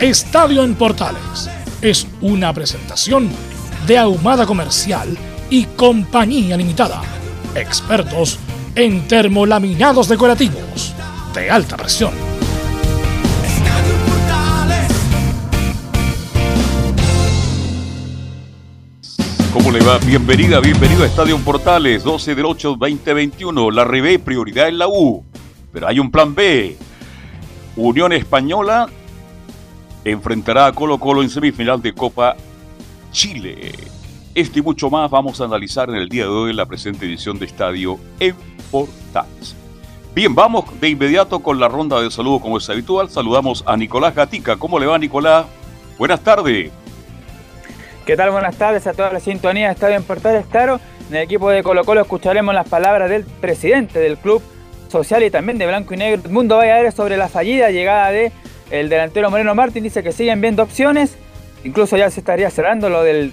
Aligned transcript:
Estadio 0.00 0.62
en 0.62 0.76
Portales 0.76 1.50
es 1.82 2.06
una 2.20 2.52
presentación 2.52 3.28
de 3.84 3.98
Ahumada 3.98 4.46
Comercial 4.46 5.18
y 5.50 5.64
Compañía 5.64 6.56
Limitada. 6.56 7.02
Expertos 7.56 8.38
en 8.76 9.08
termolaminados 9.08 10.08
decorativos 10.08 10.94
de 11.34 11.50
alta 11.50 11.76
presión. 11.76 12.12
¿Cómo 19.52 19.72
le 19.72 19.80
va? 19.80 19.98
Bienvenida, 19.98 20.60
bienvenido 20.60 21.02
a 21.02 21.06
Estadio 21.06 21.36
Portales, 21.38 22.04
12 22.04 22.36
del 22.36 22.46
8 22.46 22.76
2021. 22.78 23.72
La 23.72 23.82
Ribé, 23.82 24.20
prioridad 24.20 24.68
en 24.68 24.78
la 24.78 24.86
U. 24.86 25.24
Pero 25.72 25.88
hay 25.88 25.98
un 25.98 26.12
plan 26.12 26.36
B. 26.36 26.76
Unión 27.74 28.12
Española 28.12 28.88
enfrentará 30.10 30.66
a 30.66 30.72
Colo 30.72 30.98
Colo 30.98 31.22
en 31.22 31.30
semifinal 31.30 31.80
de 31.82 31.92
Copa 31.92 32.36
Chile. 33.12 33.72
Este 34.34 34.60
y 34.60 34.62
mucho 34.62 34.90
más 34.90 35.10
vamos 35.10 35.40
a 35.40 35.44
analizar 35.44 35.88
en 35.88 35.96
el 35.96 36.08
día 36.08 36.24
de 36.24 36.30
hoy 36.30 36.50
en 36.50 36.56
la 36.56 36.66
presente 36.66 37.06
edición 37.06 37.38
de 37.38 37.46
Estadio 37.46 37.98
en 38.20 38.34
Portales. 38.70 39.56
Bien, 40.14 40.34
vamos 40.34 40.64
de 40.80 40.88
inmediato 40.88 41.40
con 41.40 41.60
la 41.60 41.68
ronda 41.68 42.00
de 42.00 42.10
saludo 42.10 42.40
como 42.40 42.58
es 42.58 42.68
habitual. 42.70 43.10
Saludamos 43.10 43.62
a 43.66 43.76
Nicolás 43.76 44.14
Gatica. 44.14 44.56
¿Cómo 44.56 44.78
le 44.78 44.86
va, 44.86 44.98
Nicolás? 44.98 45.46
Buenas 45.98 46.20
tardes. 46.20 46.70
¿Qué 48.06 48.16
tal? 48.16 48.30
Buenas 48.30 48.56
tardes 48.56 48.86
a 48.86 48.94
toda 48.94 49.12
la 49.12 49.20
sintonía 49.20 49.66
de 49.66 49.74
Estadio 49.74 49.96
en 49.96 50.02
Portales. 50.02 50.46
Claro, 50.46 50.80
en 51.10 51.16
el 51.16 51.22
equipo 51.22 51.50
de 51.50 51.62
Colo 51.62 51.84
Colo 51.84 52.00
escucharemos 52.00 52.54
las 52.54 52.68
palabras 52.68 53.10
del 53.10 53.24
presidente 53.24 53.98
del 53.98 54.16
club 54.16 54.42
social 54.88 55.22
y 55.22 55.30
también 55.30 55.58
de 55.58 55.66
Blanco 55.66 55.94
y 55.94 55.98
Negro. 55.98 56.30
Mundo 56.30 56.58
ver 56.58 56.90
sobre 56.92 57.16
la 57.16 57.28
fallida 57.28 57.70
llegada 57.70 58.10
de 58.10 58.32
el 58.70 58.88
delantero 58.88 59.30
Moreno 59.30 59.54
Martín. 59.54 59.84
Dice 59.84 60.02
que 60.02 60.12
siguen 60.12 60.40
viendo 60.40 60.62
opciones. 60.62 61.16
Incluso 61.64 61.96
ya 61.96 62.10
se 62.10 62.20
estaría 62.20 62.50
cerrando 62.50 62.88
lo 62.88 63.02
del, 63.02 63.32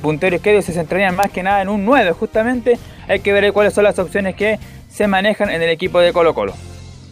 puntero 0.00 0.36
izquierdo. 0.36 0.62
Se 0.62 0.72
centrarían 0.72 1.16
más 1.16 1.30
que 1.30 1.42
nada 1.42 1.62
en 1.62 1.68
un 1.68 1.84
9 1.84 2.12
justamente. 2.12 2.78
Hay 3.08 3.20
que 3.20 3.32
ver 3.32 3.52
cuáles 3.52 3.74
son 3.74 3.84
las 3.84 3.98
opciones 3.98 4.34
que 4.34 4.58
se 4.88 5.06
manejan 5.06 5.50
en 5.50 5.62
el 5.62 5.70
equipo 5.70 6.00
de 6.00 6.12
Colo 6.12 6.34
Colo. 6.34 6.54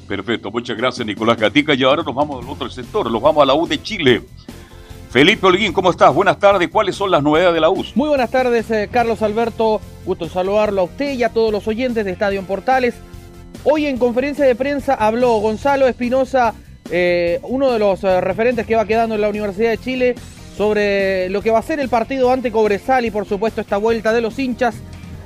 Perfecto, 0.06 0.50
muchas 0.50 0.76
gracias 0.76 1.06
Nicolás 1.06 1.36
Gatica. 1.36 1.74
Y 1.74 1.82
ahora 1.82 2.02
nos 2.02 2.14
vamos 2.14 2.42
al 2.42 2.50
otro 2.50 2.70
sector, 2.70 3.10
nos 3.10 3.20
vamos 3.20 3.42
a 3.42 3.46
la 3.46 3.54
U 3.54 3.66
de 3.66 3.82
Chile. 3.82 4.22
Felipe 5.10 5.46
Holguín, 5.46 5.72
¿cómo 5.72 5.90
estás? 5.90 6.12
Buenas 6.14 6.38
tardes. 6.38 6.68
¿Cuáles 6.68 6.94
son 6.94 7.10
las 7.10 7.22
novedades 7.22 7.54
de 7.54 7.60
la 7.60 7.70
U? 7.70 7.82
Muy 7.94 8.08
buenas 8.08 8.30
tardes, 8.30 8.70
eh, 8.70 8.88
Carlos 8.92 9.22
Alberto. 9.22 9.80
Gusto 10.04 10.28
saludarlo 10.28 10.82
a 10.82 10.84
usted 10.84 11.12
y 11.14 11.22
a 11.22 11.30
todos 11.30 11.50
los 11.50 11.66
oyentes 11.66 12.04
de 12.04 12.10
Estadio 12.10 12.42
Portales. 12.42 12.94
Hoy 13.64 13.86
en 13.86 13.98
conferencia 13.98 14.44
de 14.44 14.54
prensa 14.54 14.94
habló 14.94 15.38
Gonzalo 15.38 15.88
Espinosa, 15.88 16.54
eh, 16.90 17.40
uno 17.42 17.72
de 17.72 17.78
los 17.78 18.02
eh, 18.04 18.20
referentes 18.20 18.66
que 18.66 18.76
va 18.76 18.86
quedando 18.86 19.14
en 19.14 19.20
la 19.20 19.28
Universidad 19.28 19.70
de 19.70 19.78
Chile, 19.78 20.14
sobre 20.56 21.28
lo 21.28 21.40
que 21.40 21.50
va 21.50 21.60
a 21.60 21.62
ser 21.62 21.78
el 21.78 21.88
partido 21.88 22.32
ante 22.32 22.50
Cobresal 22.50 23.04
y 23.04 23.12
por 23.12 23.26
supuesto 23.26 23.60
esta 23.60 23.76
vuelta 23.76 24.12
de 24.12 24.20
los 24.20 24.38
hinchas 24.38 24.74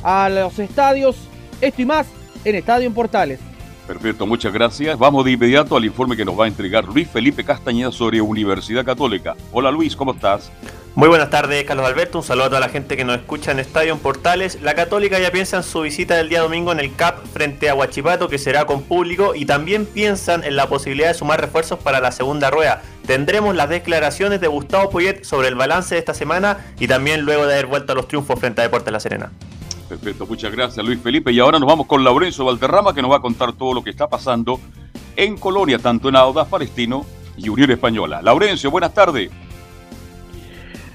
a 0.02 0.28
los 0.28 0.58
estadios. 0.58 1.16
Esto 1.60 1.82
y 1.82 1.86
más 1.86 2.06
en 2.44 2.56
Estadio 2.56 2.92
Portales. 2.92 3.38
Perfecto, 3.86 4.26
muchas 4.26 4.52
gracias. 4.52 4.98
Vamos 4.98 5.24
de 5.24 5.32
inmediato 5.32 5.76
al 5.76 5.84
informe 5.84 6.16
que 6.16 6.24
nos 6.24 6.38
va 6.38 6.44
a 6.44 6.48
entregar 6.48 6.84
Luis 6.84 7.08
Felipe 7.08 7.44
Castañeda 7.44 7.90
sobre 7.90 8.20
Universidad 8.20 8.84
Católica. 8.84 9.34
Hola 9.50 9.70
Luis, 9.70 9.96
¿cómo 9.96 10.12
estás? 10.12 10.50
Muy 10.94 11.08
buenas 11.08 11.30
tardes, 11.30 11.64
Carlos 11.64 11.86
Alberto. 11.86 12.18
Un 12.18 12.24
saludo 12.24 12.44
a 12.44 12.48
toda 12.48 12.60
la 12.60 12.68
gente 12.68 12.98
que 12.98 13.04
nos 13.04 13.16
escucha 13.16 13.50
en 13.50 13.58
Estadio 13.58 13.96
Portales. 13.96 14.60
La 14.60 14.74
Católica 14.74 15.18
ya 15.18 15.32
piensa 15.32 15.56
en 15.56 15.62
su 15.62 15.80
visita 15.80 16.16
del 16.16 16.28
día 16.28 16.42
domingo 16.42 16.70
en 16.70 16.80
el 16.80 16.94
CAP 16.94 17.24
frente 17.32 17.70
a 17.70 17.74
Huachipato, 17.74 18.28
que 18.28 18.36
será 18.36 18.66
con 18.66 18.82
público, 18.82 19.34
y 19.34 19.46
también 19.46 19.86
piensan 19.86 20.44
en 20.44 20.54
la 20.54 20.68
posibilidad 20.68 21.08
de 21.08 21.14
sumar 21.14 21.40
refuerzos 21.40 21.78
para 21.78 21.98
la 22.00 22.12
segunda 22.12 22.50
rueda. 22.50 22.82
Tendremos 23.06 23.56
las 23.56 23.70
declaraciones 23.70 24.42
de 24.42 24.48
Gustavo 24.48 24.90
Poyet 24.90 25.24
sobre 25.24 25.48
el 25.48 25.54
balance 25.54 25.94
de 25.94 25.98
esta 25.98 26.12
semana 26.12 26.58
y 26.78 26.86
también 26.88 27.22
luego 27.22 27.46
de 27.46 27.54
haber 27.54 27.66
vuelto 27.66 27.94
a 27.94 27.96
los 27.96 28.06
triunfos 28.06 28.38
frente 28.38 28.60
a 28.60 28.64
Deportes 28.64 28.92
La 28.92 29.00
Serena. 29.00 29.32
Perfecto, 29.92 30.26
muchas 30.26 30.50
gracias 30.50 30.86
Luis 30.86 30.98
Felipe. 31.02 31.32
Y 31.32 31.38
ahora 31.38 31.58
nos 31.58 31.68
vamos 31.68 31.86
con 31.86 32.02
Laurencio 32.02 32.46
Valderrama 32.46 32.94
que 32.94 33.02
nos 33.02 33.10
va 33.10 33.16
a 33.16 33.20
contar 33.20 33.52
todo 33.52 33.74
lo 33.74 33.84
que 33.84 33.90
está 33.90 34.08
pasando 34.08 34.58
en 35.16 35.36
Colonia, 35.36 35.78
tanto 35.78 36.08
en 36.08 36.16
Audaz 36.16 36.48
Palestino 36.48 37.04
y 37.36 37.50
Unión 37.50 37.70
Española. 37.70 38.22
Laurencio, 38.22 38.70
buenas 38.70 38.94
tardes. 38.94 39.30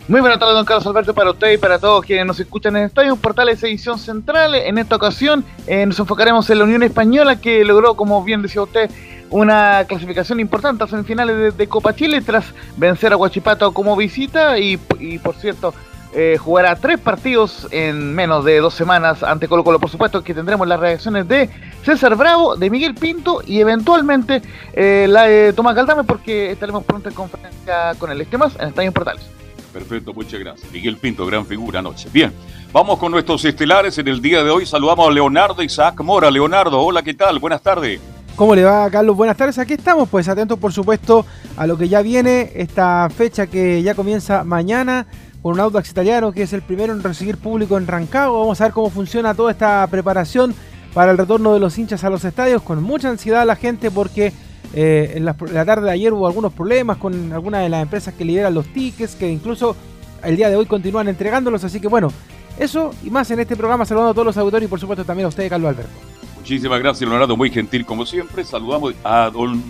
Muy 0.08 0.20
buenas 0.20 0.40
tardes, 0.40 0.56
don 0.56 0.66
Carlos 0.66 0.88
Alberto, 0.88 1.14
para 1.14 1.30
usted 1.30 1.52
y 1.52 1.58
para 1.60 1.78
todos 1.78 2.04
quienes 2.04 2.26
nos 2.26 2.40
escuchan 2.40 2.76
en 2.76 2.86
Estadio 2.86 3.16
Portales 3.18 3.62
Edición 3.62 4.00
Central. 4.00 4.56
En 4.56 4.80
esta 4.80 4.96
ocasión 4.96 5.46
eh, 5.68 5.86
nos 5.86 6.00
enfocaremos 6.00 6.50
en 6.50 6.58
la 6.58 6.64
Unión 6.64 6.82
Española 6.82 7.40
que 7.40 7.64
logró, 7.64 7.94
como 7.94 8.24
bien 8.24 8.42
decía 8.42 8.64
usted, 8.64 8.90
una 9.30 9.86
clasificación 9.88 10.40
importante 10.40 10.86
a 10.86 10.88
semifinales 10.88 11.56
de, 11.56 11.68
Copa 11.68 11.94
Chile 11.94 12.22
tras 12.22 12.46
vencer 12.78 13.14
a 13.14 13.18
Huachipato 13.18 13.72
como 13.74 13.96
visita 13.96 14.58
y 14.58 14.78
por 15.22 15.36
cierto, 15.36 15.76
eh, 16.20 16.36
jugará 16.40 16.76
tres 16.76 17.00
partidos 17.00 17.68
en 17.70 18.16
menos 18.16 18.44
de 18.44 18.60
dos 18.60 18.74
semanas 18.74 19.22
ante 19.22 19.48
Colo 19.48 19.64
Colo. 19.64 19.80
Por 19.80 19.92
supuesto 19.92 20.24
que 20.24 20.34
tendremos 20.34 20.68
las 20.68 20.80
reacciones 20.80 21.28
de 21.28 21.48
César 21.84 22.16
Bravo, 22.16 22.56
de 22.56 22.72
Miguel 22.72 22.96
Pinto 22.96 23.44
y 23.46 23.60
eventualmente 23.60 24.42
eh, 24.74 25.06
la 25.08 25.26
de 25.26 25.54
Tomás 25.54 25.76
Galdame 25.76 26.06
porque 26.06 26.50
estaremos 26.50 26.84
pronto 26.86 27.08
en 27.08 27.14
conferencia 27.14 27.94
con 28.00 28.10
el 28.10 28.20
este 28.20 28.36
más 28.36 28.56
en 28.60 28.70
Estadio 28.70 28.92
Portales. 28.92 29.30
Perfecto, 29.72 30.12
muchas 30.12 30.40
gracias. 30.40 30.72
Miguel 30.72 30.98
Pinto, 30.98 31.24
gran 31.24 31.46
figura 31.46 31.82
anoche. 31.82 32.10
Bien, 32.12 32.34
vamos 32.74 32.98
con 32.98 33.12
nuestros 33.12 33.46
estelares 33.46 33.96
en 34.00 34.08
el 34.08 34.20
día 34.20 34.44
de 34.44 34.50
hoy. 34.50 34.66
Saludamos 34.66 35.08
a 35.08 35.12
Leonardo 35.12 35.62
Isaac 35.62 36.02
Mora. 36.02 36.32
Leonardo, 36.32 36.82
hola, 36.82 37.04
¿qué 37.04 37.14
tal? 37.14 37.38
Buenas 37.38 37.62
tardes. 37.62 38.02
¿Cómo 38.36 38.56
le 38.56 38.64
va, 38.64 38.90
Carlos? 38.90 39.16
Buenas 39.16 39.38
tardes. 39.38 39.60
Aquí 39.60 39.74
estamos, 39.74 40.10
pues 40.10 40.28
atentos, 40.28 40.58
por 40.58 40.74
supuesto, 40.74 41.28
a 41.58 41.68
lo 41.68 41.78
que 41.78 41.90
ya 41.90 42.02
viene, 42.02 42.52
esta 42.56 43.08
fecha 43.10 43.46
que 43.46 43.84
ya 43.84 43.94
comienza 43.94 44.44
mañana 44.44 45.06
con 45.42 45.54
un 45.54 45.60
Audax 45.60 45.90
italiano 45.90 46.32
que 46.32 46.44
es 46.44 46.54
el 46.54 46.62
primero 46.62 46.94
en 46.94 47.04
recibir 47.04 47.38
público 47.38 47.78
en 47.78 47.88
Rancagua. 47.88 48.40
Vamos 48.40 48.60
a 48.62 48.66
ver 48.66 48.74
cómo 48.74 48.90
funciona 48.90 49.34
toda 49.34 49.52
esta 49.52 49.86
preparación 49.88 50.54
para 50.94 51.12
el 51.12 51.18
retorno 51.18 51.54
de 51.54 51.60
los 51.60 51.78
hinchas 51.78 52.04
a 52.04 52.10
los 52.10 52.24
estadios. 52.26 52.62
Con 52.62 52.82
mucha 52.84 53.10
ansiedad 53.10 53.46
la 53.46 53.56
gente 53.56 53.92
porque 53.92 54.34
eh, 54.74 55.14
en, 55.16 55.26
la, 55.26 55.34
tarde 55.34 55.86
de 55.86 55.92
ayer 55.92 56.14
hubo 56.14 56.28
algunos 56.28 56.54
problemas 56.54 56.98
con 56.98 57.32
algunas 57.32 57.62
de 57.62 57.70
las 57.70 57.82
empresas 57.82 58.14
que 58.14 58.26
liberan 58.26 58.54
los 58.54 58.68
tickets, 58.68 59.16
que 59.16 59.30
incluso 59.30 59.76
el 60.24 60.36
día 60.36 60.50
de 60.50 60.56
hoy 60.56 60.66
continúan 60.66 61.08
entregándolos. 61.08 61.64
Así 61.64 61.80
que 61.80 61.88
bueno, 61.88 62.12
eso 62.60 62.94
y 63.04 63.10
más 63.10 63.30
en 63.32 63.40
este 63.40 63.56
programa. 63.56 63.86
Saludando 63.86 64.12
a 64.12 64.14
todos 64.14 64.26
los 64.26 64.38
auditores 64.38 64.68
y 64.68 64.70
por 64.70 64.80
supuesto 64.80 65.06
también 65.06 65.26
a 65.26 65.30
usted, 65.30 65.48
Carlos 65.50 65.70
Alberto. 65.70 65.92
Muchísimas 66.38 66.80
gracias, 66.80 67.10
Leonardo. 67.10 67.38
Muy 67.38 67.50
gentil 67.50 67.86
como 67.86 68.06
siempre. 68.06 68.44
Saludamos 68.44 68.94
a 69.04 69.30
don 69.30 69.62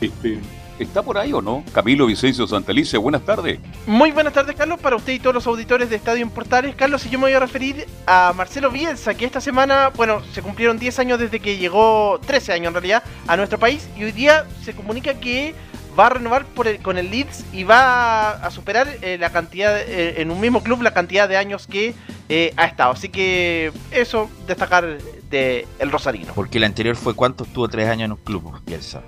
este, 0.00 0.38
¿Está 0.82 1.02
por 1.02 1.18
ahí 1.18 1.32
o 1.32 1.40
no? 1.40 1.64
Camilo 1.72 2.06
Vicencio 2.06 2.46
Santelice, 2.46 2.98
buenas 2.98 3.22
tardes. 3.22 3.58
Muy 3.86 4.10
buenas 4.10 4.32
tardes, 4.32 4.56
Carlos, 4.56 4.80
para 4.80 4.96
usted 4.96 5.12
y 5.12 5.18
todos 5.18 5.34
los 5.34 5.46
auditores 5.46 5.90
de 5.90 5.96
Estadio 5.96 6.22
en 6.22 6.30
Portales. 6.30 6.74
Carlos, 6.74 7.06
y 7.06 7.10
yo 7.10 7.18
me 7.18 7.26
voy 7.26 7.32
a 7.34 7.40
referir 7.40 7.86
a 8.06 8.32
Marcelo 8.36 8.70
Bielsa, 8.70 9.14
que 9.14 9.24
esta 9.24 9.40
semana, 9.40 9.90
bueno, 9.96 10.22
se 10.32 10.42
cumplieron 10.42 10.78
10 10.78 10.98
años 10.98 11.18
desde 11.18 11.40
que 11.40 11.56
llegó, 11.56 12.20
13 12.26 12.52
años 12.52 12.68
en 12.68 12.74
realidad, 12.74 13.02
a 13.26 13.36
nuestro 13.36 13.58
país, 13.58 13.88
y 13.96 14.04
hoy 14.04 14.12
día 14.12 14.46
se 14.62 14.74
comunica 14.74 15.14
que 15.14 15.54
va 15.98 16.06
a 16.06 16.10
renovar 16.10 16.46
con 16.82 16.98
el 16.98 17.10
Leeds 17.10 17.44
y 17.52 17.64
va 17.64 18.30
a 18.30 18.50
superar 18.50 18.88
eh, 19.02 19.18
la 19.18 19.30
cantidad, 19.30 19.78
eh, 19.78 20.20
en 20.20 20.30
un 20.30 20.40
mismo 20.40 20.62
club, 20.62 20.82
la 20.82 20.94
cantidad 20.94 21.28
de 21.28 21.36
años 21.36 21.66
que 21.66 21.94
eh, 22.28 22.52
ha 22.56 22.64
estado. 22.64 22.92
Así 22.92 23.08
que 23.08 23.72
eso, 23.90 24.30
destacar 24.46 24.98
de 25.30 25.66
el 25.78 25.90
Rosarino. 25.90 26.32
Porque 26.34 26.58
el 26.58 26.64
anterior 26.64 26.96
fue 26.96 27.14
cuánto 27.14 27.44
estuvo 27.44 27.68
tres 27.68 27.88
años 27.88 28.06
en 28.06 28.12
un 28.12 28.18
club, 28.18 28.60
Bielsa. 28.64 29.02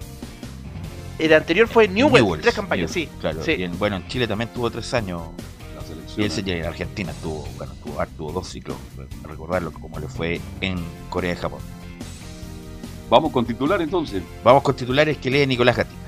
El 1.19 1.33
anterior 1.33 1.69
fue 1.69 1.87
Newell, 1.87 2.25
Newell's, 2.25 2.43
tres 2.43 2.55
campañas, 2.55 2.91
sí. 2.91 3.09
Claro, 3.21 3.43
sí. 3.43 3.53
y 3.53 3.63
en, 3.63 3.79
bueno, 3.79 3.97
en 3.97 4.09
Chile 4.09 4.27
también 4.27 4.51
tuvo 4.53 4.71
tres 4.71 4.93
años. 4.95 5.23
La 5.77 5.83
selección. 5.83 6.49
Y 6.49 6.51
él 6.51 6.59
en 6.59 6.67
Argentina, 6.67 7.13
tuvo, 7.23 7.47
bueno, 7.57 7.73
tuvo, 7.85 8.05
tuvo 8.17 8.33
dos 8.33 8.49
ciclos, 8.49 8.77
recordarlo 9.23 9.73
como 9.73 9.99
le 9.99 10.09
fue 10.09 10.41
en 10.61 10.77
Corea 11.11 11.33
y 11.33 11.37
Japón. 11.37 11.61
Vamos 13.09 13.33
con 13.33 13.47
titular 13.47 13.81
entonces. 13.81 14.23
Vamos 14.43 14.63
con 14.63 14.75
titulares 14.75 15.19
que 15.19 15.31
lee 15.31 15.47
Nicolás 15.47 15.77
Gatica. 15.77 16.05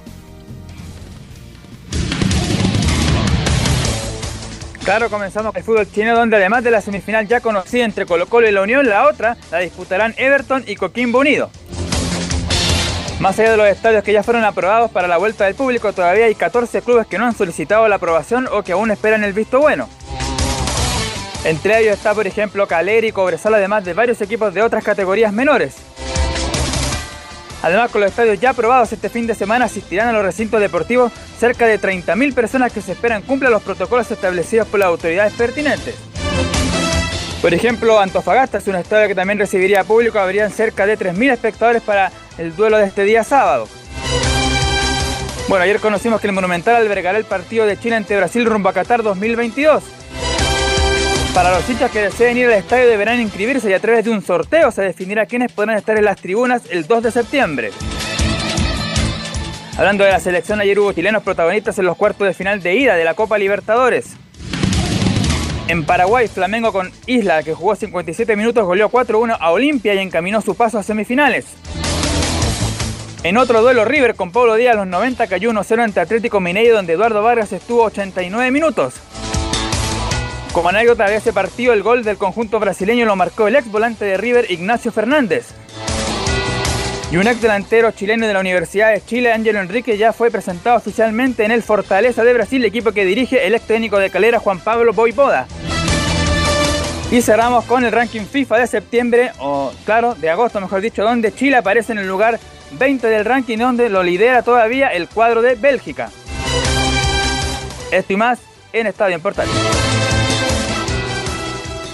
Claro, 4.83 5.11
comenzamos 5.11 5.51
con 5.51 5.59
el 5.59 5.65
fútbol 5.65 5.91
chino, 5.91 6.17
donde 6.17 6.37
además 6.37 6.63
de 6.63 6.71
la 6.71 6.81
semifinal 6.81 7.27
ya 7.27 7.41
conocida 7.41 7.85
entre 7.85 8.07
Colo 8.07 8.27
Colo 8.29 8.49
y 8.49 8.53
la 8.53 8.63
Unión, 8.63 8.89
la 8.89 9.09
otra 9.09 9.37
la 9.51 9.59
disputarán 9.59 10.15
Everton 10.17 10.63
y 10.67 10.77
Coquimbo 10.77 11.19
Unido. 11.19 11.51
Más 13.21 13.39
allá 13.39 13.53
de 13.53 13.57
los 13.57 13.67
estadios 13.67 14.05
que 14.05 14.13
ya 14.13 14.23
fueron 14.23 14.45
aprobados 14.45 14.91
para 14.91 15.09
la 15.09 15.17
vuelta 15.17 15.47
del 15.47 15.55
público, 15.55 15.93
todavía 15.95 16.27
hay 16.27 16.35
14 16.35 16.83
clubes 16.83 17.07
que 17.07 17.17
no 17.17 17.25
han 17.25 17.35
solicitado 17.35 17.89
la 17.89 17.97
aprobación 17.97 18.47
o 18.53 18.63
que 18.63 18.73
aún 18.73 18.91
esperan 18.91 19.25
el 19.25 19.33
visto 19.33 19.59
bueno. 19.59 19.89
Entre 21.45 21.81
ellos 21.81 21.97
está, 21.97 22.13
por 22.13 22.27
ejemplo, 22.27 22.67
Caleri 22.67 23.09
y 23.09 23.13
Cobresal, 23.13 23.55
además 23.55 23.85
de 23.85 23.95
varios 23.95 24.21
equipos 24.21 24.53
de 24.53 24.63
otras 24.63 24.85
categorías 24.85 25.33
menores. 25.33 25.77
Además, 27.63 27.91
con 27.91 28.03
los 28.03 28.11
estadios 28.11 28.39
ya 28.39 28.51
aprobados 28.51 28.93
este 28.93 29.09
fin 29.09 29.27
de 29.27 29.35
semana, 29.35 29.65
asistirán 29.65 30.09
a 30.09 30.13
los 30.13 30.23
recintos 30.23 30.61
deportivos 30.61 31.11
cerca 31.39 31.67
de 31.67 31.81
30.000 31.81 32.35
personas 32.35 32.73
que 32.73 32.83
se 32.83 32.93
esperan 32.93 33.23
cumplan 33.23 33.51
los 33.51 33.63
protocolos 33.63 34.11
establecidos 34.11 34.69
por 34.69 34.81
las 34.81 34.89
autoridades 34.89 35.33
pertinentes. 35.33 35.95
Por 37.47 37.55
ejemplo, 37.55 38.01
Antofagasta 38.01 38.59
es 38.59 38.67
un 38.67 38.75
estadio 38.75 39.07
que 39.07 39.15
también 39.15 39.39
recibiría 39.39 39.85
público, 39.85 40.19
habrían 40.19 40.51
cerca 40.51 40.85
de 40.85 40.99
3.000 40.99 41.31
espectadores 41.31 41.81
para 41.81 42.11
el 42.39 42.57
duelo 42.57 42.77
de 42.77 42.87
este 42.87 43.05
día 43.05 43.23
sábado. 43.23 43.69
Bueno, 45.47 45.63
ayer 45.63 45.79
conocimos 45.79 46.21
que 46.21 46.27
el 46.27 46.33
Monumental 46.33 46.75
albergará 46.75 47.17
el 47.19 47.25
partido 47.25 47.65
de 47.65 47.79
Chile 47.79 47.95
ante 47.95 48.17
Brasil 48.17 48.45
rumbo 48.47 48.69
a 48.69 48.73
Qatar 48.73 49.05
2022. 49.05 49.85
Para 51.33 51.53
los 51.53 51.71
hinchas 51.71 51.89
que 51.93 52.01
deseen 52.01 52.37
ir 52.37 52.47
al 52.47 52.55
estadio 52.55 52.89
deberán 52.89 53.21
inscribirse 53.21 53.71
y 53.71 53.75
a 53.75 53.79
través 53.79 54.05
de 54.05 54.11
un 54.11 54.23
sorteo 54.23 54.73
se 54.73 54.83
definirá 54.83 55.27
quiénes 55.27 55.53
podrán 55.53 55.79
estar 55.79 55.97
en 55.97 56.05
las 56.05 56.17
tribunas 56.17 56.63
el 56.69 56.89
2 56.89 57.05
de 57.05 57.13
septiembre. 57.13 57.71
Hablando 59.79 60.03
de 60.03 60.11
la 60.11 60.19
selección, 60.19 60.61
ayer 60.61 60.81
hubo 60.81 60.93
chilenos 60.93 61.23
protagonistas 61.23 61.79
en 61.79 61.85
los 61.85 61.97
cuartos 61.97 62.27
de 62.27 62.35
final 62.35 62.61
de 62.61 62.75
ida 62.75 62.97
de 62.97 63.05
la 63.05 63.15
Copa 63.15 63.39
Libertadores. 63.39 64.17
En 65.69 65.85
Paraguay, 65.85 66.29
Flamengo 66.29 66.73
con 66.73 66.93
Isla, 67.07 67.43
que 67.43 67.53
jugó 67.53 67.75
57 67.75 68.37
minutos, 68.37 68.65
goleó 68.65 68.89
4-1 68.89 69.37
a 69.41 69.51
Olimpia 69.51 69.95
y 69.95 69.99
encaminó 69.99 70.41
su 70.41 70.55
paso 70.55 70.79
a 70.79 70.85
semifinales. 70.85 71.45
En 73.25 73.37
otro 73.37 73.61
duelo, 73.61 73.85
River 73.85 74.15
con 74.15 74.31
Pablo 74.31 74.55
Díaz 74.55 74.77
los 74.77 74.87
90 74.87 75.27
cayó 75.27 75.51
1-0 75.51 75.83
ante 75.83 75.99
Atlético 75.99 76.39
Mineiro, 76.39 76.77
donde 76.77 76.93
Eduardo 76.93 77.21
Vargas 77.21 77.53
estuvo 77.53 77.83
89 77.83 78.53
minutos. 78.53 78.95
Como 80.53 80.69
anécdota 80.69 81.09
de 81.09 81.17
ese 81.17 81.33
partido, 81.33 81.73
el 81.73 81.83
gol 81.83 82.05
del 82.05 82.17
conjunto 82.17 82.61
brasileño 82.61 83.05
lo 83.05 83.17
marcó 83.17 83.49
el 83.49 83.57
ex 83.57 83.69
volante 83.69 84.05
de 84.05 84.17
River, 84.17 84.49
Ignacio 84.49 84.93
Fernández. 84.93 85.49
Y 87.17 87.19
un 87.19 87.29
ex 87.29 87.41
delantero 87.41 87.93
chileno 87.93 88.27
de 88.27 88.35
la 88.35 88.41
Universidad 88.41 88.93
de 88.93 89.03
Chile, 89.03 89.33
Ángelo 89.33 89.61
Enrique, 89.61 89.97
ya 89.97 90.13
fue 90.13 90.31
presentado 90.31 90.77
oficialmente 90.77 91.47
en 91.47 91.51
el 91.51 91.63
Fortaleza 91.63 92.23
de 92.25 92.35
Brasil, 92.35 92.63
equipo 92.63 92.93
que 92.93 93.07
dirige 93.07 93.47
el 93.47 93.55
ex 93.55 93.67
técnico 93.67 93.99
de 93.99 94.11
Calera, 94.11 94.39
Juan 94.39 94.61
Pablo 94.61 94.93
Boivoda. 94.93 95.47
Y 97.11 97.23
cerramos 97.23 97.65
con 97.65 97.87
el 97.87 97.93
ranking 97.93 98.27
FIFA 98.27 98.59
de 98.59 98.67
septiembre, 98.67 99.33
o 99.39 99.73
claro, 99.87 100.15
de 100.15 100.29
agosto 100.29 100.61
mejor 100.61 100.83
dicho, 100.83 101.05
donde 101.05 101.35
Chile 101.35 101.57
aparece 101.57 101.93
en 101.93 102.01
el 102.01 102.07
lugar 102.07 102.39
20 102.73 103.07
del 103.07 103.25
ranking, 103.25 103.57
donde 103.57 103.89
lo 103.89 104.03
lidera 104.03 104.43
todavía 104.43 104.89
el 104.89 105.09
cuadro 105.09 105.41
de 105.41 105.55
Bélgica. 105.55 106.11
Esto 107.93 108.13
y 108.13 108.17
más 108.17 108.41
en 108.75 108.89
Estadio 108.89 109.17
en 109.17 109.23
Portal. 109.23 109.49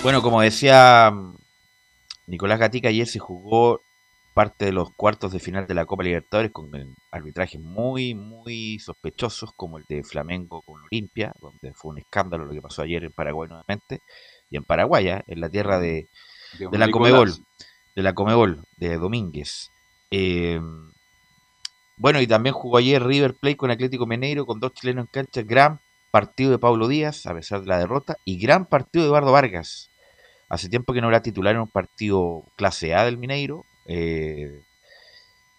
Bueno, 0.02 0.20
como 0.20 0.40
decía 0.40 1.12
mm, 1.12 1.36
Nicolás 2.26 2.58
Gatica, 2.58 2.88
ayer 2.88 3.06
se 3.06 3.20
jugó 3.20 3.82
parte 4.32 4.66
de 4.66 4.72
los 4.72 4.90
cuartos 4.92 5.32
de 5.32 5.38
final 5.38 5.66
de 5.66 5.74
la 5.74 5.84
Copa 5.84 6.02
Libertadores 6.02 6.52
con 6.52 6.70
arbitrajes 7.10 7.60
muy, 7.60 8.14
muy 8.14 8.78
sospechosos, 8.78 9.52
como 9.54 9.78
el 9.78 9.84
de 9.88 10.02
Flamengo 10.02 10.62
con 10.62 10.80
Olimpia, 10.82 11.34
donde 11.40 11.74
fue 11.74 11.92
un 11.92 11.98
escándalo 11.98 12.46
lo 12.46 12.52
que 12.52 12.62
pasó 12.62 12.82
ayer 12.82 13.04
en 13.04 13.12
Paraguay 13.12 13.48
nuevamente, 13.48 14.00
y 14.50 14.56
en 14.56 14.64
Paraguay, 14.64 15.08
¿eh? 15.08 15.22
en 15.26 15.40
la 15.40 15.48
tierra 15.48 15.78
de, 15.78 16.08
de 16.58 16.78
la 16.78 16.90
Comebol, 16.90 17.32
de 17.94 18.02
la 18.02 18.14
Comebol, 18.14 18.64
de 18.76 18.96
Domínguez. 18.96 19.70
Eh, 20.10 20.60
bueno, 21.96 22.20
y 22.20 22.26
también 22.26 22.54
jugó 22.54 22.78
ayer 22.78 23.02
River 23.02 23.34
Plate 23.34 23.56
con 23.56 23.70
Atlético 23.70 24.06
Mineiro, 24.06 24.46
con 24.46 24.60
dos 24.60 24.72
chilenos 24.72 25.04
en 25.04 25.10
cancha, 25.12 25.42
gran 25.42 25.80
partido 26.10 26.50
de 26.50 26.58
Pablo 26.58 26.88
Díaz, 26.88 27.26
a 27.26 27.34
pesar 27.34 27.60
de 27.60 27.66
la 27.66 27.78
derrota, 27.78 28.16
y 28.24 28.38
gran 28.38 28.66
partido 28.66 29.04
de 29.04 29.08
Eduardo 29.08 29.32
Vargas. 29.32 29.90
Hace 30.48 30.68
tiempo 30.68 30.92
que 30.92 31.00
no 31.00 31.08
era 31.08 31.22
titular 31.22 31.54
en 31.54 31.62
un 31.62 31.68
partido 31.68 32.44
clase 32.56 32.94
A 32.94 33.04
del 33.04 33.18
Mineiro, 33.18 33.64
eh, 33.86 34.62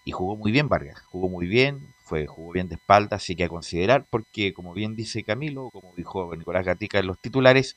y 0.05 0.11
jugó 0.11 0.35
muy 0.35 0.51
bien 0.51 0.69
Vargas, 0.69 1.01
jugó 1.03 1.29
muy 1.29 1.47
bien, 1.47 1.93
fue, 2.03 2.27
jugó 2.27 2.51
bien 2.51 2.67
de 2.67 2.75
espalda, 2.75 3.17
así 3.17 3.35
que 3.35 3.45
a 3.45 3.49
considerar, 3.49 4.05
porque 4.09 4.53
como 4.53 4.73
bien 4.73 4.95
dice 4.95 5.23
Camilo, 5.23 5.69
como 5.71 5.93
dijo 5.95 6.35
Nicolás 6.35 6.65
Gatica 6.65 6.99
en 6.99 7.07
los 7.07 7.19
titulares, 7.19 7.75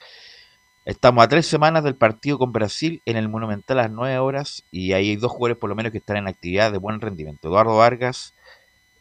estamos 0.84 1.24
a 1.24 1.28
tres 1.28 1.46
semanas 1.46 1.84
del 1.84 1.96
partido 1.96 2.38
con 2.38 2.52
Brasil 2.52 3.02
en 3.06 3.16
el 3.16 3.28
Monumental 3.28 3.78
a 3.78 3.82
las 3.82 3.92
9 3.92 4.18
horas, 4.18 4.64
y 4.70 4.92
ahí 4.92 5.10
hay 5.10 5.16
dos 5.16 5.32
jugadores 5.32 5.58
por 5.58 5.70
lo 5.70 5.76
menos 5.76 5.92
que 5.92 5.98
están 5.98 6.16
en 6.16 6.28
actividad 6.28 6.72
de 6.72 6.78
buen 6.78 7.00
rendimiento, 7.00 7.48
Eduardo 7.48 7.76
Vargas, 7.76 8.34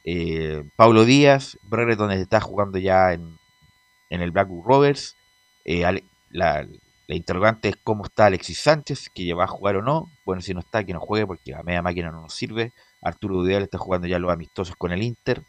eh, 0.04 0.64
Pablo 0.76 1.04
Díaz, 1.04 1.58
Brereton 1.64 2.12
está 2.12 2.40
jugando 2.40 2.78
ya 2.78 3.14
en, 3.14 3.40
en 4.12 4.22
el 4.22 4.32
Blackwood 4.32 4.66
Rovers, 4.66 5.16
eh, 5.66 5.84
la, 6.30 6.68
la 7.08 7.16
interrogante 7.16 7.70
es 7.70 7.76
cómo 7.84 8.06
está 8.06 8.26
Alexis 8.26 8.60
Sánchez, 8.60 9.10
que 9.14 9.26
ya 9.26 9.36
va 9.36 9.44
a 9.44 9.48
jugar 9.48 9.76
o 9.76 9.82
no. 9.82 10.10
Bueno, 10.26 10.42
si 10.42 10.54
no 10.54 10.62
está, 10.62 10.84
que 10.84 10.94
no 10.94 11.00
juegue 11.00 11.28
porque 11.28 11.54
a 11.54 11.62
media 11.62 11.82
máquina 11.82 12.12
no 12.12 12.22
nos 12.22 12.34
sirve. 12.34 12.72
Arturo 13.02 13.42
Vidal 13.42 13.64
está 13.64 13.78
jugando 13.78 14.08
ya 14.08 14.18
los 14.18 14.32
amistosos 14.32 14.76
con 14.76 14.92
el 14.92 15.04
Inter. 15.04 15.44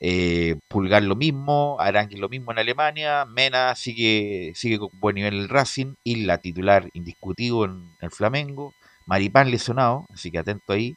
Eh, 0.00 0.56
Pulgar 0.68 1.02
lo 1.02 1.14
mismo, 1.14 1.76
Arangui 1.80 2.16
lo 2.16 2.28
mismo 2.28 2.50
en 2.50 2.58
Alemania. 2.58 3.24
Mena 3.24 3.74
sigue, 3.76 4.52
sigue 4.56 4.78
con 4.78 4.90
buen 4.94 5.14
nivel 5.14 5.34
el 5.34 5.48
Racing. 5.48 5.94
Y 6.02 6.24
la 6.24 6.38
titular 6.38 6.88
indiscutido 6.94 7.64
en 7.64 7.90
el 8.00 8.10
Flamengo. 8.10 8.74
Maripán 9.06 9.50
lesionado, 9.50 10.04
así 10.12 10.30
que 10.32 10.38
atento 10.38 10.72
ahí. 10.72 10.96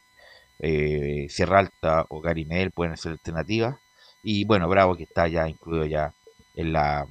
Eh, 0.59 1.27
Sierra 1.29 1.59
Alta 1.59 2.05
o 2.09 2.21
Gary 2.21 2.45
Medel 2.45 2.71
pueden 2.71 2.97
ser 2.97 3.13
alternativas. 3.13 3.75
Y 4.23 4.45
bueno, 4.45 4.67
Bravo 4.67 4.95
que 4.95 5.03
está 5.03 5.27
ya 5.27 5.47
incluido 5.47 5.85
ya 5.85 6.13
en 6.55 6.73
la 6.73 7.07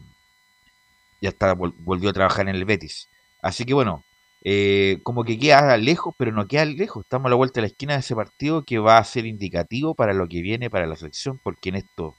ya 1.21 1.31
está, 1.31 1.55
volvió 1.55 2.11
a 2.11 2.13
trabajar 2.13 2.49
en 2.49 2.55
el 2.55 2.65
Betis. 2.65 3.09
Así 3.43 3.65
que 3.65 3.75
bueno, 3.75 4.05
eh, 4.43 5.01
como 5.03 5.25
que 5.25 5.39
queda 5.39 5.77
lejos, 5.77 6.15
pero 6.19 6.33
no 6.33 6.47
queda 6.47 6.65
lejos. 6.65 7.05
Estamos 7.05 7.27
a 7.27 7.31
la 7.31 7.37
vuelta 7.37 7.61
de 7.61 7.63
la 7.63 7.67
esquina 7.69 7.95
de 7.95 8.01
ese 8.01 8.15
partido 8.15 8.65
que 8.65 8.79
va 8.79 8.99
a 8.99 9.05
ser 9.05 9.27
indicativo 9.27 9.95
para 9.95 10.15
lo 10.15 10.29
que 10.29 10.41
viene 10.43 10.71
para 10.71 10.87
la 10.87 10.97
selección, 10.97 11.39
porque 11.43 11.71
en 11.71 11.77
esto, 11.77 12.17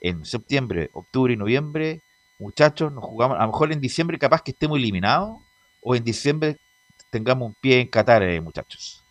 en 0.00 0.24
septiembre, 0.24 0.90
octubre 0.92 1.32
y 1.34 1.36
noviembre, 1.36 2.02
muchachos, 2.38 2.92
nos 2.92 3.04
jugamos, 3.04 3.38
a 3.38 3.42
lo 3.42 3.48
mejor 3.48 3.72
en 3.72 3.80
diciembre 3.80 4.18
capaz 4.18 4.42
que 4.42 4.52
estemos 4.52 4.78
eliminados, 4.78 5.40
o 5.82 5.94
en 5.94 6.04
diciembre 6.04 6.56
tengamos 7.10 7.48
un 7.48 7.54
pie 7.54 7.80
en 7.80 7.88
Qatar, 7.88 8.22
eh, 8.22 8.40
muchachos. 8.40 9.03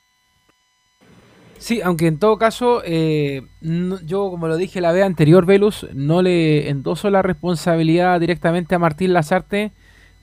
Sí, 1.57 1.81
aunque 1.81 2.07
en 2.07 2.19
todo 2.19 2.37
caso, 2.37 2.81
eh, 2.85 3.43
yo 3.61 4.29
como 4.29 4.47
lo 4.47 4.57
dije 4.57 4.81
la 4.81 4.91
vez 4.91 5.03
anterior, 5.03 5.45
Velus, 5.45 5.87
no 5.93 6.21
le 6.21 6.69
endoso 6.69 7.09
la 7.09 7.21
responsabilidad 7.21 8.19
directamente 8.19 8.75
a 8.75 8.79
Martín 8.79 9.13
Lazarte 9.13 9.71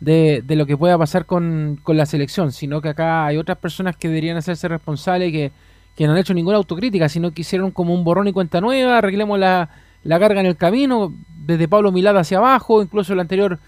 de, 0.00 0.42
de 0.44 0.56
lo 0.56 0.66
que 0.66 0.76
pueda 0.76 0.99
pasar 0.99 1.26
con, 1.26 1.78
con, 1.82 1.96
la 1.96 2.06
selección, 2.06 2.52
sino 2.52 2.80
que 2.80 2.90
acá 2.90 3.26
hay 3.26 3.37
otras 3.37 3.58
personas 3.58 3.96
que 3.96 4.08
deberían 4.08 4.37
hacerse 4.37 4.68
responsables 4.68 5.32
que, 5.32 5.52
que 5.96 6.06
no 6.06 6.12
han 6.12 6.18
hecho 6.18 6.34
ninguna 6.34 6.56
autocrítica, 6.58 7.08
sino 7.08 7.30
que 7.30 7.42
hicieron 7.42 7.70
como 7.70 7.94
un 7.94 8.04
borrón 8.04 8.28
y 8.28 8.32
cuenta 8.32 8.60
nueva, 8.60 8.99
arreglemos 8.99 9.38
la, 9.38 9.70
la 10.02 10.18
carga 10.18 10.40
en 10.40 10.46
el 10.46 10.56
camino, 10.56 11.14
desde 11.28 11.68
Pablo 11.68 11.92
Milada 11.92 12.20
hacia 12.20 12.38
abajo, 12.38 12.82
incluso 12.82 13.12
el 13.12 13.20
anterior 13.20 13.58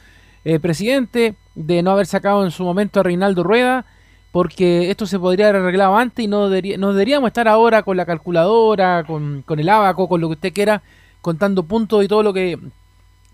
eh, 0.45 0.59
presidente, 0.59 1.35
de 1.55 1.83
no 1.83 1.91
haber 1.91 2.07
sacado 2.07 2.45
en 2.45 2.51
su 2.51 2.65
momento 2.65 3.01
a 3.01 3.03
Reinaldo 3.03 3.43
Rueda 3.43 3.85
porque 4.33 4.91
esto 4.91 5.07
se 5.07 5.19
podría 5.19 5.49
haber 5.49 5.63
arreglado 5.63 5.97
antes 5.97 6.25
y 6.25 6.29
no, 6.29 6.49
debería, 6.49 6.79
no 6.79 6.93
deberíamos 6.93 7.29
estar 7.29 7.47
ahora 7.47 7.83
con 7.83 7.99
la 7.99 8.07
calculadora, 8.07 9.05
con, 9.05 9.45
el 9.47 9.69
abaco, 9.69 10.09
con 10.09 10.21
lo 10.21 10.29
que 10.29 10.35
usted 10.35 10.53
quiera, 10.53 10.83
contando 11.21 11.63
puntos 11.65 12.03
y 12.03 12.09
todo 12.09 12.23
lo 12.23 12.33
que 12.33 12.59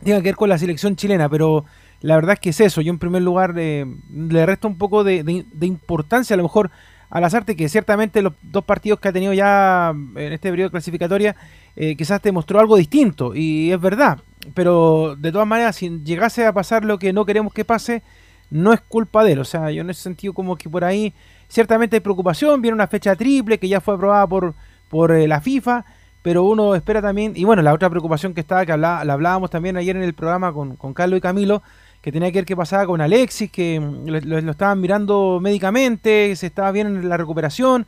tenga 0.02 0.18
que 0.18 0.24
ver 0.24 0.36
con 0.36 0.48
la 0.48 0.58
selección 0.58 0.96
chilena, 0.96 1.28
pero 1.28 1.64
la 2.00 2.16
verdad 2.16 2.34
es 2.34 2.40
que 2.40 2.50
es 2.50 2.60
eso. 2.60 2.80
Yo 2.80 2.92
en 2.92 2.98
primer 2.98 3.22
lugar 3.22 3.54
eh, 3.56 3.86
le 4.10 4.44
resto 4.44 4.66
un 4.66 4.76
poco 4.76 5.04
de, 5.04 5.22
de, 5.22 5.44
de, 5.52 5.66
importancia 5.66 6.34
a 6.34 6.36
lo 6.36 6.42
mejor 6.42 6.70
a 7.10 7.20
las 7.20 7.32
artes, 7.32 7.56
que 7.56 7.68
ciertamente 7.68 8.20
los 8.20 8.34
dos 8.42 8.64
partidos 8.64 8.98
que 8.98 9.08
ha 9.08 9.12
tenido 9.12 9.32
ya 9.32 9.90
en 9.90 10.32
este 10.32 10.50
periodo 10.50 10.70
clasificatoria 10.70 11.36
eh, 11.76 11.96
quizás 11.96 12.20
te 12.20 12.32
mostró 12.32 12.58
algo 12.58 12.76
distinto, 12.76 13.36
y 13.36 13.70
es 13.70 13.80
verdad, 13.80 14.18
pero 14.54 15.14
de 15.16 15.30
todas 15.30 15.46
maneras, 15.46 15.76
si 15.76 16.00
llegase 16.02 16.44
a 16.44 16.52
pasar 16.52 16.84
lo 16.84 16.98
que 16.98 17.12
no 17.12 17.24
queremos 17.24 17.52
que 17.52 17.64
pase, 17.64 18.02
no 18.50 18.72
es 18.72 18.80
culpa 18.80 19.24
de 19.24 19.32
él. 19.32 19.38
O 19.40 19.44
sea, 19.44 19.70
yo 19.70 19.82
en 19.82 19.90
ese 19.90 20.02
sentido 20.02 20.32
como 20.34 20.56
que 20.56 20.68
por 20.70 20.84
ahí 20.84 21.12
ciertamente 21.48 21.96
hay 21.96 22.00
preocupación, 22.00 22.60
viene 22.62 22.74
una 22.74 22.86
fecha 22.86 23.16
triple 23.16 23.58
que 23.58 23.68
ya 23.68 23.80
fue 23.80 23.94
aprobada 23.94 24.26
por, 24.26 24.54
por 24.88 25.12
eh, 25.12 25.26
la 25.28 25.40
FIFA, 25.40 25.84
pero 26.22 26.42
uno 26.44 26.74
espera 26.74 27.00
también, 27.00 27.32
y 27.36 27.44
bueno, 27.44 27.62
la 27.62 27.72
otra 27.72 27.88
preocupación 27.88 28.34
que 28.34 28.40
estaba, 28.40 28.66
que 28.66 28.76
la 28.76 29.00
hablábamos 29.00 29.50
también 29.50 29.76
ayer 29.76 29.96
en 29.96 30.02
el 30.02 30.14
programa 30.14 30.52
con, 30.52 30.76
con 30.76 30.92
Carlos 30.92 31.18
y 31.18 31.20
Camilo, 31.20 31.62
que 32.02 32.12
tenía 32.12 32.30
que 32.30 32.38
ver 32.38 32.44
qué 32.44 32.56
pasaba 32.56 32.86
con 32.86 33.00
Alexis, 33.00 33.50
que 33.50 33.80
mm, 33.80 34.08
lo, 34.26 34.50
estaban 34.50 34.80
mirando 34.80 35.38
médicamente, 35.40 36.34
se 36.36 36.46
estaba 36.46 36.70
bien 36.72 36.86
en 36.88 37.08
la 37.08 37.16
recuperación, 37.16 37.86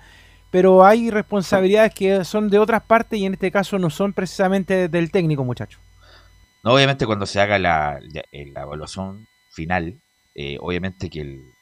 pero 0.51 0.85
hay 0.85 1.11
responsabilidades 1.11 1.95
que 1.95 2.25
son 2.25 2.49
de 2.51 2.59
otras 2.59 2.83
partes 2.83 3.19
y 3.19 3.25
en 3.27 3.35
este 3.35 3.51
caso 3.51 3.79
no 3.79 3.91
son 3.91 4.13
precisamente 4.13 4.89
del 4.89 5.11
técnico, 5.11 5.45
muchacho. 5.45 5.79
No, 6.65 6.75
obviamente 6.75 7.07
cuando 7.07 7.27
se 7.27 7.41
haga 7.41 7.59
la, 7.59 7.99
la- 8.13 8.25
eh, 8.33 8.51
la 8.53 8.63
evaluación 8.63 9.27
final, 9.51 10.01
eh, 10.35 10.57
obviamente 10.61 11.11
que 11.11 11.21
el 11.21 11.53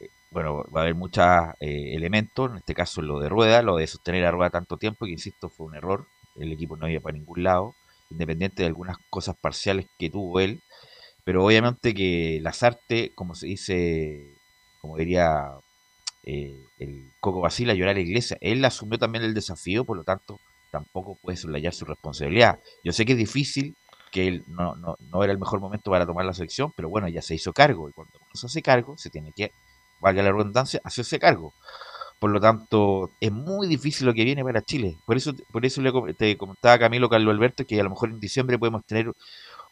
eh, 0.00 0.08
bueno, 0.30 0.64
va 0.74 0.80
a 0.80 0.82
haber 0.82 0.94
muchos 0.94 1.24
elementos, 1.60 2.50
en 2.50 2.56
este 2.56 2.74
caso 2.74 3.02
lo 3.02 3.20
de 3.20 3.28
rueda, 3.28 3.62
lo 3.62 3.76
de 3.76 3.86
sostener 3.86 4.24
a 4.24 4.30
rueda 4.30 4.50
tanto 4.50 4.76
tiempo, 4.76 5.06
que 5.06 5.12
insisto, 5.12 5.48
fue 5.48 5.66
un 5.66 5.76
error, 5.76 6.06
el 6.36 6.52
equipo 6.52 6.76
no 6.76 6.88
iba 6.88 7.00
para 7.00 7.16
ningún 7.16 7.42
lado, 7.44 7.74
independiente 8.10 8.62
de 8.62 8.68
algunas 8.68 8.98
cosas 9.10 9.36
parciales 9.40 9.86
que 9.98 10.10
tuvo 10.10 10.40
él, 10.40 10.62
pero 11.24 11.44
obviamente 11.44 11.94
que 11.94 12.38
Lazarte, 12.42 13.12
como 13.14 13.34
se 13.34 13.46
dice, 13.46 14.34
como 14.80 14.96
diría 14.98 15.52
eh, 16.22 16.54
el 16.78 17.10
Coco 17.20 17.40
Basila, 17.40 17.74
llorar 17.74 17.92
a 17.92 17.98
la 17.98 18.00
iglesia, 18.00 18.36
él 18.40 18.64
asumió 18.64 18.98
también 18.98 19.24
el 19.24 19.34
desafío, 19.34 19.84
por 19.84 19.96
lo 19.96 20.04
tanto, 20.04 20.38
tampoco 20.70 21.16
puede 21.22 21.36
soslayar 21.36 21.72
su 21.72 21.86
responsabilidad. 21.86 22.58
Yo 22.82 22.92
sé 22.92 23.06
que 23.06 23.12
es 23.12 23.18
difícil, 23.18 23.76
que 24.14 24.28
él 24.28 24.44
no, 24.46 24.76
no, 24.76 24.94
no 25.10 25.24
era 25.24 25.32
el 25.32 25.38
mejor 25.40 25.60
momento 25.60 25.90
para 25.90 26.06
tomar 26.06 26.24
la 26.24 26.32
selección, 26.32 26.72
pero 26.76 26.88
bueno, 26.88 27.08
ya 27.08 27.20
se 27.20 27.34
hizo 27.34 27.52
cargo, 27.52 27.88
y 27.88 27.92
cuando 27.92 28.12
uno 28.20 28.30
se 28.32 28.46
hace 28.46 28.62
cargo, 28.62 28.96
se 28.96 29.10
tiene 29.10 29.32
que, 29.32 29.50
valga 30.00 30.22
la 30.22 30.30
redundancia, 30.30 30.80
hacerse 30.84 31.18
cargo. 31.18 31.52
Por 32.20 32.30
lo 32.30 32.40
tanto, 32.40 33.10
es 33.20 33.32
muy 33.32 33.66
difícil 33.66 34.06
lo 34.06 34.14
que 34.14 34.24
viene 34.24 34.44
para 34.44 34.62
Chile. 34.62 34.96
Por 35.04 35.16
eso, 35.16 35.32
por 35.52 35.66
eso 35.66 35.82
le 35.82 35.92
te 36.14 36.36
comentaba 36.38 36.78
Camilo 36.78 37.08
Carlos 37.08 37.34
Alberto 37.34 37.64
que 37.66 37.80
a 37.80 37.84
lo 37.84 37.90
mejor 37.90 38.10
en 38.10 38.20
diciembre 38.20 38.58
podemos 38.58 38.84
tener 38.86 39.10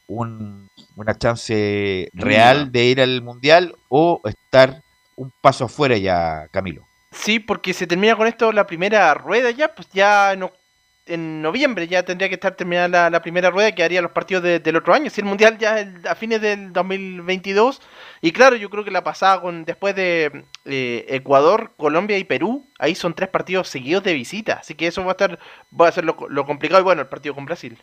un, 0.08 0.68
una 0.96 1.14
chance 1.14 2.08
real 2.14 2.72
de 2.72 2.84
ir 2.84 3.00
al 3.00 3.22
Mundial 3.22 3.74
o 3.88 4.20
estar 4.24 4.82
un 5.16 5.30
paso 5.40 5.64
afuera 5.66 5.96
ya, 5.96 6.48
Camilo. 6.50 6.84
Sí, 7.12 7.38
porque 7.38 7.72
se 7.74 7.86
termina 7.86 8.16
con 8.16 8.26
esto 8.26 8.52
la 8.52 8.66
primera 8.66 9.14
rueda 9.14 9.50
ya, 9.50 9.74
pues 9.74 9.88
ya 9.92 10.32
en, 10.32 10.42
oc- 10.42 10.58
en 11.06 11.42
noviembre 11.42 11.88
ya 11.88 12.04
tendría 12.04 12.28
que 12.28 12.34
estar 12.36 12.54
terminada 12.56 13.10
la, 13.10 13.22
primera 13.22 13.50
rueda 13.50 13.72
que 13.74 13.82
haría 13.82 14.02
los 14.02 14.12
partidos 14.12 14.42
de- 14.44 14.60
del 14.60 14.76
otro 14.76 14.94
año. 14.94 15.10
Si 15.10 15.20
el 15.20 15.26
Mundial 15.26 15.58
ya 15.58 15.76
a 16.08 16.14
fines 16.14 16.40
del 16.40 16.72
2022. 16.72 17.80
Y 18.20 18.32
claro, 18.32 18.56
yo 18.56 18.70
creo 18.70 18.84
que 18.84 18.90
la 18.90 19.02
pasada 19.04 19.40
con 19.40 19.64
después 19.64 19.94
de 19.96 20.44
eh, 20.64 21.04
Ecuador, 21.08 21.72
Colombia 21.76 22.18
y 22.18 22.24
Perú, 22.24 22.64
ahí 22.78 22.94
son 22.94 23.14
tres 23.14 23.28
partidos 23.30 23.68
seguidos 23.68 24.04
de 24.04 24.14
visita. 24.14 24.54
Así 24.54 24.74
que 24.74 24.86
eso 24.86 25.02
va 25.04 25.10
a 25.10 25.12
estar, 25.12 25.38
va 25.78 25.88
a 25.88 25.92
ser 25.92 26.04
lo, 26.04 26.16
lo 26.28 26.46
complicado 26.46 26.80
y 26.80 26.84
bueno, 26.84 27.02
el 27.02 27.08
partido 27.08 27.34
con 27.34 27.46
Brasil. 27.46 27.78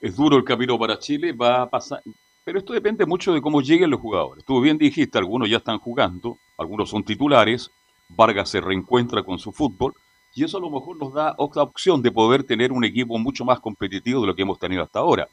Es 0.00 0.16
duro 0.16 0.36
el 0.36 0.44
camino 0.44 0.78
para 0.78 0.98
Chile, 0.98 1.32
va 1.32 1.62
a 1.62 1.70
pasar. 1.70 2.02
Pero 2.44 2.58
esto 2.58 2.72
depende 2.72 3.06
mucho 3.06 3.32
de 3.32 3.40
cómo 3.40 3.60
lleguen 3.62 3.90
los 3.90 4.00
jugadores. 4.00 4.44
Tú 4.44 4.60
bien 4.60 4.76
dijiste, 4.78 5.18
algunos 5.18 5.48
ya 5.48 5.58
están 5.58 5.78
jugando, 5.78 6.38
algunos 6.58 6.90
son 6.90 7.04
titulares, 7.04 7.70
Vargas 8.08 8.50
se 8.50 8.60
reencuentra 8.60 9.22
con 9.22 9.38
su 9.38 9.52
fútbol, 9.52 9.94
y 10.34 10.44
eso 10.44 10.58
a 10.58 10.60
lo 10.60 10.70
mejor 10.70 10.96
nos 10.96 11.12
da 11.12 11.34
otra 11.36 11.62
opción 11.62 12.00
de 12.02 12.10
poder 12.10 12.44
tener 12.44 12.72
un 12.72 12.84
equipo 12.84 13.18
mucho 13.18 13.44
más 13.44 13.60
competitivo 13.60 14.20
de 14.22 14.26
lo 14.26 14.34
que 14.34 14.42
hemos 14.42 14.58
tenido 14.58 14.82
hasta 14.82 15.00
ahora. 15.00 15.28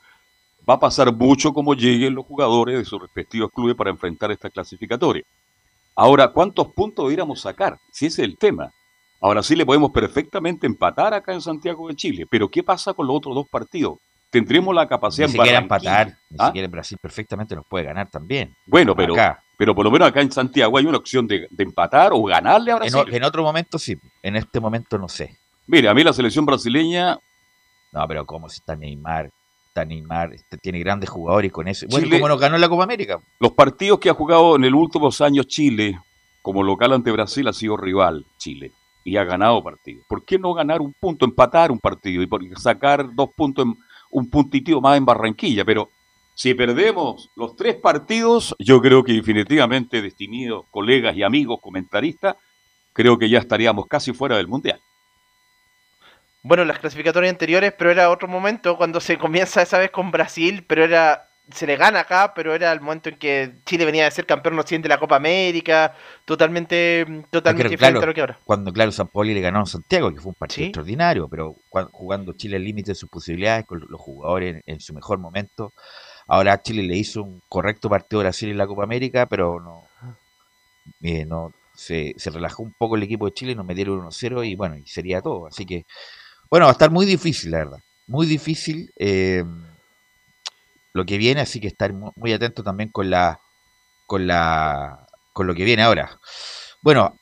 Va 0.69 0.75
a 0.75 0.79
pasar 0.79 1.13
mucho 1.15 1.53
cómo 1.53 1.73
lleguen 1.73 2.15
los 2.15 2.25
jugadores 2.25 2.77
de 2.77 2.85
sus 2.85 3.01
respectivos 3.01 3.51
clubes 3.51 3.75
para 3.75 3.89
enfrentar 3.89 4.31
esta 4.31 4.49
clasificatoria. 4.49 5.23
Ahora, 5.95 6.27
¿cuántos 6.29 6.67
puntos 6.67 7.05
deberíamos 7.05 7.41
sacar? 7.41 7.79
Si 7.91 8.05
ese 8.05 8.23
es 8.23 8.29
el 8.29 8.37
tema. 8.37 8.71
Ahora 9.21 9.43
sí 9.43 9.55
le 9.55 9.65
podemos 9.65 9.91
perfectamente 9.91 10.65
empatar 10.65 11.13
acá 11.13 11.33
en 11.33 11.41
Santiago 11.41 11.87
de 11.87 11.95
Chile, 11.95 12.25
pero 12.29 12.49
¿qué 12.49 12.63
pasa 12.63 12.93
con 12.93 13.07
los 13.07 13.17
otros 13.17 13.35
dos 13.35 13.47
partidos? 13.49 13.97
¿Tendremos 14.29 14.75
la 14.75 14.87
capacidad 14.87 15.27
Ni 15.27 15.33
siquiera 15.33 15.57
empatar, 15.57 16.17
ni 16.29 16.37
¿Ah? 16.39 16.47
siquiera 16.47 16.65
en 16.65 16.71
Brasil 16.71 16.97
perfectamente 17.01 17.55
nos 17.55 17.65
puede 17.65 17.85
ganar 17.85 18.09
también. 18.09 18.55
Bueno, 18.67 18.95
pero, 18.95 19.13
Acá. 19.13 19.43
pero 19.57 19.73
por 19.73 19.83
lo 19.85 19.91
menos 19.91 20.07
acá 20.07 20.21
en 20.21 20.31
Santiago 20.31 20.77
hay 20.77 20.85
una 20.85 20.97
opción 20.99 21.25
de, 21.27 21.47
de 21.49 21.63
empatar 21.63 22.11
o 22.13 22.23
ganarle 22.23 22.71
a 22.71 22.75
Brasil. 22.75 22.99
en 23.11 23.23
otro 23.23 23.41
momento 23.43 23.79
sí, 23.79 23.95
en 24.21 24.35
este 24.35 24.59
momento 24.59 24.97
no 24.99 25.07
sé. 25.07 25.35
Mire, 25.67 25.89
a 25.89 25.93
mí 25.93 26.03
la 26.03 26.13
selección 26.13 26.45
brasileña, 26.45 27.17
No, 27.91 28.07
pero 28.07 28.25
como 28.25 28.47
si 28.49 28.57
está 28.59 28.75
Neymar, 28.75 29.31
está 29.67 29.83
Neymar, 29.85 30.33
este, 30.33 30.57
tiene 30.57 30.79
grandes 30.79 31.09
jugadores 31.09 31.49
y 31.49 31.51
con 31.51 31.67
eso. 31.67 31.87
Bueno, 31.89 32.05
Chile- 32.05 32.17
como 32.19 32.27
nos 32.29 32.39
ganó 32.39 32.55
en 32.55 32.61
la 32.61 32.69
Copa 32.69 32.83
América. 32.83 33.19
los 33.39 33.51
partidos 33.53 33.99
que 33.99 34.09
ha 34.09 34.13
jugado 34.13 34.55
en 34.57 34.61
los 34.63 34.73
últimos 34.73 35.21
años 35.21 35.47
Chile 35.47 35.99
como 36.43 36.61
local 36.63 36.93
ante 36.93 37.11
Brasil 37.11 37.47
ha 37.47 37.53
sido 37.53 37.77
rival 37.77 38.25
Chile 38.37 38.71
y 39.03 39.17
ha 39.17 39.23
ganado 39.23 39.63
partidos. 39.63 40.05
¿Por 40.07 40.23
qué 40.23 40.37
no 40.37 40.53
ganar 40.53 40.81
un 40.81 40.93
punto, 40.93 41.25
empatar 41.25 41.71
un 41.71 41.79
partido 41.79 42.21
y 42.21 42.27
por- 42.27 42.41
sacar 42.59 43.07
dos 43.15 43.29
puntos, 43.35 43.65
en, 43.65 43.75
un 44.09 44.29
puntitito 44.29 44.81
más 44.81 44.97
en 44.97 45.05
Barranquilla? 45.05 45.65
Pero 45.65 45.89
si 46.35 46.53
perdemos 46.53 47.29
los 47.35 47.55
tres 47.55 47.75
partidos, 47.75 48.55
yo 48.59 48.81
creo 48.81 49.03
que 49.03 49.13
definitivamente, 49.13 50.01
destinados 50.01 50.65
colegas 50.71 51.15
y 51.15 51.23
amigos 51.23 51.59
comentaristas, 51.61 52.35
creo 52.93 53.17
que 53.17 53.29
ya 53.29 53.39
estaríamos 53.39 53.87
casi 53.87 54.13
fuera 54.13 54.37
del 54.37 54.47
Mundial. 54.47 54.79
Bueno, 56.41 56.63
las 56.63 56.79
clasificatorias 56.79 57.31
anteriores, 57.31 57.73
pero 57.77 57.91
era 57.91 58.09
otro 58.09 58.27
momento 58.27 58.77
cuando 58.77 59.01
se 59.01 59.17
comienza 59.17 59.61
esa 59.61 59.77
vez 59.77 59.91
con 59.91 60.11
Brasil, 60.11 60.63
pero 60.65 60.85
era 60.85 61.28
se 61.51 61.65
le 61.67 61.75
gana 61.77 62.01
acá, 62.01 62.33
pero 62.35 62.53
era 62.53 62.71
el 62.71 62.81
momento 62.81 63.09
en 63.09 63.17
que 63.17 63.53
Chile 63.65 63.85
venía 63.85 64.05
de 64.05 64.11
ser 64.11 64.25
campeón 64.25 64.55
recién 64.57 64.81
de 64.81 64.89
la 64.89 64.99
Copa 64.99 65.15
América, 65.17 65.95
totalmente 66.25 67.05
totalmente 67.31 67.69
Creo, 67.69 67.69
diferente 67.69 67.77
claro, 67.77 68.03
a 68.03 68.05
lo 68.07 68.13
que 68.13 68.21
ahora. 68.21 68.39
Cuando, 68.43 68.71
claro, 68.73 68.91
San 68.91 69.07
Poli 69.07 69.33
le 69.33 69.41
ganó 69.41 69.61
a 69.61 69.65
Santiago, 69.65 70.11
que 70.13 70.19
fue 70.21 70.29
un 70.29 70.35
partido 70.35 70.57
Sí. 70.57 70.63
extraordinario, 70.65 71.27
pero 71.27 71.55
cua- 71.69 71.89
jugando 71.91 72.33
Chile 72.33 72.57
al 72.57 72.63
límite 72.63 72.91
de 72.91 72.95
sus 72.95 73.09
posibilidades, 73.09 73.65
con 73.65 73.79
los 73.87 73.99
jugadores 74.01 74.55
en, 74.65 74.73
en 74.75 74.79
su 74.79 74.93
mejor 74.93 75.17
momento. 75.19 75.73
Ahora 76.27 76.61
Chile 76.61 76.83
le 76.83 76.95
hizo 76.95 77.23
un 77.23 77.41
correcto 77.49 77.89
partido 77.89 78.19
a 78.21 78.23
Brasil 78.23 78.49
en 78.49 78.57
la 78.57 78.67
Copa 78.67 78.83
América, 78.83 79.25
pero 79.25 79.59
no, 79.59 79.83
eh, 81.01 81.25
no 81.25 81.51
se, 81.75 82.13
se 82.17 82.29
relajó 82.29 82.63
un 82.63 82.73
poco 82.77 82.95
el 82.95 83.03
equipo 83.03 83.25
de 83.25 83.33
Chile, 83.33 83.55
nos 83.55 83.65
metieron 83.65 83.99
1-0 83.99 84.43
y 84.43 84.55
bueno, 84.55 84.77
y 84.77 84.85
sería 84.85 85.21
todo. 85.21 85.47
Así 85.47 85.65
que, 85.65 85.83
bueno, 86.49 86.65
va 86.65 86.71
a 86.71 86.73
estar 86.73 86.91
muy 86.91 87.05
difícil, 87.05 87.51
la 87.51 87.59
verdad. 87.59 87.79
Muy 88.07 88.25
difícil 88.27 88.91
eh, 88.97 89.43
lo 90.93 91.05
que 91.05 91.17
viene, 91.17 91.41
así 91.41 91.59
que 91.61 91.67
estar 91.67 91.93
mu- 91.93 92.11
muy 92.15 92.33
atento 92.33 92.63
también 92.63 92.89
con 92.91 93.09
la 93.09 93.39
con 94.05 94.27
la 94.27 95.05
con 95.33 95.47
lo 95.47 95.55
que 95.55 95.63
viene 95.65 95.83
ahora. 95.83 96.19
Bueno, 96.81 97.15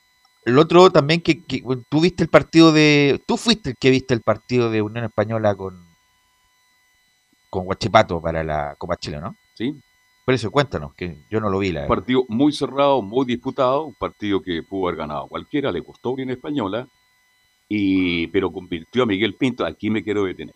el 0.46 0.58
otro 0.60 0.90
también 0.92 1.22
que, 1.22 1.44
que 1.44 1.62
tú 1.90 2.02
viste 2.02 2.24
el 2.24 2.30
partido 2.30 2.72
de 2.72 3.22
tú 3.28 3.38
fuiste 3.38 3.72
el 3.72 3.76
que 3.78 3.90
viste 3.92 4.14
el 4.14 4.22
partido 4.22 4.70
de 4.72 4.82
Unión 4.82 5.06
Española 5.06 5.56
con 5.56 5.86
con 7.50 7.68
Huachipato 7.68 8.22
para 8.22 8.44
la 8.44 8.76
Copa 8.78 8.98
Chile, 8.98 9.20
¿no? 9.20 9.36
¿sí? 9.56 9.74
Por 10.26 10.34
eso 10.34 10.52
cuéntanos, 10.52 10.94
que 10.94 11.18
yo 11.30 11.40
no 11.40 11.50
lo 11.50 11.60
vi 11.60 11.72
la 11.72 11.84
Un 11.84 11.88
partido 11.88 12.26
muy 12.28 12.52
cerrado, 12.52 13.02
muy 13.02 13.26
disputado, 13.26 13.86
un 13.86 13.94
partido 13.96 14.42
que 14.42 14.62
pudo 14.62 14.88
haber 14.88 14.98
ganado 15.00 15.28
cualquiera, 15.28 15.72
le 15.72 15.82
costó 15.82 16.12
Unión 16.12 16.30
Española, 16.32 16.86
y, 17.70 18.28
pero 18.28 18.52
convirtió 18.52 19.04
a 19.04 19.06
Miguel 19.06 19.36
Pinto, 19.36 19.66
aquí 19.66 19.90
me 19.90 20.04
quiero 20.04 20.26
detener. 20.26 20.56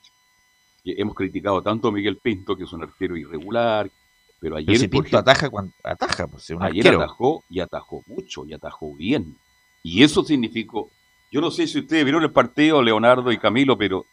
Hemos 0.84 1.16
criticado 1.16 1.62
tanto 1.62 1.90
a 1.90 1.92
Miguel 1.92 2.18
Pinto, 2.18 2.56
que 2.56 2.64
es 2.64 2.74
un 2.74 2.82
arquero 2.84 3.16
irregular, 3.16 3.86
pero 4.40 4.56
Pero 4.56 4.58
ayer, 4.58 4.78
si 4.78 4.88
por 4.88 5.04
Pinto 5.04 5.18
ejemplo, 5.18 5.20
ataja 5.20 5.50
cuando 5.50 5.74
ataja, 5.84 6.28
pues 6.28 6.44
es 6.50 6.56
un 6.56 6.64
ayer 6.64 6.88
arquero. 6.88 7.04
atajó 7.04 7.44
y 7.50 7.60
atajó 7.60 8.04
mucho 8.08 8.46
y 8.46 8.54
atajó 8.54 8.96
bien. 8.96 9.38
Y 9.84 10.04
eso 10.04 10.24
significó, 10.24 10.90
yo 11.32 11.40
no 11.42 11.52
sé 11.52 11.68
si 11.68 11.80
ustedes 11.80 12.04
vieron 12.04 12.24
el 12.24 12.32
partido, 12.32 12.82
Leonardo 12.82 13.32
y 13.32 13.38
Camilo, 13.38 13.78
pero 13.78 14.06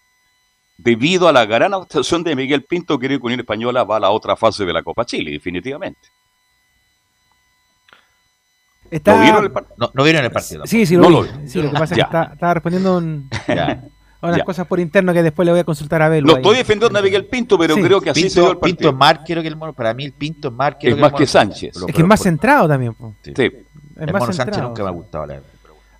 debido 0.76 1.26
a 1.28 1.32
la 1.32 1.46
gran 1.46 1.72
actuación 1.74 2.22
de 2.22 2.36
Miguel 2.36 2.62
Pinto, 2.64 2.98
creo 2.98 3.18
que 3.18 3.26
Unión 3.26 3.40
Española 3.40 3.84
va 3.84 3.96
a 3.96 4.00
la 4.00 4.10
otra 4.10 4.36
fase 4.36 4.64
de 4.66 4.72
la 4.72 4.82
Copa 4.82 5.04
Chile, 5.06 5.30
definitivamente. 5.30 6.08
Está... 8.90 9.16
¿Lo 9.16 9.22
vieron 9.22 9.44
el 9.44 9.50
partido? 9.52 9.74
No, 9.78 9.90
no 9.94 10.02
vieron 10.04 10.24
el 10.24 10.30
partido. 10.30 10.66
Sí, 10.66 10.86
sí, 10.86 10.96
lo 10.96 11.02
No 11.02 11.08
vi. 11.08 11.14
lo 11.14 11.22
vi. 11.38 11.48
Sí, 11.48 11.60
lo 11.62 11.70
que 11.70 11.78
pasa 11.78 11.94
es 11.94 11.98
que 11.98 12.00
está- 12.02 12.30
estaba 12.32 12.54
respondiendo 12.54 12.96
un- 12.98 13.28
unas 14.20 14.38
Ya. 14.38 14.44
cosas 14.44 14.66
por 14.66 14.80
interno 14.80 15.12
que 15.12 15.22
después 15.22 15.46
le 15.46 15.52
voy 15.52 15.60
a 15.60 15.64
consultar 15.64 16.02
a 16.02 16.08
Belu. 16.08 16.26
No 16.26 16.34
ahí. 16.34 16.40
estoy 16.42 16.56
defendiendo 16.56 16.98
a 16.98 17.02
Miguel 17.02 17.26
Pinto, 17.26 17.56
pero 17.58 17.74
Sí. 17.74 17.82
creo 17.82 18.00
que 18.00 18.10
así 18.10 18.28
se 18.28 18.40
dio 18.40 18.50
el 18.52 18.56
Pinto, 18.58 18.66
Pinto 18.78 18.88
es 18.90 18.94
más 18.94 19.18
que 19.24 19.32
el 19.32 19.56
mono. 19.56 19.72
Para 19.72 19.94
mí 19.94 20.04
el 20.04 20.12
Pinto 20.12 20.48
es 20.48 20.54
más 20.54 20.66
arquero 20.68 20.92
Es 20.92 20.96
el 20.96 21.00
más 21.02 21.12
que 21.12 21.26
Sánchez. 21.26 21.76
Es 21.76 21.94
que 21.94 22.02
es 22.02 22.06
más 22.08 22.20
centrado 22.22 22.66
también. 22.68 22.94
po. 22.94 23.14
Sí. 23.22 23.32
Es 23.36 23.52
el 23.96 24.12
más 24.12 24.20
Mono 24.22 24.32
Sánchez 24.32 24.62
nunca 24.62 24.82
me 24.82 24.88
ha 24.88 24.92
sí. 24.92 24.96
gustado, 24.98 25.26
la 25.26 25.34
verdad. 25.34 25.48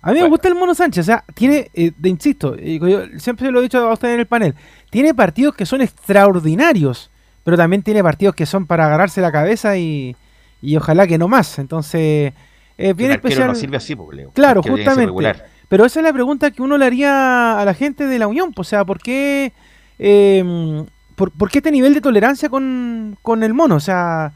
A 0.01 0.07
mí 0.07 0.13
me 0.13 0.19
Bueno. 0.21 0.29
gusta 0.31 0.47
el 0.47 0.55
Mono 0.55 0.73
Sánchez, 0.75 1.03
o 1.03 1.05
sea, 1.05 1.25
tiene, 1.33 1.69
eh, 1.73 1.91
de 1.97 2.09
insisto, 2.09 2.55
y 2.57 2.79
yo 2.79 3.01
siempre 3.17 3.45
se 3.47 3.51
lo 3.51 3.59
he 3.59 3.63
dicho 3.63 3.79
a 3.79 3.91
usted 3.93 4.13
en 4.13 4.21
el 4.21 4.27
panel, 4.27 4.55
tiene 4.89 5.13
partidos 5.13 5.53
que 5.55 5.65
son 5.65 5.81
extraordinarios, 5.81 7.11
pero 7.43 7.57
también 7.57 7.81
tiene 7.83 8.01
partidos 8.03 8.35
que 8.35 8.45
son 8.45 8.65
para 8.65 8.85
agarrarse 8.85 9.19
la 9.21 9.31
cabeza 9.31 9.77
y, 9.77 10.15
y 10.61 10.75
ojalá 10.77 11.05
que 11.07 11.17
no 11.17 11.27
más. 11.27 11.59
Entonces, 11.59 12.33
es 12.77 12.95
bien 12.95 13.11
arquero 13.11 13.27
especial. 13.29 13.47
no 13.49 13.55
sirve 13.55 13.77
así, 13.77 13.95
Leo. 14.13 14.31
Claro, 14.31 14.61
El 14.63 14.71
justamente. 14.71 15.43
Pero 15.69 15.85
esa 15.85 15.99
es 15.99 16.03
la 16.03 16.11
pregunta 16.11 16.51
que 16.51 16.61
uno 16.61 16.77
le 16.77 16.85
haría 16.85 17.59
a 17.59 17.63
la 17.63 17.73
gente 17.73 18.07
de 18.07 18.19
la 18.19 18.27
Unión. 18.27 18.51
O 18.57 18.63
sea, 18.63 18.83
¿por 18.85 18.99
qué, 18.99 19.53
eh, 19.99 20.83
por, 21.15 21.31
por 21.31 21.49
qué 21.51 21.59
este 21.59 21.71
nivel 21.71 21.93
de 21.93 22.01
tolerancia 22.01 22.49
con, 22.49 23.17
con 23.21 23.43
el 23.43 23.53
mono? 23.53 23.75
O 23.75 23.79
sea, 23.79 24.33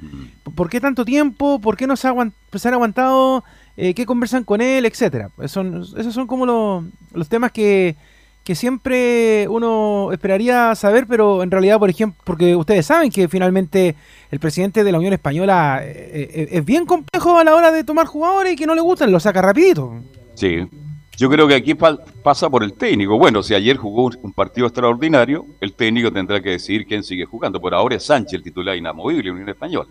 ¿por 0.55 0.69
qué 0.69 0.79
tanto 0.79 1.03
tiempo? 1.03 1.59
¿Por 1.59 1.75
qué 1.75 1.87
no 1.87 1.95
se, 1.95 2.07
aguant- 2.07 2.33
se 2.53 2.67
han 2.67 2.75
aguantado? 2.75 3.43
Eh, 3.75 3.95
¿Qué 3.95 4.05
conversan 4.05 4.43
con 4.43 4.61
él? 4.61 4.85
Etcétera. 4.85 5.29
Pues 5.35 5.51
son, 5.51 5.81
esos 5.97 6.13
son 6.13 6.27
como 6.27 6.45
los, 6.45 6.83
los 7.13 7.27
temas 7.27 7.51
que, 7.51 7.95
que 8.43 8.53
siempre 8.53 9.47
uno 9.49 10.11
esperaría 10.11 10.75
saber, 10.75 11.07
pero 11.07 11.41
en 11.41 11.49
realidad, 11.49 11.79
por 11.79 11.89
ejemplo, 11.89 12.21
porque 12.23 12.55
ustedes 12.55 12.85
saben 12.85 13.09
que 13.09 13.27
finalmente 13.27 13.95
el 14.29 14.39
presidente 14.39 14.83
de 14.83 14.91
la 14.91 14.99
Unión 14.99 15.13
Española 15.13 15.79
eh, 15.81 16.29
eh, 16.31 16.47
es 16.51 16.63
bien 16.63 16.85
complejo 16.85 17.39
a 17.39 17.43
la 17.43 17.55
hora 17.55 17.71
de 17.71 17.83
tomar 17.83 18.05
jugadores 18.05 18.53
y 18.53 18.55
que 18.55 18.67
no 18.67 18.75
le 18.75 18.81
gustan, 18.81 19.11
lo 19.11 19.19
saca 19.19 19.41
rapidito. 19.41 19.95
Sí, 20.35 20.67
yo 21.17 21.29
creo 21.29 21.47
que 21.47 21.55
aquí 21.55 21.75
pasa 21.75 22.49
por 22.49 22.63
el 22.63 22.73
técnico. 22.73 23.17
Bueno, 23.17 23.43
si 23.43 23.53
ayer 23.53 23.77
jugó 23.77 24.09
un 24.21 24.33
partido 24.33 24.67
extraordinario, 24.67 25.45
el 25.61 25.73
técnico 25.73 26.11
tendrá 26.11 26.41
que 26.41 26.51
decidir 26.51 26.87
quién 26.87 27.03
sigue 27.03 27.25
jugando. 27.25 27.61
Por 27.61 27.73
ahora 27.73 27.95
es 27.95 28.03
Sánchez 28.03 28.33
el 28.33 28.43
titular 28.43 28.75
inamovible, 28.75 29.31
Unión 29.31 29.49
Española. 29.49 29.89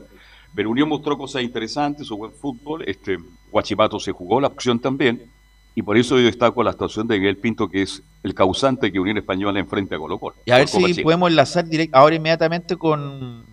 Pero 0.54 0.70
Unión 0.70 0.88
mostró 0.88 1.16
cosas 1.16 1.42
interesantes, 1.42 2.06
su 2.06 2.16
buen 2.16 2.32
fútbol. 2.32 2.82
Este 2.86 3.18
Guachipato 3.50 4.00
se 4.00 4.12
jugó 4.12 4.40
la 4.40 4.48
opción 4.48 4.80
también. 4.80 5.30
Y 5.74 5.82
por 5.82 5.96
eso 5.96 6.18
yo 6.18 6.26
destaco 6.26 6.62
la 6.62 6.70
actuación 6.70 7.06
de 7.06 7.18
Miguel 7.18 7.38
Pinto, 7.38 7.68
que 7.68 7.82
es 7.82 8.02
el 8.22 8.34
causante 8.34 8.92
que 8.92 9.00
Unión 9.00 9.16
Española 9.16 9.58
enfrenta 9.58 9.96
a 9.96 9.98
Colo 9.98 10.18
Colo. 10.18 10.36
Y 10.44 10.50
a 10.50 10.58
ver 10.58 10.68
si 10.68 11.02
podemos 11.02 11.30
enlazar 11.30 11.66
directo 11.66 11.96
ahora 11.96 12.16
inmediatamente 12.16 12.76
con, 12.76 13.46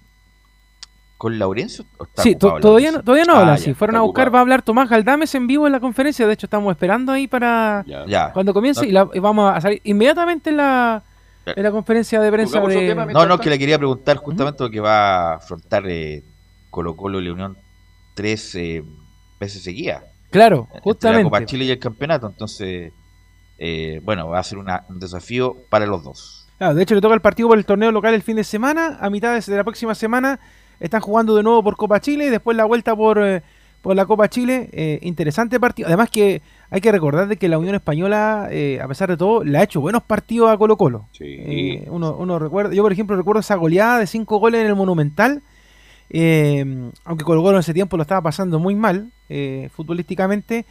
con 1.19 1.38
Laurencio. 1.38 1.83
Sí, 2.15 2.35
todavía 2.35 2.93
no, 2.93 3.03
todavía 3.03 3.25
no 3.25 3.33
habla. 3.33 3.53
Ah, 3.53 3.57
si 3.57 3.73
fueron 3.73 3.97
a 3.97 4.01
buscar, 4.03 4.33
va 4.33 4.39
a 4.39 4.41
hablar 4.41 4.61
Tomás 4.61 4.89
Galdames 4.89 5.35
en 5.35 5.47
vivo 5.47 5.67
en 5.67 5.73
la 5.73 5.81
conferencia. 5.81 6.25
De 6.25 6.31
hecho, 6.31 6.45
estamos 6.45 6.71
esperando 6.71 7.11
ahí 7.11 7.27
para 7.27 7.83
cuando 8.33 8.53
comience 8.53 8.88
y, 8.88 8.93
vamos 8.93 9.53
a 9.53 9.59
salir 9.59 9.81
inmediatamente 9.83 10.49
en 10.49 10.55
la, 10.55 11.03
en 11.45 11.61
la 11.61 11.71
conferencia 11.71 12.21
de 12.21 12.31
prensa. 12.31 12.61
De... 12.61 12.95
No, 12.95 13.25
no, 13.25 13.38
que 13.38 13.49
le 13.49 13.59
quería 13.59 13.77
preguntar 13.77 14.15
justamente 14.15 14.63
lo 14.63 14.69
que 14.69 14.79
va 14.79 15.33
a 15.33 15.35
afrontar 15.35 15.83
eh, 15.89 16.23
Colo 16.69 16.95
Colo 16.95 17.19
y 17.19 17.25
León 17.25 17.57
tres 18.15 18.55
eh, 18.55 18.81
veces 19.41 19.61
seguidas. 19.61 20.05
Claro, 20.31 20.69
justamente. 20.83 21.25
La 21.25 21.29
Copa 21.29 21.45
Chile 21.45 21.65
y 21.65 21.71
el 21.71 21.79
campeonato, 21.79 22.27
entonces, 22.27 22.93
eh, 23.57 23.99
bueno, 24.05 24.29
va 24.29 24.39
a 24.39 24.43
ser 24.43 24.57
un 24.57 24.99
desafío 25.01 25.57
para 25.69 25.85
los 25.85 26.01
dos. 26.01 26.47
Claro, 26.59 26.75
de 26.75 26.83
hecho 26.83 26.95
le 26.95 27.01
toca 27.01 27.13
el 27.13 27.21
partido 27.21 27.49
por 27.49 27.57
el 27.57 27.65
torneo 27.65 27.91
local 27.91 28.13
el 28.13 28.21
fin 28.21 28.38
de 28.38 28.45
semana, 28.45 28.97
a 29.01 29.09
mitad 29.09 29.38
de 29.38 29.57
la 29.57 29.65
próxima 29.65 29.93
semana 29.95 30.39
están 30.79 31.01
jugando 31.01 31.36
de 31.36 31.43
nuevo 31.43 31.63
por 31.63 31.75
Copa 31.75 32.00
Chile 32.00 32.25
y 32.25 32.29
después 32.29 32.55
la 32.55 32.65
vuelta 32.65 32.95
por, 32.95 33.21
eh, 33.21 33.41
por 33.81 33.95
la 33.95 34.05
Copa 34.05 34.29
Chile. 34.29 34.69
Eh, 34.71 35.00
interesante 35.01 35.59
partido. 35.59 35.88
Además 35.88 36.09
que 36.09 36.41
hay 36.69 36.81
que 36.81 36.91
recordar 36.91 37.27
de 37.27 37.38
que 37.38 37.48
la 37.50 37.57
Unión 37.57 37.75
Española, 37.75 38.45
a 38.45 38.88
pesar 38.88 39.09
de 39.09 39.17
todo, 39.17 39.43
le 39.43 39.57
ha 39.57 39.63
hecho 39.63 39.81
buenos 39.81 40.03
partidos 40.03 40.50
a 40.51 40.57
Colo 40.57 40.77
Colo. 40.77 41.07
Sí. 41.12 41.83
uno, 41.88 42.15
uno 42.17 42.39
recuerda, 42.39 42.74
yo 42.74 42.83
por 42.83 42.91
ejemplo 42.91 43.15
recuerdo 43.15 43.39
esa 43.39 43.55
goleada 43.55 44.00
de 44.00 44.07
cinco 44.07 44.38
goles 44.38 44.62
en 44.62 44.67
el 44.67 44.75
Monumental 44.75 45.41
eh, 46.09 46.65
aunque 47.03 47.24
Colo 47.24 47.41
Colo 47.41 47.57
en 47.57 47.62
ese 47.62 47.74
tiempo 47.74 47.98
lo 47.98 48.03
estaba 48.03 48.21
pasando 48.21 48.59
muy 48.59 48.75
mal 48.75 49.12
eh, 49.29 49.69
futbolísticamente. 49.74 50.65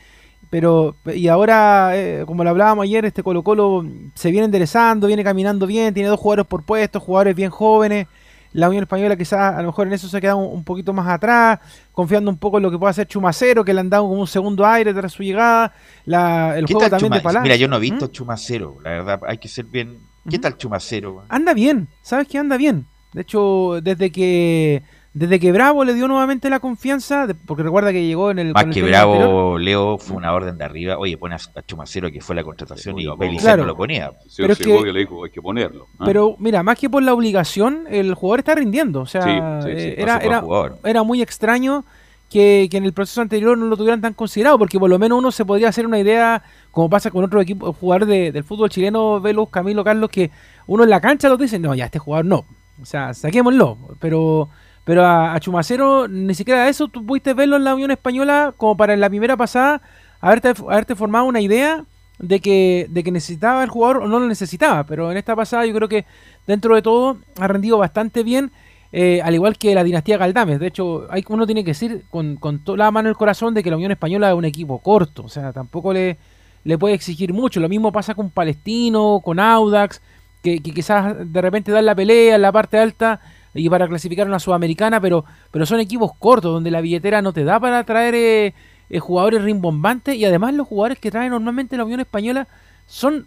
Pero, 0.50 0.95
y 1.15 1.29
ahora, 1.29 1.91
eh, 1.95 2.25
como 2.27 2.43
lo 2.43 2.50
hablábamos 2.50 2.85
ayer, 2.85 3.05
este 3.05 3.23
Colo 3.23 3.43
Colo 3.43 3.85
se 4.15 4.31
viene 4.31 4.47
enderezando, 4.47 5.07
viene 5.07 5.25
caminando 5.25 5.67
bien, 5.67 5.93
tiene 5.93 6.09
dos 6.09 6.19
jugadores 6.19 6.47
por 6.47 6.65
puestos, 6.65 7.03
jugadores 7.03 7.35
bien 7.35 7.50
jóvenes. 7.50 8.07
La 8.52 8.69
Unión 8.69 8.83
Española 8.85 9.17
quizás 9.17 9.55
a 9.55 9.61
lo 9.61 9.69
mejor 9.69 9.87
en 9.87 9.93
eso 9.93 10.09
se 10.09 10.17
ha 10.17 10.21
quedado 10.21 10.38
un, 10.38 10.64
poquito 10.64 10.93
más 10.93 11.07
atrás, 11.09 11.59
confiando 11.93 12.31
un 12.31 12.38
poco 12.38 12.57
en 12.57 12.62
lo 12.62 12.71
que 12.71 12.78
puede 12.78 12.90
hacer 12.90 13.07
Chumacero, 13.07 13.64
que 13.64 13.75
le 13.75 13.81
han 13.81 13.90
dado 13.90 14.09
como 14.09 14.21
un 14.21 14.26
segundo 14.26 14.67
aire 14.67 14.95
tras 14.95 15.12
su 15.12 15.23
llegada. 15.23 15.73
La, 16.07 16.59
el 16.59 16.67
juego 16.67 16.88
también 16.88 17.12
de 17.12 17.40
Mira, 17.43 17.57
yo 17.57 17.69
no 17.69 17.76
he 17.76 17.81
visto 17.81 18.07
¿Mm? 18.07 18.11
Chumacero, 18.11 18.76
la 18.83 18.90
verdad, 18.90 19.21
hay 19.26 19.38
que 19.38 19.49
ser 19.49 19.67
bien... 19.67 19.99
¿Qué 20.28 20.38
tal 20.38 20.59
Chumacero? 20.59 21.23
Anda 21.31 21.55
bien, 21.55 21.88
¿sabes 22.02 22.28
que 22.28 22.37
anda 22.37 22.59
bien? 22.59 22.87
De 23.14 23.23
hecho, 23.23 23.81
desde 23.83 24.11
que 24.12 24.83
desde 25.19 25.41
que 25.41 25.51
Bravo 25.51 25.85
le 25.85 25.95
dio 25.95 26.07
nuevamente 26.07 26.49
la 26.49 26.61
confianza, 26.61 27.27
porque 27.45 27.65
recuerda 27.65 27.91
que 27.93 28.07
llegó 28.07 28.31
en 28.31 28.39
el. 28.39 28.53
Más 28.53 28.67
que 28.67 28.83
Bravo, 28.83 29.59
Leo 29.59 29.99
fue 29.99 30.17
una 30.17 30.33
orden 30.33 30.57
de 30.57 30.65
arriba. 30.65 30.97
Oye, 30.97 31.19
pone 31.19 31.35
a 31.35 31.63
Chumacero 31.67 32.09
que 32.13 32.21
fue 32.21 32.37
la 32.37 32.45
contratación 32.45 32.97
y 33.01 33.07
Belicero 33.17 33.59
no 33.59 33.65
lo 33.65 33.77
ponía. 33.77 34.13
pero 34.37 34.53
es 34.53 34.59
que, 34.61 34.81
le 34.93 35.01
dijo, 35.01 35.25
hay 35.25 35.31
que 35.31 35.43
ponerlo. 35.43 35.89
Pero 36.05 36.37
mira, 36.39 36.63
más 36.63 36.79
que 36.79 36.89
por 36.89 37.03
la 37.03 37.13
obligación, 37.15 37.87
el 37.91 38.15
jugador 38.15 38.39
está 38.39 38.55
rindiendo. 38.55 39.01
O 39.01 39.07
sea, 39.07 39.61
eh, 39.67 39.97
era, 39.99 40.19
era, 40.19 40.45
era 40.85 41.03
muy 41.03 41.21
extraño 41.21 41.85
que, 42.31 42.69
en 42.71 42.85
el 42.85 42.93
proceso 42.93 43.21
anterior 43.21 43.59
no 43.59 43.67
lo 43.67 43.77
tuvieran 43.77 44.00
tan 44.00 44.15
considerado, 44.15 44.57
porque 44.57 44.78
por 44.78 44.89
lo 44.89 45.00
menos 45.00 45.19
uno 45.19 45.33
se 45.33 45.45
podría 45.45 45.69
hacer 45.69 45.85
una 45.85 45.99
idea, 45.99 46.45
como 46.71 46.89
pasa 46.89 47.11
con 47.11 47.25
otro 47.25 47.41
equipo, 47.41 47.73
jugador 47.73 48.07
de, 48.07 48.31
del 48.31 48.45
fútbol 48.45 48.71
chileno, 48.71 49.21
Velus, 49.21 49.50
Camilo, 49.50 49.83
Carlos, 49.83 50.11
que 50.11 50.31
uno 50.69 50.85
en 50.85 50.91
la 50.91 51.00
cancha 51.00 51.28
lo 51.28 51.37
dice, 51.37 51.59
no, 51.59 51.75
ya 51.75 51.87
este 51.87 51.99
jugador 51.99 52.25
no. 52.25 52.45
O 52.81 52.85
sea, 52.85 53.13
saquémoslo. 53.15 53.76
Pero 53.99 54.49
pero 54.89 55.05
a, 55.05 55.39
Chumacero 55.39 56.09
ni 56.09 56.35
siquiera 56.35 56.67
eso 56.67 56.89
tú 56.89 57.05
pudiste 57.05 57.35
verlo 57.35 57.57
en 57.57 57.65
la 57.65 57.75
Unión 57.75 57.91
Española 57.91 58.55
como 58.57 58.75
para 58.75 58.95
en 58.95 59.01
la 59.01 59.11
primera 59.11 59.37
pasada 59.37 59.83
haberte, 60.19 60.55
haberte 60.67 60.95
formado 60.95 61.27
una 61.27 61.43
idea 61.43 61.85
de 62.19 62.41
que, 62.41 62.87
de 62.89 63.05
que 63.05 63.13
necesitaba 63.13 63.63
el 63.63 63.69
jugador 63.69 63.99
o 63.99 64.09
no 64.09 64.19
lo 64.19 64.27
necesitaba. 64.27 64.85
Pero 64.85 65.11
en 65.11 65.19
esta 65.19 65.37
pasada 65.37 65.67
yo 65.67 65.75
creo 65.75 65.91
que 65.91 66.07
dentro 66.47 66.75
de 66.75 66.81
todo 66.81 67.19
ha 67.39 67.49
rendido 67.49 67.77
bastante 67.77 68.23
bien. 68.23 68.51
Eh, 68.91 69.21
al 69.23 69.35
igual 69.35 69.59
que 69.59 69.75
la 69.75 69.85
dinastía 69.85 70.17
Galdames. 70.17 70.59
De 70.59 70.69
hecho, 70.69 71.07
hay, 71.11 71.23
uno 71.29 71.45
tiene 71.45 71.65
que 71.65 71.73
decir 71.73 72.05
con, 72.09 72.37
con 72.37 72.65
toda 72.65 72.79
la 72.79 72.91
mano 72.91 73.09
en 73.09 73.11
el 73.11 73.17
corazón 73.19 73.53
de 73.53 73.63
que 73.63 73.69
la 73.69 73.77
Unión 73.77 73.93
Española 73.93 74.31
es 74.31 74.37
un 74.37 74.47
equipo 74.47 74.79
corto. 74.79 75.25
O 75.25 75.29
sea, 75.29 75.53
tampoco 75.53 75.93
le, 75.93 76.17
le 76.65 76.79
puede 76.79 76.95
exigir 76.95 77.35
mucho. 77.35 77.61
Lo 77.61 77.69
mismo 77.69 77.93
pasa 77.93 78.15
con 78.15 78.31
Palestino, 78.31 79.21
con 79.23 79.39
Audax, 79.39 80.01
que, 80.43 80.63
que 80.63 80.73
quizás 80.73 81.15
de 81.31 81.43
repente 81.43 81.73
dan 81.73 81.85
la 81.85 81.95
pelea 81.95 82.37
en 82.37 82.41
la 82.41 82.53
parte 82.53 82.79
alta 82.79 83.21
y 83.58 83.68
para 83.68 83.88
clasificar 83.88 84.26
una 84.26 84.38
sudamericana, 84.38 85.00
pero, 85.00 85.25
pero 85.50 85.66
son 85.66 85.80
equipos 85.80 86.12
cortos 86.18 86.52
donde 86.52 86.71
la 86.71 86.80
billetera 86.80 87.23
no 87.23 87.32
te 87.32 87.44
da 87.44 87.58
para 87.60 87.84
traer 87.84 88.14
eh, 88.14 88.54
eh, 88.90 88.99
jugadores 88.99 89.42
rimbombantes 89.42 90.14
y 90.14 90.25
además 90.25 90.54
los 90.54 90.66
jugadores 90.66 90.99
que 90.99 91.10
trae 91.10 91.28
normalmente 91.28 91.76
la 91.76 91.84
Unión 91.84 92.00
Española 92.00 92.49
son 92.86 93.26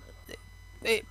eh, 0.84 1.04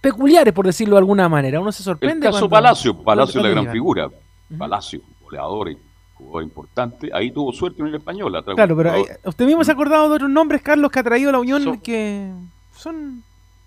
peculiares, 0.00 0.52
por 0.52 0.66
decirlo 0.66 0.96
de 0.96 1.00
alguna 1.00 1.28
manera. 1.28 1.60
Uno 1.60 1.72
se 1.72 1.82
sorprende. 1.82 2.26
El 2.26 2.32
caso 2.32 2.48
Palacio, 2.48 3.02
Palacio 3.02 3.40
es 3.40 3.44
la 3.46 3.50
gran 3.50 3.72
figura. 3.72 4.10
Palacio, 4.58 5.00
goleador 5.22 5.70
y 5.70 5.78
jugador 6.14 6.42
importante. 6.42 7.10
Ahí 7.12 7.30
tuvo 7.30 7.52
suerte 7.52 7.82
en 7.82 7.90
la 7.90 7.98
Española. 7.98 8.42
Claro, 8.42 8.76
pero 8.76 9.04
usted 9.24 9.46
mismo 9.46 9.64
se 9.64 9.70
ha 9.70 9.74
acordado 9.74 10.08
de 10.08 10.16
otros 10.16 10.30
nombres, 10.30 10.62
Carlos, 10.62 10.90
que 10.90 10.98
ha 10.98 11.04
traído 11.04 11.32
la 11.32 11.38
Unión 11.38 11.78
que 11.80 12.32
son 12.74 13.22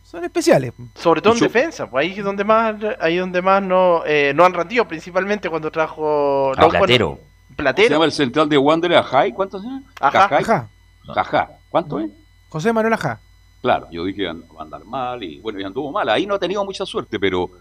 son 0.09 0.23
especiales. 0.23 0.73
Sobre 0.95 1.21
todo 1.21 1.33
en 1.33 1.39
defensa, 1.39 1.87
pues 1.87 2.03
ahí 2.03 2.17
es 2.17 2.25
donde 2.25 2.43
más, 2.43 2.75
ahí 2.99 3.17
donde 3.17 3.43
más 3.43 3.61
no, 3.61 4.03
eh, 4.07 4.33
no 4.35 4.43
han 4.43 4.53
rendido, 4.53 4.87
principalmente 4.87 5.51
cuando 5.51 5.69
trajo 5.69 6.51
ah, 6.57 6.67
Platero. 6.67 7.19
Platero. 7.55 7.87
¿Se 7.87 7.93
llama 7.93 8.05
el 8.05 8.11
central 8.11 8.49
de 8.49 8.57
Wander 8.57 8.95
Ajay? 8.95 9.33
¿Cuántos 9.33 9.63
años? 9.63 9.83
Ajá. 9.99 10.67
Ajá. 11.15 11.49
¿Cuánto 11.69 11.99
es? 11.99 12.09
José 12.49 12.73
Manuel 12.73 12.93
Ajá. 12.93 13.19
Claro, 13.61 13.87
yo 13.91 14.03
dije 14.05 14.25
va 14.25 14.33
a 14.59 14.63
andar 14.63 14.83
mal 14.83 15.21
y 15.21 15.39
bueno, 15.41 15.59
ya 15.59 15.67
anduvo 15.67 15.91
mal. 15.91 16.09
Ahí 16.09 16.25
no 16.25 16.33
ha 16.33 16.39
tenido 16.39 16.65
mucha 16.65 16.87
suerte, 16.87 17.19
pero 17.19 17.51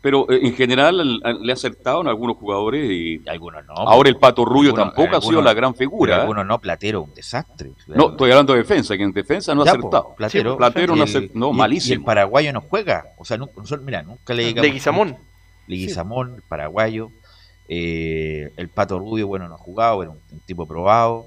pero 0.00 0.30
eh, 0.30 0.40
en 0.42 0.54
general 0.54 1.20
le 1.42 1.52
ha 1.52 1.54
acertado 1.54 2.00
en 2.00 2.08
algunos 2.08 2.36
jugadores 2.36 2.90
y 2.90 3.22
algunos 3.28 3.66
no. 3.66 3.74
Ahora 3.74 4.08
el 4.08 4.16
Pato 4.16 4.44
Rubio 4.44 4.72
tampoco 4.72 5.16
ha 5.16 5.20
sido 5.20 5.42
la 5.42 5.52
gran 5.52 5.74
figura. 5.74 6.16
¿eh? 6.16 6.20
Algunos 6.20 6.46
no, 6.46 6.58
Platero, 6.58 7.02
un 7.02 7.14
desastre. 7.14 7.72
No, 7.86 8.10
estoy 8.10 8.30
hablando 8.30 8.54
de 8.54 8.60
defensa, 8.60 8.96
que 8.96 9.02
en 9.02 9.12
defensa 9.12 9.54
no 9.54 9.62
ha 9.62 9.64
acertado. 9.64 10.14
Platero, 10.16 10.56
Platero 10.56 10.96
no, 10.96 11.04
no 11.34 11.52
malísimo. 11.52 11.94
Y 11.94 11.98
el 11.98 12.04
paraguayo 12.04 12.52
no 12.52 12.62
juega. 12.62 13.08
O 13.18 13.24
sea, 13.24 13.38
mira, 13.82 14.02
nunca 14.02 14.32
le 14.32 14.44
digamos. 14.44 14.66
Leguizamón. 14.66 15.16
Leguizamón, 15.66 16.34
el 16.36 16.42
paraguayo. 16.42 17.10
Eh, 17.68 18.52
el 18.56 18.68
Pato 18.68 18.98
Rubio, 18.98 19.28
bueno, 19.28 19.48
no 19.48 19.54
ha 19.54 19.58
jugado, 19.58 20.02
era 20.02 20.10
un, 20.10 20.20
tipo 20.46 20.66
probado. 20.66 21.26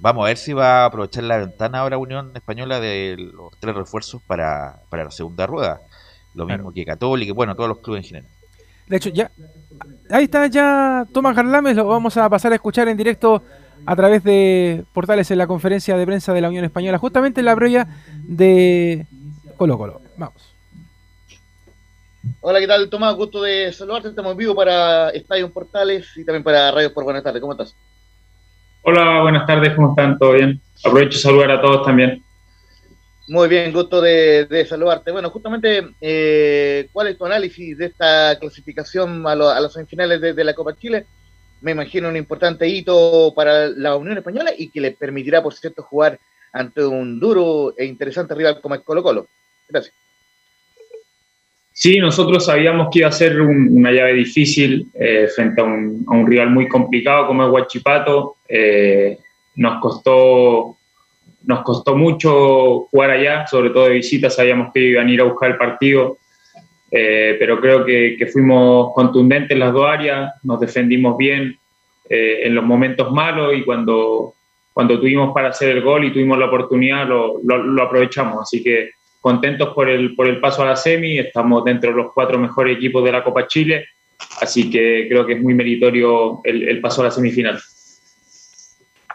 vamos 0.00 0.24
a 0.24 0.26
ver 0.26 0.36
si 0.36 0.52
va 0.52 0.82
a 0.82 0.86
aprovechar 0.86 1.22
la 1.22 1.36
ventana 1.36 1.78
ahora 1.78 1.98
Unión 1.98 2.32
Española 2.34 2.80
de 2.80 3.14
los 3.16 3.52
tres 3.60 3.76
refuerzos 3.76 4.20
para, 4.26 4.82
para 4.90 5.04
la 5.04 5.10
segunda 5.12 5.46
rueda 5.46 5.80
lo 6.38 6.46
mismo 6.46 6.72
que 6.72 6.84
Católica, 6.84 7.32
bueno, 7.32 7.54
todos 7.54 7.68
los 7.68 7.78
clubes 7.78 8.04
en 8.04 8.08
general. 8.08 8.30
De 8.86 8.96
hecho, 8.96 9.10
ya. 9.10 9.30
Ahí 10.10 10.24
está 10.24 10.46
ya 10.46 11.06
Tomás 11.12 11.36
Garlames, 11.36 11.76
lo 11.76 11.86
vamos 11.86 12.16
a 12.16 12.28
pasar 12.30 12.52
a 12.52 12.54
escuchar 12.54 12.88
en 12.88 12.96
directo 12.96 13.42
a 13.84 13.96
través 13.96 14.24
de 14.24 14.84
portales 14.94 15.30
en 15.30 15.38
la 15.38 15.46
conferencia 15.46 15.96
de 15.96 16.06
prensa 16.06 16.32
de 16.32 16.40
la 16.40 16.48
Unión 16.48 16.64
Española, 16.64 16.98
justamente 16.98 17.40
en 17.40 17.46
la 17.46 17.56
previa 17.56 17.86
de 18.24 19.06
Colo 19.56 19.76
Colo. 19.76 20.00
Vamos. 20.16 20.54
Hola, 22.40 22.60
¿qué 22.60 22.66
tal 22.66 22.88
Tomás? 22.88 23.14
Gusto 23.14 23.42
de 23.42 23.72
saludarte. 23.72 24.08
Estamos 24.08 24.32
en 24.32 24.38
vivo 24.38 24.54
para 24.54 25.10
Estadio 25.10 25.52
Portales 25.52 26.16
y 26.16 26.24
también 26.24 26.42
para 26.42 26.70
Radio 26.70 26.92
por 26.92 27.04
Buenas 27.04 27.22
tardes. 27.22 27.40
¿Cómo 27.40 27.52
estás? 27.52 27.76
Hola, 28.82 29.22
buenas 29.22 29.46
tardes. 29.46 29.74
¿Cómo 29.74 29.90
están? 29.90 30.18
¿Todo 30.18 30.32
bien? 30.32 30.60
Aprovecho 30.84 31.16
de 31.16 31.22
saludar 31.22 31.50
a 31.50 31.60
todos 31.60 31.84
también. 31.84 32.22
Muy 33.28 33.46
bien, 33.46 33.74
gusto 33.74 34.00
de, 34.00 34.66
saludarte. 34.66 35.12
Bueno, 35.12 35.28
justamente, 35.28 35.86
eh, 36.00 36.88
¿cuál 36.90 37.08
es 37.08 37.18
tu 37.18 37.26
análisis 37.26 37.76
de 37.76 37.86
esta 37.86 38.38
clasificación 38.40 39.26
a, 39.26 39.34
lo, 39.34 39.50
a 39.50 39.60
las 39.60 39.74
semifinales 39.74 40.18
de, 40.18 40.44
la 40.44 40.54
Copa 40.54 40.74
Chile? 40.74 41.04
Me 41.60 41.72
imagino 41.72 42.08
un 42.08 42.16
importante 42.16 42.66
hito 42.66 43.34
para 43.36 43.68
la 43.68 43.96
Unión 43.96 44.16
Española 44.16 44.52
y 44.56 44.70
que 44.70 44.80
le 44.80 44.92
permitirá, 44.92 45.42
por 45.42 45.52
cierto, 45.52 45.82
jugar 45.82 46.18
ante 46.54 46.82
un 46.82 47.20
duro 47.20 47.74
e 47.76 47.84
interesante 47.84 48.34
rival 48.34 48.62
como 48.62 48.76
el 48.76 48.82
Colo 48.82 49.02
Colo. 49.02 49.26
Gracias. 49.68 49.94
Sí, 51.70 51.98
nosotros 51.98 52.46
sabíamos 52.46 52.88
que 52.90 53.00
iba 53.00 53.08
a 53.08 53.12
ser 53.12 53.38
una 53.42 53.92
llave 53.92 54.14
difícil 54.14 54.90
eh, 54.94 55.28
frente 55.28 55.60
a 55.60 55.64
un, 55.64 56.26
rival 56.26 56.48
muy 56.48 56.66
complicado 56.66 57.26
como 57.26 57.44
es 57.44 57.52
Huachipato. 57.52 58.36
Eh, 58.48 59.18
nos 59.56 59.82
costó 59.82 60.77
nos 61.44 61.62
costó 61.62 61.96
mucho 61.96 62.88
jugar 62.90 63.10
allá, 63.10 63.46
sobre 63.46 63.70
todo 63.70 63.84
de 63.84 63.94
visita, 63.94 64.30
sabíamos 64.30 64.72
que 64.72 64.80
iban 64.80 65.06
a 65.06 65.10
ir 65.10 65.20
a 65.20 65.24
buscar 65.24 65.50
el 65.50 65.56
partido, 65.56 66.18
eh, 66.90 67.36
pero 67.38 67.60
creo 67.60 67.84
que, 67.84 68.28
fuimos 68.32 68.92
contundentes 68.94 69.52
en 69.52 69.60
las 69.60 69.72
dos 69.72 69.86
áreas, 69.86 70.32
nos 70.42 70.60
defendimos 70.60 71.16
bien 71.16 71.58
eh, 72.08 72.40
en 72.44 72.54
los 72.54 72.64
momentos 72.64 73.12
malos 73.12 73.54
y 73.56 73.62
cuando, 73.62 74.34
cuando 74.72 74.98
tuvimos 74.98 75.32
para 75.34 75.48
hacer 75.48 75.70
el 75.70 75.82
gol 75.82 76.04
y 76.04 76.12
tuvimos 76.12 76.38
la 76.38 76.46
oportunidad 76.46 77.06
lo, 77.06 77.38
lo, 77.42 77.82
aprovechamos. 77.82 78.42
Así 78.42 78.62
que 78.62 78.90
contentos 79.20 79.74
por 79.74 79.88
el, 79.88 80.14
por 80.14 80.26
el 80.26 80.40
paso 80.40 80.62
a 80.62 80.66
la 80.66 80.76
semi, 80.76 81.18
estamos 81.18 81.64
dentro 81.64 81.90
de 81.90 81.96
los 81.96 82.12
cuatro 82.12 82.38
mejores 82.38 82.76
equipos 82.76 83.04
de 83.04 83.12
la 83.12 83.22
Copa 83.22 83.46
Chile, 83.46 83.86
así 84.40 84.70
que 84.70 85.06
creo 85.08 85.26
que 85.26 85.34
es 85.34 85.42
muy 85.42 85.54
meritorio 85.54 86.40
el, 86.44 86.68
el 86.68 86.80
paso 86.80 87.02
a 87.02 87.04
la 87.04 87.10
semifinal. 87.10 87.60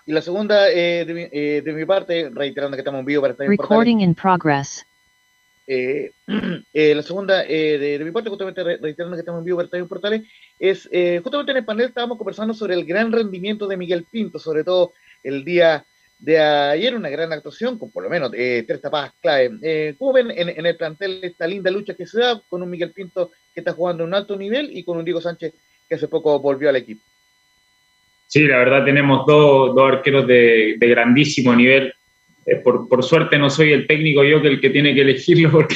Y 0.06 0.12
la 0.12 0.22
segunda, 0.22 0.70
eh, 0.70 1.06
de, 1.06 1.14
mi, 1.14 1.28
eh, 1.32 1.62
de, 1.64 1.74
mi, 1.74 1.86
parte, 1.86 2.30
reiterando 2.34 2.76
que 2.76 2.82
estamos 2.82 3.00
en 3.00 3.06
vivo 3.06 3.22
para 3.22 3.32
estar 3.32 3.48
Recording 3.48 4.02
in 4.02 4.14
progress. 4.14 4.86
Eh, 5.66 6.12
eh, 6.74 6.96
la 6.96 7.04
segunda, 7.04 7.46
eh, 7.46 7.78
de, 7.78 7.98
de, 7.98 8.06
mi 8.06 8.12
parte, 8.12 8.30
justamente 8.30 8.64
reiterando 8.64 9.16
que 9.16 9.22
estamos 9.22 9.40
en 9.40 9.46
vivo 9.46 9.58
para 9.58 9.66
estar 9.66 9.80
en 9.80 9.88
portales, 9.88 10.24
es 10.60 10.90
eh, 10.92 11.22
justamente 11.24 11.52
en 11.52 11.58
el 11.58 11.66
panel 11.66 11.88
estábamos 11.88 12.18
conversando 12.18 12.54
sobre 12.54 12.74
el 12.74 12.86
gran 12.86 13.12
rendimiento 13.12 13.68
de 13.68 13.78
Miguel 13.78 14.06
Pinto, 14.10 14.40
sobre 14.40 14.64
todo 14.64 14.94
el 15.24 15.46
día 15.46 15.86
de 16.20 16.40
ayer, 16.40 16.96
una 16.96 17.10
gran 17.10 17.32
actuación 17.34 17.78
con 17.78 17.92
por 17.92 18.04
lo 18.04 18.10
menos 18.10 18.32
tres 18.32 18.80
tapadas 18.82 19.12
clave. 19.22 19.96
¿Cómo 19.98 20.14
ven 20.14 20.32
en, 20.32 20.50
en, 20.50 20.66
el 20.66 20.78
plantel 20.78 21.20
esta 21.22 21.46
linda 21.46 21.70
lucha 21.70 21.96
que 21.96 22.08
se 22.08 22.20
da 22.20 22.42
con 22.48 22.62
un 22.62 22.70
Miguel 22.70 22.92
Pinto 22.92 23.32
que 23.54 23.60
está 23.60 23.74
jugando 23.74 24.04
en 24.04 24.10
un 24.10 24.16
alto 24.16 24.38
nivel 24.38 24.70
y 24.72 24.84
con 24.84 24.98
un 24.98 25.04
Diego 25.04 25.20
Sánchez 25.20 25.54
que 25.88 25.96
hace 25.96 26.08
poco 26.08 26.40
volvió 26.40 26.70
al 26.70 26.78
equipo? 26.78 27.02
Sí, 28.34 28.48
la 28.48 28.58
verdad 28.58 28.84
tenemos 28.84 29.28
dos, 29.28 29.76
dos 29.76 29.92
arqueros 29.92 30.26
de, 30.26 30.74
de, 30.80 30.88
grandísimo 30.88 31.56
nivel. 31.56 31.94
Eh, 32.48 32.56
por, 32.56 32.90
por, 32.90 33.04
suerte 33.04 33.38
no 33.38 33.48
soy 33.48 33.74
el 33.74 33.86
técnico 33.86 34.24
yo 34.24 34.42
que 34.42 34.48
el 34.48 34.60
que 34.60 34.72
tiene 34.72 34.96
que 34.96 35.02
elegirlo 35.02 35.52
porque, 35.52 35.76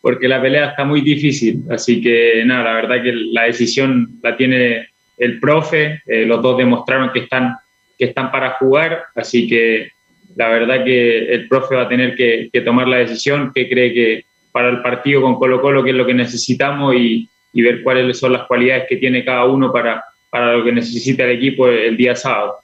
porque 0.00 0.26
la 0.26 0.40
pelea 0.40 0.70
está 0.70 0.86
muy 0.86 1.02
difícil. 1.02 1.62
Así 1.68 2.00
que 2.00 2.42
nada, 2.46 2.64
la 2.64 2.72
verdad 2.72 3.02
que 3.02 3.12
la 3.12 3.42
decisión 3.42 4.18
la 4.22 4.34
tiene 4.34 4.88
el 5.18 5.38
profe. 5.38 6.00
Eh, 6.06 6.24
los 6.24 6.40
dos 6.40 6.56
demostraron 6.56 7.12
que 7.12 7.18
están, 7.18 7.54
que 7.98 8.06
están 8.06 8.32
para 8.32 8.52
jugar. 8.52 9.02
Así 9.14 9.46
que 9.46 9.90
la 10.36 10.48
verdad 10.48 10.86
que 10.86 11.34
el 11.34 11.48
profe 11.48 11.74
va 11.74 11.82
a 11.82 11.88
tener 11.90 12.16
que, 12.16 12.48
que 12.50 12.62
tomar 12.62 12.88
la 12.88 12.96
decisión 12.96 13.52
que 13.54 13.68
cree 13.68 13.92
que 13.92 14.24
para 14.52 14.70
el 14.70 14.80
partido 14.80 15.20
con 15.20 15.34
Colo 15.34 15.60
Colo, 15.60 15.84
que 15.84 15.90
es 15.90 15.96
lo 15.96 16.06
que 16.06 16.14
necesitamos 16.14 16.94
y, 16.94 17.28
y 17.52 17.60
ver 17.60 17.82
cuáles 17.82 18.18
son 18.18 18.32
las 18.32 18.44
cualidades 18.44 18.86
que 18.88 18.96
tiene 18.96 19.22
cada 19.22 19.44
uno 19.44 19.70
para 19.70 20.02
para 20.34 20.56
lo 20.56 20.64
que 20.64 20.72
necesita 20.72 21.22
el 21.22 21.36
equipo 21.36 21.68
el 21.68 21.96
día 21.96 22.16
sábado. 22.16 22.58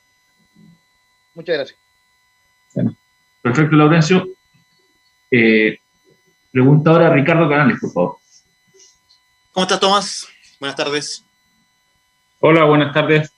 Muchas 1.34 1.54
gracias. 1.56 1.78
Bueno, 2.74 2.96
perfecto, 3.40 3.76
Laurencio. 3.76 4.28
Eh, 5.30 5.78
pregunta 6.50 6.90
ahora 6.90 7.14
Ricardo 7.14 7.48
Canales, 7.48 7.78
por 7.80 7.92
favor. 7.92 8.16
¿Cómo 9.52 9.62
estás, 9.62 9.78
Tomás? 9.78 10.28
Buenas 10.58 10.74
tardes. 10.74 11.24
Hola, 12.40 12.64
buenas 12.64 12.92
tardes. 12.92 13.30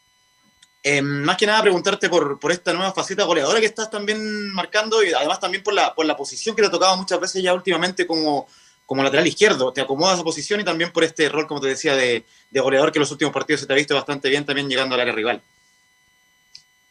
Eh, 0.83 1.03
más 1.03 1.37
que 1.37 1.45
nada 1.45 1.61
preguntarte 1.61 2.09
por, 2.09 2.41
por, 2.41 2.53
esta 2.53 2.73
nueva 2.73 2.95
faceta 2.95 3.25
goleadora 3.25 3.61
que 3.61 3.67
estás 3.67 3.91
también 3.91 4.51
marcando 4.55 5.05
y 5.05 5.13
además 5.13 5.41
también 5.41 5.63
por 5.63 5.75
la, 5.75 5.95
por 5.95 6.07
la 6.07 6.17
posición 6.17 6.57
que 6.57 6.63
te 6.63 6.69
ha 6.69 6.71
tocado 6.71 6.97
muchas 6.97 7.21
veces 7.21 7.43
ya 7.43 7.53
últimamente 7.53 8.07
como, 8.07 8.49
como 8.93 9.03
lateral 9.03 9.27
izquierdo. 9.27 9.73
Te 9.73 9.81
acomodas 9.81 10.17
esa 10.17 10.23
posición 10.23 10.61
y 10.61 10.65
también 10.65 10.91
por 10.93 11.03
este 11.03 11.27
rol, 11.31 11.47
como 11.47 11.63
te 11.63 11.69
decía, 11.69 11.97
de, 11.97 12.25
goleador 12.53 12.93
que 12.93 12.99
en 12.99 13.01
los 13.01 13.11
últimos 13.11 13.33
partidos 13.33 13.63
se 13.63 13.67
te 13.67 13.73
ha 13.73 13.77
visto 13.77 13.95
bastante 13.95 14.29
bien 14.29 14.45
también 14.45 14.69
llegando 14.69 14.95
al 14.95 15.01
área 15.01 15.15
rival. 15.15 15.41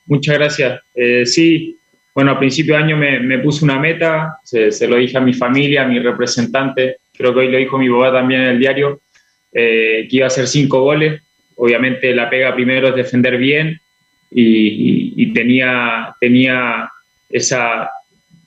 Muchas 0.07 0.33
gracias. 0.33 0.81
Eh, 0.95 1.27
sí, 1.27 1.77
bueno, 2.15 2.31
a 2.31 2.39
principio 2.39 2.75
de 2.75 2.81
año 2.81 2.97
me, 2.97 3.37
puse 3.37 3.63
una 3.63 3.77
meta, 3.77 4.39
se, 4.43 4.87
lo 4.87 4.95
dije 4.95 5.15
a 5.15 5.21
mi 5.21 5.35
familia, 5.35 5.83
a 5.83 5.87
mi 5.87 5.99
representante, 5.99 6.97
creo 7.15 7.35
que 7.35 7.41
hoy 7.41 7.51
lo 7.51 7.59
dijo 7.59 7.77
mi 7.77 7.87
papá 7.87 8.13
también 8.13 8.41
en 8.41 8.47
el 8.47 8.59
diario, 8.59 9.01
eh, 9.53 10.07
que 10.09 10.15
iba 10.15 10.25
a 10.25 10.27
hacer 10.27 10.47
cinco 10.47 10.81
goles. 10.81 11.21
Obviamente 11.55 12.15
la 12.15 12.31
pega 12.31 12.55
primero 12.55 12.87
es 12.87 12.95
defender 12.95 13.37
bien 13.37 13.79
y 14.31 15.31
tenía, 15.33 16.15
tenía 16.19 16.89
esa... 17.29 17.91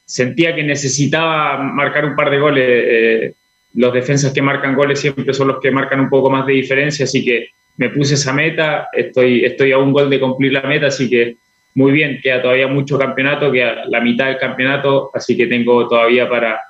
Sentía 0.07 0.57
que 0.57 0.65
necesitaba 0.65 1.57
marcar 1.57 2.05
un 2.05 2.17
par 2.17 2.31
de 2.31 2.39
goles. 2.39 2.67
Eh, 2.69 3.35
los 3.75 3.93
defensas 3.93 4.33
que 4.33 4.43
marcan 4.43 4.75
goles 4.75 5.01
siempre 5.01 5.35
son 5.35 5.49
los 5.49 5.61
que 5.61 5.71
marcan 5.71 6.01
un 6.01 6.09
poco 6.09 6.31
más 6.31 6.47
de 6.47 6.55
diferencia, 6.55 7.05
así 7.05 7.25
que 7.25 7.49
me 7.77 7.91
puse 7.91 8.15
esa 8.15 8.33
meta, 8.33 8.89
estoy, 8.93 9.45
estoy 9.45 9.73
a 9.73 9.79
un 9.79 9.93
gol 9.93 10.09
de 10.09 10.21
cumplir 10.21 10.53
la 10.53 10.63
meta, 10.63 10.87
así 10.87 11.11
que 11.11 11.37
muy 11.75 11.91
bien, 11.91 12.21
queda 12.23 12.41
todavía 12.41 12.69
mucho 12.69 12.99
campeonato, 12.99 13.51
queda 13.51 13.85
la 13.87 14.01
mitad 14.01 14.27
del 14.27 14.39
campeonato, 14.39 15.11
así 15.13 15.37
que 15.37 15.47
tengo 15.47 15.89
todavía 15.89 16.29
para, 16.29 16.61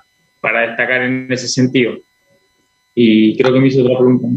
para 0.41 0.67
destacar 0.67 1.03
en 1.03 1.31
ese 1.31 1.47
sentido. 1.47 1.95
Y 2.95 3.37
creo 3.37 3.53
que 3.53 3.61
me 3.61 3.69
hizo 3.69 3.83
otra 3.83 3.99
pregunta. 3.99 4.29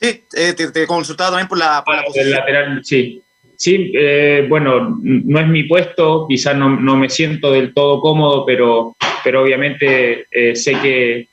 Sí, 0.00 0.24
eh, 0.34 0.52
te, 0.54 0.70
te, 0.70 0.86
consultaba 0.86 1.30
también 1.30 1.48
por 1.48 1.58
la, 1.58 1.82
por 1.84 1.94
la 1.94 2.04
posición. 2.04 2.30
lateral, 2.30 2.80
sí. 2.84 3.22
Sí, 3.56 3.90
eh, 3.92 4.46
bueno, 4.48 4.98
no 5.02 5.40
es 5.40 5.48
mi 5.48 5.64
puesto, 5.64 6.26
quizás 6.28 6.56
no, 6.56 6.78
no, 6.78 6.96
me 6.96 7.10
siento 7.10 7.50
del 7.50 7.74
todo 7.74 8.00
cómodo, 8.00 8.46
pero, 8.46 8.96
pero 9.24 9.42
obviamente 9.42 10.26
eh, 10.30 10.54
sé 10.54 10.74
que, 10.80 11.28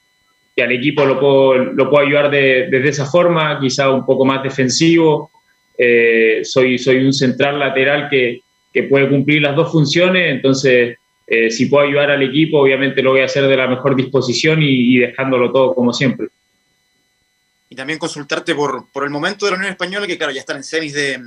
que 0.55 0.63
al 0.63 0.71
equipo 0.71 1.05
lo 1.05 1.19
puedo, 1.19 1.55
lo 1.55 1.89
puedo 1.89 2.05
ayudar 2.05 2.31
de, 2.31 2.67
desde 2.69 2.89
esa 2.89 3.05
forma, 3.05 3.59
quizá 3.59 3.91
un 3.91 4.05
poco 4.05 4.23
más 4.23 4.41
defensivo. 4.41 5.31
Eh, 5.77 6.41
soy, 6.43 6.77
soy 6.77 7.03
un 7.05 7.11
central 7.11 7.59
lateral 7.59 8.07
que, 8.09 8.41
que, 8.73 8.83
puede 8.83 9.09
cumplir 9.09 9.41
las 9.41 9.55
dos 9.55 9.69
funciones, 9.71 10.31
entonces 10.31 10.97
eh, 11.27 11.51
si 11.51 11.65
puedo 11.65 11.85
ayudar 11.85 12.11
al 12.11 12.23
equipo, 12.23 12.61
obviamente 12.61 13.01
lo 13.01 13.11
voy 13.11 13.21
a 13.21 13.25
hacer 13.25 13.45
de 13.45 13.57
la 13.57 13.67
mejor 13.67 13.95
disposición 13.95 14.59
y, 14.61 14.99
dejándolo 14.99 15.51
todo 15.51 15.75
como 15.75 15.91
siempre. 15.91 16.27
Y 17.69 17.75
también 17.75 17.99
consultarte 17.99 18.55
por, 18.55 18.89
por, 18.93 19.03
el 19.03 19.09
momento 19.09 19.45
de 19.45 19.51
la 19.51 19.57
Unión 19.57 19.71
Española, 19.71 20.07
que 20.07 20.17
claro, 20.17 20.31
ya 20.31 20.39
están 20.39 20.57
en 20.57 20.63
semis 20.63 20.93
de, 20.93 21.19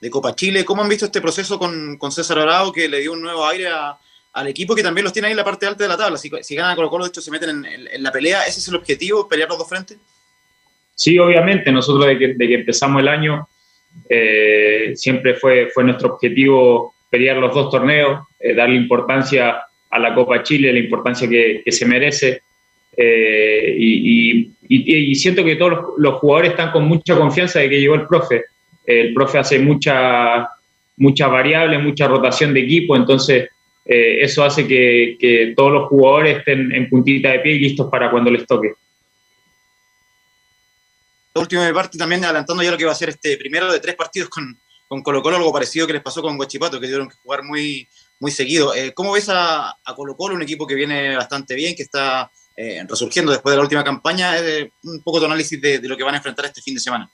de 0.00 0.10
Copa 0.10 0.34
Chile. 0.34 0.64
¿Cómo 0.66 0.82
han 0.82 0.88
visto 0.90 1.06
este 1.06 1.22
proceso 1.22 1.58
con, 1.58 1.96
con 1.96 2.12
César 2.12 2.40
Arao, 2.40 2.72
que 2.72 2.88
le 2.88 3.00
dio 3.00 3.12
un 3.12 3.22
nuevo 3.22 3.46
aire 3.46 3.68
a, 3.68 3.96
al 4.34 4.48
equipo 4.48 4.74
que 4.74 4.82
también 4.82 5.04
los 5.04 5.12
tiene 5.12 5.28
ahí 5.28 5.32
en 5.32 5.36
la 5.36 5.44
parte 5.44 5.64
alta 5.64 5.84
de 5.84 5.88
la 5.88 5.96
tabla. 5.96 6.18
Si, 6.18 6.30
si 6.42 6.56
ganan 6.56 6.74
Colo 6.74 6.90
Colo, 6.90 7.04
de 7.04 7.08
hecho, 7.08 7.20
se 7.20 7.30
meten 7.30 7.50
en, 7.50 7.64
en, 7.64 7.88
en, 7.88 8.02
la 8.02 8.10
pelea. 8.10 8.42
¿Ese 8.42 8.58
es 8.58 8.68
el 8.68 8.74
objetivo, 8.74 9.28
pelear 9.28 9.48
los 9.48 9.58
dos 9.58 9.68
frentes? 9.68 9.96
Sí, 10.94 11.18
obviamente. 11.18 11.70
Nosotros 11.70 12.06
de 12.06 12.18
que, 12.18 12.34
de 12.34 12.48
que 12.48 12.54
empezamos 12.54 13.00
el 13.00 13.08
año 13.08 13.48
eh, 14.08 14.92
siempre 14.96 15.34
fue, 15.34 15.70
fue 15.72 15.84
nuestro 15.84 16.14
objetivo 16.14 16.94
pelear 17.08 17.36
los 17.36 17.54
dos 17.54 17.70
torneos, 17.70 18.26
eh, 18.40 18.54
darle 18.54 18.74
importancia 18.74 19.62
a 19.88 19.98
la 20.00 20.12
Copa 20.12 20.42
Chile, 20.42 20.72
la 20.72 20.80
importancia 20.80 21.28
que, 21.28 21.62
que 21.64 21.70
se 21.70 21.86
merece. 21.86 22.42
Eh, 22.96 23.76
y, 23.78 24.50
y, 24.68 25.10
y, 25.10 25.14
siento 25.14 25.44
que 25.44 25.54
todos 25.54 25.70
los, 25.70 25.80
los, 25.98 26.14
jugadores 26.14 26.52
están 26.52 26.72
con 26.72 26.84
mucha 26.88 27.16
confianza 27.16 27.60
de 27.60 27.70
que 27.70 27.80
llegó 27.80 27.94
el 27.94 28.06
profe. 28.06 28.46
El 28.84 29.14
profe 29.14 29.38
hace 29.38 29.60
mucha, 29.60 30.48
mucha 30.96 31.28
variable, 31.28 31.78
mucha 31.78 32.08
rotación 32.08 32.52
de 32.52 32.60
equipo, 32.60 32.96
entonces 32.96 33.48
eh, 33.84 34.22
eso 34.22 34.44
hace 34.44 34.66
que, 34.66 35.52
todos 35.56 35.72
los 35.72 35.88
jugadores 35.88 36.38
estén 36.38 36.72
en 36.72 36.88
puntita 36.88 37.30
de 37.30 37.40
pie 37.40 37.52
y 37.54 37.58
listos 37.60 37.90
para 37.90 38.10
cuando 38.10 38.30
les 38.30 38.46
toque. 38.46 38.74
La 41.34 41.40
última 41.40 41.72
parte 41.72 41.98
también 41.98 42.24
adelantando 42.24 42.62
ya 42.62 42.70
lo 42.70 42.78
que 42.78 42.84
va 42.84 42.92
a 42.92 42.96
ser 42.96 43.08
este 43.08 43.36
primero 43.36 43.72
de 43.72 43.80
tres 43.80 43.96
partidos 43.96 44.28
con, 44.28 44.56
con 44.86 45.02
Colo 45.02 45.22
Colo, 45.22 45.36
algo 45.36 45.52
parecido 45.52 45.86
que 45.86 45.92
les 45.92 46.02
pasó 46.02 46.22
con 46.22 46.36
Guachipato, 46.36 46.80
que 46.80 46.86
tuvieron 46.86 47.08
que 47.08 47.16
jugar 47.16 47.42
muy, 47.42 47.88
muy 48.20 48.30
seguido. 48.30 48.74
Eh, 48.74 48.92
¿Cómo 48.94 49.12
ves 49.12 49.28
a, 49.28 49.70
a, 49.70 49.94
Colo 49.96 50.16
Colo, 50.16 50.36
un 50.36 50.42
equipo 50.42 50.66
que 50.66 50.76
viene 50.76 51.16
bastante 51.16 51.54
bien, 51.54 51.74
que 51.74 51.82
está 51.82 52.30
eh, 52.56 52.84
resurgiendo 52.88 53.32
después 53.32 53.52
de 53.52 53.56
la 53.56 53.62
última 53.62 53.82
campaña? 53.82 54.38
Eh, 54.38 54.70
un 54.84 55.02
poco 55.02 55.18
de 55.18 55.26
análisis 55.26 55.60
de 55.60 55.80
lo 55.82 55.96
que 55.96 56.04
van 56.04 56.14
a 56.14 56.18
enfrentar 56.18 56.46
este 56.46 56.62
fin 56.62 56.74
de 56.74 56.80
semana. 56.80 57.10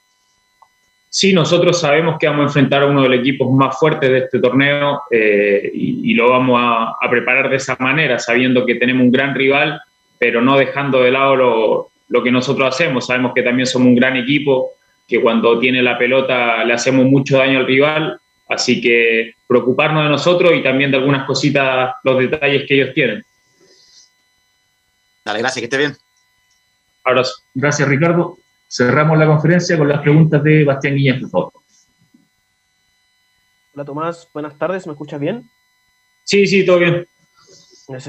Sí, 1.12 1.32
nosotros 1.32 1.80
sabemos 1.80 2.18
que 2.20 2.28
vamos 2.28 2.42
a 2.42 2.46
enfrentar 2.46 2.82
a 2.82 2.86
uno 2.86 3.02
de 3.02 3.08
los 3.08 3.18
equipos 3.18 3.50
más 3.50 3.76
fuertes 3.76 4.08
de 4.08 4.18
este 4.18 4.38
torneo 4.38 5.02
eh, 5.10 5.68
y, 5.74 6.12
y, 6.12 6.14
lo 6.14 6.30
vamos 6.30 6.56
a, 6.62 6.94
a, 7.04 7.10
preparar 7.10 7.50
de 7.50 7.56
esa 7.56 7.76
manera, 7.80 8.20
sabiendo 8.20 8.64
que 8.64 8.76
tenemos 8.76 9.02
un 9.02 9.10
gran 9.10 9.34
rival, 9.34 9.82
pero 10.20 10.40
no 10.40 10.56
dejando 10.56 11.02
de 11.02 11.10
lado 11.10 11.34
lo, 11.34 11.90
lo, 12.08 12.22
que 12.22 12.30
nosotros 12.30 12.68
hacemos. 12.68 13.08
Sabemos 13.08 13.32
que 13.34 13.42
también 13.42 13.66
somos 13.66 13.88
un 13.88 13.96
gran 13.96 14.16
equipo, 14.16 14.74
que 15.08 15.20
cuando 15.20 15.58
tiene 15.58 15.82
la 15.82 15.98
pelota 15.98 16.64
le 16.64 16.74
hacemos 16.74 17.04
mucho 17.06 17.38
daño 17.38 17.58
al 17.58 17.66
rival, 17.66 18.20
así 18.48 18.80
que 18.80 19.34
preocuparnos 19.48 20.04
de 20.04 20.10
nosotros 20.10 20.52
y 20.54 20.62
también 20.62 20.92
de 20.92 20.98
algunas 20.98 21.26
cositas, 21.26 21.92
los 22.04 22.20
detalles 22.20 22.68
que 22.68 22.74
ellos 22.74 22.94
tienen. 22.94 23.24
Dale, 25.24 25.40
gracias, 25.40 25.60
que 25.60 25.64
esté 25.64 25.76
bien. 25.76 25.96
Abrazo. 27.02 27.42
Gracias, 27.52 27.88
Ricardo. 27.88 28.38
Cerramos 28.72 29.18
la 29.18 29.26
conferencia 29.26 29.76
con 29.76 29.88
las 29.88 30.00
preguntas 30.00 30.40
de 30.44 30.64
Bastián 30.64 30.94
Guiñez, 30.94 31.20
por 31.22 31.30
favor. 31.30 31.52
Hola 33.74 33.84
Tomás, 33.84 34.28
buenas 34.32 34.56
tardes, 34.56 34.86
¿me 34.86 34.92
escuchas 34.92 35.18
bien? 35.18 35.50
Sí, 36.22 36.46
sí, 36.46 36.64
todo 36.64 36.78
bien. 36.78 37.04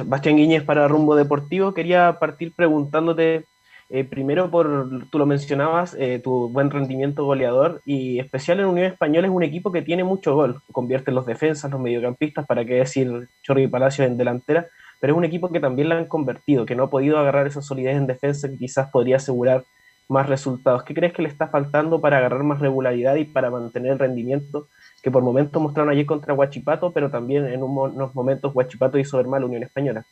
Bastián 0.05 0.37
Guiñez 0.37 0.63
para 0.63 0.87
Rumbo 0.87 1.15
Deportivo. 1.15 1.73
Quería 1.73 2.19
partir 2.19 2.53
preguntándote 2.53 3.45
Eh, 3.93 4.05
primero, 4.05 4.49
por 4.49 5.05
tú 5.11 5.17
lo 5.19 5.25
mencionabas, 5.25 5.97
eh, 5.99 6.21
tu 6.23 6.47
buen 6.47 6.71
rendimiento 6.71 7.25
goleador 7.25 7.81
y 7.83 8.19
especial 8.19 8.61
en 8.61 8.67
Unión 8.67 8.87
Española 8.87 9.27
es 9.27 9.33
un 9.33 9.43
equipo 9.43 9.69
que 9.69 9.81
tiene 9.81 10.05
mucho 10.05 10.33
gol, 10.33 10.61
convierte 10.71 11.11
los 11.11 11.25
defensas, 11.25 11.69
los 11.69 11.81
mediocampistas, 11.81 12.45
para 12.45 12.63
qué 12.63 12.75
decir 12.75 13.27
Chorri 13.43 13.63
y 13.63 13.67
Palacios 13.67 14.07
en 14.07 14.15
delantera, 14.15 14.67
pero 15.01 15.11
es 15.11 15.17
un 15.17 15.25
equipo 15.25 15.51
que 15.51 15.59
también 15.59 15.89
la 15.89 15.97
han 15.97 16.05
convertido, 16.05 16.65
que 16.65 16.73
no 16.73 16.83
ha 16.83 16.89
podido 16.89 17.17
agarrar 17.17 17.47
esa 17.47 17.61
solidez 17.61 17.97
en 17.97 18.07
defensa 18.07 18.47
que 18.47 18.55
quizás 18.55 18.89
podría 18.89 19.17
asegurar 19.17 19.65
más 20.11 20.27
resultados. 20.27 20.83
¿Qué 20.83 20.93
crees 20.93 21.13
que 21.13 21.21
le 21.21 21.29
está 21.29 21.47
faltando 21.47 22.01
para 22.01 22.17
agarrar 22.17 22.43
más 22.43 22.59
regularidad 22.59 23.15
y 23.15 23.25
para 23.25 23.49
mantener 23.49 23.93
el 23.93 23.99
rendimiento 23.99 24.67
que 25.01 25.09
por 25.09 25.23
momentos 25.23 25.61
mostraron 25.61 25.91
ayer 25.91 26.05
contra 26.05 26.33
Huachipato, 26.33 26.91
pero 26.91 27.09
también 27.09 27.47
en 27.47 27.63
unos 27.63 28.13
momentos 28.13 28.53
Huachipato 28.53 28.99
hizo 28.99 29.17
ver 29.17 29.27
mal 29.27 29.43
Unión 29.43 29.63
Española? 29.63 30.05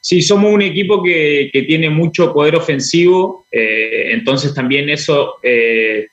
Sí, 0.00 0.22
somos 0.22 0.52
un 0.52 0.62
equipo 0.62 1.02
que, 1.02 1.50
tiene 1.52 1.90
mucho 1.90 2.32
poder 2.32 2.56
ofensivo, 2.56 3.46
eh, 3.52 4.10
entonces 4.12 4.52
también 4.52 4.88
eso 4.88 5.34
eh, 5.42 6.08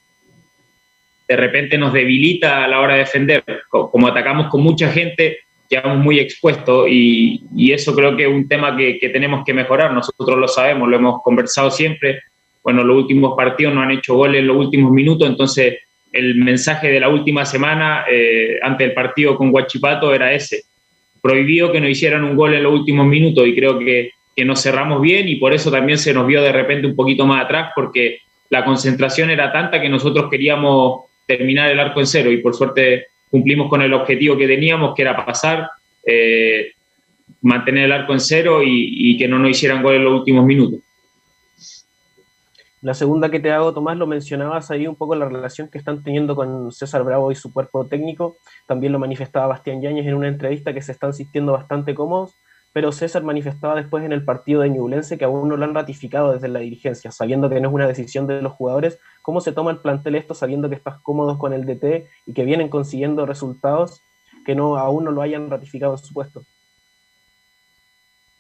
de 1.28 1.36
repente 1.36 1.78
nos 1.78 1.94
debilita 1.94 2.66
a 2.66 2.68
la 2.68 2.82
hora 2.82 2.94
de 2.94 3.00
defender. 3.00 3.44
Como 3.70 4.08
atacamos 4.08 4.48
con 4.48 4.62
mucha 4.62 4.92
gente, 4.92 5.40
quedamos 5.70 6.00
muy 6.00 6.20
expuestos 6.20 6.88
y, 6.90 7.72
eso 7.72 7.96
creo 7.96 8.18
que 8.18 8.24
es 8.24 8.30
un 8.30 8.48
tema 8.48 8.76
que, 8.76 8.98
tenemos 9.14 9.44
que 9.46 9.54
mejorar. 9.54 9.94
Nosotros 9.94 10.38
lo 10.38 10.48
sabemos, 10.48 10.90
lo 10.90 10.98
hemos 10.98 11.22
conversado 11.22 11.70
siempre. 11.70 12.22
Bueno, 12.64 12.84
los 12.84 12.98
últimos 12.98 13.36
partidos 13.38 13.74
no 13.74 13.82
han 13.82 13.92
hecho 13.92 14.16
goles 14.16 14.40
en 14.40 14.48
los 14.48 14.58
últimos 14.58 14.92
minutos, 14.92 15.30
entonces 15.30 15.78
el 16.12 16.36
mensaje 16.36 16.90
de 16.90 17.00
la 17.00 17.10
última 17.10 17.46
semana 17.46 18.04
eh, 18.10 18.58
ante 18.64 18.84
el 18.84 18.94
partido 18.94 19.38
con 19.38 19.52
Guachipato 19.52 20.14
era 20.14 20.34
ese 20.34 20.64
prohibido 21.22 21.72
que 21.72 21.80
nos 21.80 21.92
hicieran 21.92 22.24
un 22.24 22.36
gol 22.36 22.56
en 22.56 22.64
los 22.64 22.74
últimos 22.74 23.06
minutos 23.06 23.48
y 23.48 23.56
creo 23.56 23.78
que, 23.78 24.12
que 24.36 24.44
nos 24.44 24.64
cerramos 24.64 25.02
bien 25.02 25.28
y 25.28 25.36
por 25.36 25.54
eso 25.54 25.70
también 25.70 26.00
se 26.00 26.14
nos 26.14 26.26
vio 26.26 26.42
de 26.42 26.52
repente 26.52 26.88
un 26.88 26.96
poquito 26.96 27.28
más 27.28 27.46
atrás 27.46 27.72
porque 27.76 28.20
la 28.50 28.66
concentración 28.66 29.30
era 29.30 29.52
tanta 29.52 29.80
que 29.80 29.90
nosotros 29.90 30.30
queríamos 30.32 31.02
terminar 31.28 31.70
el 31.70 31.80
arco 31.80 32.00
en 32.00 32.08
cero 32.08 32.32
y 32.32 32.38
por 32.38 32.56
suerte 32.56 33.08
cumplimos 33.30 33.70
con 33.70 33.82
el 33.82 33.94
objetivo 33.94 34.38
que 34.38 34.48
teníamos, 34.48 34.96
que 34.96 35.02
era 35.04 35.26
pasar, 35.26 35.70
eh, 36.06 36.72
mantener 37.42 37.86
el 37.86 37.92
arco 37.92 38.14
en 38.14 38.20
cero 38.20 38.62
y, 38.64 39.18
que 39.18 39.28
no 39.28 39.40
nos 39.40 39.52
hicieran 39.52 39.84
gol 39.84 39.96
en 39.96 40.04
los 40.04 40.20
últimos 40.20 40.46
minutos. 40.46 40.80
La 42.82 42.94
segunda 42.94 43.30
que 43.30 43.42
te 43.42 43.52
hago, 43.52 43.74
Tomás, 43.74 43.98
lo 43.98 44.08
mencionabas 44.08 44.72
ahí 44.72 44.88
un 44.88 44.96
poco 44.96 45.14
la 45.14 45.26
relación 45.26 45.68
que 45.68 45.78
están 45.78 46.02
teniendo 46.02 46.34
con 46.36 46.72
César 46.72 47.04
Bravo 47.04 47.30
y 47.30 47.36
su 47.36 47.52
cuerpo 47.52 47.86
técnico. 47.86 48.38
También 48.68 48.94
lo 48.94 49.00
manifestaba 49.00 49.48
Bastián 49.48 49.82
Yáñez 49.82 50.08
en 50.08 50.14
una 50.14 50.30
entrevista 50.30 50.74
que 50.74 50.82
se 50.82 50.94
están 50.94 51.14
sintiendo 51.14 51.52
bastante 51.52 51.94
cómodos, 51.94 52.36
pero 52.72 52.94
César 52.94 53.24
manifestaba 53.24 53.76
después 53.76 54.06
en 54.06 54.14
el 54.14 54.24
partido 54.24 54.62
de 54.62 54.70
Ñublense 54.70 55.18
que 55.18 55.26
aún 55.26 55.50
no 55.50 55.58
lo 55.58 55.66
han 55.66 55.76
ratificado 55.76 56.32
desde 56.32 56.48
la 56.48 56.60
dirigencia, 56.60 57.12
sabiendo 57.12 57.50
que 57.50 57.60
no 57.60 57.68
es 57.68 57.74
una 57.74 57.88
decisión 57.88 58.28
de 58.28 58.42
los 58.42 58.54
jugadores. 58.54 58.98
¿Cómo 59.30 59.42
se 59.42 59.52
toma 59.52 59.70
el 59.70 59.78
plantel 59.78 60.16
esto 60.16 60.34
sabiendo 60.34 60.70
que 60.70 60.76
estás 60.76 60.98
cómodos 61.04 61.38
con 61.38 61.54
el 61.54 61.64
DT 61.64 62.08
y 62.26 62.34
que 62.34 62.46
vienen 62.46 62.68
consiguiendo 62.68 63.28
resultados 63.28 64.02
que 64.44 64.56
no 64.56 64.76
aún 64.76 65.04
no 65.04 65.12
lo 65.12 65.22
hayan 65.22 65.52
ratificado 65.52 65.92
en 65.92 66.00
su 66.00 66.16
puesto? 66.16 66.42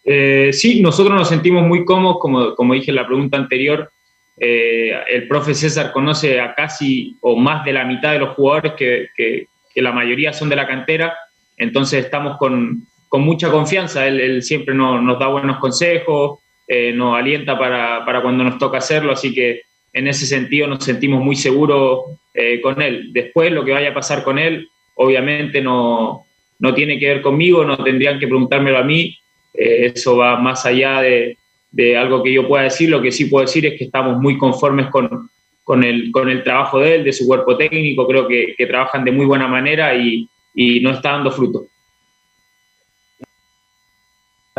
Eh, 0.03 0.49
sí, 0.51 0.81
nosotros 0.81 1.15
nos 1.15 1.29
sentimos 1.29 1.67
muy 1.67 1.85
cómodos, 1.85 2.17
como, 2.19 2.55
como 2.55 2.73
dije 2.73 2.89
en 2.89 2.95
la 2.95 3.05
pregunta 3.05 3.37
anterior, 3.37 3.91
eh, 4.39 4.99
el 5.09 5.27
profe 5.27 5.53
César 5.53 5.91
conoce 5.91 6.41
a 6.41 6.55
casi 6.55 7.15
o 7.21 7.35
más 7.35 7.63
de 7.65 7.73
la 7.73 7.85
mitad 7.85 8.13
de 8.13 8.19
los 8.19 8.33
jugadores 8.33 8.73
que, 8.73 9.45
la 9.75 9.91
mayoría 9.91 10.33
son 10.33 10.49
de 10.49 10.55
la 10.55 10.65
cantera, 10.65 11.15
entonces 11.55 12.03
estamos 12.03 12.37
con, 12.39 12.87
mucha 13.11 13.51
confianza, 13.51 14.07
él, 14.07 14.41
siempre 14.41 14.73
nos, 14.73 15.19
da 15.19 15.27
buenos 15.27 15.59
consejos, 15.59 16.39
eh, 16.67 16.91
nos 16.93 17.15
alienta 17.15 17.59
para, 17.59 18.21
cuando 18.23 18.43
nos 18.43 18.57
toca 18.57 18.79
hacerlo, 18.79 19.11
así 19.11 19.35
que 19.35 19.68
en 19.93 20.07
ese 20.07 20.25
sentido 20.25 20.67
nos 20.67 20.83
sentimos 20.83 21.23
muy 21.23 21.35
seguros 21.35 22.17
eh, 22.33 22.61
con 22.61 22.81
él. 22.81 23.09
Después 23.11 23.51
lo 23.51 23.65
que 23.65 23.71
vaya 23.71 23.89
a 23.89 23.93
pasar 23.93 24.23
con 24.23 24.39
él, 24.39 24.69
obviamente 24.95 25.61
no, 25.61 26.25
no 26.59 26.73
tiene 26.73 26.99
que 26.99 27.07
ver 27.07 27.21
conmigo, 27.21 27.63
no 27.65 27.77
tendrían 27.83 28.19
que 28.19 28.27
preguntármelo 28.27 28.77
a 28.77 28.83
mí, 28.83 29.17
eso 29.51 30.17
va 30.17 30.37
más 30.37 30.65
allá 30.65 31.01
de, 31.01 31.37
de 31.71 31.97
algo 31.97 32.23
que 32.23 32.33
yo 32.33 32.47
pueda 32.47 32.63
decir, 32.63 32.89
lo 32.89 33.01
que 33.01 33.11
sí 33.11 33.25
puedo 33.25 33.45
decir 33.45 33.65
es 33.65 33.77
que 33.77 33.85
estamos 33.85 34.17
muy 34.17 34.37
conformes 34.37 34.87
con, 34.87 35.29
con, 35.63 35.83
el, 35.83 36.11
con 36.11 36.29
el 36.29 36.43
trabajo 36.43 36.79
de 36.79 36.95
él, 36.95 37.03
de 37.03 37.13
su 37.13 37.27
cuerpo 37.27 37.57
técnico, 37.57 38.07
creo 38.07 38.27
que, 38.27 38.55
trabajan 38.67 39.03
de 39.03 39.11
muy 39.11 39.25
buena 39.25 39.47
manera 39.47 39.95
y, 39.95 40.27
y 40.55 40.79
no 40.79 40.91
está 40.91 41.11
dando 41.11 41.31
fruto. 41.31 41.67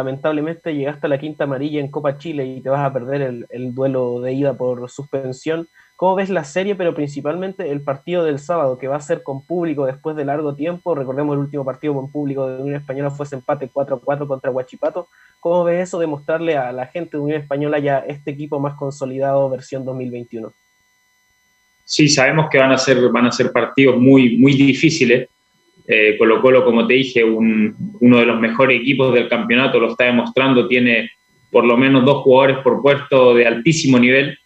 Lamentablemente 0.01 0.75
llegaste 0.75 1.07
a 1.07 1.11
la 1.11 1.19
quinta 1.19 1.45
amarilla 1.45 1.79
en 1.79 1.91
Copa 1.91 2.17
Chile 2.17 2.47
y 2.47 2.63
te 2.63 2.71
vas 2.71 2.81
a 2.81 2.93
perder 2.93 3.21
el, 3.21 3.47
el 3.51 3.75
duelo 3.75 4.21
de 4.21 4.33
ida 4.33 4.55
por 4.55 4.89
suspensión. 4.89 5.69
¿Cómo 5.95 6.15
ves 6.15 6.31
la 6.31 6.45
serie, 6.45 6.75
pero 6.75 6.95
principalmente 6.95 7.71
el 7.71 7.83
partido 7.83 8.25
del 8.25 8.39
sábado, 8.39 8.79
que 8.79 8.89
va 8.89 8.97
a 8.97 9.01
ser 9.03 9.23
con 9.23 9.45
público 9.45 9.85
después 9.85 10.17
de 10.17 10.25
largo 10.25 10.55
tiempo? 10.55 10.95
Recordemos 10.95 11.35
el 11.35 11.41
último 11.41 11.67
partido 11.67 11.93
con 11.93 12.11
público 12.11 12.47
de 12.47 12.63
Unión 12.63 12.77
Española 12.77 13.11
fue 13.11 13.27
ese 13.27 13.37
empate 13.37 13.71
4-4 13.71 14.27
contra 14.27 14.51
Huachipato. 14.51 15.09
¿Cómo 15.41 15.65
ves 15.65 15.89
eso 15.89 15.99
de 15.99 16.07
mostrarle 16.07 16.57
a 16.57 16.73
la 16.73 16.87
gente 16.87 17.19
de 17.19 17.23
Unión 17.23 17.39
Española 17.43 17.79
ya 17.79 17.99
este 17.99 18.31
equipo 18.31 18.59
más 18.59 18.79
consolidado 18.79 19.51
versión 19.51 19.85
2021? 19.85 20.51
Sí, 21.85 22.09
sabemos 22.09 22.49
que 22.51 22.57
van 22.57 22.73
a 22.73 22.79
ser, 22.79 23.07
van 23.11 23.27
a 23.27 23.33
ser 23.33 23.53
partidos 23.53 23.99
muy, 23.99 24.39
muy 24.39 24.55
difíciles. 24.55 25.29
Eh, 25.93 26.17
Colo 26.19 26.41
Colo, 26.41 26.65
como 26.65 26.87
te 26.87 26.95
dije, 26.95 27.25
uno 27.25 28.19
de 28.19 28.27
los 28.27 28.39
mejores 28.39 28.81
equipos 28.81 29.13
del 29.13 29.29
campeonato, 29.29 29.81
lo 29.81 29.91
está 29.91 30.05
demostrando, 30.05 30.69
tiene 30.69 31.11
por 31.51 31.65
lo 31.65 31.77
menos 31.77 32.05
dos 32.05 32.23
jugadores 32.23 32.59
por 32.59 32.81
puesto 32.81 33.35
de 33.35 33.47
altísimo 33.47 33.99
nivel 33.99 34.39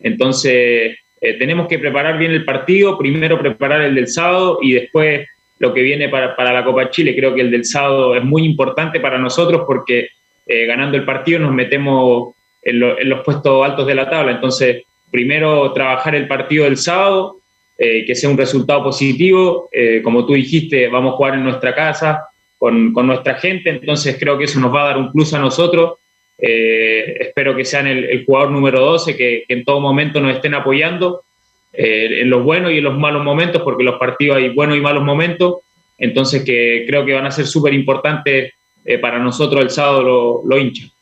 entonces, 0.00 0.98
eh, 1.20 1.34
tenemos 1.38 1.66
que 1.68 1.78
preparar 1.78 2.18
bien 2.18 2.32
el 2.32 2.44
partido, 2.44 2.98
primero 2.98 3.38
preparar 3.38 3.82
el 3.82 3.94
del 3.94 4.08
sábado 4.08 4.58
y 4.62 4.72
después 4.72 5.26
lo 5.58 5.74
que 5.74 5.82
viene 5.82 6.08
para, 6.08 6.52
la 6.52 6.64
Copa 6.64 6.90
Chile. 6.90 7.16
Creo 7.16 7.34
que 7.34 7.40
el 7.40 7.50
del 7.50 7.64
sábado 7.64 8.14
es 8.14 8.24
muy 8.24 8.44
importante 8.44 9.00
para 9.00 9.18
nosotros 9.18 9.62
porque 9.66 10.08
eh, 10.46 10.66
ganando 10.66 10.96
el 10.96 11.04
partido 11.04 11.40
nos 11.40 11.52
metemos 11.52 12.34
en, 12.62 12.78
los 12.80 13.24
puestos 13.24 13.64
altos 13.64 13.86
de 13.86 13.94
la 13.94 14.08
tabla. 14.08 14.32
Entonces, 14.32 14.84
primero 15.10 15.72
trabajar 15.72 16.14
el 16.14 16.28
partido 16.28 16.64
del 16.64 16.76
sábado, 16.76 17.38
eh, 17.78 18.04
que 18.04 18.14
sea 18.14 18.28
un 18.28 18.36
resultado 18.36 18.84
positivo. 18.84 19.70
como 20.02 20.26
tú 20.26 20.34
dijiste, 20.34 20.88
vamos 20.88 21.14
a 21.14 21.16
jugar 21.16 21.34
en 21.34 21.44
nuestra 21.44 21.74
casa, 21.74 22.28
con, 22.58 22.92
con 22.92 23.06
nuestra 23.06 23.34
gente, 23.36 23.70
entonces 23.70 24.16
creo 24.18 24.36
que 24.36 24.44
eso 24.44 24.58
nos 24.58 24.74
va 24.74 24.82
a 24.82 24.86
dar 24.88 24.98
un 24.98 25.12
plus 25.12 25.32
a 25.32 25.38
nosotros 25.38 25.98
eh, 26.40 27.16
espero 27.20 27.56
que 27.56 27.64
sean 27.64 27.88
el, 27.88 28.24
jugador 28.24 28.52
número 28.52 28.80
12, 28.80 29.16
que, 29.16 29.44
en 29.48 29.64
todo 29.64 29.80
momento 29.80 30.20
nos 30.20 30.36
estén 30.36 30.54
apoyando 30.54 31.24
eh, 31.72 32.20
en 32.20 32.30
los 32.30 32.44
buenos 32.44 32.72
y 32.72 32.78
en 32.78 32.84
los 32.84 32.96
malos 32.96 33.24
momentos, 33.24 33.62
porque 33.62 33.82
los 33.82 33.98
partidos 33.98 34.36
hay 34.36 34.50
buenos 34.50 34.76
y 34.76 34.80
malos 34.80 35.02
momentos. 35.02 35.56
Entonces, 35.98 36.44
que 36.44 36.84
creo 36.86 37.04
que 37.04 37.14
van 37.14 37.26
a 37.26 37.32
ser 37.32 37.46
súper 37.46 37.74
importantes 37.74 38.52
eh, 38.84 38.98
para 38.98 39.18
nosotros 39.18 39.62
el 39.62 39.70
sábado 39.70 40.02
los 40.02 40.44
lo 40.44 40.58
hinchas. 40.58 40.92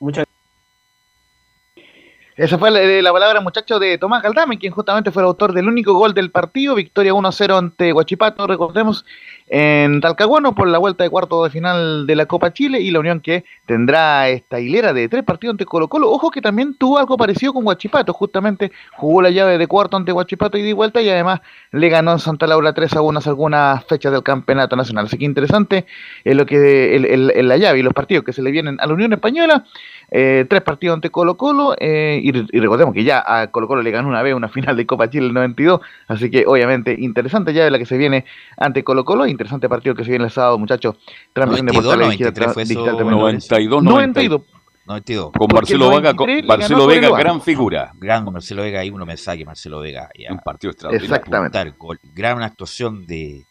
Muchas 0.00 0.25
esa 2.36 2.58
fue 2.58 2.70
la, 2.70 3.12
palabra, 3.12 3.40
muchacho, 3.40 3.78
de 3.78 3.96
Tomás 3.96 4.22
Galdame, 4.22 4.58
quien 4.58 4.72
justamente 4.72 5.10
fue 5.10 5.22
el 5.22 5.28
autor 5.28 5.54
del 5.54 5.68
único 5.68 5.94
gol 5.94 6.12
del 6.12 6.30
partido, 6.30 6.74
victoria 6.74 7.14
1-0 7.14 7.56
ante 7.58 7.94
Huachipato, 7.94 8.46
recordemos, 8.46 9.06
en 9.48 10.00
Talcahuano 10.00 10.54
por 10.54 10.68
la 10.68 10.78
vuelta 10.78 11.04
de 11.04 11.10
cuarto 11.10 11.44
de 11.44 11.50
final 11.50 12.06
de 12.06 12.16
la 12.16 12.26
Copa 12.26 12.52
Chile 12.52 12.80
y 12.80 12.90
la 12.90 13.00
Unión 13.00 13.20
que 13.20 13.44
tendrá 13.66 14.28
esta 14.28 14.58
hilera 14.60 14.92
de 14.92 15.08
tres 15.08 15.24
partidos 15.24 15.54
ante 15.54 15.64
Colo 15.64 15.88
Colo. 15.88 16.10
Ojo 16.10 16.30
que 16.30 16.40
también 16.40 16.74
tuvo 16.74 16.98
algo 16.98 17.16
parecido 17.16 17.52
con 17.52 17.66
Huachipato, 17.66 18.12
justamente 18.12 18.72
jugó 18.96 19.22
la 19.22 19.30
llave 19.30 19.58
de 19.58 19.66
cuarto 19.66 19.96
ante 19.96 20.12
Huachipato 20.12 20.58
y 20.58 20.62
de 20.62 20.72
vuelta 20.72 21.00
y 21.00 21.08
además 21.08 21.40
le 21.72 21.88
ganó 21.88 22.12
en 22.12 22.18
Santa 22.18 22.46
Laura 22.46 22.72
3 22.72 22.94
a 22.94 23.02
1 23.02 23.20
algunas 23.26 23.84
fechas 23.84 24.12
del 24.12 24.22
campeonato 24.22 24.76
nacional. 24.76 25.06
Así 25.06 25.18
que 25.18 25.24
interesante 25.24 25.86
lo 26.24 26.46
que 26.46 26.96
el, 26.96 27.48
la 27.48 27.56
llave 27.56 27.78
y 27.78 27.82
los 27.82 27.94
partidos 27.94 28.24
que 28.24 28.32
se 28.32 28.42
le 28.42 28.50
vienen 28.50 28.76
a 28.80 28.86
la 28.86 28.94
Unión 28.94 29.12
Española. 29.12 29.64
Eh, 30.10 30.46
tres 30.48 30.62
partidos 30.62 30.94
ante 30.94 31.10
Colo 31.10 31.36
Colo 31.36 31.74
eh, 31.80 32.20
y, 32.22 32.30
recordemos 32.60 32.94
que 32.94 33.02
ya 33.02 33.24
a 33.26 33.48
Colo 33.50 33.66
Colo 33.66 33.82
le 33.82 33.90
ganó 33.90 34.08
una 34.08 34.22
vez 34.22 34.34
una 34.34 34.48
final 34.56 34.76
de 34.76 34.86
Copa 34.86 35.10
Chile 35.10 35.26
el 35.26 35.34
92, 35.34 35.80
así 36.06 36.30
que 36.30 36.44
obviamente 36.46 36.94
interesante 36.96 37.52
de 37.52 37.70
la 37.70 37.78
que 37.78 37.86
se 37.86 37.96
viene 37.96 38.24
ante 38.56 38.84
Colo 38.84 39.04
Colo, 39.04 39.26
interesante 39.36 39.68
partido 39.68 39.94
que 39.94 40.04
se 40.04 40.10
viene 40.10 40.24
el 40.24 40.30
sábado 40.30 40.58
muchachos, 40.58 40.96
transmisión 41.32 41.66
de 41.66 41.72
Portales 41.72 42.20
92, 42.20 43.82
92, 43.82 44.42
92. 44.86 45.32
Con 45.32 45.48
Marcelo 45.52 45.90
Vega, 45.90 46.14
con 46.14 46.28
Marcelo 46.46 46.86
Vega, 46.86 47.10
gran 47.18 47.40
figura. 47.40 47.92
Gran 47.94 48.24
Marcelo 48.24 48.62
Vega, 48.62 48.80
ahí 48.80 48.90
uno 48.90 49.04
mensaje 49.04 49.44
Marcelo 49.44 49.80
Vega. 49.80 50.08
Un 50.30 50.38
partido 50.38 50.70
extraordinario. 50.70 51.14
Exactamente. 51.14 51.74
Gran 52.14 52.42
actuación 52.42 53.04
de 53.06 53.44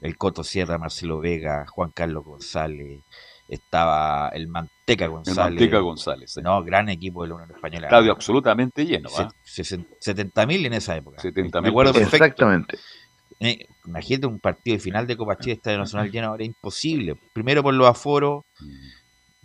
el 0.00 0.16
Coto 0.16 0.42
Sierra, 0.42 0.78
Marcelo 0.78 1.20
Vega, 1.20 1.66
Juan 1.68 1.90
Carlos 1.94 2.24
González, 2.24 3.02
estaba 3.46 4.30
el 4.30 4.48
Manteca 4.48 5.06
González. 5.06 5.38
El 5.38 5.54
Manteca 5.54 5.78
González. 5.78 6.36
No, 6.42 6.64
gran 6.64 6.88
equipo 6.88 7.22
de 7.22 7.28
la 7.28 7.34
Unión 7.36 7.50
Española. 7.50 7.86
Estadio 7.86 8.12
absolutamente 8.12 8.86
lleno. 8.86 9.10
70.000 9.10 10.66
en 10.66 10.72
esa 10.72 10.96
época. 10.96 11.20
70 11.20 11.60
Me 11.60 11.68
acuerdo 11.68 11.92
perfecto. 11.92 12.16
Exactamente. 12.16 12.78
Eh, 13.40 13.66
imagínate 13.86 14.26
un 14.26 14.38
partido 14.38 14.76
de 14.76 14.82
final 14.82 15.06
de 15.06 15.16
Copa 15.16 15.38
Chile, 15.38 15.54
Estadio 15.54 15.78
Nacional 15.78 16.10
lleno, 16.10 16.28
ahora 16.28 16.44
imposible. 16.44 17.16
Primero 17.32 17.62
por 17.62 17.72
los 17.72 17.88
aforos, 17.88 18.44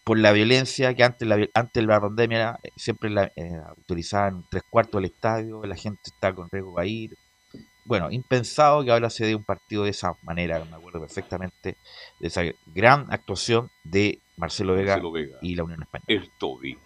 por 0.03 0.19
la 0.19 0.34
violencia 0.34 0.93
que 0.93 1.03
antes 1.03 1.27
la, 1.27 1.47
antes 1.53 1.84
la 1.84 1.99
pandemia 1.99 2.60
eh, 2.62 2.69
siempre 2.75 3.10
la, 3.10 3.31
eh, 3.36 3.60
autorizaban 3.67 4.45
tres 4.51 4.63
cuartos 4.69 5.01
del 5.01 5.12
estadio, 5.12 5.63
la 5.63 5.75
gente 5.75 6.01
está 6.05 6.34
con 6.34 6.49
riesgo 6.49 6.77
a 6.77 6.86
ir. 6.86 7.17
Bueno, 7.86 8.12
impensado 8.12 8.84
que 8.84 8.91
ahora 8.91 9.10
se 9.10 9.25
dé 9.25 9.36
un 9.36 9.43
partido 9.43 9.84
de 9.84 9.91
esa 9.91 10.13
manera, 10.23 10.63
me 10.65 10.75
acuerdo 10.75 10.99
perfectamente 10.99 11.77
de 12.19 12.27
esa 12.27 12.41
gran 12.67 13.05
actuación 13.10 13.69
de 13.84 14.19
Marcelo 14.38 14.73
Vega, 14.73 14.99
y 15.41 15.55
la 15.55 15.63
Unión 15.63 15.84
Española. 15.84 16.05
El 16.08 16.29
Toby. 16.38 16.77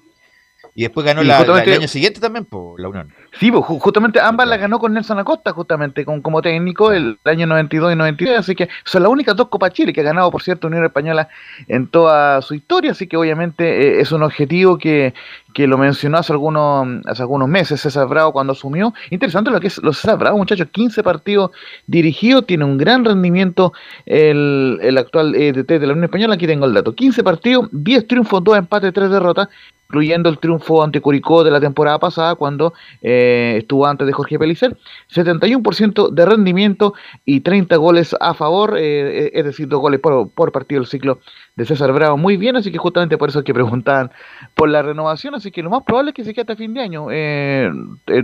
Y 0.76 0.84
después 0.84 1.06
ganó 1.06 1.24
la, 1.24 1.42
el 1.42 1.74
año 1.74 1.88
siguiente 1.88 2.20
también 2.20 2.46
por 2.46 2.80
la 2.80 2.90
Unión. 2.90 3.14
Sí, 3.40 3.52
pues, 3.52 3.66
justamente 3.66 4.20
ambas 4.20 4.48
la 4.48 4.58
ganó 4.58 4.80
con 4.80 4.94
Nelson 4.94 5.20
Acosta, 5.20 5.52
justamente 5.52 6.06
con, 6.06 6.22
como 6.22 6.42
técnico 6.42 6.92
el 6.92 7.18
año 7.26 7.48
92 7.48 7.94
y 7.94 7.96
93, 7.96 8.40
así 8.40 8.56
que 8.56 8.70
son 8.86 9.04
las 9.04 9.12
únicas 9.12 9.36
dos 9.36 9.50
Copas 9.50 9.74
Chile 9.74 9.94
que 9.94 10.02
ha 10.02 10.06
ganado, 10.06 10.32
por 10.32 10.42
cierto, 10.42 10.68
Unión 10.68 10.86
Española 10.86 11.30
en 11.68 11.88
toda 11.88 12.42
su 12.42 12.54
historia, 12.54 12.92
así 12.92 13.08
que 13.08 13.18
obviamente 13.18 13.66
eh, 13.66 14.02
es 14.02 14.12
un 14.12 14.24
objetivo 14.24 14.78
que, 14.78 15.14
que 15.60 15.68
lo 15.68 15.78
mencionó 15.78 16.20
hace 16.20 16.32
algunos, 16.32 16.88
hace 17.06 17.22
algunos 17.22 17.50
meses 17.50 17.82
César 17.82 18.08
Bravo 18.08 18.32
cuando 18.32 18.54
asumió. 18.54 18.94
Interesante 19.10 19.52
lo 19.52 19.60
que 19.60 19.68
es 19.68 19.78
los 19.84 19.98
César 19.98 20.18
Bravo, 20.18 20.38
muchachos, 20.38 20.70
15 20.72 21.04
partidos 21.04 21.52
dirigidos, 21.86 22.46
tiene 22.46 22.64
un 22.64 22.78
gran 22.78 23.04
rendimiento 23.04 23.74
el, 24.06 24.80
el 24.82 24.98
actual 24.98 25.34
DT 25.34 25.68
de 25.68 25.86
la 25.86 25.92
Unión 25.92 26.06
Española, 26.06 26.36
aquí 26.36 26.48
tengo 26.48 26.66
el 26.66 26.74
dato, 26.74 26.96
15 26.96 27.26
partidos, 27.26 27.68
10 27.74 28.08
triunfos, 28.08 28.42
2 28.42 28.58
empates, 28.58 28.94
3 28.94 29.10
derrotas, 29.12 29.50
incluyendo 29.90 30.30
el 30.30 30.38
triunfo 30.38 30.84
ante 30.84 31.02
Curicó 31.02 31.44
de 31.44 31.50
la 31.50 31.60
temporada 31.60 31.98
pasada 31.98 32.36
cuando 32.36 32.74
eh, 33.02 33.56
estuvo 33.58 33.88
antes 33.88 34.06
de 34.06 34.14
Jorge 34.14 34.38
Pelicer, 34.38 34.78
71% 35.12 36.12
de 36.12 36.26
rendimiento 36.28 36.94
y 37.26 37.40
30 37.40 37.76
goles 37.78 38.16
a 38.20 38.36
favor, 38.36 38.78
eh, 38.78 39.26
eh, 39.26 39.32
es 39.34 39.46
decir, 39.46 39.68
dos 39.68 39.82
goles 39.82 40.00
por, 40.00 40.52
partido 40.52 40.82
el 40.82 40.88
ciclo 40.88 41.20
de 41.60 41.66
César 41.66 41.92
Bravo. 41.92 42.16
Muy 42.16 42.38
bien, 42.38 42.56
así 42.56 42.72
que 42.72 42.78
justamente 42.78 43.18
por 43.18 43.28
eso 43.28 43.40
es 43.40 43.46
que 43.46 43.54
preguntaban 43.54 44.12
por 44.56 44.70
la 44.70 44.82
renovación, 44.82 45.36
así 45.36 45.52
que 45.52 45.62
lo 45.62 45.70
más 45.70 45.84
probable 45.84 46.12
es 46.12 46.16
que 46.16 46.24
se 46.24 46.34
quede 46.34 46.44
hasta 46.44 46.56
fin 46.56 46.74
de 46.74 46.82
año. 46.82 47.08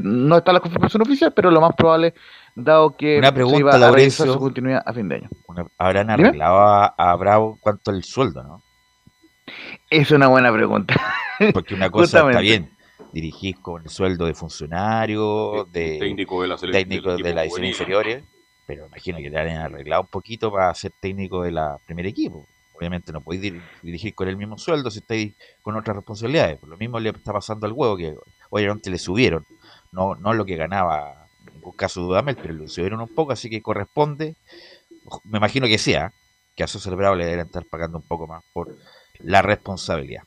no 0.02 0.38
está 0.38 0.54
la 0.54 0.62
confirmación 0.62 1.02
oficial, 1.02 1.34
pero 1.36 1.52
lo 1.52 1.60
más 1.60 1.76
probable 1.76 2.14
dado 2.56 2.96
que 2.96 3.18
una 3.18 3.34
pregunta, 3.34 3.58
se 3.58 3.60
iba 3.60 4.06
a 4.06 4.10
su 4.10 4.40
continuidad 4.40 4.84
a 4.86 4.94
fin 4.94 5.10
de 5.10 5.16
año. 5.16 5.30
¿Habrán 5.78 6.10
arreglado 6.10 6.60
a, 6.60 6.86
a 6.86 7.16
Bravo 7.18 7.58
cuánto 7.60 7.92
el 7.92 8.06
sueldo, 8.06 8.42
no? 8.42 8.62
Es 9.90 10.12
una 10.12 10.28
buena 10.28 10.54
pregunta. 10.54 10.96
Porque 11.54 11.76
una 11.76 11.90
cosa 11.90 12.30
está 12.30 12.40
bien, 12.40 12.72
dirigir 13.12 13.60
con 13.60 13.84
el 13.84 13.90
sueldo 13.90 14.28
de 14.28 14.34
funcionario, 14.34 15.68
de 15.74 15.98
técnico 16.00 16.42
de 16.42 16.48
la 16.48 16.58
selección, 16.58 17.18
de 17.22 17.34
la 17.34 17.46
inferiores, 17.46 18.24
pero 18.66 18.88
imagino 18.88 19.18
que 19.18 19.30
le 19.30 19.38
han 19.38 19.50
arreglado 19.58 20.04
un 20.04 20.08
poquito 20.08 20.50
para 20.54 20.74
ser 20.74 20.94
técnico 21.02 21.44
de 21.44 21.52
la 21.52 21.78
primer 21.86 22.06
equipo. 22.06 22.48
Obviamente 22.78 23.12
no 23.12 23.22
podéis 23.22 23.54
dirigir 23.82 24.14
con 24.16 24.28
el 24.28 24.38
mismo 24.38 24.58
sueldo 24.58 24.92
si 24.92 25.00
estáis 25.00 25.34
con 25.62 25.76
otras 25.76 25.96
responsabilidades. 25.96 26.58
Por 26.60 26.70
lo 26.70 26.78
mismo 26.78 27.00
le 27.00 27.10
está 27.10 27.34
pasando 27.34 27.66
al 27.66 27.74
huevo, 27.74 27.98
que 27.98 28.16
obviamente 28.50 28.90
le 28.90 28.98
subieron, 28.98 29.46
no, 29.92 30.16
no 30.16 30.34
lo 30.34 30.46
que 30.46 30.56
ganaba 30.56 31.28
en 31.48 31.54
ningún 31.56 31.74
caso 31.74 32.02
Dudamel, 32.02 32.36
pero 32.36 32.54
le 32.54 32.68
subieron 32.68 33.02
un 33.02 33.14
poco, 33.14 33.32
así 33.32 33.50
que 33.50 33.62
corresponde, 33.62 34.36
me 35.24 35.38
imagino 35.38 35.68
que 35.68 35.78
sea, 35.78 36.14
que 36.56 36.64
a 36.64 36.68
su 36.68 36.80
celebrado 36.80 37.16
le 37.16 37.26
deben 37.26 37.46
estar 37.46 37.66
pagando 37.66 37.98
un 37.98 38.08
poco 38.08 38.28
más 38.28 38.44
por 38.54 38.76
la 39.20 39.42
responsabilidad. 39.42 40.24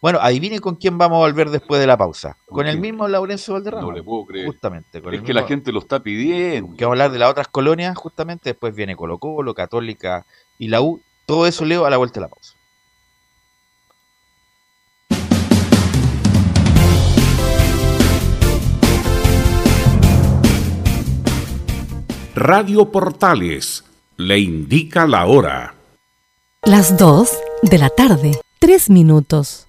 Bueno, 0.00 0.18
ahí 0.20 0.40
viene 0.40 0.60
con 0.60 0.76
quién 0.76 0.98
vamos 0.98 1.16
a 1.16 1.20
volver 1.20 1.50
después 1.50 1.80
de 1.80 1.86
la 1.86 1.96
pausa. 1.96 2.36
Con 2.46 2.66
el 2.66 2.80
mismo 2.80 3.06
Laurencio 3.06 3.54
Valderrama. 3.54 3.86
No 3.86 3.92
le 3.92 4.02
puedo 4.02 4.26
creer. 4.26 4.46
Justamente. 4.46 5.02
es 5.12 5.22
que 5.22 5.32
la 5.32 5.46
gente 5.46 5.72
lo 5.72 5.80
está 5.80 6.00
pidiendo. 6.00 6.74
Que 6.76 6.84
vamos 6.84 6.98
a 6.98 7.04
hablar 7.04 7.12
de 7.12 7.18
las 7.18 7.30
otras 7.30 7.48
colonias, 7.48 7.96
justamente. 7.96 8.50
Después 8.50 8.74
viene 8.74 8.96
Colo 8.96 9.18
Colo, 9.18 9.54
Católica 9.54 10.26
y 10.58 10.68
la 10.68 10.80
U. 10.80 11.00
Todo 11.32 11.46
eso 11.46 11.64
leo 11.64 11.86
a 11.86 11.88
la 11.88 11.96
vuelta 11.96 12.20
de 12.20 12.26
la 12.26 12.28
pausa. 12.28 12.52
Radio 22.34 22.90
Portales 22.90 23.82
le 24.18 24.40
indica 24.40 25.06
la 25.06 25.24
hora. 25.24 25.74
Las 26.64 26.98
2 26.98 27.30
de 27.62 27.78
la 27.78 27.88
tarde, 27.88 28.38
3 28.58 28.90
minutos. 28.90 29.68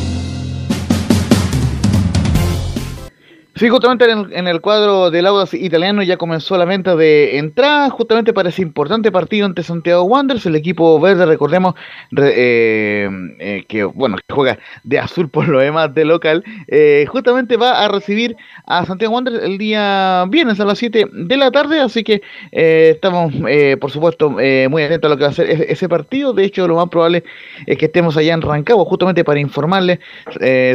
Sí, 3.61 3.69
justamente 3.69 4.09
en 4.09 4.17
el, 4.17 4.33
en 4.33 4.47
el 4.47 4.59
cuadro 4.59 5.11
del 5.11 5.27
Audax 5.27 5.53
italiano 5.53 6.01
ya 6.01 6.17
comenzó 6.17 6.57
la 6.57 6.65
venta 6.65 6.95
de 6.95 7.37
entradas, 7.37 7.91
justamente 7.91 8.33
para 8.33 8.49
ese 8.49 8.63
importante 8.63 9.11
partido 9.11 9.45
ante 9.45 9.61
Santiago 9.61 10.01
Wanderers. 10.01 10.47
El 10.47 10.55
equipo 10.55 10.99
verde, 10.99 11.27
recordemos, 11.27 11.75
re- 12.09 12.33
eh, 12.35 13.09
eh, 13.37 13.65
que 13.67 13.83
bueno, 13.83 14.17
juega 14.31 14.57
de 14.83 14.97
azul 14.97 15.29
por 15.29 15.47
lo 15.47 15.59
demás 15.59 15.93
de 15.93 16.05
local, 16.05 16.43
eh, 16.69 17.05
justamente 17.07 17.55
va 17.55 17.85
a 17.85 17.87
recibir 17.87 18.35
a 18.65 18.83
Santiago 18.83 19.13
Wanderers 19.13 19.43
el 19.43 19.59
día 19.59 20.25
viernes 20.27 20.59
a 20.59 20.65
las 20.65 20.79
7 20.79 21.05
de 21.13 21.37
la 21.37 21.51
tarde. 21.51 21.81
Así 21.81 22.03
que 22.03 22.23
estamos, 22.51 23.31
por 23.79 23.91
supuesto, 23.91 24.31
muy 24.31 24.81
atentos 24.81 25.07
a 25.07 25.13
lo 25.13 25.17
que 25.17 25.23
va 25.25 25.29
a 25.29 25.33
ser 25.33 25.47
ese, 25.51 25.71
ese 25.71 25.87
partido. 25.87 26.33
De 26.33 26.45
hecho, 26.45 26.67
lo 26.67 26.77
más 26.77 26.89
probable 26.89 27.23
es 27.67 27.77
que 27.77 27.85
estemos 27.85 28.17
allá 28.17 28.33
en 28.33 28.41
Rancagua, 28.41 28.85
justamente 28.85 29.23
para 29.23 29.39
informarles 29.39 29.99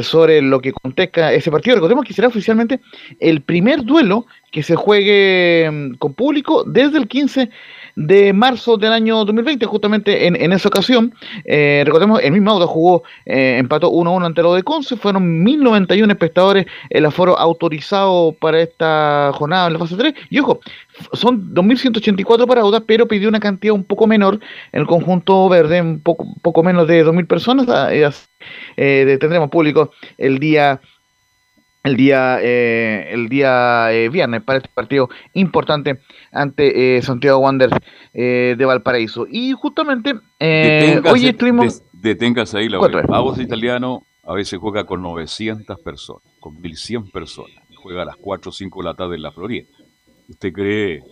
sobre 0.02 0.40
lo 0.40 0.60
que 0.60 0.70
contesta 0.72 1.32
ese 1.32 1.50
partido. 1.50 1.74
Recordemos 1.74 2.04
que 2.04 2.12
será 2.14 2.28
oficialmente 2.28 2.75
el 3.20 3.42
primer 3.42 3.84
duelo 3.84 4.26
que 4.50 4.62
se 4.62 4.74
juegue 4.74 5.68
mm, 5.70 5.94
con 5.96 6.14
público 6.14 6.64
desde 6.64 6.98
el 6.98 7.08
15 7.08 7.50
de 7.96 8.32
marzo 8.34 8.76
del 8.76 8.92
año 8.92 9.24
2020, 9.24 9.64
justamente 9.66 10.26
en, 10.26 10.36
en 10.36 10.52
esa 10.52 10.68
ocasión. 10.68 11.14
Eh, 11.44 11.82
recordemos, 11.84 12.20
el 12.22 12.32
mismo 12.32 12.52
Auda 12.52 12.66
jugó, 12.66 13.02
eh, 13.24 13.56
empató 13.58 13.90
1-1 13.90 14.24
ante 14.24 14.42
lo 14.42 14.54
de 14.54 14.62
Conce, 14.62 14.96
fueron 14.96 15.42
1091 15.42 16.12
espectadores 16.12 16.66
el 16.90 17.06
aforo 17.06 17.38
autorizado 17.38 18.32
para 18.38 18.60
esta 18.60 19.30
jornada 19.34 19.66
en 19.66 19.72
la 19.74 19.78
fase 19.78 19.96
3. 19.96 20.14
Y 20.30 20.38
ojo, 20.38 20.60
son 21.14 21.54
2184 21.54 22.46
para 22.46 22.60
Auda, 22.60 22.80
pero 22.80 23.08
pidió 23.08 23.28
una 23.28 23.40
cantidad 23.40 23.74
un 23.74 23.84
poco 23.84 24.06
menor 24.06 24.40
en 24.72 24.80
el 24.80 24.86
conjunto 24.86 25.48
verde, 25.48 25.80
un 25.80 26.00
poco, 26.00 26.26
poco 26.42 26.62
menos 26.62 26.86
de 26.86 27.02
2000 27.02 27.26
personas. 27.26 27.66
ah, 27.68 27.88
eh, 28.76 29.16
tendremos 29.18 29.48
público 29.48 29.90
el 30.18 30.38
día 30.38 30.80
el 31.86 31.96
día 31.96 32.38
eh, 32.42 33.08
el 33.12 33.28
día 33.28 33.92
eh, 33.92 34.08
viernes 34.08 34.42
para 34.42 34.58
este 34.58 34.68
partido 34.74 35.08
importante 35.34 36.00
ante 36.32 36.96
eh, 36.96 37.02
Santiago 37.02 37.38
Wanderers 37.38 37.76
eh, 38.12 38.54
de 38.58 38.64
Valparaíso 38.64 39.26
y 39.30 39.52
justamente 39.52 40.14
eh, 40.40 40.80
Deténgase, 40.80 41.14
hoy 41.14 41.26
estuvimos 41.28 41.82
deténgase 41.92 42.58
ahí. 42.58 42.68
Laurel. 42.68 43.06
Aguas 43.10 43.38
Italiano 43.40 44.02
a 44.24 44.34
veces 44.34 44.58
juega 44.58 44.84
con 44.84 45.02
900 45.02 45.78
personas, 45.80 46.22
con 46.40 46.60
1100 46.60 47.10
personas. 47.10 47.52
Juega 47.76 48.02
a 48.02 48.04
las 48.06 48.16
4 48.16 48.48
o 48.50 48.52
5 48.52 48.80
de 48.80 48.84
la 48.84 48.94
tarde 48.94 49.14
en 49.14 49.22
la 49.22 49.30
Florida. 49.30 49.64
¿Usted 50.28 50.52
cree, 50.52 51.02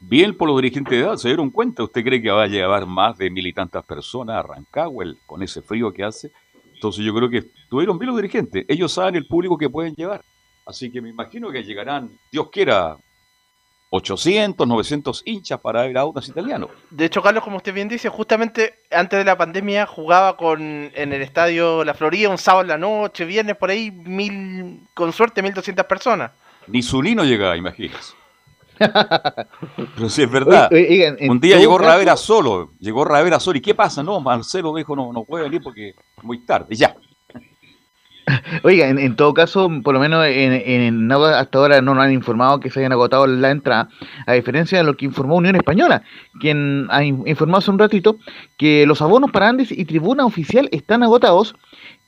bien 0.00 0.36
por 0.36 0.48
los 0.48 0.56
dirigentes 0.60 0.92
de 0.92 1.04
edad, 1.04 1.16
se 1.16 1.28
dieron 1.28 1.50
cuenta? 1.50 1.82
¿Usted 1.82 2.04
cree 2.04 2.20
que 2.20 2.30
va 2.30 2.42
a 2.42 2.46
llevar 2.46 2.84
más 2.86 3.16
de 3.16 3.30
mil 3.30 3.46
y 3.46 3.52
tantas 3.54 3.84
personas 3.84 4.36
a 4.36 4.42
Rancagua 4.42 5.04
el- 5.04 5.16
con 5.26 5.42
ese 5.42 5.62
frío 5.62 5.90
que 5.92 6.04
hace? 6.04 6.30
Entonces 6.78 7.04
yo 7.04 7.12
creo 7.12 7.28
que 7.28 7.42
tuvieron 7.68 7.98
bien 7.98 8.10
los 8.10 8.16
dirigentes. 8.16 8.64
Ellos 8.68 8.92
saben 8.92 9.16
el 9.16 9.26
público 9.26 9.58
que 9.58 9.68
pueden 9.68 9.96
llevar. 9.96 10.22
Así 10.64 10.92
que 10.92 11.00
me 11.00 11.08
imagino 11.08 11.50
que 11.50 11.64
llegarán, 11.64 12.08
Dios 12.30 12.50
quiera, 12.52 12.96
800, 13.90 14.64
900 14.68 15.22
hinchas 15.26 15.58
para 15.58 15.82
ver 15.82 15.98
a 15.98 16.02
Audas 16.02 16.28
Italiano. 16.28 16.68
De 16.90 17.06
hecho, 17.06 17.20
Carlos, 17.20 17.42
como 17.42 17.56
usted 17.56 17.74
bien 17.74 17.88
dice, 17.88 18.08
justamente 18.08 18.78
antes 18.92 19.18
de 19.18 19.24
la 19.24 19.36
pandemia 19.36 19.86
jugaba 19.86 20.36
con 20.36 20.60
en 20.94 21.12
el 21.12 21.20
estadio 21.20 21.82
La 21.84 21.94
Florida 21.94 22.28
un 22.28 22.38
sábado 22.38 22.62
en 22.62 22.68
la 22.68 22.78
noche, 22.78 23.24
viernes 23.24 23.56
por 23.56 23.70
ahí, 23.70 23.90
mil, 23.90 24.86
con 24.94 25.12
suerte, 25.12 25.42
1200 25.42 25.84
personas. 25.86 26.30
Ni 26.68 26.80
Zunino 26.80 27.24
llegaba, 27.24 27.56
imagínese. 27.56 28.14
Pero 29.96 30.08
sí 30.08 30.22
es 30.22 30.30
verdad. 30.30 30.68
Oigan, 30.72 31.16
Un 31.28 31.40
día 31.40 31.56
llegó 31.58 31.76
caso- 31.78 31.88
Ravera 31.90 32.16
solo, 32.16 32.72
llegó 32.78 33.04
Ravera 33.04 33.40
solo. 33.40 33.58
¿Y 33.58 33.60
qué 33.62 33.74
pasa? 33.74 34.02
No, 34.02 34.20
Marcelo 34.20 34.74
dijo, 34.74 34.94
no, 34.96 35.12
no 35.12 35.24
puede 35.24 35.44
venir 35.44 35.60
porque 35.62 35.90
es 35.90 36.24
muy 36.24 36.38
tarde. 36.44 36.74
Ya. 36.74 36.94
Oiga, 38.62 38.88
en, 38.88 38.98
en 38.98 39.16
todo 39.16 39.32
caso, 39.32 39.70
por 39.82 39.94
lo 39.94 40.00
menos 40.00 40.26
en, 40.26 40.52
en 40.52 41.10
hasta 41.12 41.58
ahora 41.58 41.80
no 41.80 41.94
nos 41.94 42.04
han 42.04 42.12
informado 42.12 42.60
que 42.60 42.68
se 42.70 42.80
hayan 42.80 42.92
agotado 42.92 43.26
la 43.26 43.50
entrada, 43.50 43.88
a 44.26 44.34
diferencia 44.34 44.76
de 44.78 44.84
lo 44.84 44.96
que 44.96 45.06
informó 45.06 45.36
Unión 45.36 45.56
Española, 45.56 46.02
quien 46.38 46.86
ha 46.90 47.02
in- 47.02 47.22
informado 47.26 47.58
hace 47.60 47.70
un 47.70 47.78
ratito 47.78 48.18
que 48.58 48.84
los 48.86 49.00
abonos 49.00 49.30
para 49.30 49.48
Andes 49.48 49.72
y 49.72 49.84
tribuna 49.86 50.26
oficial 50.26 50.68
están 50.72 51.02
agotados. 51.02 51.54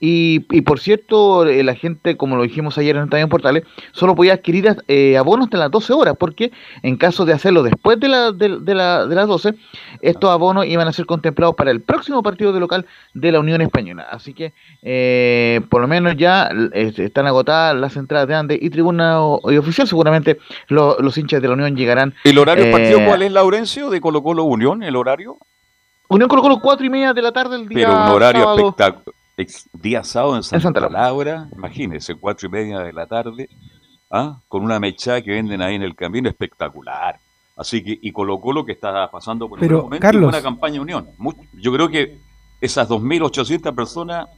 Y, 0.03 0.47
y 0.51 0.63
por 0.63 0.81
cierto, 0.81 1.45
eh, 1.47 1.63
la 1.63 1.75
gente, 1.75 2.17
como 2.17 2.35
lo 2.37 2.43
dijimos 2.45 2.79
ayer 2.79 2.97
en 2.97 3.03
Estadio 3.05 3.29
Portales, 3.29 3.65
solo 3.93 4.15
podía 4.15 4.33
adquirir 4.33 4.75
eh, 4.89 5.19
abonos 5.19 5.45
hasta 5.49 5.59
las 5.59 5.71
12 5.71 5.93
horas, 5.93 6.15
porque 6.19 6.51
en 6.83 6.97
caso 6.97 7.27
de 7.27 7.35
hacerlo 7.35 7.63
después 7.63 8.01
de, 8.01 8.09
la, 8.09 8.33
de, 8.33 8.61
de 8.61 8.75
la- 8.75 9.05
de 9.07 9.15
las 9.15 9.27
12, 9.29 9.55
estos 10.01 10.31
abonos 10.31 10.65
iban 10.65 10.89
a 10.89 10.93
ser 10.95 11.05
contemplados 11.05 11.55
para 11.55 11.71
el 11.71 11.83
próximo 11.83 12.23
partido 12.23 12.53
de 12.55 12.61
local 12.61 12.87
de 13.13 13.31
la 13.31 13.41
Unión 13.41 13.61
Española. 13.61 14.07
Así 14.11 14.33
que, 14.33 14.55
eh, 14.83 15.61
por 15.69 15.83
lo 15.83 15.89
menos 15.89 16.17
ya 16.17 16.49
eh, 16.73 16.93
están 16.97 17.27
agotadas 17.27 17.77
las 17.77 17.95
entradas 17.97 18.27
de 18.27 18.35
Andes 18.35 18.59
y 18.63 18.71
tribuna 18.71 19.21
o- 19.23 19.53
y 19.53 19.59
oficial. 19.59 19.87
Seguramente 19.87 20.39
lo- 20.69 20.97
los 20.99 21.19
hinchas 21.19 21.43
de 21.43 21.49
la 21.49 21.53
Unión 21.55 21.77
llegarán. 21.77 22.15
¿El 22.25 22.39
horario 22.39 22.65
del 22.65 22.73
partido 22.73 23.05
cuál 23.07 23.21
es, 23.21 23.33
Laurencio? 23.33 23.91
¿De 23.91 24.01
Colo 24.01 24.23
Colo 24.23 24.45
Unión? 24.45 24.83
¿El 24.83 24.97
horario? 24.97 25.37
Unión 26.09 26.29
colocó 26.31 26.49
los 26.49 26.61
cuatro 26.61 26.87
y 26.87 26.89
media 26.89 27.13
de 27.13 27.21
la 27.21 27.33
tarde 27.33 27.57
el 27.57 27.69
día 27.69 27.87
Pero 27.87 27.93
un 27.93 28.09
horario 28.09 28.55
espectacular. 28.57 29.15
Día 29.73 30.03
sábado 30.05 30.37
en 30.37 30.43
Santa, 30.43 30.63
Santa 30.65 30.89
Laura, 30.89 31.49
imagínese, 31.57 32.15
cuatro 32.17 32.49
y 32.49 32.51
media 32.51 32.81
de 32.81 32.93
la 32.93 33.07
tarde, 33.07 33.49
¿ah? 34.11 34.41
con 34.49 34.63
una 34.65 34.79
mecha 34.81 35.21
que 35.23 35.31
venden 35.33 35.63
ahí 35.63 35.75
en 35.77 35.83
el 35.83 35.95
camino 35.95 36.29
espectacular. 36.29 37.19
Así 37.57 37.83
que, 37.85 37.99
y 38.01 38.11
Colo 38.13 38.41
Colo 38.41 38.65
que 38.65 38.73
está 38.73 39.11
pasando 39.11 39.49
por 39.49 39.59
Pero, 39.61 39.77
buen 39.77 39.85
momento 39.85 40.03
Carlos. 40.03 40.23
buena 40.31 40.43
campaña 40.43 40.81
Unión. 40.81 41.09
Mu- 41.19 41.33
Yo 41.55 41.73
creo 41.73 41.89
que 41.89 42.19
esas 42.61 42.89
2.800 42.89 43.75
personas, 43.75 44.29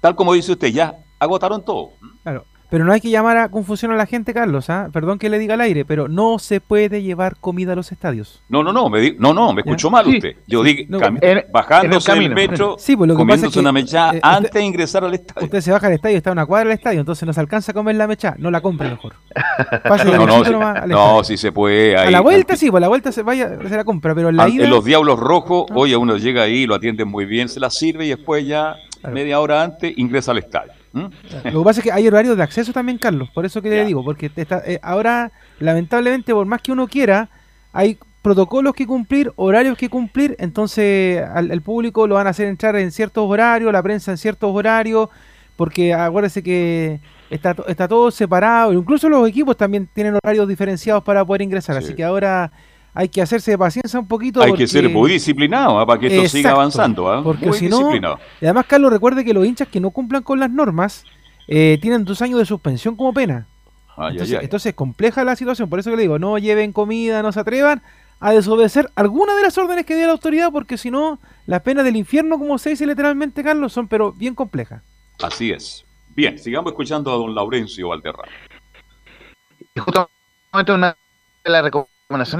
tal 0.00 0.14
como 0.14 0.32
dice 0.32 0.52
usted, 0.52 0.68
ya 0.68 0.96
agotaron 1.18 1.64
todo. 1.64 1.90
Claro. 2.22 2.44
Pero 2.72 2.86
no 2.86 2.92
hay 2.94 3.02
que 3.02 3.10
llamar 3.10 3.36
a 3.36 3.50
confusión 3.50 3.92
a 3.92 3.96
la 3.96 4.06
gente, 4.06 4.32
Carlos. 4.32 4.70
¿ah? 4.70 4.88
Perdón 4.90 5.18
que 5.18 5.28
le 5.28 5.38
diga 5.38 5.52
al 5.52 5.60
aire, 5.60 5.84
pero 5.84 6.08
no 6.08 6.38
se 6.38 6.58
puede 6.62 7.02
llevar 7.02 7.36
comida 7.38 7.74
a 7.74 7.76
los 7.76 7.92
estadios. 7.92 8.42
No, 8.48 8.62
no, 8.62 8.72
no, 8.72 8.88
me 8.88 8.98
di- 8.98 9.16
no, 9.18 9.34
no, 9.34 9.52
me 9.52 9.60
escuchó 9.60 9.90
mal 9.90 10.06
Sí, 10.06 10.16
usted. 10.16 10.36
Yo 10.46 10.62
dije, 10.62 10.86
no, 10.88 10.98
en- 11.20 11.44
bajándose 11.52 12.10
en 12.12 12.16
el 12.18 12.30
camino. 12.30 12.34
metro, 12.34 12.76
Sí, 12.78 12.96
pues 12.96 13.08
lo 13.08 13.14
que 13.14 13.24
pasa 13.24 13.34
es 13.46 13.52
comiéndose 13.52 13.52
que, 13.52 13.60
una 13.60 13.72
mecha 13.72 14.14
eh, 14.16 14.20
antes 14.22 14.48
usted- 14.48 14.60
de 14.60 14.64
ingresar 14.64 15.04
al 15.04 15.12
estadio. 15.12 15.44
Usted 15.44 15.60
se 15.60 15.70
baja 15.70 15.86
al 15.88 15.92
estadio, 15.92 16.16
está 16.16 16.30
a 16.30 16.32
una 16.32 16.46
cuadra 16.46 16.70
del 16.70 16.78
estadio, 16.78 17.00
entonces 17.00 17.26
no 17.26 17.34
se 17.34 17.40
alcanza 17.40 17.72
a 17.72 17.74
comer 17.74 17.94
la 17.96 18.06
mecha. 18.06 18.34
No 18.38 18.50
la 18.50 18.62
compre 18.62 18.88
mejor. 18.88 19.16
Pase 19.86 20.06
No, 20.06 20.26
no, 20.26 20.34
al 20.64 20.88
no, 20.88 21.24
sí 21.24 21.36
se 21.36 21.52
puede. 21.52 21.94
a 21.94 22.10
la 22.10 22.20
vuelta 22.22 22.56
sí, 22.56 22.70
pues 22.70 22.78
a 22.78 22.80
la 22.80 22.88
vuelta 22.88 23.12
se 23.12 23.22
vaya, 23.22 23.50
se 23.68 23.76
la 23.76 23.84
compra, 23.84 24.14
pero 24.14 24.30
en 24.30 24.36
la 24.38 24.48
ida. 24.48 24.64
En 24.64 24.70
los 24.70 24.82
Diablos 24.82 25.20
Rojos, 25.20 25.66
oye, 25.74 25.94
uno 25.94 26.16
llega 26.16 26.44
ahí, 26.44 26.64
lo 26.66 26.74
atienden 26.76 27.06
muy 27.08 27.26
bien, 27.26 27.50
se 27.50 27.60
la 27.60 27.68
sirve 27.68 28.06
y 28.06 28.08
después 28.08 28.46
ya, 28.46 28.76
media 29.12 29.40
hora 29.40 29.62
antes, 29.62 29.92
ingresa 29.98 30.30
al 30.30 30.38
estadio. 30.38 30.72
¿M? 30.94 31.10
Lo 31.50 31.60
que 31.60 31.64
pasa 31.64 31.80
es 31.80 31.84
que 31.84 31.92
hay 31.92 32.06
horarios 32.06 32.36
de 32.36 32.42
acceso 32.42 32.72
también, 32.72 32.98
Carlos. 32.98 33.30
Por 33.30 33.44
eso 33.46 33.62
que 33.62 33.70
le 33.70 33.84
digo, 33.84 34.04
porque 34.04 34.28
te 34.28 34.42
está- 34.42 34.62
eh, 34.66 34.78
ahora, 34.82 35.32
lamentablemente, 35.58 36.32
por 36.32 36.46
más 36.46 36.60
que 36.62 36.72
uno 36.72 36.86
quiera, 36.88 37.28
hay 37.72 37.98
protocolos 38.22 38.74
que 38.74 38.86
cumplir, 38.86 39.32
horarios 39.36 39.76
que 39.76 39.88
cumplir, 39.88 40.36
entonces 40.38 41.22
al, 41.22 41.60
público 41.60 42.06
lo 42.06 42.14
van 42.14 42.28
a 42.28 42.30
hacer 42.30 42.46
entrar 42.46 42.76
en 42.76 42.92
ciertos 42.92 43.28
horarios, 43.28 43.72
la 43.72 43.82
prensa 43.82 44.12
en 44.12 44.18
ciertos 44.18 44.54
horarios, 44.54 45.08
porque 45.56 45.92
acuérdese 45.92 46.42
que 46.42 47.00
está, 47.30 47.56
está 47.66 47.88
todo 47.88 48.10
separado, 48.12 48.72
incluso 48.72 49.08
los 49.08 49.28
equipos 49.28 49.56
también 49.56 49.88
tienen 49.92 50.14
horarios 50.22 50.46
diferenciados 50.46 51.02
para 51.02 51.24
poder 51.24 51.42
ingresar, 51.42 51.76
así 51.76 51.94
que 51.94 52.04
ahora 52.04 52.52
hay 52.94 53.08
que 53.08 53.22
hacerse 53.22 53.52
de 53.52 53.58
paciencia 53.58 53.98
un 53.98 54.06
poquito. 54.06 54.42
Hay 54.42 54.52
que 54.52 54.66
ser 54.66 54.88
muy 54.88 55.10
disciplinado 55.10 55.78
¿ah? 55.78 55.86
para 55.86 55.98
que 55.98 56.08
esto 56.08 56.28
siga 56.28 56.50
avanzando. 56.50 57.10
¿ah? 57.10 57.22
Porque 57.22 57.46
muy 57.46 57.58
si 57.58 57.68
no, 57.68 57.94
y 57.94 58.44
además 58.44 58.66
Carlos 58.66 58.92
recuerde 58.92 59.24
que 59.24 59.32
los 59.32 59.46
hinchas 59.46 59.68
que 59.68 59.80
no 59.80 59.90
cumplan 59.90 60.22
con 60.22 60.40
las 60.40 60.50
normas 60.50 61.04
eh, 61.48 61.78
tienen 61.80 62.04
dos 62.04 62.20
años 62.22 62.38
de 62.38 62.46
suspensión 62.46 62.96
como 62.96 63.12
pena. 63.12 63.46
Ay, 63.96 64.12
entonces, 64.12 64.38
ay. 64.38 64.44
entonces 64.44 64.74
compleja 64.74 65.24
la 65.24 65.36
situación, 65.36 65.68
por 65.68 65.78
eso 65.78 65.90
que 65.90 65.96
le 65.96 66.02
digo, 66.02 66.18
no 66.18 66.38
lleven 66.38 66.72
comida, 66.72 67.22
no 67.22 67.30
se 67.32 67.40
atrevan 67.40 67.82
a 68.20 68.32
desobedecer 68.32 68.90
alguna 68.94 69.34
de 69.34 69.42
las 69.42 69.58
órdenes 69.58 69.84
que 69.84 69.94
dé 69.94 70.06
la 70.06 70.12
autoridad, 70.12 70.50
porque 70.52 70.78
si 70.78 70.90
no, 70.90 71.18
las 71.46 71.60
penas 71.62 71.84
del 71.84 71.96
infierno, 71.96 72.38
como 72.38 72.56
se 72.58 72.70
dice 72.70 72.86
literalmente, 72.86 73.42
Carlos, 73.42 73.72
son 73.72 73.88
pero 73.88 74.12
bien 74.12 74.34
complejas. 74.34 74.82
Así 75.22 75.50
es. 75.50 75.84
Bien, 76.14 76.38
sigamos 76.38 76.72
escuchando 76.72 77.10
a 77.12 77.16
don 77.16 77.34
Laurencio 77.34 77.88
Valderrama. 77.88 78.28
Y 79.74 79.80
justamente 79.80 80.72
una 80.72 80.96
de 81.44 81.50
las 81.50 81.64
recomendaciones 81.64 81.91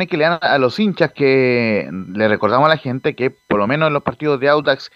que 0.08 0.16
le 0.16 0.24
dan 0.24 0.38
a 0.40 0.58
los 0.58 0.78
hinchas 0.78 1.12
que 1.12 1.88
le 1.90 2.28
recordamos 2.28 2.66
a 2.66 2.70
la 2.70 2.76
gente 2.76 3.14
que 3.14 3.30
por 3.30 3.58
lo 3.58 3.66
menos 3.66 3.88
en 3.88 3.94
los 3.94 4.02
partidos 4.02 4.40
de 4.40 4.48
Audax 4.48 4.90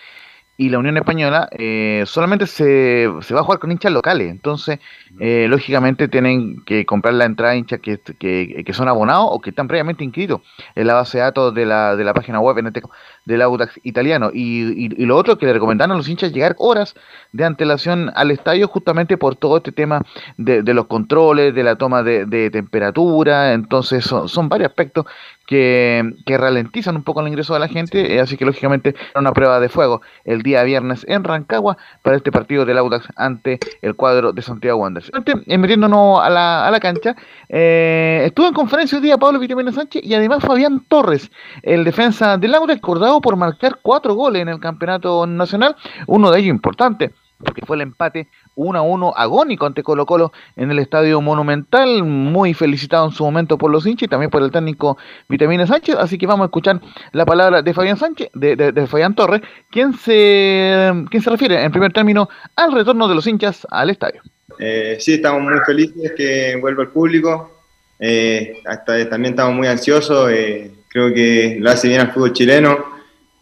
y 0.56 0.70
la 0.70 0.78
Unión 0.78 0.96
Española 0.96 1.48
eh, 1.52 2.04
solamente 2.06 2.46
se, 2.46 3.10
se 3.20 3.34
va 3.34 3.40
a 3.40 3.44
jugar 3.44 3.58
con 3.58 3.72
hinchas 3.72 3.92
locales. 3.92 4.30
Entonces, 4.30 4.78
eh, 5.18 5.46
lógicamente 5.48 6.08
tienen 6.08 6.62
que 6.64 6.84
comprar 6.84 7.14
la 7.14 7.24
entrada 7.24 7.56
hinchas 7.56 7.80
que, 7.80 7.98
que, 8.18 8.62
que 8.64 8.72
son 8.72 8.88
abonados 8.88 9.28
o 9.30 9.40
que 9.40 9.50
están 9.50 9.68
previamente 9.68 10.04
inscritos 10.04 10.40
en 10.74 10.86
la 10.86 10.94
base 10.94 11.18
de 11.18 11.24
datos 11.24 11.54
de 11.54 11.66
la, 11.66 11.96
de 11.96 12.04
la 12.04 12.14
página 12.14 12.40
web 12.40 12.58
en 12.58 12.68
este 12.68 12.82
del 13.24 13.42
Audax 13.42 13.80
italiano. 13.82 14.30
Y, 14.32 14.86
y, 14.86 14.88
y 14.96 15.06
lo 15.06 15.16
otro 15.16 15.36
que 15.38 15.46
le 15.46 15.52
recomendaron 15.52 15.94
a 15.94 15.96
los 15.96 16.08
hinchas 16.08 16.32
llegar 16.32 16.54
horas 16.58 16.94
de 17.32 17.44
antelación 17.44 18.12
al 18.14 18.30
estadio 18.30 18.68
justamente 18.68 19.16
por 19.16 19.36
todo 19.36 19.56
este 19.56 19.72
tema 19.72 20.02
de, 20.36 20.62
de 20.62 20.74
los 20.74 20.86
controles, 20.86 21.54
de 21.54 21.62
la 21.62 21.76
toma 21.76 22.02
de, 22.02 22.24
de 22.26 22.50
temperatura. 22.50 23.52
Entonces, 23.52 24.04
son, 24.04 24.28
son 24.28 24.48
varios 24.48 24.68
aspectos 24.70 25.06
que, 25.46 26.14
que 26.24 26.38
ralentizan 26.38 26.96
un 26.96 27.02
poco 27.02 27.20
el 27.20 27.28
ingreso 27.28 27.54
de 27.54 27.60
la 27.60 27.68
gente, 27.68 28.14
eh, 28.14 28.20
así 28.20 28.36
que 28.36 28.44
lógicamente 28.44 28.94
era 29.10 29.20
una 29.20 29.32
prueba 29.32 29.60
de 29.60 29.68
fuego 29.68 30.02
el 30.24 30.42
día 30.42 30.62
viernes 30.64 31.04
en 31.08 31.22
Rancagua 31.22 31.76
para 32.02 32.16
este 32.16 32.32
partido 32.32 32.64
del 32.64 32.78
Audax 32.78 33.08
ante 33.16 33.58
el 33.80 33.94
cuadro 33.94 34.32
de 34.32 34.42
Santiago 34.42 34.78
Wanderers. 34.80 35.05
Eh, 35.46 35.58
metiéndonos 35.58 36.20
a 36.20 36.30
la, 36.30 36.66
a 36.66 36.70
la 36.70 36.80
cancha, 36.80 37.14
eh, 37.48 38.22
estuvo 38.26 38.48
en 38.48 38.54
conferencia 38.54 38.98
hoy 38.98 39.04
día 39.04 39.18
Pablo 39.18 39.38
Vitamina 39.38 39.72
Sánchez 39.72 40.02
y 40.04 40.14
además 40.14 40.42
Fabián 40.42 40.84
Torres, 40.88 41.30
el 41.62 41.84
defensa 41.84 42.36
del 42.38 42.52
Laura, 42.52 42.74
acordado 42.74 43.20
por 43.20 43.36
marcar 43.36 43.78
cuatro 43.82 44.14
goles 44.14 44.42
en 44.42 44.48
el 44.48 44.60
campeonato 44.60 45.26
nacional, 45.26 45.76
uno 46.06 46.30
de 46.30 46.40
ellos 46.40 46.50
importante, 46.50 47.12
porque 47.38 47.64
fue 47.66 47.76
el 47.76 47.82
empate 47.82 48.28
1 48.54 48.78
a 48.78 48.82
1 48.82 49.12
agónico 49.16 49.66
ante 49.66 49.82
Colo 49.82 50.06
Colo 50.06 50.32
en 50.56 50.70
el 50.70 50.78
Estadio 50.78 51.20
Monumental, 51.20 52.02
muy 52.02 52.54
felicitado 52.54 53.06
en 53.06 53.12
su 53.12 53.24
momento 53.24 53.58
por 53.58 53.70
los 53.70 53.86
hinchas 53.86 54.06
y 54.06 54.10
también 54.10 54.30
por 54.30 54.42
el 54.42 54.50
técnico 54.50 54.96
Vitamina 55.28 55.66
Sánchez, 55.66 55.96
así 55.98 56.18
que 56.18 56.26
vamos 56.26 56.44
a 56.44 56.46
escuchar 56.46 56.80
la 57.12 57.26
palabra 57.26 57.62
de 57.62 57.74
Fabián 57.74 57.98
Sánchez, 57.98 58.30
de, 58.34 58.56
de, 58.56 58.86
Fabián 58.86 59.14
Torres, 59.14 59.42
quien 59.70 59.92
se, 59.92 60.92
quien 61.10 61.22
se 61.22 61.30
refiere 61.30 61.62
en 61.62 61.70
primer 61.70 61.92
término 61.92 62.28
al 62.56 62.72
retorno 62.72 63.06
de 63.08 63.14
los 63.14 63.26
hinchas 63.26 63.66
al 63.70 63.90
estadio. 63.90 64.22
Eh, 64.58 64.96
sí, 65.00 65.14
estamos 65.14 65.42
muy 65.42 65.58
felices 65.64 66.12
que 66.16 66.56
vuelva 66.56 66.82
el 66.82 66.88
público, 66.88 67.62
eh, 67.98 68.62
hasta, 68.64 69.08
también 69.08 69.34
estamos 69.34 69.54
muy 69.54 69.66
ansiosos, 69.66 70.30
eh, 70.30 70.70
creo 70.88 71.12
que 71.12 71.56
lo 71.60 71.70
hace 71.70 71.88
bien 71.88 72.00
al 72.00 72.12
fútbol 72.12 72.32
chileno 72.32 72.84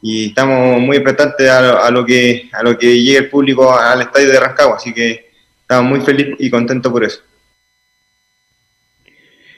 y 0.03 0.29
estamos 0.29 0.81
muy 0.81 0.97
expectantes 0.97 1.49
a, 1.49 1.91
lo 1.91 2.05
que, 2.05 2.49
a 2.53 2.63
lo 2.63 2.77
que 2.77 3.01
llegue 3.01 3.19
el 3.19 3.31
público 3.31 3.73
al 3.77 4.03
estadio 4.03 4.29
de 4.29 4.41
Rancagua, 4.41 4.77
así 4.77 4.93
que 4.93 5.31
estamos 5.61 5.91
muy 5.91 6.01
felices 6.01 6.35
y 6.39 6.51
contentos 6.51 6.91
por 6.91 7.05
eso. 7.05 7.21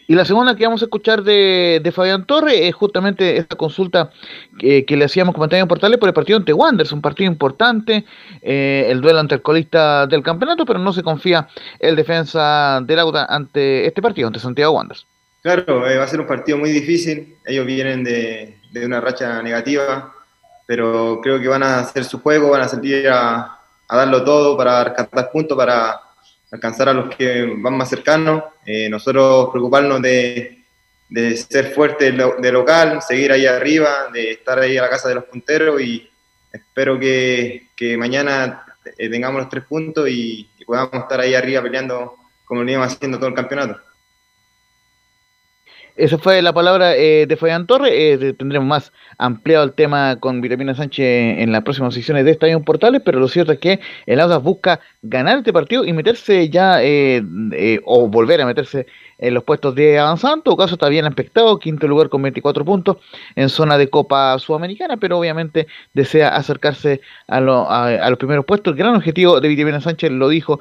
Y 0.08 0.14
la 0.14 0.24
segunda 0.24 0.54
que 0.54 0.64
vamos 0.64 0.82
a 0.82 0.84
escuchar 0.84 1.22
de, 1.22 1.92
Fabián 1.94 2.26
Torres 2.26 2.60
es 2.60 2.74
justamente 2.74 3.36
esta 3.36 3.56
consulta 3.56 4.10
que, 4.58 4.84
le 4.88 5.04
hacíamos 5.04 5.34
comentario 5.34 5.62
en 5.62 5.68
Portales 5.68 5.98
por 5.98 6.08
el 6.08 6.14
partido 6.14 6.38
ante 6.38 6.52
Wanderers, 6.52 6.92
un 6.92 7.02
partido 7.02 7.30
importante, 7.30 8.04
eh, 8.42 8.86
el 8.88 9.00
duelo 9.00 9.18
ante 9.18 9.34
el 9.34 9.42
colista 9.42 10.06
del 10.06 10.22
campeonato, 10.22 10.64
pero 10.64 10.78
no 10.78 10.92
se 10.92 11.02
confía 11.02 11.48
el 11.80 11.96
defensa 11.96 12.80
del 12.82 13.00
Auda 13.00 13.26
ante 13.28 13.86
este 13.86 14.00
partido, 14.00 14.28
ante 14.28 14.38
Santiago 14.38 14.72
Wanderers. 14.74 15.06
Claro, 15.42 15.88
eh, 15.88 15.96
va 15.96 16.04
a 16.04 16.08
ser 16.08 16.20
un 16.20 16.26
partido 16.26 16.58
muy 16.58 16.70
difícil, 16.70 17.36
ellos 17.44 17.66
vienen 17.66 18.04
de, 18.04 18.58
de 18.72 18.86
una 18.86 19.00
racha 19.00 19.42
negativa, 19.42 20.12
pero 20.66 21.20
creo 21.22 21.40
que 21.40 21.48
van 21.48 21.62
a 21.62 21.78
hacer 21.78 22.04
su 22.04 22.20
juego, 22.20 22.50
van 22.50 22.62
a 22.62 22.68
salir 22.68 23.08
a, 23.08 23.58
darlo 23.88 24.24
todo 24.24 24.56
para 24.56 24.84
rescatar 24.84 25.30
puntos, 25.30 25.56
para 25.56 26.00
alcanzar 26.50 26.88
a 26.88 26.92
los 26.92 27.14
que 27.14 27.44
van 27.58 27.76
más 27.76 27.88
cercanos. 27.88 28.44
Eh, 28.64 28.88
nosotros 28.88 29.48
preocuparnos 29.50 30.00
de, 30.02 30.64
ser 31.48 31.72
fuertes 31.72 32.14
de 32.16 32.52
local, 32.52 33.00
seguir 33.02 33.32
ahí 33.32 33.46
arriba, 33.46 34.08
de 34.12 34.32
estar 34.32 34.58
ahí 34.58 34.76
a 34.76 34.82
la 34.82 34.90
casa 34.90 35.08
de 35.08 35.16
los 35.16 35.24
punteros 35.24 35.80
y 35.80 36.08
espero 36.52 36.98
que, 36.98 37.68
mañana 37.98 38.64
eh, 38.98 39.08
tengamos 39.08 39.42
los 39.42 39.50
tres 39.50 39.64
puntos 39.64 40.08
y, 40.08 40.48
podamos 40.66 40.94
estar 40.94 41.20
ahí 41.20 41.32
arriba 41.32 41.62
peleando 41.62 42.16
como 42.44 42.64
lo 42.64 42.70
íbamos 42.70 42.92
haciendo 42.92 43.18
todo 43.18 43.28
el 43.28 43.34
campeonato. 43.34 43.80
Esa 45.96 46.18
fue 46.18 46.42
la 46.42 46.52
palabra 46.52 46.94
eh, 46.94 47.26
de 47.26 47.36
Fabián 47.38 47.66
Torres. 47.66 47.90
Eh, 47.94 48.34
tendremos 48.34 48.68
más 48.68 48.92
ampliado 49.16 49.64
el 49.64 49.72
tema 49.72 50.16
con 50.20 50.42
Vitamina 50.42 50.74
Sánchez 50.74 51.38
en 51.38 51.52
las 51.52 51.62
próximas 51.62 51.94
sesiones 51.94 52.26
de 52.26 52.32
Estadio 52.32 52.62
Portales, 52.62 53.00
pero 53.02 53.18
lo 53.18 53.28
cierto 53.28 53.52
es 53.52 53.58
que 53.58 53.80
el 54.04 54.20
Audax 54.20 54.42
busca 54.42 54.80
ganar 55.00 55.38
este 55.38 55.54
partido 55.54 55.86
y 55.86 55.94
meterse 55.94 56.50
ya, 56.50 56.82
eh, 56.82 57.22
o 57.86 58.08
volver 58.08 58.42
a 58.42 58.46
meterse 58.46 58.86
en 59.18 59.34
los 59.34 59.44
puestos 59.44 59.74
de 59.74 59.98
avanzado. 59.98 60.34
En 60.34 60.42
todo 60.42 60.56
caso, 60.56 60.74
está 60.74 60.88
bien 60.88 61.04
aspectado, 61.04 61.58
quinto 61.58 61.88
lugar 61.88 62.08
con 62.08 62.22
24 62.22 62.64
puntos 62.64 62.96
en 63.34 63.48
zona 63.48 63.78
de 63.78 63.88
Copa 63.88 64.38
Sudamericana, 64.38 64.96
pero 64.96 65.18
obviamente 65.18 65.66
desea 65.94 66.28
acercarse 66.28 67.00
a, 67.28 67.40
los 67.40 68.18
primeros 68.18 68.44
puestos. 68.44 68.72
El 68.72 68.78
gran 68.78 68.96
objetivo 68.96 69.40
de 69.40 69.48
Vitamina 69.48 69.80
Sánchez 69.80 70.10
lo 70.12 70.28
dijo, 70.28 70.60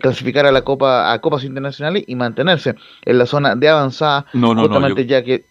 clasificar 0.00 0.46
a 0.46 0.52
la 0.52 0.62
Copa 0.62 1.12
a 1.12 1.20
Copas 1.20 1.44
Internacionales 1.44 2.04
y 2.06 2.14
mantenerse 2.14 2.74
en 3.04 3.18
la 3.18 3.26
zona 3.26 3.54
de 3.54 3.68
avanzada, 3.68 4.26
justamente 4.32 5.06
ya 5.06 5.22
que 5.22 5.44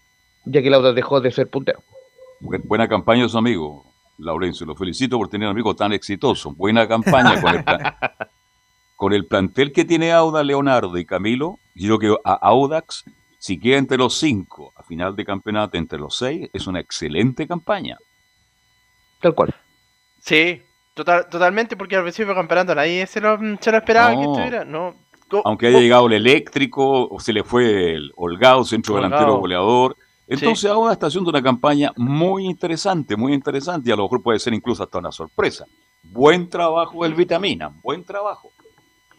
ya 0.46 0.62
que 0.62 0.70
Lauda 0.70 0.94
dejó 0.94 1.22
de 1.22 1.32
ser 1.32 1.48
puntero. 1.50 1.84
Buena 2.40 2.88
campaña 2.88 3.28
su 3.30 3.38
amigo, 3.38 3.86
Laurencio. 4.18 4.66
Lo 4.66 4.76
felicito 4.76 5.18
por 5.18 5.30
tener 5.30 5.48
un 5.48 5.52
amigo 5.52 5.76
tan 5.76 5.94
exitoso. 5.94 6.52
Buena 6.52 6.88
campaña 6.88 7.40
con 7.40 7.56
el, 7.56 7.64
con 8.96 9.14
el 9.14 9.26
plantel 9.26 9.72
que 9.72 9.86
tiene 9.86 10.12
Auda, 10.12 10.44
Leonardo 10.44 10.98
y 10.98 11.06
Camilo, 11.06 11.60
yo 11.76 11.98
creo 11.98 12.16
que 12.16 12.22
a 12.24 12.34
Audax, 12.34 13.06
si 13.38 13.60
queda 13.60 13.78
entre 13.78 13.98
los 13.98 14.18
cinco 14.18 14.74
a 14.76 14.84
final 14.84 15.16
de 15.16 15.26
campeonato, 15.26 15.78
entre 15.78 16.00
los 16.00 16.16
seis, 16.16 16.50
es 16.54 16.68
una 16.68 16.80
excelente 16.80 17.48
campaña. 17.48 17.98
Tal 19.20 19.36
cual. 19.36 19.56
Sí, 20.20 20.62
total, 20.94 21.28
totalmente, 21.30 21.76
porque 21.76 21.96
al 21.96 22.04
principio 22.04 22.28
del 22.28 22.36
campeonato 22.36 22.76
nadie 22.76 23.08
se 23.08 23.22
lo, 23.22 23.38
se 23.60 23.72
lo 23.72 23.78
esperaba 23.78 24.16
que 24.16 24.22
estuviera. 24.22 24.66
No. 24.66 24.96
Aunque 25.46 25.68
haya 25.68 25.80
llegado 25.80 26.08
el 26.08 26.14
eléctrico, 26.14 27.08
o 27.08 27.20
se 27.20 27.32
le 27.32 27.44
fue 27.44 27.94
el 27.94 28.12
holgado, 28.16 28.66
centro 28.66 28.96
delantero 28.96 29.38
goleador. 29.38 29.96
Entonces 30.28 30.70
Audax 30.70 30.94
está 30.94 31.08
haciendo 31.08 31.30
una 31.30 31.42
campaña 31.42 31.92
muy 31.98 32.46
interesante, 32.46 33.16
muy 33.16 33.34
interesante, 33.34 33.90
y 33.90 33.94
a 33.94 33.96
lo 33.96 34.04
mejor 34.04 34.22
puede 34.22 34.40
ser 34.40 34.54
incluso 34.54 34.84
hasta 34.84 34.98
una 34.98 35.12
sorpresa. 35.12 35.66
Buen 36.04 36.50
trabajo 36.50 37.04
del 37.04 37.16
Vitamina, 37.16 37.70
buen 37.82 38.04
trabajo. 38.04 38.52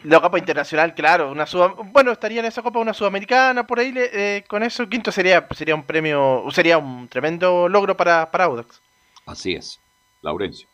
La 0.04 0.20
Copa 0.20 0.38
Internacional, 0.38 0.94
claro, 0.94 1.30
una 1.30 1.46
bueno, 1.92 2.10
estaría 2.10 2.40
en 2.40 2.46
esa 2.46 2.62
Copa 2.62 2.80
una 2.80 2.92
Sudamericana, 2.92 3.66
por 3.66 3.78
ahí, 3.78 3.92
eh, 3.94 4.44
con 4.48 4.62
eso, 4.62 4.88
quinto 4.88 5.12
sería, 5.12 5.46
sería 5.54 5.74
un 5.74 5.84
premio, 5.84 6.44
sería 6.50 6.78
un 6.78 7.08
tremendo 7.08 7.68
logro 7.68 7.96
para, 7.96 8.30
para 8.30 8.44
Audax. 8.44 8.80
Así 9.26 9.54
es, 9.54 9.80
Laurencio. 10.22 10.71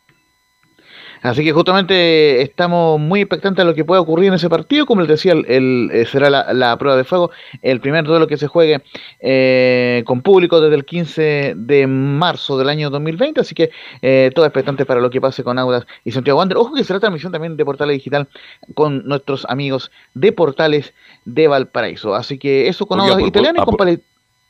Así 1.21 1.43
que 1.43 1.51
justamente 1.51 2.41
estamos 2.41 2.99
muy 2.99 3.21
expectantes 3.21 3.63
a 3.63 3.65
lo 3.65 3.75
que 3.75 3.83
pueda 3.83 4.01
ocurrir 4.01 4.27
en 4.27 4.35
ese 4.35 4.49
partido. 4.49 4.85
Como 4.85 5.01
les 5.01 5.09
decía, 5.09 5.33
el, 5.33 5.89
eh, 5.91 6.05
será 6.05 6.29
la, 6.29 6.77
prueba 6.77 6.97
de 6.97 7.03
fuego, 7.03 7.31
el 7.61 7.81
primer 7.81 8.05
duelo 8.05 8.27
que 8.27 8.37
se 8.37 8.47
juegue 8.47 8.81
eh, 9.19 10.03
con 10.05 10.21
público 10.21 10.61
desde 10.61 10.75
el 10.75 10.85
15 10.85 11.53
de 11.57 11.87
marzo 11.87 12.57
del 12.57 12.69
año 12.69 12.89
2020. 12.89 13.41
Así 13.41 13.53
que 13.53 13.71
eh, 14.01 14.31
todo 14.33 14.45
expectante 14.45 14.85
para 14.85 15.01
lo 15.01 15.09
que 15.09 15.19
pase 15.19 15.43
con 15.43 15.59
Audas 15.59 15.85
y 16.05 16.11
Santiago 16.11 16.39
Wander. 16.39 16.57
Ojo 16.57 16.73
que 16.73 16.83
será 16.83 16.99
transmisión 16.99 17.31
también 17.31 17.57
de 17.57 17.65
Portales 17.65 17.95
Digital 17.97 18.27
con 18.73 19.05
nuestros 19.05 19.45
amigos 19.49 19.91
de 20.13 20.31
Portales 20.31 20.93
de 21.25 21.47
Valparaíso. 21.47 22.15
Así 22.15 22.37
que 22.37 22.67
eso 22.67 22.85
con 22.85 22.99
Audas 22.99 23.19
Italiano 23.21 23.61
y 23.61 23.65
con 23.65 23.99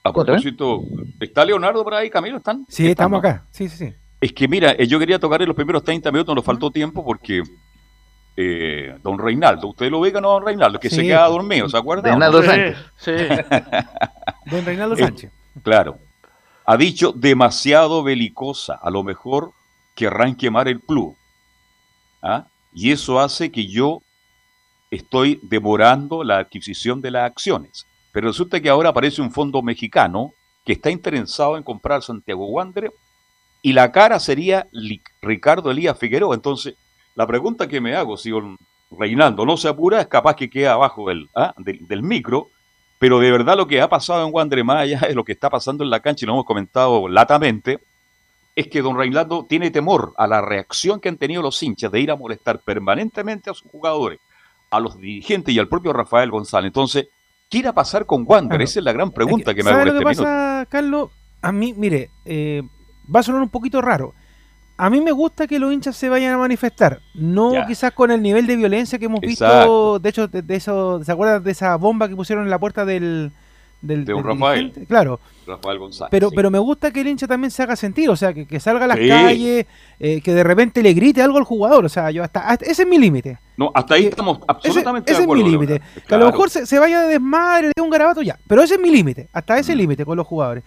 A 0.04 0.14
propósito, 0.14 0.84
¿está 1.20 1.44
Leonardo 1.44 1.84
por 1.84 1.94
ahí, 1.94 2.10
Camilo? 2.10 2.38
¿Están? 2.38 2.66
Sí, 2.70 2.88
estamos 2.88 3.20
acá. 3.20 3.46
Sí, 3.52 3.68
sí, 3.68 3.78
sí. 3.78 3.94
Es 4.22 4.34
que 4.34 4.48
mira, 4.48 4.72
eh, 4.72 4.86
yo 4.86 5.00
quería 5.00 5.20
tocar 5.20 5.42
en 5.42 5.48
los 5.48 5.56
primeros 5.56 5.84
30 5.84 6.12
minutos, 6.12 6.36
nos 6.36 6.44
faltó 6.44 6.70
tiempo 6.72 7.04
porque 7.06 7.42
eh, 8.36 8.98
don 9.02 9.18
Reinaldo, 9.18 9.68
usted 9.68 9.90
lo 9.90 10.02
ve 10.02 10.12
no 10.14 10.32
don 10.32 10.46
Reinaldo, 10.46 10.80
que 10.80 10.90
se 10.90 11.04
queda 11.04 11.26
dormido, 11.28 11.70
¿se 11.70 11.78
acuerda? 11.78 12.10
Reinaldo 12.10 12.44
Sánchez. 12.44 12.78
Sí. 12.98 13.12
don 14.52 14.66
Reinaldo 14.66 14.96
eh, 14.96 15.00
Sánchez. 15.00 15.32
claro. 15.64 15.98
Ha 16.66 16.78
dicho 16.78 17.12
demasiado 17.12 18.04
belicosa, 18.04 18.76
a 18.76 18.92
lo 18.92 19.04
mejor 19.04 19.54
querrán 19.96 20.36
quemar 20.36 20.68
el 20.68 20.80
club. 20.80 21.16
¿Ah? 22.22 22.46
Y 22.74 22.92
eso 22.92 23.20
hace 23.20 23.52
que 23.52 23.66
yo 23.66 24.02
estoy 24.92 25.40
demorando 25.42 26.24
la 26.24 26.38
adquisición 26.38 27.02
de 27.02 27.12
las 27.12 27.24
acciones. 27.24 27.88
Pero 28.12 28.28
resulta 28.28 28.62
que 28.62 28.70
ahora 28.70 28.90
aparece 28.90 29.22
un 29.22 29.32
fondo 29.32 29.62
mexicano 29.62 30.34
que 30.64 30.74
está 30.74 30.92
interesado 30.92 31.58
en 31.58 31.64
comprar 31.64 32.04
Santiago 32.04 32.46
Wanderer 32.48 32.92
y 33.62 33.74
la 33.74 33.92
cara 33.92 34.20
sería 34.20 34.68
Ricardo 35.22 35.72
Elías 35.72 35.98
Figueroa. 35.98 36.36
Entonces, 36.36 36.76
la 37.16 37.28
pregunta 37.28 37.68
que 37.68 37.82
me 37.82 37.96
hago, 37.96 38.18
si 38.18 38.32
Reinaldo 38.92 39.46
no 39.46 39.58
se 39.58 39.68
apura, 39.68 40.02
es 40.02 40.08
capaz 40.08 40.36
que 40.36 40.50
quede 40.50 40.68
abajo 40.68 41.08
¿ah? 41.36 41.54
del, 41.58 41.86
del, 41.88 42.04
micro, 42.04 42.50
pero 42.98 43.20
de 43.20 43.32
verdad 43.32 43.58
lo 43.58 43.68
que 43.68 43.82
ha 43.82 43.90
pasado 43.90 44.26
en 44.26 44.34
Wander 44.34 44.64
Maya 44.64 45.00
es 45.08 45.16
lo 45.16 45.24
que 45.24 45.34
está 45.34 45.50
pasando 45.50 45.84
en 45.84 45.90
la 45.90 46.00
cancha, 46.00 46.26
y 46.26 46.28
lo 46.28 46.34
hemos 46.34 46.46
comentado 46.46 47.08
latamente, 47.08 47.80
es 48.56 48.68
que 48.68 48.82
don 48.82 48.98
Reinaldo 48.98 49.46
tiene 49.48 49.72
temor 49.72 50.14
a 50.18 50.28
la 50.28 50.42
reacción 50.42 51.00
que 51.00 51.10
han 51.10 51.18
tenido 51.18 51.42
los 51.42 51.62
hinchas 51.62 51.92
de 51.92 52.00
ir 52.00 52.12
a 52.12 52.16
molestar 52.16 52.60
permanentemente 52.60 53.50
a 53.50 53.54
sus 53.54 53.70
jugadores, 53.72 54.20
a 54.70 54.80
los 54.80 54.98
dirigentes 54.98 55.54
y 55.54 55.60
al 55.60 55.68
propio 55.68 55.94
Rafael 55.94 56.32
González. 56.32 56.68
Entonces, 56.68 57.08
¿qué 57.50 57.60
irá 57.60 57.70
a 57.72 57.74
pasar 57.74 58.06
con 58.06 58.26
Wander? 58.28 58.62
Esa 58.62 58.80
es 58.80 58.86
la 58.86 58.92
gran 58.92 59.12
pregunta 59.12 59.54
que, 59.54 59.64
me 59.64 59.72
hago 59.72 59.82
en 59.82 59.96
lo 59.96 60.06
que 60.06 60.12
este 60.12 60.68
Carlos? 60.70 61.10
A 61.42 61.52
mí, 61.52 61.74
mire, 61.74 62.10
eh, 62.26 62.64
va 63.14 63.22
a 63.22 63.24
sonar 63.24 63.42
un 63.42 63.50
poquito 63.50 63.82
raro. 63.82 64.14
A 64.78 64.90
mí 64.90 65.02
me 65.02 65.12
gusta 65.12 65.46
que 65.46 65.60
los 65.60 65.74
hinchas 65.74 65.98
se 65.98 66.08
vayan 66.08 66.34
a 66.34 66.38
manifestar, 66.38 67.02
no 67.14 67.52
quizás 67.68 67.92
con 67.92 68.12
el 68.12 68.22
nivel 68.22 68.48
de 68.48 68.56
violencia 68.56 68.98
que 68.98 69.06
hemos 69.06 69.20
visto, 69.20 70.00
de 70.00 70.10
hecho, 70.10 70.28
de, 70.30 70.56
eso, 70.56 71.04
¿se 71.04 71.12
acuerdan 71.12 71.44
de 71.44 71.52
esa 71.52 71.76
bomba 71.76 72.08
que 72.08 72.16
pusieron 72.16 72.46
en 72.46 72.50
la 72.50 72.60
puerta 72.60 72.86
del, 72.86 73.34
del, 73.82 74.06
de 74.06 74.14
un 74.14 74.24
Rafael. 74.24 74.72
Claro. 74.88 75.20
Rafael 75.48 75.80
González. 75.80 76.12
Pero, 76.12 76.30
pero 76.32 76.52
me 76.52 76.60
gusta 76.60 76.92
que 76.92 77.02
el 77.02 77.08
hincha 77.08 77.28
también 77.28 77.50
se 77.50 77.64
haga 77.64 77.76
sentir, 77.76 78.10
o 78.10 78.16
sea, 78.16 78.34
que, 78.34 78.60
salga 78.60 78.86
a 78.86 78.88
las 78.88 78.98
calles, 78.98 79.66
eh, 80.00 80.22
que 80.22 80.34
de 80.34 80.44
repente 80.44 80.84
le 80.84 80.94
grite 80.94 81.22
algo 81.22 81.38
al 81.38 81.44
jugador, 81.44 81.86
o 81.86 81.90
sea, 81.90 82.12
yo 82.12 82.24
hasta, 82.24 82.54
ese 82.62 82.84
es 82.84 82.88
mi 82.88 83.00
límite. 83.00 83.40
No, 83.58 83.72
hasta 83.74 83.96
ahí 83.96 84.06
estamos 84.06 84.40
absolutamente 84.48 85.12
ese, 85.12 85.22
de 85.22 85.24
acuerdo. 85.24 85.44
Ese 85.44 85.52
es 85.52 85.60
mi 85.60 85.66
límite. 85.66 85.82
Que 86.08 86.16
a 86.16 86.18
lo 86.18 86.28
mejor 86.28 86.50
se, 86.50 86.80
vaya 86.80 87.02
de 87.02 87.08
desmadre, 87.14 87.72
de 87.76 87.82
un 87.82 87.90
garabato, 87.90 88.22
ya, 88.22 88.38
pero 88.48 88.62
ese 88.62 88.76
es 88.76 88.80
mi 88.80 88.92
límite, 88.92 89.28
hasta 89.34 89.58
ese 89.58 89.76
límite 89.76 90.06
con 90.06 90.18
los 90.18 90.28
jugadores. 90.28 90.64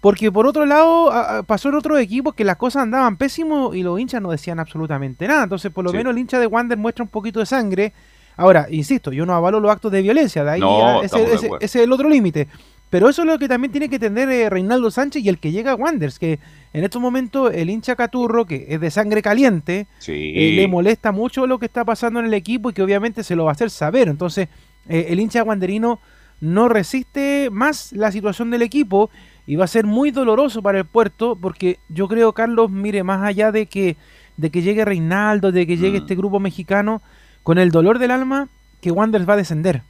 Porque 0.00 0.30
por 0.30 0.46
otro 0.46 0.64
lado, 0.64 1.10
pasó 1.46 1.70
en 1.70 1.74
otros 1.74 1.98
equipos 1.98 2.34
que 2.34 2.44
las 2.44 2.56
cosas 2.56 2.82
andaban 2.84 3.16
pésimo 3.16 3.74
y 3.74 3.82
los 3.82 3.98
hinchas 3.98 4.22
no 4.22 4.30
decían 4.30 4.60
absolutamente 4.60 5.26
nada. 5.26 5.42
Entonces, 5.44 5.72
por 5.72 5.84
lo 5.84 5.92
menos 5.92 6.12
el 6.12 6.18
hincha 6.18 6.38
de 6.38 6.46
Wander 6.46 6.78
muestra 6.78 7.02
un 7.02 7.08
poquito 7.10 7.40
de 7.40 7.46
sangre 7.46 7.92
Ahora, 8.40 8.68
insisto, 8.70 9.10
yo 9.10 9.26
no 9.26 9.34
avalo 9.34 9.58
los 9.58 9.68
actos 9.68 9.90
de 9.90 10.00
violencia, 10.00 10.44
de 10.44 10.50
ahí 10.52 10.60
No, 10.60 11.02
ese, 11.02 11.24
ese- 11.24 11.46
ese 11.60 11.78
es 11.80 11.84
el 11.84 11.90
otro 11.90 12.08
límite. 12.08 12.46
Pero 12.88 13.08
eso 13.08 13.22
es 13.22 13.26
lo 13.26 13.36
que 13.36 13.48
también 13.48 13.72
tiene 13.72 13.88
que 13.88 13.96
entender 13.96 14.28
eh, 14.30 14.48
Reinaldo 14.48 14.92
Sánchez 14.92 15.24
y 15.24 15.28
el 15.28 15.38
que 15.40 15.50
llega 15.50 15.72
a 15.72 15.74
Wanderers, 15.74 16.20
que 16.20 16.38
en 16.72 16.84
estos 16.84 17.02
momentos 17.02 17.52
el 17.52 17.68
hincha 17.68 17.96
Caturro, 17.96 18.46
que 18.46 18.66
es 18.68 18.80
de 18.80 18.92
sangre 18.92 19.22
caliente, 19.22 19.88
Sí. 19.98 20.12
eh, 20.36 20.52
le 20.54 20.68
molesta 20.68 21.10
mucho 21.10 21.48
lo 21.48 21.58
que 21.58 21.66
está 21.66 21.84
pasando 21.84 22.20
en 22.20 22.26
el 22.26 22.34
equipo 22.34 22.70
y 22.70 22.74
que 22.74 22.82
obviamente 22.82 23.24
se 23.24 23.34
lo 23.34 23.42
va 23.46 23.50
a 23.50 23.54
hacer 23.54 23.70
saber. 23.70 24.06
Entonces, 24.06 24.48
eh, 24.88 25.06
el 25.08 25.18
hincha 25.18 25.42
wanderino 25.42 25.98
no 26.40 26.68
resiste 26.68 27.48
más 27.50 27.92
la 27.92 28.12
situación 28.12 28.52
del 28.52 28.62
equipo 28.62 29.10
y 29.48 29.56
va 29.56 29.64
a 29.64 29.68
ser 29.68 29.84
muy 29.86 30.10
doloroso 30.12 30.62
para 30.62 30.78
el 30.78 30.84
puerto 30.84 31.34
porque 31.34 31.78
yo 31.88 32.06
creo, 32.06 32.32
Carlos, 32.34 32.70
mire, 32.70 33.02
más 33.02 33.24
allá 33.24 33.50
de 33.50 33.66
que, 33.66 33.96
de 34.36 34.50
que 34.50 34.62
llegue 34.62 34.84
Reinaldo, 34.84 35.50
de 35.50 35.66
que 35.66 35.76
llegue 35.76 35.98
Mm. 35.98 36.02
este 36.02 36.14
grupo 36.14 36.38
mexicano, 36.38 37.02
con 37.42 37.58
el 37.58 37.70
dolor 37.70 37.98
del 37.98 38.10
alma, 38.12 38.48
que 38.82 38.90
Wanderers 38.92 39.28
va 39.28 39.32
a 39.32 39.36
descender. 39.38 39.82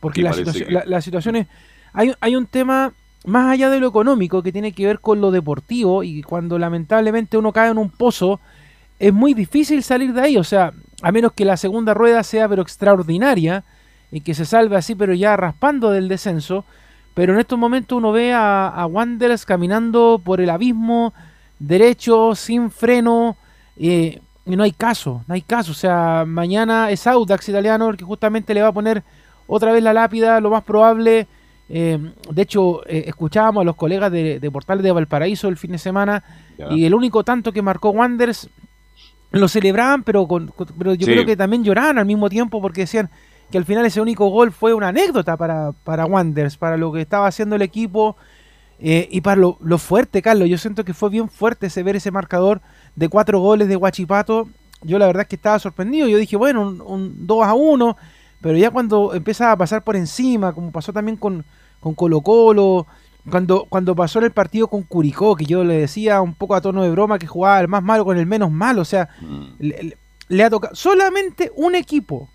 Porque 0.00 0.22
la, 0.22 0.32
situación, 0.32 0.68
que- 0.68 0.72
la, 0.72 0.84
la 0.86 1.00
situación 1.02 1.36
es... 1.36 1.46
Hay, 1.92 2.12
hay 2.20 2.36
un 2.36 2.46
tema 2.46 2.92
más 3.26 3.50
allá 3.52 3.68
de 3.68 3.80
lo 3.80 3.88
económico 3.88 4.42
que 4.42 4.52
tiene 4.52 4.72
que 4.72 4.86
ver 4.86 5.00
con 5.00 5.20
lo 5.20 5.30
deportivo 5.30 6.02
y 6.04 6.22
cuando 6.22 6.58
lamentablemente 6.58 7.36
uno 7.36 7.52
cae 7.52 7.70
en 7.70 7.78
un 7.78 7.90
pozo, 7.90 8.38
es 8.98 9.12
muy 9.12 9.34
difícil 9.34 9.82
salir 9.82 10.12
de 10.12 10.20
ahí. 10.20 10.36
O 10.36 10.44
sea, 10.44 10.72
a 11.02 11.10
menos 11.10 11.32
que 11.32 11.44
la 11.44 11.56
segunda 11.56 11.94
rueda 11.94 12.22
sea 12.22 12.48
pero 12.48 12.62
extraordinaria 12.62 13.64
y 14.12 14.20
que 14.20 14.34
se 14.34 14.44
salve 14.44 14.76
así 14.76 14.94
pero 14.94 15.14
ya 15.14 15.36
raspando 15.36 15.90
del 15.90 16.06
descenso. 16.08 16.64
Pero 17.14 17.32
en 17.32 17.38
estos 17.40 17.58
momentos 17.58 17.96
uno 17.96 18.10
ve 18.12 18.32
a, 18.32 18.68
a 18.68 18.86
Wanderers 18.86 19.44
caminando 19.46 20.20
por 20.24 20.40
el 20.40 20.50
abismo, 20.50 21.14
derecho, 21.58 22.34
sin 22.34 22.70
freno, 22.70 23.36
eh, 23.76 24.20
y 24.46 24.56
no 24.56 24.62
hay 24.64 24.72
caso, 24.72 25.22
no 25.26 25.34
hay 25.34 25.42
caso. 25.42 25.70
O 25.72 25.74
sea, 25.74 26.24
mañana 26.26 26.90
es 26.90 27.06
Audax 27.06 27.48
italiano 27.48 27.88
el 27.88 27.96
que 27.96 28.04
justamente 28.04 28.52
le 28.52 28.62
va 28.62 28.68
a 28.68 28.72
poner 28.72 29.02
otra 29.46 29.72
vez 29.72 29.82
la 29.82 29.92
lápida, 29.92 30.40
lo 30.40 30.50
más 30.50 30.64
probable. 30.64 31.26
eh, 31.68 31.98
de 32.30 32.42
hecho, 32.42 32.86
eh, 32.86 33.04
escuchábamos 33.06 33.62
a 33.62 33.64
los 33.64 33.76
colegas 33.76 34.10
de, 34.12 34.38
de 34.40 34.50
Portales 34.50 34.82
de 34.84 34.92
Valparaíso 34.92 35.48
el 35.48 35.56
fin 35.56 35.72
de 35.72 35.78
semana 35.78 36.22
y 36.70 36.84
el 36.84 36.94
único 36.94 37.24
tanto 37.24 37.52
que 37.52 37.62
marcó 37.62 37.90
Wanderers 37.90 38.48
lo 39.32 39.48
celebraban, 39.48 40.02
pero, 40.02 40.26
con, 40.28 40.48
con- 40.48 40.68
pero 40.78 40.94
yo 40.94 41.06
Sí. 41.06 41.12
creo 41.12 41.24
que 41.24 41.36
también 41.36 41.64
lloraban 41.64 41.98
al 41.98 42.06
mismo 42.06 42.28
tiempo 42.28 42.60
porque 42.60 42.82
decían 42.82 43.08
que 43.50 43.58
al 43.58 43.64
final 43.64 43.84
ese 43.86 44.00
único 44.00 44.28
gol 44.28 44.52
fue 44.52 44.74
una 44.74 44.88
anécdota 44.88 45.36
para, 45.36 45.72
para 45.84 46.06
Wanderers, 46.06 46.56
para 46.56 46.76
lo 46.76 46.92
que 46.92 47.00
estaba 47.00 47.26
haciendo 47.26 47.56
el 47.56 47.62
equipo 47.62 48.16
eh, 48.80 49.08
y 49.10 49.20
para 49.20 49.36
lo, 49.40 49.58
lo 49.60 49.78
fuerte, 49.78 50.22
Carlos. 50.22 50.48
Yo 50.48 50.58
siento 50.58 50.84
que 50.84 50.94
fue 50.94 51.10
bien 51.10 51.28
fuerte 51.28 51.66
ese 51.68 51.82
ver 51.82 51.96
ese 51.96 52.10
marcador 52.10 52.60
de 52.96 53.08
cuatro 53.08 53.38
goles 53.40 53.68
de 53.68 53.76
Guachipato. 53.76 54.48
Yo 54.82 54.98
la 54.98 55.06
verdad 55.06 55.22
es 55.22 55.28
que 55.28 55.36
estaba 55.36 55.58
sorprendido. 55.58 56.08
Yo 56.08 56.18
dije, 56.18 56.36
bueno, 56.36 56.62
un, 56.62 56.80
un 56.80 57.26
2 57.26 57.44
a 57.46 57.54
1, 57.54 57.96
pero 58.40 58.58
ya 58.58 58.70
cuando 58.70 59.14
empieza 59.14 59.52
a 59.52 59.56
pasar 59.56 59.82
por 59.84 59.96
encima, 59.96 60.52
como 60.52 60.72
pasó 60.72 60.92
también 60.92 61.16
con, 61.16 61.44
con 61.80 61.94
Colo 61.94 62.20
Colo, 62.20 62.86
cuando, 63.30 63.64
cuando 63.70 63.94
pasó 63.94 64.18
en 64.18 64.26
el 64.26 64.32
partido 64.32 64.68
con 64.68 64.82
Curicó, 64.82 65.34
que 65.36 65.46
yo 65.46 65.64
le 65.64 65.78
decía 65.78 66.20
un 66.20 66.34
poco 66.34 66.54
a 66.54 66.60
tono 66.60 66.82
de 66.82 66.90
broma 66.90 67.18
que 67.18 67.26
jugaba 67.26 67.60
el 67.60 67.68
más 67.68 67.82
malo 67.82 68.04
con 68.04 68.18
el 68.18 68.26
menos 68.26 68.50
malo, 68.50 68.82
o 68.82 68.84
sea, 68.84 69.08
Mm. 69.22 69.44
le, 69.60 69.82
le- 69.82 69.98
le 70.28 70.42
ha 70.44 70.50
tocado 70.50 70.74
solamente 70.74 71.50
un 71.54 71.74
equipo, 71.74 72.28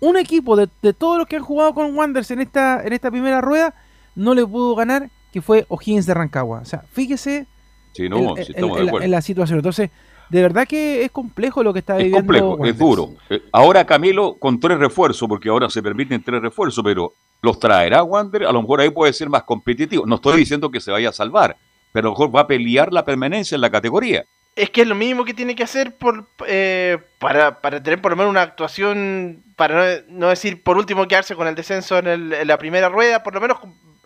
un 0.00 0.16
equipo 0.16 0.56
de, 0.56 0.68
de 0.82 0.92
todos 0.92 1.18
los 1.18 1.26
que 1.26 1.36
han 1.36 1.42
jugado 1.42 1.74
con 1.74 1.96
Wanderers 1.96 2.30
en 2.30 2.40
esta, 2.40 2.82
en 2.84 2.92
esta 2.92 3.10
primera 3.10 3.40
rueda, 3.40 3.74
no 4.14 4.34
le 4.34 4.46
pudo 4.46 4.74
ganar, 4.74 5.10
que 5.32 5.40
fue 5.42 5.66
O'Higgins 5.68 6.06
de 6.06 6.14
Rancagua. 6.14 6.60
O 6.60 6.64
sea, 6.64 6.84
fíjese 6.92 7.46
Sí, 7.92 8.08
no, 8.08 8.36
en, 8.36 8.44
sí 8.44 8.52
la, 8.56 8.66
acuerdo. 8.66 9.00
en 9.02 9.10
la 9.10 9.20
situación. 9.20 9.58
Entonces, 9.58 9.90
de 10.28 10.42
verdad 10.42 10.66
que 10.66 11.04
es 11.04 11.10
complejo 11.10 11.62
lo 11.64 11.72
que 11.72 11.80
está 11.80 11.96
Es 11.98 12.04
viviendo. 12.04 12.18
complejo, 12.56 12.64
es 12.64 12.78
duro. 12.78 13.10
Eh, 13.28 13.42
Ahora 13.52 13.84
Camilo 13.84 14.34
con 14.38 14.60
tres 14.60 14.78
refuerzos, 14.78 15.28
porque 15.28 15.48
ahora 15.48 15.68
se 15.68 15.82
permiten 15.82 16.22
tres 16.22 16.40
refuerzos, 16.40 16.82
pero 16.84 17.12
los 17.42 17.58
traerá 17.58 18.02
Wander, 18.04 18.44
a 18.44 18.52
lo 18.52 18.62
mejor 18.62 18.80
ahí 18.80 18.90
puede 18.90 19.12
ser 19.12 19.28
más 19.28 19.42
competitivo. 19.42 20.06
No 20.06 20.16
estoy 20.16 20.38
diciendo 20.38 20.70
que 20.70 20.80
se 20.80 20.92
vaya 20.92 21.08
a 21.08 21.12
salvar, 21.12 21.56
pero 21.92 22.08
a 22.08 22.10
lo 22.10 22.12
mejor 22.12 22.34
va 22.36 22.40
a 22.42 22.46
pelear 22.46 22.92
la 22.92 23.04
permanencia 23.04 23.56
en 23.56 23.60
la 23.60 23.70
categoría. 23.70 24.24
Es 24.56 24.70
que 24.70 24.82
es 24.82 24.86
lo 24.88 24.94
mínimo 24.94 25.24
que 25.24 25.32
tiene 25.32 25.54
que 25.54 25.62
hacer 25.62 25.96
por, 25.96 26.28
eh, 26.46 26.98
para, 27.18 27.60
para 27.62 27.82
tener 27.82 28.02
por 28.02 28.10
lo 28.10 28.16
menos 28.16 28.30
una 28.30 28.42
actuación, 28.42 29.42
para 29.56 29.74
no, 29.74 30.02
no 30.08 30.28
decir 30.28 30.62
por 30.62 30.76
último 30.76 31.06
quedarse 31.08 31.34
con 31.36 31.46
el 31.48 31.54
descenso 31.54 31.98
en, 31.98 32.06
el- 32.08 32.32
en 32.34 32.46
la 32.48 32.58
primera 32.58 32.88
rueda, 32.88 33.22
por 33.22 33.32
lo 33.34 33.40
menos 33.40 33.58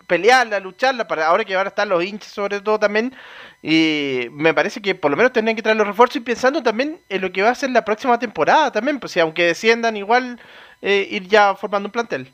pelearla, 0.06 0.60
lucharla, 0.60 1.08
para 1.08 1.26
ahora 1.26 1.44
que 1.44 1.56
van 1.56 1.66
a 1.66 1.70
estar 1.70 1.86
los 1.88 2.04
hinchas 2.04 2.30
sobre 2.30 2.60
todo 2.60 2.78
también. 2.78 3.14
Y 3.62 4.26
me 4.32 4.54
parece 4.54 4.80
que 4.82 4.94
por 4.94 5.10
lo 5.10 5.16
menos 5.16 5.32
tendrían 5.32 5.56
que 5.56 5.62
traer 5.62 5.78
los 5.78 5.86
refuerzos 5.86 6.16
y 6.16 6.20
pensando 6.20 6.62
también 6.62 7.00
en 7.08 7.20
lo 7.22 7.32
que 7.32 7.42
va 7.42 7.50
a 7.50 7.54
ser 7.54 7.70
la 7.70 7.84
próxima 7.84 8.18
temporada 8.18 8.70
también, 8.70 9.00
pues 9.00 9.12
si 9.12 9.20
aunque 9.20 9.44
desciendan 9.46 9.96
igual 9.96 10.38
eh, 10.82 11.08
ir 11.10 11.26
ya 11.26 11.54
formando 11.56 11.88
un 11.88 11.92
plantel. 11.92 12.32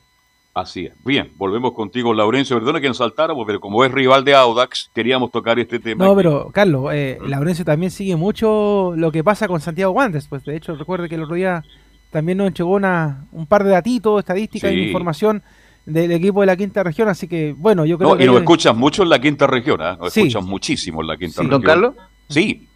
Así 0.52 0.86
es. 0.86 0.92
Bien, 1.04 1.30
volvemos 1.36 1.72
contigo, 1.72 2.12
Laurencio. 2.12 2.56
Perdona 2.58 2.80
que 2.80 2.88
nos 2.88 2.96
saltáramos, 2.96 3.44
pero 3.46 3.60
como 3.60 3.84
es 3.84 3.92
rival 3.92 4.24
de 4.24 4.34
Audax, 4.34 4.90
queríamos 4.94 5.30
tocar 5.30 5.58
este 5.60 5.78
tema. 5.78 6.04
No, 6.04 6.16
pero 6.16 6.50
Carlos, 6.52 6.90
eh, 6.92 7.18
Laurencio 7.24 7.64
también 7.64 7.90
sigue 7.92 8.16
mucho 8.16 8.92
lo 8.96 9.12
que 9.12 9.22
pasa 9.22 9.46
con 9.46 9.60
Santiago 9.60 9.92
Wanderers. 9.92 10.26
Pues 10.26 10.44
de 10.44 10.56
hecho, 10.56 10.74
recuerde 10.74 11.08
que 11.08 11.14
el 11.14 11.22
otro 11.22 11.36
día 11.36 11.62
también 12.10 12.38
nos 12.38 12.48
entregó 12.48 12.70
una, 12.74 13.26
un 13.30 13.46
par 13.46 13.62
de 13.62 13.70
datitos, 13.70 14.18
estadísticas 14.18 14.70
Sí. 14.72 14.76
y 14.76 14.86
información 14.86 15.42
del 15.86 16.10
equipo 16.10 16.40
de 16.40 16.46
la 16.46 16.56
quinta 16.56 16.82
región. 16.82 17.08
Así 17.08 17.28
que, 17.28 17.54
bueno, 17.56 17.84
yo 17.86 17.96
creo 17.96 18.10
No, 18.10 18.16
que. 18.16 18.24
y 18.24 18.26
nos 18.26 18.36
escuchas 18.38 18.76
mucho 18.76 19.04
en 19.04 19.08
la 19.08 19.20
quinta 19.20 19.46
región, 19.46 19.80
¿ah? 19.80 19.96
Nos 20.00 20.12
Sí. 20.12 20.22
escuchas 20.22 20.44
muchísimo 20.44 21.00
en 21.02 21.06
la 21.06 21.16
quinta 21.16 21.34
Sí. 21.34 21.38
región. 21.42 21.50
¿Don 21.50 21.62
Carlos? 21.62 21.94
Sí. 22.28 22.66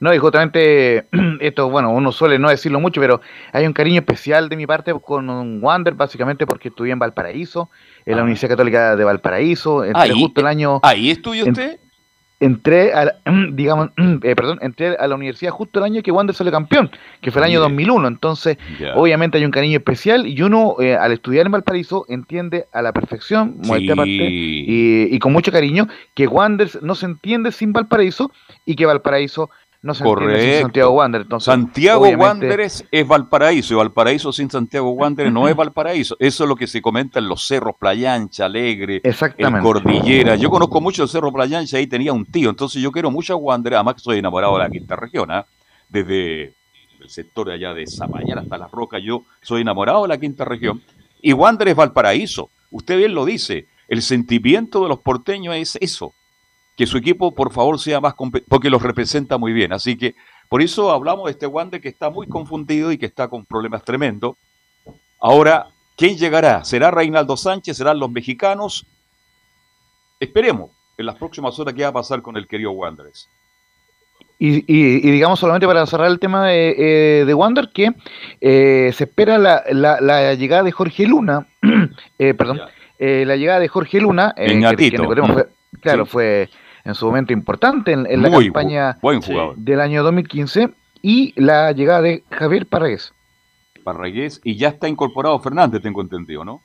No, 0.00 0.14
y 0.14 0.18
justamente 0.18 1.06
esto, 1.40 1.68
bueno, 1.70 1.90
uno 1.90 2.12
suele 2.12 2.38
no 2.38 2.48
decirlo 2.48 2.78
mucho, 2.80 3.00
pero 3.00 3.20
hay 3.52 3.66
un 3.66 3.72
cariño 3.72 3.98
especial 4.00 4.48
de 4.48 4.56
mi 4.56 4.66
parte 4.66 4.92
con 5.04 5.62
Wander, 5.62 5.94
básicamente 5.94 6.46
porque 6.46 6.68
estudié 6.68 6.92
en 6.92 6.98
Valparaíso, 6.98 7.68
en 8.06 8.16
la 8.16 8.22
Universidad 8.22 8.50
Católica 8.50 8.94
de 8.96 9.04
Valparaíso, 9.04 9.82
Ah. 9.94 10.02
Ahí, 10.02 10.12
justo 10.12 10.40
el 10.40 10.46
año... 10.46 10.80
¿Ahí 10.82 11.10
estudia 11.10 11.42
en- 11.42 11.50
usted? 11.50 11.80
Entré 12.40 12.92
a, 12.92 13.06
la- 13.06 13.16
digamos, 13.52 13.90
eh, 14.22 14.36
perdón, 14.36 14.60
entré 14.62 14.94
a 14.96 15.08
la 15.08 15.16
universidad 15.16 15.50
justo 15.50 15.80
el 15.80 15.84
año 15.86 16.02
que 16.04 16.12
Wander 16.12 16.36
salió 16.36 16.52
campeón, 16.52 16.88
que 17.20 17.32
fue 17.32 17.40
el 17.40 17.46
año 17.46 17.58
Mire. 17.68 17.88
2001, 17.88 18.06
entonces 18.06 18.58
obviamente 18.94 19.38
hay 19.38 19.44
un 19.44 19.50
cariño 19.50 19.78
especial 19.78 20.24
y 20.28 20.40
uno 20.42 20.76
eh, 20.78 20.94
al 20.94 21.10
estudiar 21.10 21.46
en 21.46 21.52
Valparaíso 21.52 22.06
entiende 22.08 22.66
a 22.72 22.80
la 22.82 22.92
perfección, 22.92 23.56
Sí. 23.64 23.70
y, 24.68 25.14
y 25.16 25.18
con 25.18 25.32
mucho 25.32 25.50
cariño, 25.50 25.88
que 26.14 26.28
Wander 26.28 26.70
no 26.82 26.94
se 26.94 27.06
entiende 27.06 27.50
sin 27.50 27.72
Valparaíso 27.72 28.30
y 28.64 28.76
que 28.76 28.86
Valparaíso 28.86 29.50
no 29.80 29.94
se 29.94 30.02
entiende. 30.04 30.60
Santiago 30.62 30.90
Wander. 30.90 31.20
Entonces, 31.22 31.44
Santiago 31.44 32.00
obviamente- 32.02 32.24
Wanderers 32.24 32.84
es 32.90 33.06
Valparaíso 33.06 33.74
y 33.74 33.76
Valparaíso 33.76 34.32
sin 34.32 34.50
Santiago 34.50 34.90
Wanderers 34.90 35.32
no 35.32 35.46
es 35.48 35.54
Valparaíso. 35.54 36.16
Eso 36.18 36.44
es 36.44 36.48
lo 36.48 36.56
que 36.56 36.66
se 36.66 36.82
comenta 36.82 37.18
en 37.20 37.28
los 37.28 37.46
cerros, 37.46 37.76
Playa 37.78 38.14
Ancha, 38.14 38.46
Alegre, 38.46 38.96
el 38.96 39.10
Exactamente. 39.10 39.62
Cordillera. 39.64 40.34
Yo 40.36 40.50
conozco 40.50 40.80
mucho 40.80 41.04
el 41.04 41.08
cerro 41.08 41.32
Playa 41.32 41.58
Ancha, 41.60 41.76
ahí 41.76 41.86
tenía 41.86 42.12
un 42.12 42.26
tío, 42.26 42.50
entonces 42.50 42.82
yo 42.82 42.90
quiero 42.90 43.10
mucho 43.10 43.34
a 43.34 43.36
Wanderers, 43.36 43.76
además 43.76 43.94
que 43.94 44.00
soy 44.00 44.18
enamorado 44.18 44.54
de 44.58 44.64
la 44.64 44.70
quinta 44.70 44.96
región, 44.96 45.30
¿ah? 45.30 45.46
desde 45.88 46.54
el 47.00 47.08
sector 47.08 47.48
allá 47.50 47.72
de 47.72 47.86
Zapallar 47.86 48.40
hasta 48.40 48.58
Las 48.58 48.70
Rocas, 48.72 49.00
yo 49.02 49.22
soy 49.40 49.62
enamorado 49.62 50.02
de 50.02 50.08
la 50.08 50.18
quinta 50.18 50.44
región. 50.44 50.82
Y 51.22 51.32
Wanderers 51.32 51.70
es 51.70 51.76
Valparaíso, 51.76 52.50
usted 52.72 52.96
bien 52.98 53.14
lo 53.14 53.24
dice, 53.24 53.66
el 53.86 54.02
sentimiento 54.02 54.82
de 54.82 54.88
los 54.88 54.98
porteños 54.98 55.54
es 55.56 55.78
eso, 55.80 56.12
que 56.78 56.86
su 56.86 56.96
equipo 56.96 57.34
por 57.34 57.52
favor 57.52 57.78
sea 57.78 58.00
más 58.00 58.14
compe- 58.14 58.44
porque 58.48 58.70
los 58.70 58.80
representa 58.80 59.36
muy 59.36 59.52
bien. 59.52 59.72
Así 59.74 59.98
que 59.98 60.14
por 60.48 60.62
eso 60.62 60.90
hablamos 60.92 61.26
de 61.26 61.32
este 61.32 61.46
Wander 61.46 61.80
que 61.80 61.88
está 61.88 62.08
muy 62.08 62.26
confundido 62.28 62.90
y 62.92 62.96
que 62.98 63.06
está 63.06 63.28
con 63.28 63.44
problemas 63.44 63.82
tremendos. 63.84 64.36
Ahora, 65.20 65.66
¿quién 65.96 66.16
llegará? 66.16 66.64
¿Será 66.64 66.90
Reinaldo 66.92 67.36
Sánchez? 67.36 67.76
¿Serán 67.76 67.98
los 67.98 68.10
mexicanos? 68.10 68.86
Esperemos 70.20 70.70
en 70.96 71.06
las 71.06 71.16
próximas 71.16 71.58
horas 71.58 71.74
qué 71.74 71.82
va 71.82 71.88
a 71.88 71.92
pasar 71.92 72.22
con 72.22 72.36
el 72.36 72.46
querido 72.46 72.70
Wanderers. 72.72 73.28
Y, 74.40 74.58
y- 74.72 74.98
y 75.08 75.10
digamos 75.10 75.40
solamente 75.40 75.66
para 75.66 75.84
cerrar 75.86 76.06
el 76.08 76.20
tema 76.20 76.46
de, 76.46 76.74
eh, 76.78 77.24
de 77.24 77.34
Wander, 77.34 77.70
que 77.74 77.90
eh, 78.40 78.92
se 78.94 79.04
espera 79.04 79.36
la, 79.36 79.64
la- 79.72 80.00
la 80.00 80.34
llegada 80.34 80.62
de 80.62 80.70
Jorge 80.70 81.06
Luna, 81.06 81.48
eh, 82.20 82.34
perdón, 82.34 82.60
eh, 83.00 83.24
la 83.26 83.34
llegada 83.36 83.58
de 83.58 83.66
Jorge 83.68 84.00
Luna, 84.00 84.32
que- 84.36 84.46
que 84.90 84.96
fue- 85.34 85.48
claro, 85.80 86.04
Sí. 86.06 86.10
fue 86.12 86.48
en 86.88 86.94
su 86.94 87.06
momento 87.06 87.34
importante 87.34 87.92
en, 87.92 88.06
en 88.06 88.22
la 88.22 88.30
Muy 88.30 88.46
campaña 88.46 88.98
buen 89.02 89.20
del 89.56 89.80
año 89.80 90.02
2015, 90.02 90.70
y 91.02 91.38
la 91.40 91.70
llegada 91.72 92.02
de 92.02 92.24
Javier 92.30 92.66
Parragués. 92.66 93.12
Parragués, 93.84 94.40
y 94.42 94.56
ya 94.56 94.68
está 94.68 94.88
incorporado 94.88 95.38
Fernández, 95.38 95.82
tengo 95.82 96.00
entendido, 96.00 96.44
¿no? 96.44 96.62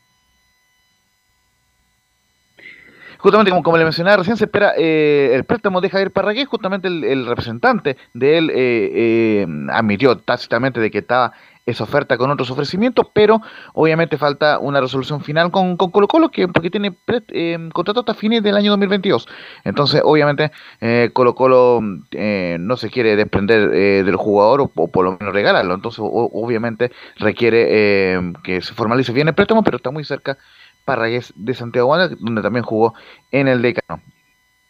justamente 3.24 3.52
como, 3.52 3.64
como 3.64 3.78
le 3.78 3.86
mencionaba 3.86 4.18
recién, 4.18 4.36
se 4.36 4.44
espera 4.44 4.74
eh, 4.78 5.32
el 5.34 5.46
préstamo 5.46 5.80
de 5.80 5.90
Javier 5.90 6.12
Parragués, 6.12 6.46
justamente 6.46 6.90
el, 6.90 7.06
el 7.06 7.26
representante 7.26 7.96
de 8.14 8.38
él 8.38 8.50
eh, 8.50 8.56
eh, 8.94 9.48
admitió 9.72 10.18
tácitamente 10.18 10.82
de 10.82 10.92
que 10.92 10.98
estaba 10.98 11.32
esa 11.66 11.84
oferta 11.86 12.18
con 12.18 12.30
otros 12.30 12.52
ofrecimientos, 12.52 13.08
pero 13.14 13.42
obviamente 13.74 14.18
falta 14.18 14.60
una 14.60 14.82
resolución 14.82 15.22
final 15.22 15.52
con, 15.52 15.78
con 15.78 15.92
Colo 15.92 16.08
Colo, 16.08 16.30
que, 16.30 16.48
porque 16.48 16.70
tiene 16.70 16.96
eh, 17.30 17.70
contrato 17.74 18.02
hasta 18.02 18.14
fines 18.14 18.44
del 18.44 18.56
año 18.58 18.72
2022. 18.72 19.28
Entonces, 19.64 20.02
obviamente, 20.04 20.52
eh, 20.82 21.10
Colo 21.14 21.36
Colo 21.36 21.82
eh, 22.12 22.58
no 22.60 22.76
se 22.78 22.90
quiere 22.90 23.16
desprender 23.16 23.74
eh, 23.74 24.04
del 24.04 24.16
jugador 24.18 24.62
o, 24.62 24.88
por 24.88 25.06
lo 25.06 25.18
menos 25.18 25.34
regalarlo. 25.34 25.74
Entonces, 25.74 26.00
o- 26.00 26.30
obviamente, 26.34 26.92
requiere 27.18 27.66
eh, 27.70 28.34
que 28.44 28.62
se 28.62 28.74
formalice 28.74 29.14
bien 29.14 29.28
el 29.30 29.34
préstamo, 29.36 29.64
pero 29.64 29.78
está 29.78 29.92
muy 29.92 30.04
cerca 30.04 30.38
Parragués 30.86 31.32
de 31.38 31.54
Santiago 31.54 31.88
Wander, 31.90 32.18
donde 32.20 32.42
también 32.42 32.66
jugó 32.66 32.94
en 33.32 33.48
el 33.48 33.62
Decano. 33.62 34.02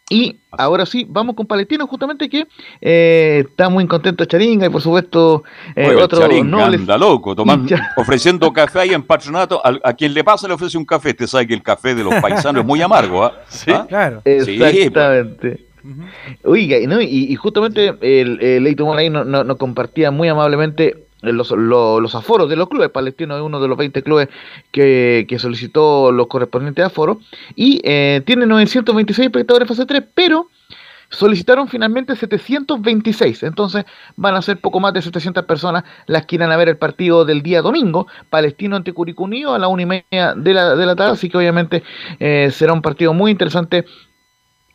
Y 0.09 0.37
ahora 0.51 0.85
sí, 0.85 1.05
vamos 1.07 1.35
con 1.35 1.47
Palestino, 1.47 1.87
justamente 1.87 2.29
que 2.29 2.45
eh, 2.81 3.45
está 3.47 3.69
muy 3.69 3.87
contento 3.87 4.25
Charinga 4.25 4.65
y 4.65 4.69
por 4.69 4.81
supuesto 4.81 5.43
eh, 5.75 5.87
Oiga, 5.87 6.05
otro 6.05 6.19
Charín 6.19 6.51
nobles 6.51 6.81
anda 6.81 6.97
loco, 6.97 7.33
tomando, 7.33 7.73
ofreciendo 7.97 8.51
café 8.51 8.81
ahí 8.81 8.93
en 8.93 9.03
patronato. 9.03 9.65
A, 9.65 9.79
a 9.83 9.93
quien 9.93 10.13
le 10.13 10.23
pasa 10.23 10.47
le 10.47 10.55
ofrece 10.55 10.77
un 10.77 10.85
café. 10.85 11.11
Usted 11.11 11.27
sabe 11.27 11.47
que 11.47 11.53
el 11.53 11.63
café 11.63 11.95
de 11.95 12.03
los 12.03 12.13
paisanos 12.15 12.61
es 12.61 12.67
muy 12.67 12.81
amargo, 12.81 13.23
¿ah? 13.23 13.33
¿Ah? 13.67 13.85
Claro. 13.87 14.21
Sí, 14.25 14.57
pues. 14.57 14.75
Exactamente. 14.75 15.67
Oiga, 16.43 16.77
y, 16.79 16.87
¿no? 16.87 17.01
y, 17.01 17.07
y 17.07 17.35
justamente 17.35 17.93
el, 18.01 18.41
el 18.41 18.63
Leito 18.63 18.85
Mola 18.85 19.01
ahí 19.01 19.09
nos 19.09 19.25
no, 19.25 19.43
no 19.43 19.57
compartía 19.57 20.11
muy 20.11 20.27
amablemente 20.27 21.07
los, 21.31 21.51
los, 21.51 22.15
aforos 22.15 22.49
de 22.49 22.55
los 22.55 22.67
clubes. 22.67 22.89
Palestino 22.89 23.35
es 23.35 23.41
uno 23.41 23.61
de 23.61 23.67
los 23.67 23.77
20 23.77 24.03
clubes 24.03 24.29
que, 24.71 25.25
que 25.27 25.39
solicitó 25.39 26.11
los 26.11 26.27
correspondientes 26.27 26.85
aforos 26.85 27.17
y 27.55 27.79
eh, 27.83 28.21
tiene 28.25 28.45
926 28.45 29.27
espectadores 29.27 29.67
fase 29.67 29.85
3, 29.85 30.03
pero 30.13 30.49
solicitaron 31.13 31.67
finalmente 31.67 32.15
726, 32.15 33.43
entonces 33.43 33.85
van 34.15 34.35
a 34.35 34.41
ser 34.41 34.57
poco 34.57 34.79
más 34.79 34.93
de 34.93 35.01
700 35.01 35.45
personas 35.45 35.83
las 36.07 36.25
que 36.25 36.35
irán 36.35 36.51
a 36.51 36.57
ver 36.57 36.69
el 36.69 36.77
partido 36.77 37.23
del 37.23 37.43
día 37.43 37.61
domingo, 37.61 38.07
Palestino 38.29 38.75
ante 38.75 38.93
Curicó 38.93 39.23
Unido 39.23 39.53
a 39.53 39.59
la 39.59 39.67
una 39.67 39.83
y 39.83 39.85
media 39.85 40.33
de 40.35 40.53
la, 40.53 40.75
de 40.75 40.85
la 40.85 40.95
tarde, 40.95 41.11
así 41.11 41.29
que 41.29 41.37
obviamente 41.37 41.83
eh, 42.19 42.49
será 42.51 42.73
un 42.73 42.81
partido 42.81 43.13
muy 43.13 43.31
interesante 43.31 43.85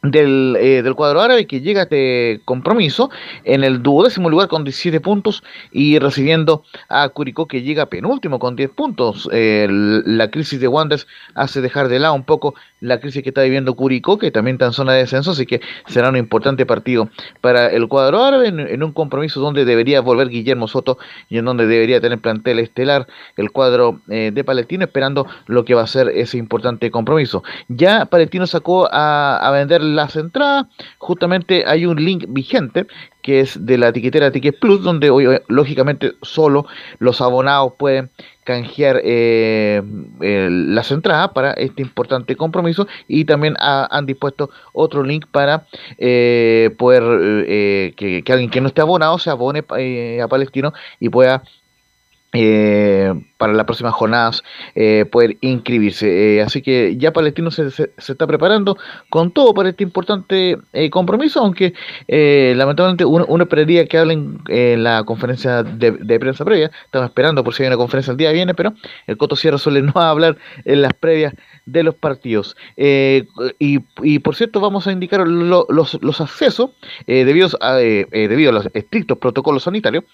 del, 0.03 0.57
eh, 0.61 0.83
del 0.83 0.95
cuadro 0.95 1.21
árabe 1.21 1.47
que 1.47 1.61
llega 1.61 1.81
a 1.81 1.85
este 1.85 2.41
compromiso 2.45 3.11
en 3.45 3.65
el 3.65 3.83
duodécimo 3.83 4.31
lugar 4.31 4.49
con 4.49 4.65
17 4.65 5.01
puntos 5.01 5.43
y 5.73 5.99
recibiendo 5.99 6.63
a 6.89 7.09
Curicó 7.09 7.47
que 7.47 7.63
llega 7.63 7.87
penúltimo 7.87 8.39
con 8.39 8.57
10 8.57 8.71
puntos. 8.71 9.29
La 9.33 10.31
crisis 10.31 10.61
de 10.61 10.69
Wanderers 10.69 11.07
hace 11.35 11.61
dejar 11.61 11.89
de 11.89 11.99
lado 11.99 12.15
un 12.15 12.25
poco 12.25 12.55
la 12.81 13.01
crisis 13.01 13.23
que 13.23 13.31
está 13.31 13.43
viviendo 13.43 13.75
Curicó, 13.75 14.19
que 14.19 14.31
también 14.31 14.55
está 14.55 14.67
en 14.67 14.73
zona 14.73 14.93
de 14.93 15.01
descenso, 15.01 15.33
así 15.33 15.47
que 15.47 15.61
será 15.87 16.11
un 16.11 16.17
importante 16.17 16.65
partido 16.65 17.09
para 17.41 17.69
el 17.69 17.89
cuadro 17.89 18.23
árabe 18.23 18.49
en, 18.49 18.61
en 18.61 18.83
un 18.83 18.93
compromiso 18.93 19.41
donde 19.41 19.65
debería 19.65 20.01
volver 20.01 20.29
Guillermo 20.29 20.69
Soto 20.69 20.99
y 21.29 21.39
en 21.39 21.45
donde 21.45 21.67
debería 21.67 22.01
tener 22.01 22.21
plantel 22.21 22.61
estelar 22.61 23.07
el 23.37 23.51
cuadro 23.51 24.01
eh, 24.09 24.31
de 24.33 24.45
Palestino, 24.45 24.85
esperando 24.85 25.27
lo 25.47 25.65
que 25.65 25.75
va 25.75 25.83
a 25.83 25.87
ser 25.87 26.09
ese 26.09 26.39
importante 26.39 26.91
compromiso. 26.91 27.43
Ya 27.69 28.07
Palestino 28.07 28.47
sacó 28.47 28.89
a, 28.93 29.39
a 29.39 29.51
vender 29.51 29.83
las 29.95 30.17
entradas, 30.17 30.67
justamente 30.99 31.65
hay 31.67 31.87
un 31.87 32.03
link 32.05 32.25
vigente 32.29 32.87
que 33.23 33.41
es 33.41 33.67
de 33.67 33.77
la 33.79 33.89
etiquetera 33.89 34.31
Ticket 34.31 34.59
Plus, 34.59 34.83
donde 34.83 35.11
hoy, 35.11 35.27
lógicamente 35.49 36.13
solo 36.23 36.67
los 36.99 37.21
abonados 37.21 37.75
pueden 37.79 38.11
canjear 38.45 39.01
eh, 39.05 39.83
las 40.21 40.91
entradas 40.91 41.29
para 41.35 41.53
este 41.53 41.83
importante 41.83 42.37
compromiso. 42.37 42.87
Y 43.07 43.27
también 43.27 43.55
ha- 43.59 43.87
han 43.91 44.07
dispuesto 44.07 44.49
otro 44.73 45.03
link 45.03 45.27
para 45.31 45.67
eh, 45.99 46.71
poder 46.79 47.03
eh, 47.47 47.93
que, 47.97 48.23
que 48.23 48.33
alguien 48.33 48.51
que 48.51 48.61
no 48.63 48.69
esté 48.69 48.81
abonado 48.81 49.19
se 49.19 49.29
abone 49.31 49.63
eh, 49.77 50.21
a 50.23 50.29
Palestino 50.29 50.73
y 50.99 51.11
pueda 51.11 51.43
eh, 52.33 53.13
para 53.39 53.53
las 53.55 53.65
próximas 53.65 53.95
jornadas 53.95 54.43
eh, 54.75 55.07
poder 55.11 55.39
inscribirse. 55.41 56.37
Eh, 56.37 56.43
así 56.43 56.61
que 56.61 56.97
ya 56.99 57.13
Palestino 57.13 57.51
se, 57.51 57.71
se- 57.71 57.91
está 57.97 58.27
preparando 58.27 58.77
con 59.09 59.31
todo 59.31 59.55
para 59.55 59.71
este 59.71 59.83
importante 59.85 60.59
eh, 60.73 60.91
compromiso, 60.91 61.41
aunque 61.41 61.73
eh, 62.07 62.53
lamentablemente 62.57 63.05
uno, 63.05 63.25
uno 63.29 63.45
esperaría 63.45 63.87
que 63.87 63.97
hablen 63.97 64.41
en 64.49 64.83
la 64.85 65.05
conferencia 65.05 65.63
de, 65.63 65.93
de 65.93 66.21
prensa 66.21 66.45
previa. 66.45 66.71
Estamos 66.85 67.09
esperando 67.09 67.43
por 67.45 67.55
si 67.55 67.63
hay 67.63 67.69
una 67.69 67.77
conferencia 67.77 68.11
el 68.11 68.17
día 68.17 68.29
que 68.31 68.35
viene, 68.35 68.55
pero 68.55 68.75
el 69.07 69.17
Coto 69.17 69.35
Sierra 69.37 69.57
suele 69.59 69.81
no 69.83 69.93
hablar 69.97 70.37
en 70.65 70.83
las 70.83 70.93
previas 70.95 71.33
de 71.65 71.83
los 71.83 71.95
partidos. 71.95 72.57
Y, 72.77 73.25
y, 74.03 74.19
por 74.19 74.35
cierto, 74.35 74.61
vamos 74.61 74.87
a 74.87 74.93
indicar 74.93 75.27
lo- 75.27 75.67
los, 75.69 75.99
los 76.03 76.21
accesos 76.21 76.71
debido, 77.07 77.49
a, 77.61 77.75
debido 77.77 78.51
a 78.51 78.55
los 78.55 78.69
estrictos 78.75 79.19
protocolos 79.19 79.63
sanitarios. 79.63 80.05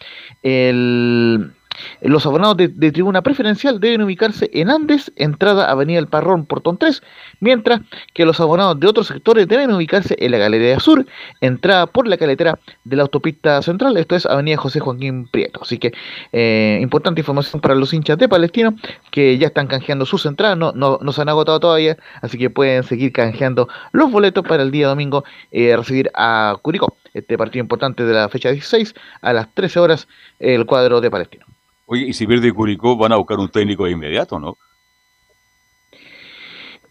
El, 0.43 1.53
los 2.01 2.27
abonados 2.27 2.57
de, 2.57 2.93
tribuna 2.93 3.23
preferencial 3.23 3.81
deben 3.81 4.03
ubicarse 4.03 4.51
en 4.53 4.71
Andes, 4.71 5.13
entrada 5.17 5.71
Avenida 5.71 5.99
El 5.99 6.07
Parrón, 6.07 6.47
Portón 6.47 6.79
3, 6.79 7.03
mientras 7.41 7.81
que 8.13 8.25
los 8.25 8.41
abonados 8.41 8.79
de 8.79 8.87
otros 8.87 9.09
sectores 9.09 9.49
deben 9.49 9.73
ubicarse 9.73 10.17
en 10.19 10.31
la 10.31 10.39
Galería 10.39 10.79
Sur, 10.81 11.07
entrada 11.41 11.87
por 11.87 12.07
la 12.07 12.17
caletera 12.17 12.59
de 12.85 12.97
la 12.97 13.03
autopista 13.03 13.61
central, 13.63 13.97
esto 13.97 14.17
es 14.17 14.27
Avenida 14.27 14.57
José 14.57 14.81
Joaquín 14.81 15.27
Prieto. 15.27 15.61
Así 15.63 15.79
que 15.79 15.93
eh, 16.33 16.79
importante 16.83 17.21
información 17.21 17.61
para 17.61 17.75
los 17.75 17.93
hinchas 17.93 18.19
de 18.19 18.29
Palestino 18.29 18.75
que 19.11 19.39
ya 19.39 19.49
están 19.49 19.67
canjeando 19.67 20.07
sus 20.07 20.27
entradas, 20.27 20.57
no, 20.57 20.73
no, 20.73 20.99
no 21.01 21.13
se 21.13 21.23
han 21.23 21.29
agotado 21.29 21.61
todavía, 21.61 21.97
así 22.23 22.39
que 22.39 22.51
pueden 22.51 22.83
seguir 22.85 23.13
canjeando 23.13 23.69
los 23.93 24.11
boletos 24.11 24.45
para 24.47 24.63
el 24.63 24.71
día 24.71 24.89
domingo 24.89 25.25
eh, 25.51 25.77
recibir 25.77 26.11
a 26.15 26.57
Curicó, 26.63 26.97
este 27.13 27.39
partido 27.39 27.63
importante 27.63 28.05
de 28.05 28.15
la 28.15 28.29
fecha 28.29 28.51
16, 28.51 28.95
a 29.21 29.33
las 29.33 29.53
13 29.55 29.81
horas, 29.81 30.09
el 30.39 30.67
cuadro 30.67 31.01
de 31.01 31.11
Palestino. 31.11 31.47
Oye, 31.87 32.07
y 32.07 32.13
si 32.13 32.27
pierde 32.27 32.53
Curicó, 32.53 32.97
van 32.97 33.13
a 33.13 33.17
buscar 33.17 33.39
un 33.39 33.49
técnico 33.49 33.85
de 33.85 33.93
inmediato, 33.93 34.39
¿no? 34.39 34.57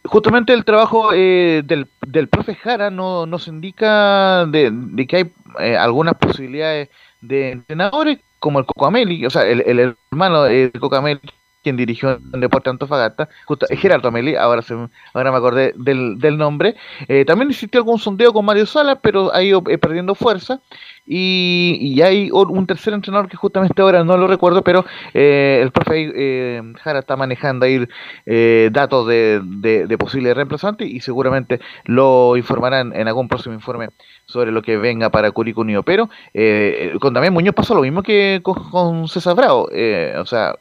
justamente 0.05 0.53
el 0.53 0.65
trabajo 0.65 1.11
eh, 1.13 1.61
del, 1.65 1.87
del 2.05 2.27
profe 2.27 2.55
Jara 2.55 2.89
no, 2.89 3.25
nos 3.25 3.47
indica 3.47 4.45
de, 4.45 4.69
de 4.71 5.07
que 5.07 5.15
hay 5.15 5.31
eh, 5.59 5.77
algunas 5.77 6.15
posibilidades 6.15 6.89
de 7.21 7.51
entrenadores 7.51 8.19
como 8.39 8.59
el 8.59 8.65
Coco 8.65 8.85
Ameli, 8.85 9.25
o 9.25 9.29
sea, 9.29 9.43
el, 9.43 9.61
el 9.65 9.95
hermano 10.11 10.43
de 10.43 10.71
Coco 10.77 10.97
Ameli, 10.97 11.21
quien 11.63 11.77
dirigió 11.77 12.19
en 12.33 12.41
Deporte 12.41 12.69
Antofagasta, 12.69 13.29
justo, 13.45 13.65
Gerardo 13.69 14.09
Ameli, 14.09 14.35
ahora, 14.35 14.61
se, 14.61 14.73
ahora 15.13 15.31
me 15.31 15.37
acordé 15.37 15.73
del, 15.77 16.19
del 16.19 16.37
nombre. 16.37 16.75
Eh, 17.07 17.23
también 17.23 17.49
existió 17.49 17.79
algún 17.79 17.99
sondeo 17.99 18.33
con 18.33 18.43
Mario 18.43 18.65
Sala, 18.65 18.99
pero 18.99 19.33
ha 19.33 19.41
ido 19.41 19.63
eh, 19.69 19.77
perdiendo 19.77 20.13
fuerza. 20.13 20.59
Y, 21.05 21.77
y 21.81 22.01
hay 22.01 22.29
un 22.31 22.65
tercer 22.65 22.93
entrenador 22.93 23.27
que 23.27 23.35
justamente 23.35 23.81
ahora 23.81 24.03
no 24.03 24.15
lo 24.17 24.27
recuerdo, 24.27 24.61
pero 24.63 24.85
eh, 25.13 25.59
el 25.61 25.71
profe 25.71 26.11
eh, 26.15 26.61
Jara 26.81 26.99
está 26.99 27.17
manejando 27.17 27.65
ahí 27.65 27.85
eh, 28.25 28.69
datos 28.71 29.07
de, 29.07 29.41
de, 29.43 29.97
posibles 29.97 30.35
reemplazantes 30.35 30.89
y 30.89 31.01
seguramente 31.01 31.59
lo 31.85 32.37
informarán 32.37 32.93
en 32.95 33.07
algún 33.07 33.27
próximo 33.27 33.53
informe 33.53 33.89
sobre 34.25 34.51
lo 34.51 34.61
que 34.61 34.77
venga 34.77 35.09
para 35.09 35.31
Curicó 35.31 35.61
Unido. 35.61 35.83
Pero 35.83 36.09
eh, 36.33 36.93
con 37.01 37.13
Damián 37.13 37.33
Muñoz 37.33 37.55
pasó 37.55 37.75
lo 37.75 37.81
mismo 37.81 38.01
que 38.01 38.39
con, 38.41 38.69
con 38.69 39.07
César 39.07 39.35
Bravo. 39.35 39.69
eh, 39.73 40.15
o 40.17 40.25
sea, 40.25 40.55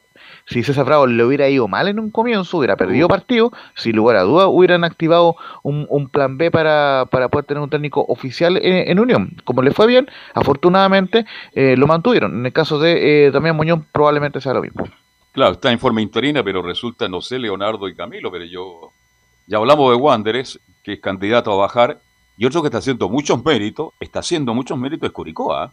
si 0.45 0.63
César 0.63 0.85
Bravo 0.85 1.07
le 1.07 1.23
hubiera 1.23 1.49
ido 1.49 1.67
mal 1.67 1.87
en 1.87 1.99
un 1.99 2.11
comienzo, 2.11 2.57
hubiera 2.57 2.75
perdido 2.75 3.07
partido, 3.07 3.51
sin 3.75 3.95
lugar 3.95 4.17
a 4.17 4.23
dudas 4.23 4.47
hubieran 4.49 4.83
activado 4.83 5.35
un, 5.63 5.85
un 5.89 6.09
plan 6.09 6.37
B 6.37 6.51
para, 6.51 7.07
para 7.11 7.29
poder 7.29 7.45
tener 7.45 7.63
un 7.63 7.69
técnico 7.69 8.05
oficial 8.07 8.57
en, 8.57 8.89
en 8.89 8.99
Unión. 8.99 9.37
Como 9.43 9.61
le 9.61 9.71
fue 9.71 9.87
bien, 9.87 10.07
afortunadamente 10.33 11.25
eh, 11.53 11.75
lo 11.77 11.87
mantuvieron. 11.87 12.39
En 12.39 12.45
el 12.45 12.53
caso 12.53 12.79
de 12.79 13.27
eh, 13.27 13.31
Damián 13.31 13.55
Muñoz 13.55 13.81
probablemente 13.91 14.41
sea 14.41 14.53
lo 14.53 14.61
mismo. 14.61 14.87
Claro, 15.31 15.53
está 15.53 15.71
en 15.71 15.79
forma 15.79 16.01
interina, 16.01 16.43
pero 16.43 16.61
resulta, 16.61 17.07
no 17.07 17.21
sé, 17.21 17.39
Leonardo 17.39 17.87
y 17.87 17.95
Camilo, 17.95 18.31
pero 18.31 18.45
yo... 18.45 18.91
Ya 19.45 19.57
hablamos 19.57 19.89
de 19.91 19.97
Wanderers, 19.97 20.57
que 20.83 20.93
es 20.93 20.99
candidato 21.01 21.51
a 21.51 21.57
bajar, 21.57 21.97
y 22.37 22.45
otro 22.45 22.61
que 22.61 22.67
está 22.67 22.77
haciendo 22.77 23.09
muchos 23.09 23.43
méritos, 23.43 23.89
está 23.99 24.19
haciendo 24.19 24.53
muchos 24.53 24.77
méritos 24.77 25.07
es 25.07 25.13
Curicó, 25.13 25.53
¿ah? 25.53 25.71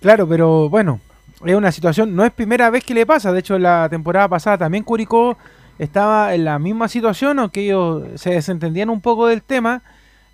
Claro, 0.00 0.26
pero 0.26 0.70
bueno, 0.70 0.98
es 1.44 1.54
una 1.54 1.72
situación, 1.72 2.14
no 2.14 2.24
es 2.24 2.32
primera 2.32 2.70
vez 2.70 2.84
que 2.84 2.94
le 2.94 3.06
pasa, 3.06 3.32
de 3.32 3.40
hecho 3.40 3.58
la 3.58 3.88
temporada 3.88 4.28
pasada 4.28 4.58
también 4.58 4.84
Curicó 4.84 5.38
estaba 5.78 6.34
en 6.34 6.44
la 6.44 6.58
misma 6.58 6.88
situación, 6.88 7.38
aunque 7.38 7.62
ellos 7.62 8.04
se 8.16 8.30
desentendían 8.30 8.90
un 8.90 9.00
poco 9.00 9.26
del 9.26 9.42
tema, 9.42 9.82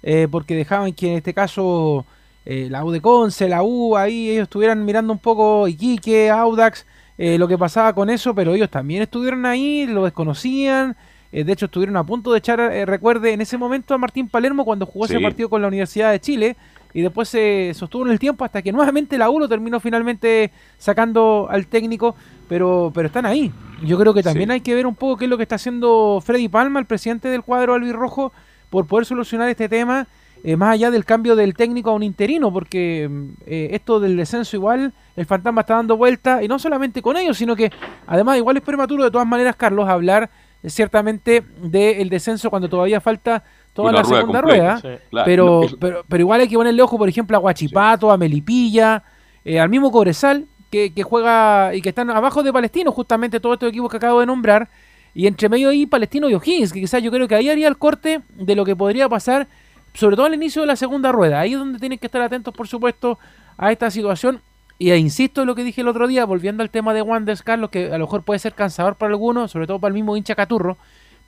eh, 0.03 0.27
porque 0.31 0.57
dejaban 0.57 0.93
que 0.93 1.11
en 1.11 1.17
este 1.19 1.33
caso 1.33 2.05
eh, 2.45 2.69
la 2.71 2.85
U 2.85 2.91
de 2.91 3.01
Conce, 3.01 3.49
la 3.49 3.63
U, 3.63 3.97
ahí 3.97 4.31
ellos 4.31 4.45
estuvieran 4.45 4.85
mirando 4.85 5.13
un 5.13 5.19
poco 5.19 5.69
Iquique, 5.69 6.31
Audax, 6.31 6.87
eh, 7.19 7.39
lo 7.39 7.49
que 7.49 7.57
pasaba 7.57 7.95
con 7.95 8.11
eso, 8.11 8.35
pero 8.35 8.55
ellos 8.55 8.71
también 8.71 9.03
estuvieron 9.03 9.47
ahí, 9.47 9.87
lo 9.87 10.05
desconocían, 10.05 10.97
eh, 11.33 11.45
de 11.45 11.53
hecho 11.53 11.67
estuvieron 11.67 11.97
a 11.97 12.05
punto 12.05 12.33
de 12.33 12.39
echar, 12.39 12.61
eh, 12.61 12.85
recuerde, 12.85 13.33
en 13.33 13.41
ese 13.41 13.57
momento 13.57 13.95
a 13.95 13.99
Martín 13.99 14.29
Palermo 14.29 14.65
cuando 14.65 14.87
jugó 14.87 15.07
ese 15.07 15.21
partido 15.21 15.49
con 15.49 15.63
la 15.63 15.69
Universidad 15.69 16.11
de 16.11 16.21
Chile, 16.21 16.57
y 16.97 17.03
después 17.03 17.29
se 17.29 17.73
sostuvo 17.75 18.07
en 18.07 18.13
el 18.13 18.19
tiempo 18.19 18.43
hasta 18.43 18.63
que 18.63 18.73
nuevamente 18.73 19.19
la 19.19 19.29
U 19.29 19.39
lo 19.39 19.47
terminó 19.49 19.81
finalmente 19.81 20.51
sacando 20.79 21.47
al 21.51 21.67
técnico, 21.67 22.17
pero, 22.49 22.91
pero 22.95 23.09
están 23.09 23.27
ahí. 23.27 23.53
Yo 23.85 23.99
creo 23.99 24.15
que 24.15 24.23
también 24.23 24.49
Sí. 24.49 24.53
hay 24.55 24.61
que 24.63 24.75
ver 24.75 24.87
un 24.87 24.95
poco 24.95 25.19
qué 25.19 25.27
es 25.27 25.31
lo 25.31 25.37
que 25.37 25.43
está 25.43 25.57
haciendo 25.57 26.23
Freddy 26.25 26.49
Palma, 26.49 26.81
el 26.81 26.87
presidente 26.87 27.29
del 27.29 27.43
cuadro 27.43 27.75
albirrojo, 27.75 28.33
por 28.71 28.87
poder 28.87 29.05
solucionar 29.05 29.47
este 29.51 29.69
tema, 29.69 30.07
eh, 30.43 30.57
más 30.57 30.71
allá 30.73 30.91
del 30.91 31.05
cambio 31.05 31.37
del 31.37 31.53
técnico 31.53 31.91
a 31.91 31.93
un 31.93 32.03
interino, 32.03 32.51
porque 32.51 33.11
eh, 33.47 33.69
esto 33.73 34.01
del 34.01 34.17
descenso 34.17 34.57
igual, 34.57 34.95
el 35.17 35.27
fantasma 35.27 35.61
está 35.61 35.75
dando 35.75 35.99
vuelta, 35.99 36.43
y 36.43 36.49
no 36.49 36.59
solamente 36.59 37.03
con 37.03 37.19
ellos, 37.19 37.37
sino 37.37 37.55
que 37.57 37.71
además 38.07 38.39
igual 38.39 38.57
es 38.57 38.63
prematuro 38.63 39.05
de 39.05 39.11
todas 39.11 39.27
maneras, 39.27 39.55
Carlos, 39.57 39.87
hablar 39.87 40.31
eh, 40.63 40.71
ciertamente 40.71 41.43
del 41.61 42.09
descenso 42.09 42.49
cuando 42.49 42.71
todavía 42.71 43.03
falta 43.03 43.45
toda 43.77 43.93
la 43.93 44.03
rueda 44.03 44.21
segunda 44.21 44.41
completa, 44.41 44.81
rueda, 44.81 44.99
sí. 44.99 45.05
Claro. 45.11 45.25
pero, 45.25 45.61
No, 45.63 45.79
pero, 45.79 46.05
pero 46.09 46.21
igual 46.21 46.41
hay 46.41 46.49
que 46.49 46.57
ponerle 46.57 46.83
ojo, 46.83 46.99
por 46.99 47.09
ejemplo, 47.09 47.37
a 47.37 47.41
Guachipato, 47.41 48.11
a 48.11 48.17
Melipilla, 48.17 49.05
eh, 49.45 49.61
al 49.61 49.69
mismo 49.69 49.93
Cobresal, 49.93 50.47
que, 50.71 50.93
que 50.93 51.03
juega 51.05 51.75
y 51.75 51.83
que 51.83 51.91
están 51.91 52.11
abajo 52.11 52.43
de 52.43 52.53
Palestino, 52.53 52.91
justamente 52.91 53.39
todos 53.39 53.55
estos 53.55 53.69
equipos 53.69 53.91
que 53.91 53.99
acabo 53.99 54.19
de 54.19 54.27
nombrar, 54.27 54.69
y 55.15 55.27
entre 55.27 55.49
medio 55.49 55.71
ahí 55.71 55.87
Palestino 55.87 56.29
y 56.29 56.35
O'Higgins, 56.35 56.73
que 56.73 56.81
quizás 56.81 57.03
yo 57.03 57.11
creo 57.11 57.29
que 57.29 57.35
ahí 57.35 57.49
haría 57.49 57.69
el 57.69 57.79
corte 57.79 58.23
de 58.35 58.55
lo 58.55 58.65
que 58.65 58.75
podría 58.77 59.09
pasar, 59.09 59.47
sobre 59.95 60.17
todo 60.17 60.27
al 60.27 60.35
inicio 60.35 60.63
de 60.63 60.69
la 60.69 60.77
segunda 60.77 61.13
rueda. 61.13 61.41
Ahí 61.41 61.55
es 61.55 61.59
donde 61.59 61.79
tienen 61.79 61.99
que 61.99 62.07
estar 62.07 62.21
atentos, 62.21 62.53
por 62.53 62.69
supuesto, 62.69 63.19
a 63.57 63.73
esta 63.73 63.91
situación. 63.91 64.43
Y 64.79 64.91
eh, 64.91 64.99
insisto 64.99 65.41
en 65.41 65.47
lo 65.47 65.55
que 65.55 65.65
dije 65.65 65.81
el 65.81 65.89
otro 65.89 66.07
día, 66.07 66.27
volviendo 66.27 66.63
al 66.63 66.69
tema 66.69 66.93
de 66.93 67.01
Wanders, 67.01 67.43
Carlos, 67.43 67.71
que 67.71 67.87
a 67.87 67.97
lo 67.97 68.05
mejor 68.05 68.25
puede 68.25 68.39
ser 68.39 68.53
cansador 68.53 68.97
para 68.97 69.13
algunos, 69.13 69.51
sobre 69.51 69.67
todo 69.67 69.79
para 69.79 69.89
el 69.89 69.95
mismo 69.95 70.17
hincha 70.17 70.35
Caturro, 70.35 70.77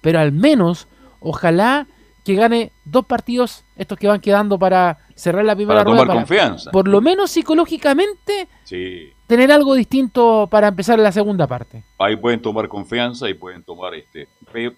pero 0.03 0.19
al 0.19 0.33
menos, 0.33 0.87
ojalá 1.21 1.87
que 2.29 2.35
gane 2.35 2.73
dos 2.85 3.07
partidos, 3.07 3.65
estos 3.75 3.97
que 3.97 4.07
van 4.07 4.21
quedando 4.21 4.59
para 4.59 4.99
cerrar 5.15 5.47
la 5.47 5.57
primera 5.57 5.81
Para 5.81 5.91
rueda. 5.91 6.03
tomar 6.03 6.17
confianza. 6.19 6.71
Por 6.71 6.87
lo 6.87 7.01
menos 7.01 7.31
psicológicamente, 7.31 8.49
Sí. 8.65 9.15
tener 9.27 9.51
algo 9.51 9.75
distinto 9.75 10.47
para 10.51 10.69
empezar 10.69 10.99
la 10.99 11.11
segunda 11.11 11.47
parte. 11.47 11.85
Ahí 11.99 12.17
pueden 12.17 12.43
tomar 12.43 12.69
confianza 12.69 13.31
y 13.31 13.35
pueden 13.35 13.63
tomar 13.63 13.95
este. 13.95 14.29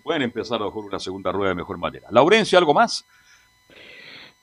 Pueden 0.05 0.23
empezar 0.23 0.57
a 0.59 0.61
lo 0.61 0.67
mejor 0.67 0.85
una 0.85 1.01
segunda 1.01 1.33
rueda 1.33 1.49
de 1.49 1.57
mejor 1.57 1.77
manera. 1.77 2.07
Laurencio, 2.13 2.57
¿algo 2.57 2.73
más? 2.73 3.05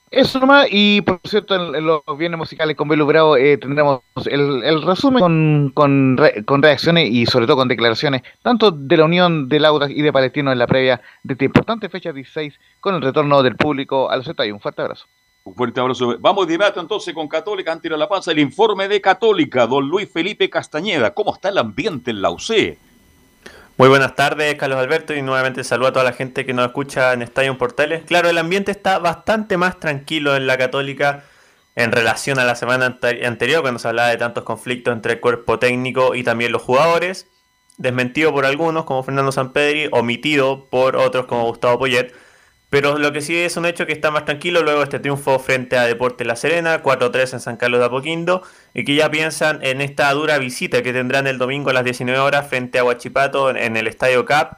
Eso 0.10 0.40
nomás, 0.40 0.68
y 0.72 1.02
por 1.02 1.20
cierto, 1.26 1.76
en, 1.76 1.86
los 1.86 2.02
bienes 2.18 2.38
musicales 2.38 2.78
con 2.78 2.88
Belu 2.88 3.06
Bravo 3.06 3.36
eh, 3.36 3.58
tendremos 3.58 4.02
el, 4.26 4.82
resumen 4.82 5.20
con, 5.20 5.72
con, 5.74 6.16
re- 6.18 6.46
con 6.46 6.62
reacciones 6.62 7.10
y 7.12 7.26
sobre 7.26 7.46
todo 7.46 7.58
con 7.58 7.68
declaraciones, 7.68 8.22
tanto 8.42 8.72
de 8.72 8.96
la 8.96 9.04
Unión 9.04 9.50
de 9.50 9.60
Laudas 9.60 9.92
y 9.92 10.02
de 10.02 10.14
Palestino 10.14 10.52
en 10.54 10.60
la 10.60 10.68
previa 10.68 11.02
de 11.24 11.34
esta 11.34 11.44
importante 11.44 11.90
fecha 11.90 12.14
16, 12.14 12.58
con 12.80 12.96
el 12.96 13.02
retorno 13.02 13.44
del 13.44 13.58
público 13.58 14.10
a 14.10 14.16
los 14.16 14.28
estadios. 14.28 14.54
Un 14.54 14.62
fuerte 14.62 14.82
abrazo. 14.82 15.08
Un 15.44 15.56
fuerte 15.56 15.80
abrazo. 15.82 16.16
Vamos 16.20 16.48
de 16.48 16.54
inmediato 16.56 16.80
entonces 16.80 17.14
con 17.14 17.28
Católica, 17.28 17.74
antes 17.74 17.92
de 17.92 17.98
la 17.98 18.08
panza, 18.08 18.32
el 18.32 18.40
informe 18.40 18.88
de 18.88 19.02
Católica, 19.02 19.68
don 19.68 19.88
Luis 19.90 20.10
Felipe 20.12 20.50
Castañeda. 20.50 21.14
¿Cómo 21.14 21.34
está 21.34 21.50
el 21.50 21.58
ambiente 21.58 22.12
en 22.12 22.22
la 22.22 22.32
UC? 22.32 22.78
Muy 23.78 23.90
buenas 23.90 24.16
tardes, 24.16 24.56
Carlos 24.56 24.80
Alberto, 24.80 25.14
y 25.14 25.22
nuevamente 25.22 25.64
saludo 25.64 25.90
a 25.90 25.94
toda 25.94 26.06
la 26.06 26.14
gente 26.14 26.48
que 26.48 26.54
nos 26.54 26.66
escucha 26.66 27.14
en 27.14 27.22
Estadio 27.22 27.56
Portales. 27.60 28.04
Claro, 28.06 28.28
el 28.28 28.40
ambiente 28.40 28.72
está 28.72 28.98
bastante 28.98 29.56
más 29.56 29.80
tranquilo 29.80 30.36
en 30.36 30.48
la 30.48 30.58
Católica 30.58 31.26
en 31.76 31.92
relación 31.92 32.40
a 32.40 32.46
la 32.46 32.56
semana 32.56 32.88
ante- 32.88 33.24
anterior, 33.28 33.62
cuando 33.62 33.78
se 33.80 33.88
hablaba 33.88 34.10
de 34.10 34.18
tantos 34.18 34.44
conflictos 34.44 34.94
entre 34.94 35.14
el 35.14 35.20
cuerpo 35.20 35.60
técnico 35.60 36.16
y 36.16 36.24
también 36.24 36.52
los 36.52 36.64
jugadores. 36.64 37.28
Desmentido 37.78 38.34
por 38.34 38.48
algunos, 38.48 38.86
como 38.86 39.04
Fernando 39.04 39.32
Sampedri, 39.32 39.90
omitido 39.92 40.66
por 40.72 40.96
otros, 40.96 41.28
como 41.28 41.44
Gustavo 41.46 41.78
Poyet. 41.78 42.12
Pero 42.70 42.98
lo 42.98 43.14
que 43.14 43.22
sí 43.22 43.38
es 43.38 43.56
un 43.56 43.66
hecho 43.66 43.86
que 43.86 43.94
está 43.94 44.12
más 44.12 44.26
tranquilo 44.26 44.62
luego 44.62 44.84
este 44.84 45.00
triunfo 45.00 45.40
frente 45.40 45.78
a 45.78 45.84
Deporte 45.86 46.26
La 46.26 46.36
Serena, 46.36 46.84
4-3 46.84 47.34
en 47.34 47.40
San 47.40 47.56
Carlos 47.56 47.80
de 47.80 47.86
Apoquindo, 47.86 48.44
y 48.74 48.84
que 48.84 48.94
ya 48.96 49.10
piensan 49.10 49.60
en 49.64 49.80
esta 49.80 50.12
dura 50.12 50.38
visita 50.38 50.82
que 50.84 50.92
tendrán 50.92 51.28
el 51.28 51.38
domingo 51.38 51.70
a 51.70 51.74
las 51.74 51.86
19 51.86 52.20
horas 52.20 52.48
frente 52.50 52.78
a 52.80 52.84
Huachipato 52.84 53.52
en- 53.56 53.78
el 53.78 53.88
Estadio 53.88 54.26
Cap. 54.26 54.58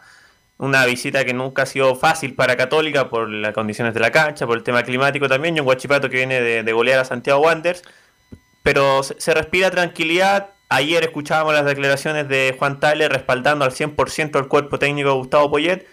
Una 0.58 0.86
visita 0.86 1.24
que 1.24 1.34
nunca 1.34 1.62
ha 1.64 1.66
sido 1.68 1.96
fácil 1.96 2.34
para 2.36 2.58
Católica 2.58 3.10
por 3.10 3.30
las 3.30 3.54
condiciones 3.54 3.94
de 3.94 4.00
la 4.00 4.12
cancha, 4.12 4.48
por 4.48 4.58
el 4.58 4.64
tema 4.64 4.82
climático 4.84 5.30
también, 5.30 5.56
y 5.56 5.60
un 5.60 5.68
Huachipato 5.68 6.10
que 6.10 6.18
viene 6.18 6.42
de, 6.42 6.74
golear 6.74 7.00
a 7.00 7.06
Santiago 7.06 7.42
Wanderers. 7.42 7.84
Pero 8.64 9.04
se, 9.04 9.34
respira 9.34 9.70
tranquilidad. 9.72 10.50
Ayer 10.68 11.04
escuchábamos 11.04 11.54
las 11.54 11.66
declaraciones 11.66 12.28
de 12.28 12.56
Juan 12.58 12.80
Tyler 12.80 13.12
respaldando 13.12 13.66
al 13.66 13.72
100% 13.72 14.36
al 14.38 14.48
cuerpo 14.48 14.80
técnico 14.80 15.10
de 15.10 15.16
Gustavo 15.16 15.50
Poyet. 15.50 15.88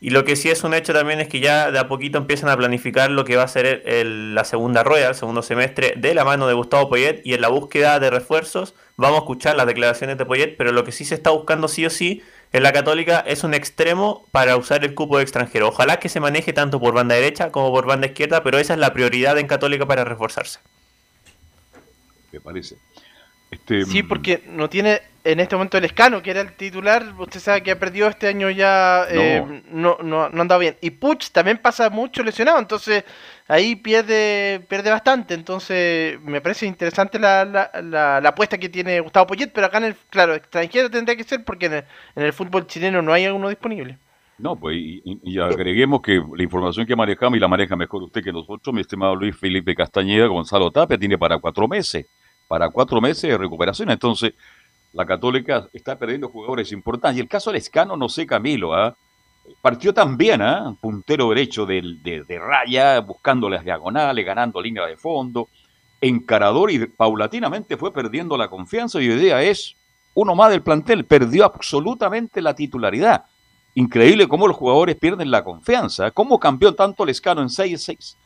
Y 0.00 0.10
lo 0.10 0.24
que 0.24 0.36
sí 0.36 0.50
es 0.50 0.62
un 0.64 0.74
hecho 0.74 0.92
también 0.92 1.20
es 1.20 1.28
que 1.28 1.40
ya 1.40 1.70
de 1.70 1.78
a 1.78 1.88
poquito 1.88 2.18
empiezan 2.18 2.50
a 2.50 2.56
planificar 2.56 3.10
lo 3.10 3.24
que 3.24 3.36
va 3.36 3.44
a 3.44 3.48
ser 3.48 3.64
el- 3.66 3.82
el- 3.86 4.34
la 4.34 4.44
segunda 4.44 4.82
rueda, 4.82 5.08
el 5.08 5.14
segundo 5.14 5.40
semestre, 5.40 5.94
de 5.96 6.14
la 6.14 6.24
mano 6.24 6.46
de 6.46 6.52
Gustavo 6.52 6.90
Poyet 6.90 7.22
y 7.24 7.32
en 7.32 7.40
la 7.40 7.48
búsqueda 7.48 7.98
de 8.00 8.10
refuerzos. 8.10 8.74
Vamos 8.96 9.16
a 9.16 9.20
escuchar 9.20 9.56
las 9.56 9.66
declaraciones 9.66 10.18
de 10.18 10.26
Poyet, 10.26 10.56
pero 10.58 10.72
lo 10.72 10.84
que 10.84 10.92
sí 10.92 11.04
se 11.06 11.14
está 11.14 11.30
buscando 11.30 11.68
sí 11.68 11.86
o 11.86 11.90
sí 11.90 12.22
en 12.52 12.62
la 12.62 12.72
Católica 12.72 13.20
es 13.26 13.44
un 13.44 13.54
extremo 13.54 14.26
para 14.30 14.56
usar 14.58 14.84
el 14.84 14.94
cupo 14.94 15.16
de 15.16 15.22
extranjero. 15.22 15.68
Ojalá 15.68 15.98
que 15.98 16.08
se 16.10 16.20
maneje 16.20 16.52
tanto 16.52 16.78
por 16.80 16.92
banda 16.92 17.14
derecha 17.14 17.50
como 17.50 17.72
por 17.72 17.86
banda 17.86 18.06
izquierda, 18.08 18.42
pero 18.42 18.58
esa 18.58 18.74
es 18.74 18.80
la 18.80 18.92
prioridad 18.92 19.38
en 19.38 19.46
Católica 19.46 19.86
para 19.86 20.04
reforzarse. 20.04 20.60
Me 22.30 22.40
parece. 22.40 22.76
Este, 23.50 23.84
Sí, 23.86 24.02
porque 24.02 24.42
no 24.48 24.68
tiene 24.68 25.00
en 25.24 25.40
este 25.40 25.56
momento 25.56 25.78
el 25.78 25.84
escano, 25.86 26.22
que 26.22 26.30
era 26.30 26.40
el 26.42 26.52
titular. 26.54 27.02
Usted 27.18 27.40
sabe 27.40 27.62
que 27.62 27.70
ha 27.72 27.78
perdido 27.78 28.08
este 28.08 28.28
año 28.28 28.50
ya. 28.50 29.06
eh, 29.10 29.42
no. 29.70 29.96
no, 30.02 30.28
no, 30.28 30.38
ha 30.38 30.42
andado 30.42 30.60
bien. 30.60 30.76
Y 30.82 30.90
Puch 30.90 31.30
también 31.30 31.58
pasa 31.58 31.90
mucho 31.90 32.22
lesionado, 32.22 32.58
entonces 32.58 33.04
ahí 33.48 33.76
pierde 33.76 34.64
pierde 34.68 34.90
bastante. 34.90 35.34
Entonces 35.34 36.20
me 36.20 36.40
parece 36.40 36.66
interesante 36.66 37.18
la, 37.18 37.44
la, 37.44 37.70
la, 37.82 38.20
la 38.20 38.28
apuesta 38.28 38.58
que 38.58 38.68
tiene 38.68 39.00
Gustavo 39.00 39.26
Poyet, 39.28 39.50
pero 39.52 39.66
acá 39.66 39.78
en 39.78 39.84
el. 39.84 39.96
Claro, 40.10 40.34
extranjero 40.34 40.90
tendría 40.90 41.16
que 41.16 41.24
ser 41.24 41.44
porque 41.44 41.66
en 41.66 41.72
el, 41.74 41.84
en 42.16 42.22
el 42.24 42.32
fútbol 42.32 42.66
chileno 42.66 43.02
no 43.02 43.12
hay 43.12 43.26
uno 43.26 43.48
disponible. 43.48 43.98
No, 44.36 44.56
pues 44.56 44.76
y- 44.76 45.20
y 45.22 45.38
agreguemos 45.38 46.02
que 46.02 46.20
la 46.36 46.42
información 46.42 46.86
que 46.86 46.96
manejamos 46.96 47.36
y 47.36 47.40
la 47.40 47.46
maneja 47.48 47.76
mejor 47.76 48.02
usted 48.02 48.22
que 48.22 48.32
nosotros, 48.32 48.74
mi 48.74 48.80
estimado 48.80 49.14
Luis 49.14 49.36
Felipe 49.36 49.74
Castañeda, 49.76 50.26
Gonzalo 50.26 50.70
Tapia, 50.72 50.98
tiene 50.98 51.16
para 51.16 51.38
cuatro 51.38 51.68
meses, 51.68 52.06
para 52.48 52.68
cuatro 52.68 53.00
meses 53.00 53.30
de 53.30 53.38
recuperación. 53.38 53.90
Entonces, 53.90 54.34
la 54.94 55.04
Católica 55.04 55.68
está 55.72 55.98
perdiendo 55.98 56.28
jugadores 56.28 56.72
importantes. 56.72 57.18
Y 57.18 57.20
el 57.20 57.28
caso 57.28 57.50
del 57.50 57.58
Escano, 57.58 57.96
no 57.96 58.08
sé, 58.08 58.26
Camilo, 58.26 58.72
¿ah? 58.74 58.96
partió 59.60 59.92
también, 59.92 60.40
¿ah? 60.40 60.74
puntero 60.80 61.28
derecho 61.28 61.66
del- 61.66 62.02
de, 62.02 62.24
de 62.24 62.38
raya, 62.38 63.00
buscando 63.00 63.50
las 63.50 63.64
diagonales, 63.64 64.24
ganando 64.24 64.62
línea 64.62 64.86
de 64.86 64.96
fondo, 64.96 65.48
encarador 66.00 66.70
y 66.70 66.86
paulatinamente 66.86 67.76
fue 67.76 67.92
perdiendo 67.92 68.36
la 68.36 68.48
confianza. 68.48 69.00
Y 69.02 69.10
hoy 69.10 69.16
día 69.18 69.42
es 69.42 69.74
uno 70.14 70.34
más 70.34 70.50
del 70.50 70.62
plantel, 70.62 71.04
perdió 71.04 71.44
absolutamente 71.44 72.40
la 72.40 72.54
titularidad. 72.54 73.24
Increíble 73.74 74.28
cómo 74.28 74.46
los 74.46 74.56
jugadores 74.56 74.94
pierden 74.96 75.30
la 75.30 75.42
confianza. 75.42 76.12
¿Cómo 76.12 76.38
cambió 76.38 76.74
tanto 76.74 77.04
Lescano 77.04 77.42
en 77.42 77.50
seis, 77.50 77.82
seis, 77.82 78.16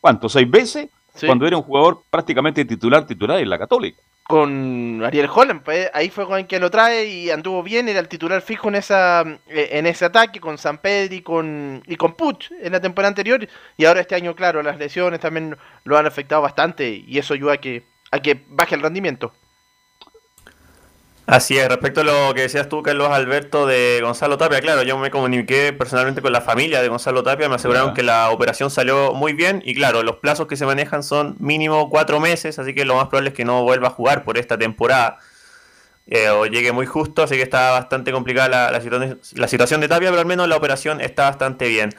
¿cuánto? 0.00 0.28
¿Seis 0.28 0.50
veces? 0.50 0.90
Sí. 1.14 1.26
Cuando 1.26 1.46
era 1.46 1.56
un 1.56 1.62
jugador 1.62 2.02
prácticamente 2.10 2.64
titular, 2.66 3.06
titular 3.06 3.38
en 3.38 3.48
la 3.48 3.58
Católica. 3.58 4.00
Con 4.24 5.02
Ariel 5.04 5.28
Holland, 5.32 5.62
pues, 5.62 5.90
ahí 5.94 6.08
fue 6.08 6.26
con 6.26 6.44
que 6.46 6.60
lo 6.60 6.70
trae 6.70 7.06
y 7.06 7.30
anduvo 7.30 7.62
bien, 7.62 7.88
era 7.88 8.00
el 8.00 8.08
titular 8.08 8.40
fijo 8.40 8.68
en 8.68 8.76
esa 8.76 9.22
eh, 9.48 9.68
en 9.72 9.86
ese 9.86 10.04
ataque 10.04 10.40
con 10.40 10.58
San 10.58 10.78
Pedro 10.78 11.14
y 11.14 11.22
con 11.22 11.82
y 11.86 11.96
con 11.96 12.14
Puch 12.14 12.50
en 12.60 12.72
la 12.72 12.80
temporada 12.80 13.08
anterior 13.08 13.46
y 13.76 13.84
ahora 13.84 14.00
este 14.00 14.14
año 14.14 14.34
claro, 14.34 14.62
las 14.62 14.78
lesiones 14.78 15.20
también 15.20 15.56
lo 15.84 15.98
han 15.98 16.06
afectado 16.06 16.42
bastante 16.42 17.02
y 17.06 17.18
eso 17.18 17.34
ayuda 17.34 17.54
a 17.54 17.56
que 17.58 17.84
a 18.10 18.20
que 18.20 18.44
baje 18.48 18.74
el 18.74 18.82
rendimiento. 18.82 19.32
Así 21.26 21.56
es, 21.56 21.68
respecto 21.68 22.00
a 22.00 22.04
lo 22.04 22.34
que 22.34 22.42
decías 22.42 22.68
tú, 22.68 22.82
Carlos 22.82 23.08
Alberto, 23.10 23.64
de 23.64 24.00
Gonzalo 24.02 24.38
Tapia, 24.38 24.60
claro, 24.60 24.82
yo 24.82 24.98
me 24.98 25.10
comuniqué 25.10 25.72
personalmente 25.72 26.20
con 26.20 26.32
la 26.32 26.40
familia 26.40 26.82
de 26.82 26.88
Gonzalo 26.88 27.22
Tapia, 27.22 27.48
me 27.48 27.54
aseguraron 27.54 27.94
que 27.94 28.02
la 28.02 28.30
operación 28.30 28.70
salió 28.70 29.14
muy 29.14 29.32
bien 29.32 29.62
y 29.64 29.72
claro, 29.74 30.02
los 30.02 30.16
plazos 30.16 30.48
que 30.48 30.56
se 30.56 30.66
manejan 30.66 31.04
son 31.04 31.36
mínimo 31.38 31.88
cuatro 31.90 32.18
meses, 32.18 32.58
así 32.58 32.74
que 32.74 32.84
lo 32.84 32.96
más 32.96 33.06
probable 33.06 33.30
es 33.30 33.34
que 33.36 33.44
no 33.44 33.62
vuelva 33.62 33.88
a 33.88 33.90
jugar 33.92 34.24
por 34.24 34.36
esta 34.36 34.58
temporada 34.58 35.18
eh, 36.06 36.28
o 36.28 36.46
llegue 36.46 36.72
muy 36.72 36.86
justo, 36.86 37.22
así 37.22 37.36
que 37.36 37.42
está 37.42 37.70
bastante 37.70 38.10
complicada 38.10 38.48
la, 38.48 38.70
la 38.72 39.48
situación 39.48 39.80
de 39.80 39.88
Tapia, 39.88 40.10
pero 40.10 40.20
al 40.20 40.26
menos 40.26 40.48
la 40.48 40.56
operación 40.56 41.00
está 41.00 41.24
bastante 41.30 41.68
bien. 41.68 41.90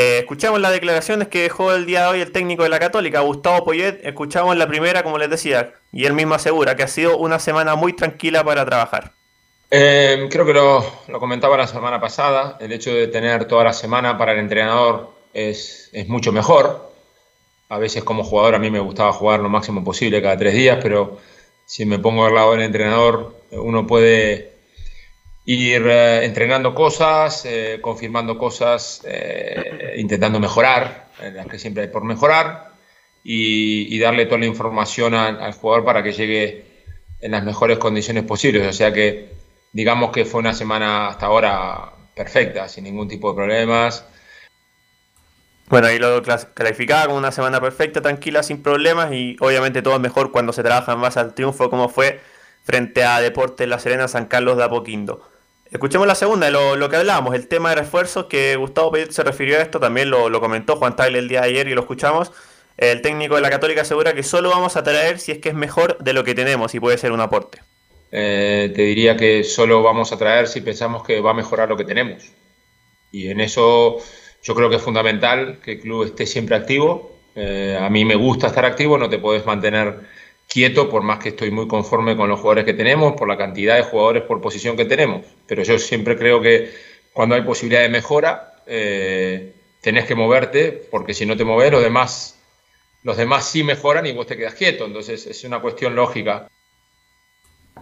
Eh, 0.00 0.18
escuchamos 0.20 0.60
las 0.60 0.70
declaraciones 0.70 1.26
que 1.26 1.42
dejó 1.42 1.72
el 1.72 1.84
día 1.84 2.02
de 2.02 2.06
hoy 2.06 2.20
el 2.20 2.30
técnico 2.30 2.62
de 2.62 2.68
la 2.68 2.78
Católica, 2.78 3.18
Gustavo 3.18 3.64
Poyet. 3.64 3.98
Escuchamos 4.04 4.56
la 4.56 4.68
primera, 4.68 5.02
como 5.02 5.18
les 5.18 5.28
decía, 5.28 5.72
y 5.90 6.04
él 6.04 6.12
mismo 6.12 6.36
asegura 6.36 6.76
que 6.76 6.84
ha 6.84 6.86
sido 6.86 7.18
una 7.18 7.40
semana 7.40 7.74
muy 7.74 7.94
tranquila 7.94 8.44
para 8.44 8.64
trabajar. 8.64 9.10
Eh, 9.72 10.28
creo 10.30 10.46
que 10.46 10.54
lo, 10.54 10.84
comentaba 11.18 11.56
la 11.56 11.66
semana 11.66 12.00
pasada, 12.00 12.56
el 12.60 12.70
hecho 12.70 12.94
de 12.94 13.08
tener 13.08 13.46
toda 13.46 13.64
la 13.64 13.72
semana 13.72 14.16
para 14.16 14.34
el 14.34 14.38
entrenador 14.38 15.14
es 15.34 15.90
mucho 16.06 16.30
mejor. 16.30 16.92
A 17.68 17.78
veces 17.78 18.04
como 18.04 18.22
jugador 18.22 18.54
a 18.54 18.60
mí 18.60 18.70
me 18.70 18.78
gustaba 18.78 19.12
jugar 19.12 19.40
lo 19.40 19.48
máximo 19.48 19.82
posible 19.82 20.22
cada 20.22 20.38
tres 20.38 20.54
días, 20.54 20.78
pero 20.80 21.18
si 21.66 21.86
me 21.86 21.98
pongo 21.98 22.24
al 22.24 22.34
lado 22.36 22.52
del 22.52 22.60
entrenador, 22.60 23.34
uno 23.50 23.84
puede 23.84 24.57
ir 25.48 25.86
eh, 25.86 26.26
entrenando 26.26 26.74
cosas, 26.74 27.46
eh, 27.46 27.78
confirmando 27.80 28.36
cosas, 28.36 29.00
eh, 29.06 29.94
intentando 29.96 30.38
mejorar, 30.38 31.08
las 31.32 31.46
que 31.46 31.58
siempre 31.58 31.84
hay 31.84 31.88
por 31.88 32.04
mejorar, 32.04 32.72
y, 33.24 33.94
y 33.94 33.98
darle 33.98 34.26
toda 34.26 34.40
la 34.40 34.46
información 34.46 35.14
al, 35.14 35.52
jugador 35.54 35.86
para 35.86 36.02
que 36.02 36.12
llegue 36.12 36.66
en 37.22 37.30
las 37.30 37.44
mejores 37.44 37.78
condiciones 37.78 38.24
posibles. 38.24 38.66
O 38.66 38.72
sea 38.74 38.92
que 38.92 39.30
digamos 39.72 40.12
que 40.12 40.26
fue 40.26 40.40
una 40.40 40.52
semana 40.52 41.08
hasta 41.08 41.26
ahora 41.26 41.92
perfecta, 42.14 42.68
sin 42.68 42.84
ningún 42.84 43.08
tipo 43.08 43.30
de 43.30 43.36
problemas. 43.36 44.04
Bueno, 45.68 45.86
ahí 45.86 45.98
lo 45.98 46.22
clasificaba 46.22 47.06
como 47.06 47.16
una 47.16 47.32
semana 47.32 47.58
perfecta, 47.58 48.02
tranquila, 48.02 48.42
sin 48.42 48.62
problemas 48.62 49.12
y 49.12 49.36
obviamente 49.40 49.80
todo 49.80 49.94
es 49.94 50.00
mejor 50.00 50.30
cuando 50.30 50.52
se 50.52 50.62
trabaja 50.62 50.92
en 50.92 51.00
base 51.00 51.20
al 51.20 51.34
triunfo 51.34 51.70
como 51.70 51.88
fue 51.88 52.20
frente 52.64 53.02
a 53.02 53.18
Deportes 53.20 53.66
La 53.66 53.78
Serena 53.78 54.08
San 54.08 54.26
Carlos 54.26 54.58
de 54.58 54.64
Apoquindo. 54.64 55.37
Escuchemos 55.70 56.06
la 56.06 56.14
segunda, 56.14 56.50
lo, 56.50 56.76
lo 56.76 56.88
que 56.88 56.96
hablábamos, 56.96 57.34
el 57.34 57.46
tema 57.46 57.70
de 57.70 57.76
refuerzos, 57.76 58.24
que 58.26 58.56
Gustavo 58.56 58.92
Payet 58.92 59.10
se 59.10 59.22
refirió 59.22 59.58
a 59.58 59.62
esto, 59.62 59.78
también 59.78 60.08
lo, 60.08 60.30
lo 60.30 60.40
comentó 60.40 60.76
Juan 60.76 60.96
Tagle 60.96 61.18
el 61.18 61.28
día 61.28 61.42
de 61.42 61.48
ayer 61.48 61.68
y 61.68 61.74
lo 61.74 61.82
escuchamos. 61.82 62.32
El 62.78 63.02
técnico 63.02 63.34
de 63.34 63.42
la 63.42 63.50
Católica 63.50 63.82
asegura 63.82 64.14
que 64.14 64.22
solo 64.22 64.50
vamos 64.50 64.76
a 64.76 64.82
traer 64.82 65.18
si 65.18 65.32
es 65.32 65.38
que 65.38 65.50
es 65.50 65.54
mejor 65.54 65.98
de 65.98 66.12
lo 66.12 66.24
que 66.24 66.34
tenemos 66.34 66.74
y 66.74 66.80
puede 66.80 66.96
ser 66.96 67.12
un 67.12 67.20
aporte. 67.20 67.58
Eh, 68.10 68.72
te 68.74 68.82
diría 68.82 69.16
que 69.16 69.44
solo 69.44 69.82
vamos 69.82 70.12
a 70.12 70.16
traer 70.16 70.46
si 70.48 70.60
pensamos 70.60 71.02
que 71.02 71.20
va 71.20 71.32
a 71.32 71.34
mejorar 71.34 71.68
lo 71.68 71.76
que 71.76 71.84
tenemos. 71.84 72.32
Y 73.12 73.28
en 73.28 73.40
eso 73.40 73.98
yo 74.42 74.54
creo 74.54 74.70
que 74.70 74.76
es 74.76 74.82
fundamental 74.82 75.60
que 75.62 75.72
el 75.72 75.80
club 75.80 76.04
esté 76.04 76.24
siempre 76.24 76.56
activo. 76.56 77.18
Eh, 77.34 77.78
a 77.78 77.90
mí 77.90 78.04
me 78.04 78.14
gusta 78.14 78.46
estar 78.46 78.64
activo, 78.64 78.96
no 78.96 79.10
te 79.10 79.18
puedes 79.18 79.44
mantener 79.44 80.00
quieto 80.48 80.88
por 80.88 81.02
más 81.02 81.18
que 81.18 81.30
estoy 81.30 81.50
muy 81.50 81.68
conforme 81.68 82.16
con 82.16 82.28
los 82.28 82.40
jugadores 82.40 82.64
que 82.64 82.74
tenemos, 82.74 83.14
por 83.14 83.28
la 83.28 83.36
cantidad 83.36 83.76
de 83.76 83.82
jugadores 83.82 84.22
por 84.22 84.40
posición 84.40 84.76
que 84.76 84.84
tenemos. 84.86 85.26
Pero 85.48 85.64
yo 85.64 85.78
siempre 85.78 86.16
creo 86.16 86.40
que 86.40 86.72
cuando 87.12 87.34
hay 87.34 87.42
posibilidad 87.42 87.82
de 87.82 87.88
mejora, 87.88 88.62
eh, 88.66 89.54
tenés 89.80 90.04
que 90.04 90.14
moverte, 90.14 90.86
porque 90.90 91.14
si 91.14 91.26
no 91.26 91.36
te 91.36 91.44
moves, 91.44 91.72
los 91.72 91.82
demás, 91.82 92.38
los 93.02 93.16
demás 93.16 93.48
sí 93.48 93.64
mejoran 93.64 94.06
y 94.06 94.12
vos 94.12 94.26
te 94.26 94.36
quedas 94.36 94.54
quieto. 94.54 94.84
Entonces 94.84 95.26
es 95.26 95.42
una 95.42 95.60
cuestión 95.60 95.96
lógica. 95.96 96.48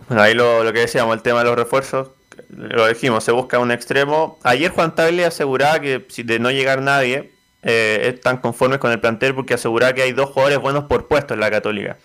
Bueno, 0.08 0.22
ahí 0.22 0.32
lo, 0.32 0.64
lo 0.64 0.72
que 0.72 0.80
decíamos, 0.80 1.14
el 1.14 1.22
tema 1.22 1.40
de 1.40 1.46
los 1.46 1.56
refuerzos, 1.56 2.10
lo 2.48 2.86
dijimos, 2.86 3.24
se 3.24 3.32
busca 3.32 3.58
un 3.58 3.72
extremo. 3.72 4.38
Ayer 4.42 4.70
Juan 4.70 4.94
Tagle 4.94 5.24
aseguraba 5.24 5.80
que 5.80 6.06
si 6.08 6.22
de 6.22 6.38
no 6.38 6.50
llegar 6.50 6.80
nadie, 6.80 7.32
eh, 7.62 8.12
están 8.14 8.38
conformes 8.38 8.78
con 8.78 8.92
el 8.92 9.00
plantel 9.00 9.34
porque 9.34 9.54
aseguraba 9.54 9.92
que 9.92 10.02
hay 10.02 10.12
dos 10.12 10.30
jugadores 10.30 10.58
buenos 10.58 10.84
por 10.84 11.08
puesto 11.08 11.34
en 11.34 11.40
la 11.40 11.50
Católica. 11.50 11.98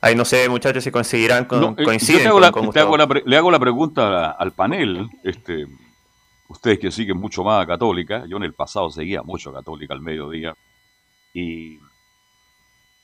Ahí 0.00 0.14
no 0.14 0.24
sé, 0.24 0.48
muchachos, 0.48 0.84
si 0.84 0.90
conseguirán 0.90 1.44
con, 1.46 1.60
No, 1.60 1.74
eh, 1.76 1.84
coinciden 1.84 2.20
yo 2.20 2.22
te 2.24 2.28
hago 2.28 2.34
con- 2.36 2.42
la- 2.42 2.52
con 2.52 2.62
te 2.62 2.66
Gustavo. 2.66 2.86
hago 2.86 2.96
la 2.96 3.06
pre- 3.06 3.22
le 3.26 3.36
hago 3.36 3.50
la 3.50 3.58
pregunta 3.58 4.30
al 4.30 4.52
panel, 4.52 5.08
este, 5.24 5.66
ustedes 6.48 6.78
que 6.78 6.90
siguen 6.92 7.16
mucho 7.18 7.42
más 7.42 7.62
a 7.62 7.66
Católica, 7.66 8.24
yo 8.28 8.36
en 8.36 8.44
el 8.44 8.54
pasado 8.54 8.90
seguía 8.90 9.22
mucho 9.22 9.50
a 9.50 9.54
Católica 9.54 9.94
al 9.94 10.00
mediodía, 10.00 10.54
y, 11.34 11.78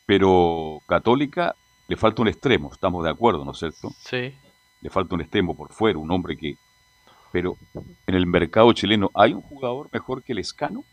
pero 0.06 0.80
Católica 0.86 1.54
le 1.88 1.96
falta 1.96 2.22
un 2.22 2.28
extremo, 2.28 2.70
estamos 2.72 3.04
de 3.04 3.10
acuerdo, 3.10 3.44
¿no 3.44 3.52
es 3.52 3.58
cierto? 3.58 3.90
Sí. 3.98 4.34
Le 4.80 4.90
falta 4.90 5.14
un 5.14 5.20
extremo 5.22 5.56
por 5.56 5.72
fuera, 5.72 5.98
un 5.98 6.10
hombre 6.10 6.36
que... 6.36 6.56
Pero 7.32 7.56
en 8.06 8.14
el 8.14 8.26
mercado 8.26 8.72
chileno, 8.72 9.10
¿hay 9.14 9.32
un 9.32 9.42
jugador 9.42 9.88
mejor 9.92 10.22
que 10.22 10.32
el 10.32 10.38
Escano? 10.38 10.84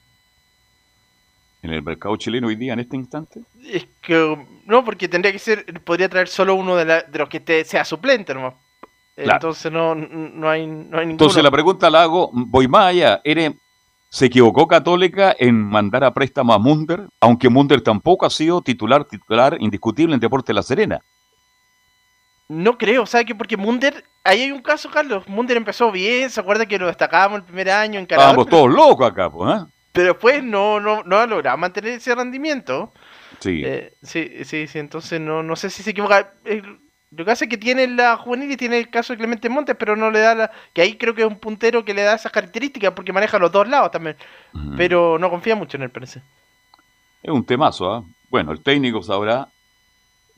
En 1.64 1.72
el 1.72 1.84
mercado 1.84 2.16
chileno 2.18 2.48
hoy 2.48 2.56
día, 2.56 2.74
en 2.74 2.80
este 2.80 2.96
instante. 2.96 3.42
Es 3.64 3.86
que 4.02 4.38
no, 4.66 4.84
porque 4.84 5.08
tendría 5.08 5.32
que 5.32 5.40
ser, 5.40 5.66
podría 5.84 6.10
traer 6.10 6.28
solo 6.28 6.56
uno 6.56 6.76
de, 6.76 6.86
la- 6.86 7.02
de 7.04 7.20
los 7.20 7.30
que 7.30 7.40
te, 7.40 7.64
sea 7.66 7.86
suplente 7.86 8.34
nomás. 8.34 8.56
Claro. 9.16 9.34
Entonces 9.34 9.72
no, 9.72 9.94
no 9.94 10.50
hay, 10.50 10.66
no 10.66 10.98
hay 10.98 11.06
ninguno. 11.06 11.12
Entonces 11.12 11.44
la 11.44 11.52
pregunta 11.52 11.90
la 11.90 12.02
hago, 12.04 12.32
voy 12.34 12.68
más 12.68 12.86
allá. 12.88 13.22
¿Eres- 13.24 13.54
¿Se 14.10 14.26
equivocó 14.26 14.68
Católica 14.68 15.34
en 15.40 15.56
mandar 15.62 16.04
a 16.04 16.14
préstamo 16.14 16.54
a 16.54 16.58
Munder? 16.58 17.08
Aunque 17.22 17.48
Munder 17.48 17.80
tampoco 17.82 18.26
ha 18.26 18.30
sido 18.30 18.62
titular, 18.62 19.06
titular 19.06 19.56
indiscutible 19.60 20.14
en 20.16 20.20
Deporte 20.20 20.54
La 20.54 20.64
Serena. 20.64 21.00
No 22.50 22.78
creo, 22.78 23.06
¿sabes 23.06 23.28
qué? 23.28 23.36
Porque 23.36 23.56
Munder, 23.56 24.04
ahí 24.26 24.42
hay 24.42 24.52
un 24.52 24.62
caso, 24.62 24.90
Carlos. 24.90 25.26
Munder 25.30 25.56
empezó 25.56 25.92
bien, 25.92 26.30
se 26.30 26.42
acuerda 26.42 26.66
que 26.66 26.78
lo 26.78 26.88
destacábamos 26.88 27.38
el 27.40 27.46
primer 27.46 27.70
año 27.70 28.00
en 28.00 28.06
Canadá. 28.06 28.32
Estábamos 28.32 28.50
todos 28.50 28.70
locos 28.70 29.08
acá, 29.10 29.30
pues, 29.30 29.62
¿eh? 29.62 29.66
Pero 29.92 30.10
después 30.10 30.44
no, 30.44 30.80
no, 30.80 31.04
no 31.04 31.18
ha 31.18 31.28
logrado 31.28 31.58
mantener 31.58 31.94
ese 31.94 32.16
rendimiento. 32.16 32.92
Sí. 33.40 33.62
Eh, 33.66 33.94
sí, 34.02 34.44
sí, 34.46 34.68
sí, 34.68 34.80
entonces 34.80 35.20
no, 35.20 35.44
no 35.44 35.56
sé 35.56 35.70
si 35.70 35.84
se 35.84 35.92
equivoca. 35.92 36.34
Eh, 36.46 36.62
lo 37.12 37.26
que 37.26 37.32
hace 37.32 37.46
es 37.46 37.50
que 37.50 37.58
tiene 37.58 37.88
la 37.88 38.16
juvenil 38.16 38.52
y 38.52 38.58
tiene 38.58 38.78
el 38.78 38.90
caso 38.90 39.12
de 39.12 39.18
Clemente 39.18 39.50
Montes, 39.50 39.76
pero 39.78 39.98
no 39.98 40.10
le 40.12 40.20
da 40.20 40.34
la. 40.34 40.52
Que 40.74 40.82
ahí 40.82 40.98
creo 40.98 41.14
que 41.14 41.24
es 41.24 41.28
un 41.28 41.40
puntero 41.40 41.84
que 41.84 41.94
le 41.94 42.04
da 42.04 42.16
esas 42.16 42.32
características 42.32 42.94
porque 42.94 43.12
maneja 43.12 43.38
los 43.38 43.52
dos 43.52 43.68
lados 43.68 43.92
también. 43.92 44.16
Pero 44.78 45.20
no 45.20 45.30
confía 45.30 45.56
mucho 45.56 45.76
en 45.76 45.84
él, 45.84 45.90
parece. 45.90 46.22
Es 47.22 47.32
un 47.32 47.46
temazo, 47.46 47.94
¿ah? 47.94 48.04
Bueno, 48.30 48.54
el 48.54 48.62
técnico 48.62 49.04
sabrá 49.04 49.50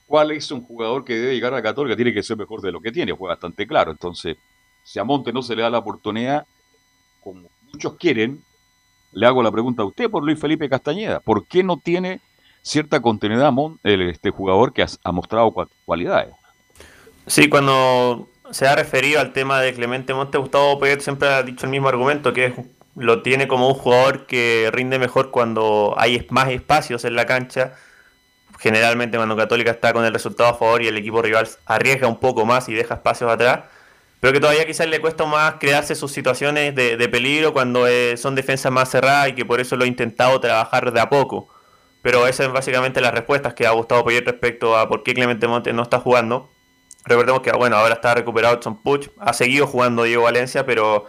cuál 0.08 0.32
es 0.32 0.49
un 0.49 0.64
jugador 0.64 1.06
que 1.06 1.14
debe 1.14 1.36
llegar 1.36 1.54
a 1.54 1.62
Católica. 1.62 1.95
Tiene 1.95 2.14
que 2.14 2.24
ser 2.24 2.38
mejor 2.38 2.62
de 2.62 2.72
lo 2.72 2.82
que 2.82 2.91
tiene, 2.91 3.16
fue 3.16 3.30
bastante 3.30 3.68
claro. 3.68 3.91
Entonces, 3.91 4.38
si 4.84 4.97
a 4.97 5.04
Monte 5.04 5.32
no 5.32 5.43
se 5.43 5.56
le 5.56 5.62
da 5.62 5.70
la 5.70 5.78
oportunidad, 5.78 6.47
como 7.22 7.49
muchos 7.72 7.95
quieren, 7.97 8.43
le 9.14 9.26
hago 9.26 9.43
la 9.43 9.51
pregunta 9.51 9.84
a 9.84 9.86
usted 9.86 10.09
por 10.09 10.24
Luis 10.24 10.39
Felipe 10.39 10.70
Castañeda. 10.70 11.20
¿Por 11.20 11.45
qué 11.47 11.64
no 11.64 11.78
tiene 11.78 12.20
cierta 12.61 13.01
continuidad 13.01 13.51
este 13.84 14.30
jugador 14.30 14.74
que 14.74 14.84
ha, 14.84 15.11
mostrado 15.11 15.51
cua- 15.51 15.70
cualidades? 15.86 16.34
Sí, 17.28 17.49
cuando 17.49 18.28
se 18.51 18.68
ha 18.68 18.76
referido 18.76 19.20
al 19.20 19.34
tema 19.34 19.61
de 19.61 19.74
Clemente 19.74 20.14
Monte, 20.14 20.38
Gustavo 20.38 20.80
Payet 20.80 21.01
siempre 21.01 21.30
ha 21.30 21.43
dicho 21.43 21.66
el 21.66 21.72
mismo 21.72 21.89
argumento, 21.89 22.34
que 22.34 22.45
es- 22.45 22.55
lo 22.95 23.22
tiene 23.24 23.47
como 23.47 23.68
un 23.68 23.74
jugador 23.74 24.28
que 24.28 24.70
rinde 24.72 24.99
mejor 24.99 25.32
cuando 25.32 25.95
hay 25.97 26.28
más 26.30 26.49
espacios 26.49 27.05
en 27.05 27.16
la 27.16 27.26
cancha. 27.26 27.74
Generalmente 28.59 29.18
cuando 29.18 29.36
Católica 29.36 29.72
está 29.72 29.93
con 29.93 30.05
el 30.05 30.14
resultado 30.14 30.49
a 30.49 30.53
favor 30.53 30.82
y 30.84 30.88
el 30.88 30.97
equipo 30.97 31.22
rival 31.22 31.47
arriesga 31.66 32.07
un 32.07 32.20
poco 32.20 32.45
más 32.45 32.70
y 32.70 32.74
deja 32.74 32.93
espacios 32.95 33.32
atrás. 33.32 33.61
Pero 34.24 34.32
que 34.32 34.39
todavía 34.39 34.65
quizás 34.65 34.88
le 34.88 35.01
cuesta 35.01 35.26
más 35.26 35.55
crearse 35.59 35.95
sus 35.95 36.13
situaciones 36.13 36.74
de, 36.74 36.95
de 36.95 37.09
peligro 37.09 37.51
cuando 37.51 37.89
eh, 37.89 38.15
son 38.15 38.36
defensas 38.36 38.71
más 38.71 38.89
cerradas 38.89 39.28
y 39.28 39.34
que 39.34 39.43
por 39.43 39.59
eso 39.59 39.76
lo 39.76 39.84
he 39.84 39.88
intentado 39.89 40.39
trabajar 40.39 40.93
de 40.93 41.01
a 41.01 41.09
poco. 41.09 41.49
Pero 42.01 42.26
esas 42.26 42.47
es 42.47 42.53
básicamente 42.53 43.01
las 43.01 43.13
respuestas 43.13 43.53
que 43.53 43.67
ha 43.67 43.71
Gustavo 43.71 44.05
Payet 44.05 44.24
respecto 44.24 44.78
a 44.78 44.88
por 44.88 45.03
qué 45.03 45.13
Clemente 45.13 45.45
Montes 45.45 45.74
no 45.74 45.84
está 45.84 45.99
jugando. 45.99 46.49
Recordemos 47.03 47.41
que 47.41 47.51
bueno, 47.51 47.76
ahora 47.76 47.95
está 47.95 48.15
recuperado 48.15 48.55
Edson 48.55 48.82
Puch, 48.82 49.09
ha 49.19 49.34
seguido 49.34 49.67
jugando 49.67 50.03
Diego 50.03 50.24
Valencia, 50.24 50.65
pero 50.65 51.03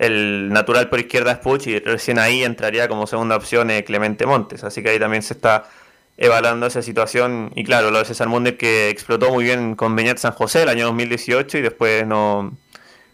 el 0.00 0.48
natural 0.48 0.88
por 0.88 0.98
izquierda 0.98 1.30
es 1.30 1.38
Puch 1.38 1.68
y 1.68 1.78
recién 1.78 2.18
ahí 2.18 2.42
entraría 2.42 2.88
como 2.88 3.06
segunda 3.06 3.36
opción 3.36 3.70
eh, 3.70 3.84
Clemente 3.84 4.26
Montes. 4.26 4.64
Así 4.64 4.82
que 4.82 4.88
ahí 4.88 4.98
también 4.98 5.22
se 5.22 5.34
está 5.34 5.70
evaluando 6.16 6.66
esa 6.66 6.82
situación. 6.82 7.50
Y 7.54 7.64
claro, 7.64 7.90
lo 7.90 7.98
de 7.98 8.04
César 8.04 8.28
Munder 8.28 8.56
que 8.56 8.90
explotó 8.90 9.30
muy 9.30 9.44
bien 9.44 9.74
con 9.74 9.94
Beñat 9.96 10.18
San 10.18 10.32
José 10.32 10.62
el 10.62 10.68
año 10.68 10.86
2018 10.86 11.58
y 11.58 11.62
después 11.62 12.06
no 12.06 12.52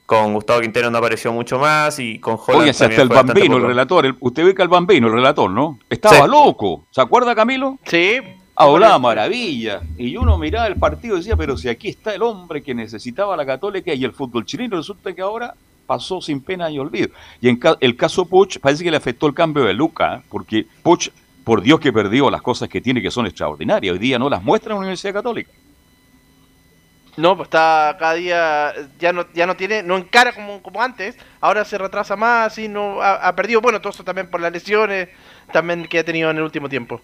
con 0.06 0.32
Gustavo 0.32 0.60
Quintero 0.62 0.90
no 0.90 0.96
apareció 0.98 1.32
mucho 1.34 1.58
más 1.58 1.98
y 1.98 2.18
con 2.18 2.34
Holland 2.36 2.62
Oye, 2.62 2.72
si 2.72 2.82
hasta 2.84 3.02
el 3.02 3.08
bambino, 3.10 3.58
el 3.58 3.62
relator, 3.64 4.06
el- 4.06 4.16
usted 4.20 4.42
ve 4.42 4.54
que 4.54 4.62
el 4.62 4.68
bambino, 4.68 5.06
el 5.08 5.12
relator, 5.12 5.50
¿no? 5.50 5.78
Estaba 5.90 6.16
Sí. 6.16 6.30
loco. 6.30 6.86
¿Se 6.90 7.02
acuerda, 7.02 7.34
Camilo? 7.34 7.78
Sí. 7.84 8.18
Hablaba 8.56 8.98
maravilla. 8.98 9.82
Y 9.98 10.16
uno 10.16 10.36
miraba 10.38 10.66
el 10.66 10.76
partido 10.76 11.14
y 11.16 11.18
decía, 11.18 11.36
pero 11.36 11.56
si 11.58 11.68
aquí 11.68 11.88
está 11.88 12.14
el 12.14 12.22
hombre 12.22 12.62
que 12.62 12.74
necesitaba 12.74 13.36
la 13.36 13.44
Católica 13.46 13.92
y 13.92 14.02
el 14.02 14.12
fútbol 14.12 14.46
chileno, 14.46 14.78
resulta 14.78 15.12
que 15.12 15.20
ahora 15.20 15.54
pasó 15.86 16.20
sin 16.22 16.40
pena 16.40 16.70
y 16.70 16.78
olvido. 16.78 17.10
Y 17.42 17.48
en 17.50 17.56
ca- 17.58 17.76
el 17.78 17.94
caso 17.94 18.24
Puch, 18.24 18.58
parece 18.60 18.82
que 18.82 18.90
le 18.90 18.96
afectó 18.96 19.26
el 19.26 19.34
cambio 19.34 19.64
de 19.64 19.74
Luca, 19.74 20.16
¿eh? 20.16 20.22
porque 20.30 20.66
Puch, 20.82 21.10
por 21.48 21.62
Dios 21.62 21.80
que 21.80 21.94
perdió 21.94 22.30
las 22.30 22.42
cosas 22.42 22.68
que 22.68 22.82
tiene 22.82 23.00
que 23.00 23.10
son 23.10 23.24
extraordinarias. 23.24 23.94
Hoy 23.94 23.98
día 23.98 24.18
no 24.18 24.28
las 24.28 24.42
muestra 24.42 24.72
en 24.72 24.74
la 24.74 24.80
Universidad 24.80 25.14
Católica. 25.14 25.50
No, 27.16 27.38
pues 27.38 27.46
está 27.46 27.96
cada 27.98 28.12
día, 28.12 28.74
ya 28.98 29.14
no, 29.14 29.24
ya 29.32 29.46
no 29.46 29.56
tiene, 29.56 29.82
no 29.82 29.96
encara 29.96 30.34
como, 30.34 30.62
como 30.62 30.82
antes, 30.82 31.16
ahora 31.40 31.64
se 31.64 31.78
retrasa 31.78 32.16
más 32.16 32.58
y 32.58 32.68
no 32.68 33.00
ha, 33.00 33.14
ha 33.14 33.34
perdido, 33.34 33.62
bueno, 33.62 33.80
todo 33.80 33.94
eso 33.94 34.04
también 34.04 34.28
por 34.28 34.42
las 34.42 34.52
lesiones, 34.52 35.08
también 35.50 35.86
que 35.86 36.00
ha 36.00 36.04
tenido 36.04 36.30
en 36.30 36.36
el 36.36 36.42
último 36.42 36.68
tiempo. 36.68 37.00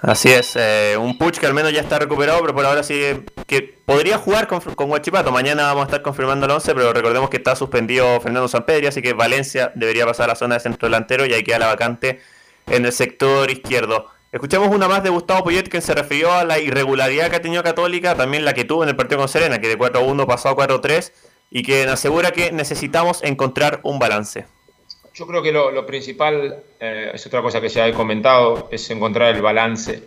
Así 0.00 0.30
es, 0.30 0.54
eh, 0.54 0.96
un 0.96 1.18
Puch 1.18 1.38
que 1.38 1.46
al 1.46 1.52
menos 1.52 1.72
ya 1.72 1.80
está 1.80 1.98
recuperado, 1.98 2.40
pero 2.42 2.54
por 2.54 2.64
ahora 2.64 2.84
sí 2.84 3.02
que 3.48 3.60
podría 3.84 4.18
jugar 4.18 4.46
con, 4.46 4.60
con 4.60 4.88
Huachipato. 4.88 5.32
Mañana 5.32 5.64
vamos 5.64 5.82
a 5.82 5.86
estar 5.86 6.02
confirmando 6.02 6.46
el 6.46 6.52
11, 6.52 6.74
pero 6.76 6.92
recordemos 6.92 7.28
que 7.28 7.38
está 7.38 7.56
suspendido 7.56 8.20
Fernando 8.20 8.46
Sampedri, 8.46 8.86
así 8.86 9.02
que 9.02 9.14
Valencia 9.14 9.72
debería 9.74 10.06
pasar 10.06 10.26
a 10.26 10.28
la 10.28 10.36
zona 10.36 10.54
de 10.54 10.60
centro 10.60 10.86
delantero 10.86 11.26
y 11.26 11.34
ahí 11.34 11.42
queda 11.42 11.58
la 11.58 11.66
vacante 11.66 12.20
en 12.66 12.84
el 12.84 12.92
sector 12.92 13.50
izquierdo. 13.50 14.06
Escuchemos 14.32 14.68
una 14.68 14.86
más 14.86 15.02
de 15.02 15.10
Gustavo 15.10 15.44
Poyet 15.44 15.64
que 15.64 15.80
se 15.80 15.92
refirió 15.92 16.32
a 16.32 16.44
la 16.44 16.60
irregularidad 16.60 17.30
que 17.30 17.36
ha 17.36 17.42
tenido 17.42 17.64
Católica, 17.64 18.14
también 18.14 18.44
la 18.44 18.54
que 18.54 18.64
tuvo 18.64 18.84
en 18.84 18.88
el 18.88 18.96
partido 18.96 19.18
con 19.18 19.28
Serena, 19.28 19.60
que 19.60 19.68
de 19.68 19.76
4-1 19.76 20.24
pasó 20.26 20.50
a 20.50 20.56
4-3 20.56 21.12
y 21.50 21.64
que 21.64 21.82
asegura 21.84 22.30
que 22.30 22.52
necesitamos 22.52 23.24
encontrar 23.24 23.80
un 23.82 23.98
balance. 23.98 24.46
Yo 25.14 25.26
creo 25.26 25.42
que 25.42 25.50
lo, 25.50 25.72
lo 25.72 25.84
principal, 25.84 26.62
eh, 26.78 27.10
es 27.12 27.26
otra 27.26 27.42
cosa 27.42 27.60
que 27.60 27.68
se 27.68 27.82
ha 27.82 27.92
comentado, 27.92 28.68
es 28.70 28.88
encontrar 28.90 29.34
el 29.34 29.42
balance. 29.42 30.04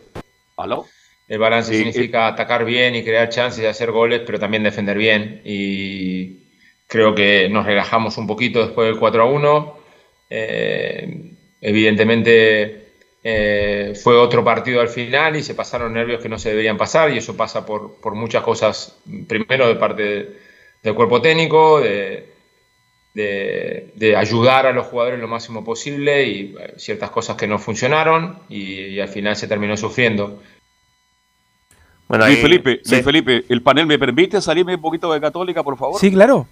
¿Aló? 0.56 0.86
El 1.28 1.39
balance 1.39 1.72
Sí, 1.72 1.78
significa 1.80 2.28
atacar 2.28 2.64
bien 2.64 2.95
y 2.95 3.04
crear 3.04 3.28
chances 3.30 3.62
de 3.62 3.68
hacer 3.68 3.91
goles, 3.91 4.22
pero 4.26 4.39
también 4.39 4.64
defender 4.64 4.97
bien. 4.97 5.41
Y 5.43 6.43
creo 6.88 7.14
que 7.14 7.49
nos 7.49 7.66
relajamos 7.66 8.18
un 8.18 8.28
poquito 8.28 8.62
después 8.66 8.88
del 8.88 8.99
4 8.99 9.24
a 9.24 9.26
1. 9.26 9.78
Eh, 10.30 11.32
evidentemente 11.64 12.84
eh, 13.24 13.93
fue 14.03 14.18
otro 14.18 14.43
partido 14.43 14.82
al 14.82 14.89
final 14.89 15.38
y 15.38 15.43
se 15.43 15.55
pasaron 15.55 15.93
nervios 15.93 16.22
que 16.22 16.28
no 16.30 16.38
se 16.38 16.49
deberían 16.49 16.78
pasar 16.78 17.11
y 17.11 17.18
eso 17.18 17.38
pasa 17.38 17.66
por, 17.66 17.95
por 18.01 18.16
muchas 18.16 18.43
cosas. 18.43 18.97
Primero 19.28 19.68
de 19.68 19.76
parte 19.76 20.03
de- 20.03 20.39
del 20.84 20.93
cuerpo 20.95 21.22
técnico, 21.22 21.80
de, 21.80 22.34
de, 23.14 23.93
de 23.95 24.16
ayudar 24.18 24.66
a 24.66 24.74
los 24.74 24.88
jugadores 24.88 25.22
lo 25.22 25.30
máximo 25.30 25.64
posible 25.64 26.28
y 26.28 26.55
eh, 26.59 26.74
ciertas 26.76 27.09
cosas 27.09 27.38
que 27.38 27.47
no 27.47 27.57
funcionaron 27.57 28.39
y, 28.49 28.64
y 28.88 28.99
al 28.99 29.07
final 29.07 29.38
se 29.38 29.47
terminó 29.47 29.78
sufriendo. 29.78 30.43
Bueno, 32.09 32.26
Luis 32.28 32.39
Felipe, 32.39 32.82
Luis 32.84 33.03
Felipe, 33.03 33.45
el 33.47 33.61
panel 33.61 33.86
me 33.86 33.97
permite 33.97 34.41
salirme 34.41 34.76
un 34.76 34.82
poquito 34.82 35.11
de 35.14 35.22
Católica, 35.22 35.64
por 35.64 35.78
favor. 35.78 35.99
Sí, 35.99 36.11
claro. 36.11 36.45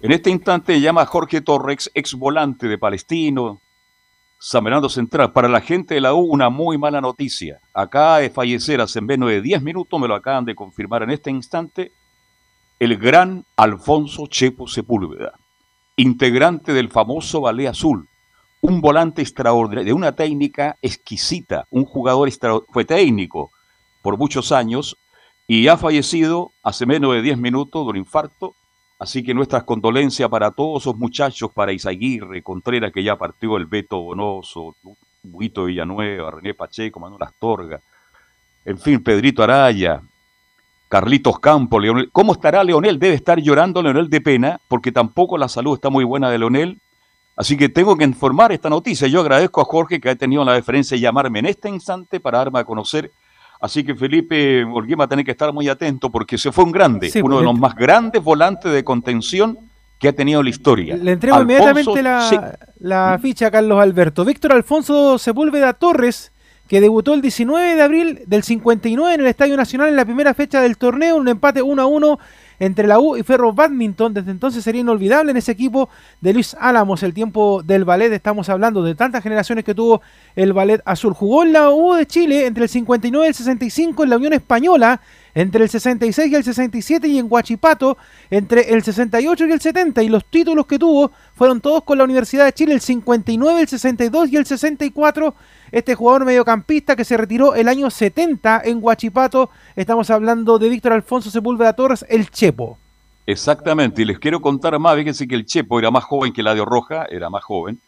En 0.00 0.10
este 0.12 0.30
instante 0.30 0.80
llama 0.80 1.04
Jorge 1.04 1.42
Torres, 1.42 1.90
ex 1.94 2.14
volante 2.14 2.66
de 2.66 2.78
Palestino, 2.78 3.60
San 4.46 4.62
Bernardo 4.62 4.90
Central. 4.90 5.32
Para 5.32 5.48
la 5.48 5.62
gente 5.62 5.94
de 5.94 6.02
la 6.02 6.12
U, 6.12 6.18
una 6.18 6.50
muy 6.50 6.76
mala 6.76 7.00
noticia. 7.00 7.60
Acá 7.72 8.18
de 8.18 8.28
fallecer 8.28 8.78
hace 8.82 9.00
menos 9.00 9.30
de 9.30 9.40
10 9.40 9.62
minutos, 9.62 9.98
me 9.98 10.06
lo 10.06 10.14
acaban 10.14 10.44
de 10.44 10.54
confirmar 10.54 11.02
en 11.02 11.12
este 11.12 11.30
instante, 11.30 11.92
el 12.78 12.98
gran 12.98 13.46
Alfonso 13.56 14.26
Chepo 14.26 14.68
Sepúlveda, 14.68 15.32
integrante 15.96 16.74
del 16.74 16.90
famoso 16.90 17.40
Ballet 17.40 17.68
Azul, 17.68 18.06
un 18.60 18.82
volante 18.82 19.22
extraordinario, 19.22 19.86
de 19.86 19.92
una 19.94 20.14
técnica 20.14 20.76
exquisita, 20.82 21.66
un 21.70 21.86
jugador 21.86 22.28
fue 22.68 22.84
técnico 22.84 23.50
por 24.02 24.18
muchos 24.18 24.52
años 24.52 24.98
y 25.46 25.68
ha 25.68 25.78
fallecido 25.78 26.52
hace 26.62 26.84
menos 26.84 27.14
de 27.14 27.22
10 27.22 27.38
minutos 27.38 27.86
de 27.86 27.90
un 27.92 27.96
infarto. 27.96 28.54
Así 28.98 29.22
que 29.22 29.34
nuestras 29.34 29.64
condolencias 29.64 30.28
para 30.28 30.50
todos 30.50 30.82
esos 30.82 30.96
muchachos, 30.96 31.50
para 31.52 31.72
Isaguirre, 31.72 32.42
Contreras, 32.42 32.92
que 32.92 33.02
ya 33.02 33.16
partió 33.16 33.56
el 33.56 33.66
Beto 33.66 34.00
Bonoso, 34.00 34.76
Huguito 35.22 35.64
Villanueva, 35.64 36.30
René 36.30 36.54
Pacheco, 36.54 37.00
Manuel 37.00 37.22
Astorga, 37.22 37.80
en 38.64 38.78
fin, 38.78 39.02
Pedrito 39.02 39.42
Araya, 39.42 40.00
Carlitos 40.88 41.38
Campos, 41.38 41.82
Leonel. 41.82 42.10
¿Cómo 42.12 42.32
estará 42.32 42.62
Leonel? 42.62 42.98
Debe 42.98 43.14
estar 43.14 43.40
llorando 43.40 43.82
Leonel 43.82 44.08
de 44.08 44.20
pena, 44.20 44.60
porque 44.68 44.92
tampoco 44.92 45.36
la 45.36 45.48
salud 45.48 45.74
está 45.74 45.90
muy 45.90 46.04
buena 46.04 46.30
de 46.30 46.38
Leonel. 46.38 46.80
Así 47.36 47.56
que 47.56 47.68
tengo 47.68 47.96
que 47.96 48.04
informar 48.04 48.52
esta 48.52 48.70
noticia. 48.70 49.08
Yo 49.08 49.20
agradezco 49.20 49.60
a 49.60 49.64
Jorge 49.64 50.00
que 50.00 50.10
ha 50.10 50.14
tenido 50.14 50.44
la 50.44 50.52
deferencia 50.52 50.94
de 50.96 51.00
llamarme 51.00 51.40
en 51.40 51.46
este 51.46 51.68
instante 51.68 52.20
para 52.20 52.38
darme 52.38 52.60
a 52.60 52.64
conocer 52.64 53.10
Así 53.60 53.84
que 53.84 53.94
Felipe 53.94 54.64
Olguín 54.64 54.98
va 55.00 55.04
a 55.04 55.08
tener 55.08 55.24
que 55.24 55.30
estar 55.30 55.52
muy 55.52 55.68
atento 55.68 56.10
porque 56.10 56.36
se 56.36 56.52
fue 56.52 56.64
un 56.64 56.72
grande, 56.72 57.08
Sí, 57.08 57.22
uno 57.22 57.38
de 57.38 57.44
los 57.44 57.58
más 57.58 57.74
grandes 57.74 58.22
volantes 58.22 58.70
de 58.72 58.84
contención 58.84 59.58
que 59.98 60.08
ha 60.08 60.12
tenido 60.12 60.42
la 60.42 60.50
historia. 60.50 60.96
Le 60.96 61.12
entrego 61.12 61.36
Alfonso 61.36 61.92
inmediatamente 61.92 62.58
la 62.80 63.18
ficha 63.22 63.46
a 63.46 63.50
Carlos 63.50 63.80
Alberto. 63.80 64.24
Víctor 64.24 64.52
Alfonso 64.52 65.16
Sepúlveda 65.18 65.72
Torres, 65.72 66.33
que 66.68 66.80
debutó 66.80 67.14
el 67.14 67.20
19 67.20 67.74
de 67.74 67.82
abril 67.82 68.22
del 68.26 68.42
59 68.42 69.14
en 69.14 69.20
el 69.20 69.26
Estadio 69.26 69.56
Nacional 69.56 69.88
en 69.90 69.96
la 69.96 70.04
primera 70.04 70.32
fecha 70.34 70.60
del 70.60 70.78
torneo, 70.78 71.16
un 71.16 71.28
empate 71.28 71.60
1 71.60 71.82
a 71.82 71.86
1 71.86 72.18
entre 72.58 72.86
la 72.86 72.98
U 72.98 73.16
y 73.16 73.22
Ferro 73.22 73.52
Badminton. 73.52 74.14
Desde 74.14 74.30
entonces 74.30 74.64
sería 74.64 74.80
inolvidable 74.80 75.30
en 75.30 75.36
ese 75.36 75.52
equipo 75.52 75.88
de 76.20 76.32
Luis 76.32 76.56
Álamos, 76.58 77.02
el 77.02 77.12
tiempo 77.12 77.62
del 77.62 77.84
ballet. 77.84 78.12
Estamos 78.12 78.48
hablando 78.48 78.82
de 78.82 78.94
tantas 78.94 79.22
generaciones 79.22 79.64
que 79.64 79.74
tuvo 79.74 80.02
el 80.36 80.52
ballet 80.52 80.80
azul. 80.84 81.14
Jugó 81.14 81.42
en 81.42 81.52
la 81.52 81.70
U 81.70 81.94
de 81.94 82.06
Chile 82.06 82.46
entre 82.46 82.64
el 82.64 82.68
59 82.68 83.26
y 83.26 83.28
el 83.28 83.34
65 83.34 84.04
en 84.04 84.10
la 84.10 84.16
Unión 84.16 84.32
Española, 84.32 85.00
entre 85.34 85.64
el 85.64 85.68
66 85.68 86.30
y 86.30 86.34
el 86.34 86.44
67 86.44 87.08
y 87.08 87.18
en 87.18 87.26
Huachipato 87.28 87.98
entre 88.30 88.72
el 88.72 88.84
68 88.84 89.46
y 89.46 89.52
el 89.52 89.60
70 89.60 90.02
y 90.04 90.08
los 90.08 90.24
títulos 90.26 90.66
que 90.66 90.78
tuvo 90.78 91.10
fueron 91.34 91.60
todos 91.60 91.82
con 91.82 91.98
la 91.98 92.04
Universidad 92.04 92.44
de 92.44 92.52
Chile 92.52 92.74
el 92.74 92.80
59, 92.80 93.60
el 93.60 93.68
62 93.68 94.30
y 94.30 94.36
el 94.36 94.46
64. 94.46 95.34
Este 95.74 95.96
jugador 95.96 96.24
mediocampista 96.24 96.94
que 96.94 97.04
se 97.04 97.16
retiró 97.16 97.56
el 97.56 97.66
año 97.66 97.90
70 97.90 98.62
en 98.64 98.78
Huachipato, 98.80 99.50
estamos 99.74 100.08
hablando 100.08 100.56
de 100.56 100.68
Víctor 100.68 100.92
Alfonso 100.92 101.32
Sepúlveda 101.32 101.72
Torres, 101.72 102.06
el 102.08 102.30
Chepo. 102.30 102.78
Exactamente, 103.26 104.02
y 104.02 104.04
les 104.04 104.20
quiero 104.20 104.40
contar 104.40 104.78
más, 104.78 104.94
fíjense 104.96 105.26
que 105.26 105.34
el 105.34 105.46
Chepo 105.46 105.80
era 105.80 105.90
más 105.90 106.04
joven 106.04 106.32
que 106.32 106.44
Ladio 106.44 106.64
Roja, 106.64 107.06
era 107.10 107.28
más 107.28 107.42
joven, 107.42 107.80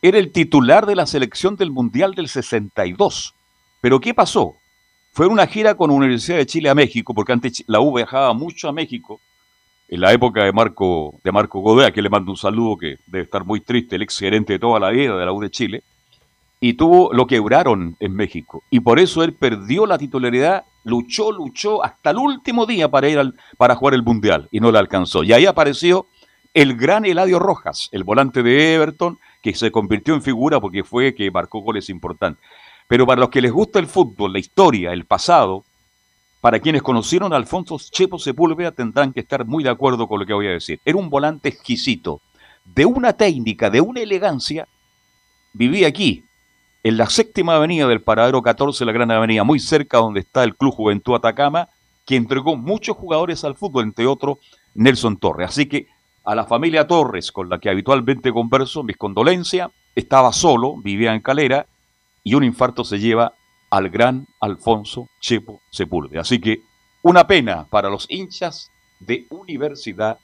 era 0.00 0.18
el 0.18 0.30
titular 0.30 0.86
de 0.86 0.94
la 0.94 1.04
selección 1.04 1.56
del 1.56 1.72
Mundial 1.72 2.14
del 2.14 2.28
62. 2.28 3.34
Pero 3.80 3.98
¿qué 3.98 4.14
pasó? 4.14 4.54
Fue 5.10 5.26
una 5.26 5.48
gira 5.48 5.74
con 5.74 5.90
la 5.90 5.96
Universidad 5.96 6.36
de 6.36 6.46
Chile 6.46 6.68
a 6.68 6.76
México, 6.76 7.12
porque 7.12 7.32
antes 7.32 7.64
la 7.66 7.80
U 7.80 7.92
viajaba 7.96 8.34
mucho 8.34 8.68
a 8.68 8.72
México, 8.72 9.20
en 9.88 10.00
la 10.00 10.12
época 10.12 10.44
de 10.44 10.52
Marco, 10.52 11.18
de 11.24 11.32
Marco 11.32 11.58
Godoy, 11.58 11.86
a 11.86 11.90
quien 11.90 12.04
le 12.04 12.10
mando 12.10 12.30
un 12.30 12.36
saludo 12.36 12.76
que 12.76 12.98
debe 13.04 13.24
estar 13.24 13.44
muy 13.44 13.62
triste, 13.62 13.96
el 13.96 14.02
ex 14.02 14.16
gerente 14.16 14.52
de 14.52 14.58
toda 14.60 14.78
la 14.78 14.90
vida 14.90 15.16
de 15.16 15.24
la 15.26 15.32
U 15.32 15.40
de 15.40 15.50
Chile, 15.50 15.82
y 16.60 16.74
tuvo 16.74 17.12
lo 17.12 17.26
quebraron 17.26 17.96
en 18.00 18.14
México. 18.14 18.62
Y 18.70 18.80
por 18.80 18.98
eso 18.98 19.22
él 19.22 19.34
perdió 19.34 19.86
la 19.86 19.98
titularidad, 19.98 20.64
luchó, 20.84 21.32
luchó 21.32 21.84
hasta 21.84 22.10
el 22.10 22.18
último 22.18 22.66
día 22.66 22.88
para 22.88 23.08
ir 23.08 23.18
al, 23.18 23.34
para 23.56 23.74
jugar 23.74 23.94
el 23.94 24.02
Mundial 24.02 24.48
y 24.50 24.60
no 24.60 24.72
le 24.72 24.78
alcanzó. 24.78 25.22
Y 25.22 25.32
ahí 25.32 25.46
apareció 25.46 26.06
el 26.54 26.76
gran 26.76 27.04
Eladio 27.04 27.38
Rojas, 27.38 27.88
el 27.92 28.04
volante 28.04 28.42
de 28.42 28.74
Everton, 28.74 29.18
que 29.42 29.54
se 29.54 29.70
convirtió 29.70 30.14
en 30.14 30.22
figura 30.22 30.60
porque 30.60 30.84
fue 30.84 31.14
que 31.14 31.30
marcó 31.30 31.60
goles 31.60 31.90
importantes. 31.90 32.42
Pero 32.88 33.06
para 33.06 33.20
los 33.20 33.30
que 33.30 33.42
les 33.42 33.52
gusta 33.52 33.78
el 33.78 33.86
fútbol, 33.86 34.32
la 34.32 34.38
historia, 34.38 34.92
el 34.92 35.04
pasado, 35.04 35.64
para 36.40 36.60
quienes 36.60 36.82
conocieron 36.82 37.32
a 37.32 37.36
Alfonso 37.36 37.76
Chepo 37.78 38.18
Sepúlveda 38.18 38.70
tendrán 38.70 39.12
que 39.12 39.20
estar 39.20 39.44
muy 39.44 39.64
de 39.64 39.70
acuerdo 39.70 40.06
con 40.06 40.20
lo 40.20 40.26
que 40.26 40.32
voy 40.32 40.46
a 40.46 40.52
decir. 40.52 40.80
Era 40.84 40.96
un 40.96 41.10
volante 41.10 41.48
exquisito, 41.48 42.20
de 42.64 42.86
una 42.86 43.12
técnica, 43.12 43.68
de 43.68 43.80
una 43.80 44.00
elegancia. 44.00 44.68
Vivía 45.52 45.88
aquí, 45.88 46.24
en 46.86 46.96
la 46.96 47.10
séptima 47.10 47.56
avenida 47.56 47.88
del 47.88 48.00
Paradero 48.00 48.40
14, 48.42 48.84
la 48.84 48.92
Gran 48.92 49.10
Avenida, 49.10 49.42
muy 49.42 49.58
cerca 49.58 49.98
donde 49.98 50.20
está 50.20 50.44
el 50.44 50.54
Club 50.54 50.72
Juventud 50.72 51.16
Atacama, 51.16 51.68
que 52.04 52.14
entregó 52.14 52.56
muchos 52.56 52.96
jugadores 52.96 53.42
al 53.42 53.56
fútbol, 53.56 53.82
entre 53.82 54.06
otros 54.06 54.38
Nelson 54.74 55.16
Torres. 55.16 55.48
Así 55.48 55.66
que 55.66 55.88
a 56.24 56.36
la 56.36 56.44
familia 56.44 56.86
Torres, 56.86 57.32
con 57.32 57.48
la 57.48 57.58
que 57.58 57.70
habitualmente 57.70 58.32
converso, 58.32 58.84
mis 58.84 58.96
condolencias, 58.96 59.68
estaba 59.96 60.32
solo, 60.32 60.76
vivía 60.76 61.12
en 61.12 61.22
Calera, 61.22 61.66
y 62.22 62.34
un 62.34 62.44
infarto 62.44 62.84
se 62.84 63.00
lleva 63.00 63.32
al 63.68 63.90
gran 63.90 64.28
Alfonso 64.40 65.08
Chepo 65.18 65.62
Sepúlveda. 65.70 66.20
Así 66.20 66.40
que 66.40 66.60
una 67.02 67.26
pena 67.26 67.66
para 67.68 67.90
los 67.90 68.06
hinchas 68.08 68.70
de 69.00 69.26
Universidad 69.30 70.18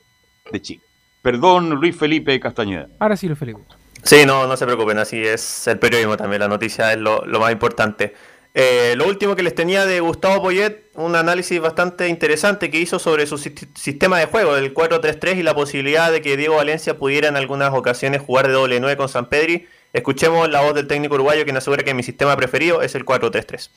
de 0.53 0.63
Chile. 0.63 0.83
Perdón, 1.23 1.71
Luis 1.71 1.97
Felipe 1.97 2.39
Castañeda. 2.39 2.87
Ahora 3.01 3.17
sí, 3.17 3.27
Luis 3.27 3.41
Felipe. 3.41 3.82
Sí, 4.03 4.27
no, 4.27 4.47
no 4.47 4.57
se 4.57 4.65
preocupen, 4.67 4.99
así 4.99 5.23
es 5.25 5.67
el 5.69 5.79
periodismo 5.79 6.17
también, 6.17 6.41
la 6.41 6.49
noticia 6.49 6.93
es 6.93 6.99
lo, 6.99 7.23
más 7.39 7.53
importante. 7.53 8.15
Eh, 8.55 8.95
lo 8.97 9.07
último 9.07 9.35
que 9.37 9.43
les 9.43 9.55
tenía 9.55 9.87
de 9.87 10.01
Gustavo 10.01 10.43
Poyet, 10.43 10.91
un 10.95 11.15
análisis 11.17 11.59
bastante 11.61 12.09
interesante 12.09 12.71
que 12.71 12.79
hizo 12.79 12.99
sobre 12.99 13.27
su 13.27 13.39
sis- 13.39 13.69
sistema 13.75 14.19
de 14.19 14.27
juego, 14.27 14.57
el 14.57 14.75
4-3-3 14.75 15.37
y 15.39 15.43
la 15.43 15.55
posibilidad 15.55 16.13
de 16.13 16.21
que 16.21 16.37
Diego 16.37 16.57
Valencia 16.57 16.99
pudiera 16.99 17.29
en 17.29 17.37
algunas 17.37 17.73
ocasiones 17.73 18.21
jugar 18.21 18.49
de 18.49 18.53
doble 18.53 18.79
9 18.81 18.97
con 18.99 19.09
San 19.09 19.29
Pedri. 19.31 19.67
Escuchemos 19.95 20.51
la 20.51 20.61
voz 20.63 20.75
del 20.75 20.87
técnico 20.87 21.15
uruguayo 21.15 21.45
que 21.47 21.53
nos 21.53 21.63
asegura 21.63 21.83
que 21.85 21.95
mi 21.95 22.03
sistema 22.03 22.37
preferido 22.37 22.83
es 22.83 22.95
el 22.95 23.05
4-3-3. 23.07 23.71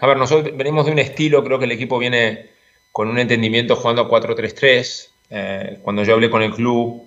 A 0.00 0.06
ver, 0.06 0.16
nosotros 0.16 0.56
venimos 0.56 0.86
de 0.86 0.92
un 0.92 0.98
estilo, 0.98 1.44
creo 1.44 1.58
que 1.58 1.64
el 1.66 1.72
equipo 1.72 1.98
viene 1.98 2.50
con 2.90 3.08
un 3.08 3.18
entendimiento 3.18 3.76
jugando 3.76 4.02
a 4.02 4.08
4-3-3. 4.08 5.08
Eh, 5.30 5.78
cuando 5.82 6.04
yo 6.04 6.14
hablé 6.14 6.30
con 6.30 6.42
el 6.42 6.52
club, 6.54 7.06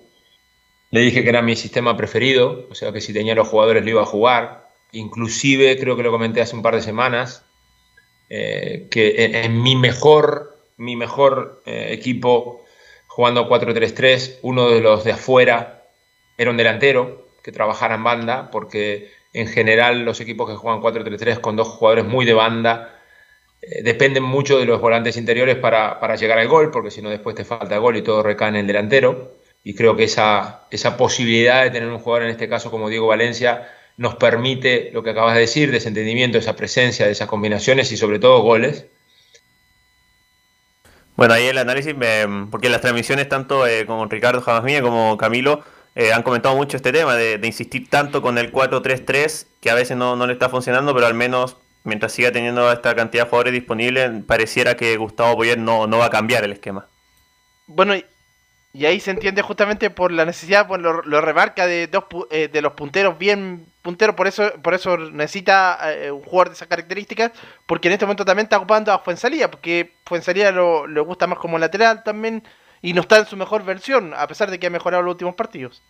le 0.96 1.02
dije 1.02 1.22
que 1.22 1.28
era 1.28 1.42
mi 1.42 1.56
sistema 1.56 1.94
preferido, 1.94 2.66
o 2.70 2.74
sea 2.74 2.90
que 2.90 3.02
si 3.02 3.12
tenía 3.12 3.34
los 3.34 3.46
jugadores 3.46 3.84
lo 3.84 3.90
iba 3.90 4.00
a 4.00 4.06
jugar. 4.06 4.70
Inclusive, 4.92 5.78
creo 5.78 5.94
que 5.94 6.02
lo 6.02 6.10
comenté 6.10 6.40
hace 6.40 6.56
un 6.56 6.62
par 6.62 6.74
de 6.74 6.80
semanas, 6.80 7.44
eh, 8.30 8.88
que 8.90 9.42
en, 9.44 9.62
mi 9.62 9.76
mejor, 9.76 10.56
mi 10.78 10.96
mejor 10.96 11.60
eh, 11.66 11.88
equipo 11.90 12.64
jugando 13.08 13.42
a 13.42 13.46
4-3-3, 13.46 14.38
uno 14.40 14.70
de 14.70 14.80
los 14.80 15.04
de 15.04 15.12
afuera 15.12 15.84
era 16.38 16.50
un 16.50 16.56
delantero 16.56 17.28
que 17.42 17.52
trabajara 17.52 17.96
en 17.96 18.04
banda, 18.04 18.50
porque 18.50 19.10
en 19.34 19.48
general 19.48 20.02
los 20.02 20.22
equipos 20.22 20.48
que 20.48 20.56
juegan 20.56 20.80
4-3-3 20.80 21.40
con 21.42 21.56
dos 21.56 21.68
jugadores 21.68 22.06
muy 22.06 22.24
de 22.24 22.32
banda 22.32 23.02
eh, 23.60 23.82
dependen 23.82 24.22
mucho 24.22 24.58
de 24.58 24.64
los 24.64 24.80
volantes 24.80 25.18
interiores 25.18 25.56
para, 25.56 26.00
para 26.00 26.16
llegar 26.16 26.38
al 26.38 26.48
gol, 26.48 26.70
porque 26.70 26.90
si 26.90 27.02
no 27.02 27.10
después 27.10 27.36
te 27.36 27.44
falta 27.44 27.76
gol 27.76 27.98
y 27.98 28.02
todo 28.02 28.22
recae 28.22 28.48
en 28.48 28.56
el 28.56 28.66
delantero. 28.66 29.44
Y 29.68 29.74
creo 29.74 29.96
que 29.96 30.04
esa, 30.04 30.60
esa 30.70 30.96
posibilidad 30.96 31.62
de 31.64 31.70
tener 31.70 31.88
un 31.90 31.98
jugador, 31.98 32.22
en 32.24 32.30
este 32.30 32.48
caso 32.48 32.70
como 32.70 32.88
Diego 32.88 33.08
Valencia, 33.08 33.68
nos 33.96 34.14
permite 34.16 34.90
lo 34.92 35.02
que 35.02 35.10
acabas 35.10 35.34
de 35.34 35.40
decir, 35.42 35.70
de 35.70 35.78
ese 35.78 35.88
entendimiento, 35.88 36.38
esa 36.38 36.56
presencia, 36.56 37.06
de 37.06 37.12
esas 37.12 37.28
combinaciones 37.28 37.90
y 37.92 37.96
sobre 37.96 38.18
todo 38.20 38.42
goles. 38.42 38.86
Bueno, 41.16 41.34
ahí 41.34 41.46
el 41.46 41.58
análisis, 41.58 41.94
me- 41.96 42.46
porque 42.50 42.68
las 42.68 42.80
transmisiones 42.80 43.28
tanto 43.28 43.66
eh, 43.66 43.86
con 43.86 44.10
Ricardo 44.10 44.42
Jamasmía 44.42 44.82
como 44.82 45.16
Camilo 45.16 45.64
eh, 45.94 46.12
han 46.12 46.22
comentado 46.22 46.54
mucho 46.56 46.76
este 46.76 46.92
tema 46.92 47.14
de, 47.16 47.38
de 47.38 47.46
insistir 47.46 47.88
tanto 47.88 48.20
con 48.22 48.36
el 48.38 48.52
4-3-3, 48.52 49.46
que 49.60 49.70
a 49.70 49.74
veces 49.74 49.96
no, 49.96 50.14
no 50.16 50.26
le 50.26 50.34
está 50.34 50.48
funcionando, 50.50 50.94
pero 50.94 51.06
al 51.06 51.14
menos 51.14 51.56
mientras 51.84 52.12
siga 52.12 52.32
teniendo 52.32 52.70
esta 52.70 52.94
cantidad 52.94 53.24
de 53.24 53.30
jugadores 53.30 53.52
disponibles, 53.54 54.10
pareciera 54.26 54.76
que 54.76 54.96
Gustavo 54.96 55.36
Poyet 55.36 55.56
no, 55.58 55.86
no 55.86 55.98
va 55.98 56.06
a 56.06 56.10
cambiar 56.10 56.44
el 56.44 56.52
esquema. 56.52 56.86
Bueno, 57.66 57.94
y, 58.76 58.86
ahí 58.86 59.00
se 59.00 59.10
entiende 59.10 59.42
justamente 59.42 59.90
por 59.90 60.12
la 60.12 60.24
necesidad, 60.24 60.66
por 60.66 60.80
lo, 60.80 61.02
lo 61.02 61.20
remarca 61.20 61.66
de 61.66 61.86
dos 61.86 62.04
eh, 62.30 62.48
de 62.48 62.62
los 62.62 62.72
punteros 62.74 63.18
bien 63.18 63.66
punteros, 63.82 64.16
por 64.16 64.26
eso 64.26 64.52
por 64.62 64.74
eso 64.74 64.96
necesita 64.96 65.78
eh, 65.92 66.10
un 66.10 66.22
jugador 66.22 66.48
de 66.48 66.54
esas 66.54 66.68
características, 66.68 67.32
porque 67.66 67.88
en 67.88 67.92
este 67.92 68.04
momento 68.04 68.24
también 68.24 68.46
está 68.46 68.58
ocupando 68.58 68.92
a 68.92 68.98
Fuensalía, 68.98 69.50
porque 69.50 69.94
Fuensalía 70.04 70.50
lo, 70.50 70.86
le 70.86 71.00
gusta 71.00 71.26
más 71.26 71.38
como 71.38 71.58
lateral 71.58 72.02
también 72.02 72.42
y 72.82 72.92
no 72.92 73.00
está 73.00 73.18
en 73.18 73.26
su 73.26 73.36
mejor 73.36 73.64
versión, 73.64 74.12
a 74.14 74.26
pesar 74.26 74.50
de 74.50 74.58
que 74.58 74.66
ha 74.66 74.70
mejorado 74.70 75.02
los 75.02 75.12
últimos 75.12 75.34
partidos. 75.34 75.82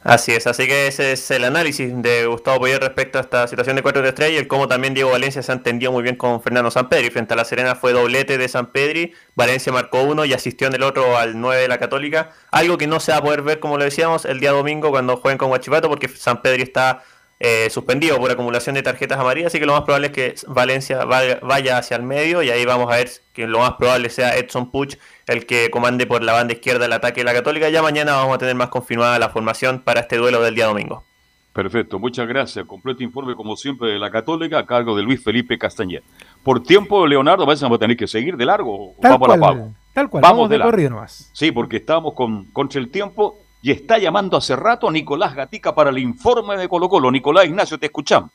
Así 0.00 0.32
es, 0.32 0.46
así 0.46 0.68
que 0.68 0.86
ese 0.86 1.12
es 1.12 1.30
el 1.32 1.44
análisis 1.44 1.90
de 1.92 2.26
Gustavo 2.26 2.60
Poyer 2.60 2.80
respecto 2.80 3.18
a 3.18 3.20
esta 3.20 3.48
situación 3.48 3.74
de 3.74 3.82
4 3.82 4.00
de 4.00 4.08
estrella 4.10 4.34
y 4.36 4.38
el 4.38 4.46
cómo 4.46 4.68
también 4.68 4.94
Diego 4.94 5.10
Valencia 5.10 5.42
se 5.42 5.50
entendió 5.50 5.90
muy 5.90 6.04
bien 6.04 6.14
con 6.14 6.40
Fernando 6.40 6.70
Sampedri. 6.70 7.10
Frente 7.10 7.34
a 7.34 7.36
La 7.36 7.44
Serena 7.44 7.74
fue 7.74 7.92
doblete 7.92 8.38
de 8.38 8.48
Sampedri, 8.48 9.12
Valencia 9.34 9.72
marcó 9.72 10.02
uno 10.04 10.24
y 10.24 10.32
asistió 10.32 10.68
en 10.68 10.74
el 10.74 10.84
otro 10.84 11.18
al 11.18 11.40
9 11.40 11.62
de 11.62 11.68
la 11.68 11.78
Católica. 11.78 12.30
Algo 12.52 12.78
que 12.78 12.86
no 12.86 13.00
se 13.00 13.10
va 13.10 13.18
a 13.18 13.22
poder 13.22 13.42
ver, 13.42 13.58
como 13.58 13.76
lo 13.76 13.82
decíamos, 13.84 14.24
el 14.24 14.38
día 14.38 14.52
domingo 14.52 14.90
cuando 14.90 15.16
jueguen 15.16 15.36
con 15.36 15.48
Guachipato 15.48 15.88
porque 15.88 16.06
Sampedri 16.06 16.62
está 16.62 17.02
eh, 17.40 17.70
suspendido 17.70 18.18
por 18.18 18.30
acumulación 18.30 18.74
de 18.74 18.82
tarjetas 18.82 19.18
amarillas, 19.18 19.48
así 19.48 19.60
que 19.60 19.66
lo 19.66 19.72
más 19.72 19.82
probable 19.82 20.08
es 20.08 20.12
que 20.12 20.34
Valencia 20.48 21.04
vaya 21.04 21.78
hacia 21.78 21.96
el 21.96 22.02
medio 22.02 22.42
y 22.42 22.50
ahí 22.50 22.64
vamos 22.64 22.92
a 22.92 22.96
ver 22.96 23.08
que 23.32 23.46
lo 23.46 23.60
más 23.60 23.74
probable 23.74 24.10
sea 24.10 24.36
Edson 24.36 24.70
Puch 24.70 24.96
el 25.26 25.46
que 25.46 25.70
comande 25.70 26.06
por 26.06 26.22
la 26.24 26.32
banda 26.32 26.54
izquierda 26.54 26.86
el 26.86 26.92
ataque 26.92 27.20
de 27.20 27.24
la 27.24 27.34
Católica. 27.34 27.68
Ya 27.68 27.82
mañana 27.82 28.14
vamos 28.14 28.34
a 28.34 28.38
tener 28.38 28.56
más 28.56 28.70
confirmada 28.70 29.18
la 29.18 29.28
formación 29.28 29.80
para 29.80 30.00
este 30.00 30.16
duelo 30.16 30.42
del 30.42 30.54
día 30.54 30.66
domingo. 30.66 31.04
Perfecto, 31.52 31.98
muchas 31.98 32.26
gracias. 32.28 32.64
Completo 32.66 33.02
informe, 33.02 33.34
como 33.34 33.56
siempre, 33.56 33.90
de 33.90 33.98
la 33.98 34.10
Católica 34.10 34.58
a 34.58 34.66
cargo 34.66 34.96
de 34.96 35.02
Luis 35.02 35.22
Felipe 35.22 35.58
Castañer. 35.58 36.02
Por 36.42 36.62
tiempo, 36.62 37.06
Leonardo, 37.06 37.46
vamos 37.46 37.62
a 37.62 37.78
tener 37.78 37.96
que 37.96 38.06
seguir 38.06 38.36
de 38.36 38.46
largo. 38.46 38.94
Tal 39.00 39.18
cual, 39.18 39.40
la 39.40 39.68
Tal 39.92 40.08
cual, 40.08 40.22
vamos, 40.22 40.48
de, 40.50 40.60
corrido 40.60 40.90
nomás. 40.90 41.30
Sí, 41.32 41.50
porque 41.50 41.78
estamos 41.78 42.14
con, 42.14 42.44
contra 42.52 42.80
el 42.80 42.90
tiempo 42.90 43.38
y 43.62 43.72
está 43.72 43.98
llamando 43.98 44.36
hace 44.36 44.56
rato 44.56 44.90
Nicolás 44.90 45.34
Gatica 45.34 45.74
para 45.74 45.90
el 45.90 45.98
informe 45.98 46.56
de 46.56 46.68
Colo 46.68 46.88
Colo. 46.88 47.10
Nicolás 47.10 47.46
Ignacio, 47.46 47.78
te 47.78 47.86
escuchamos. 47.86 48.30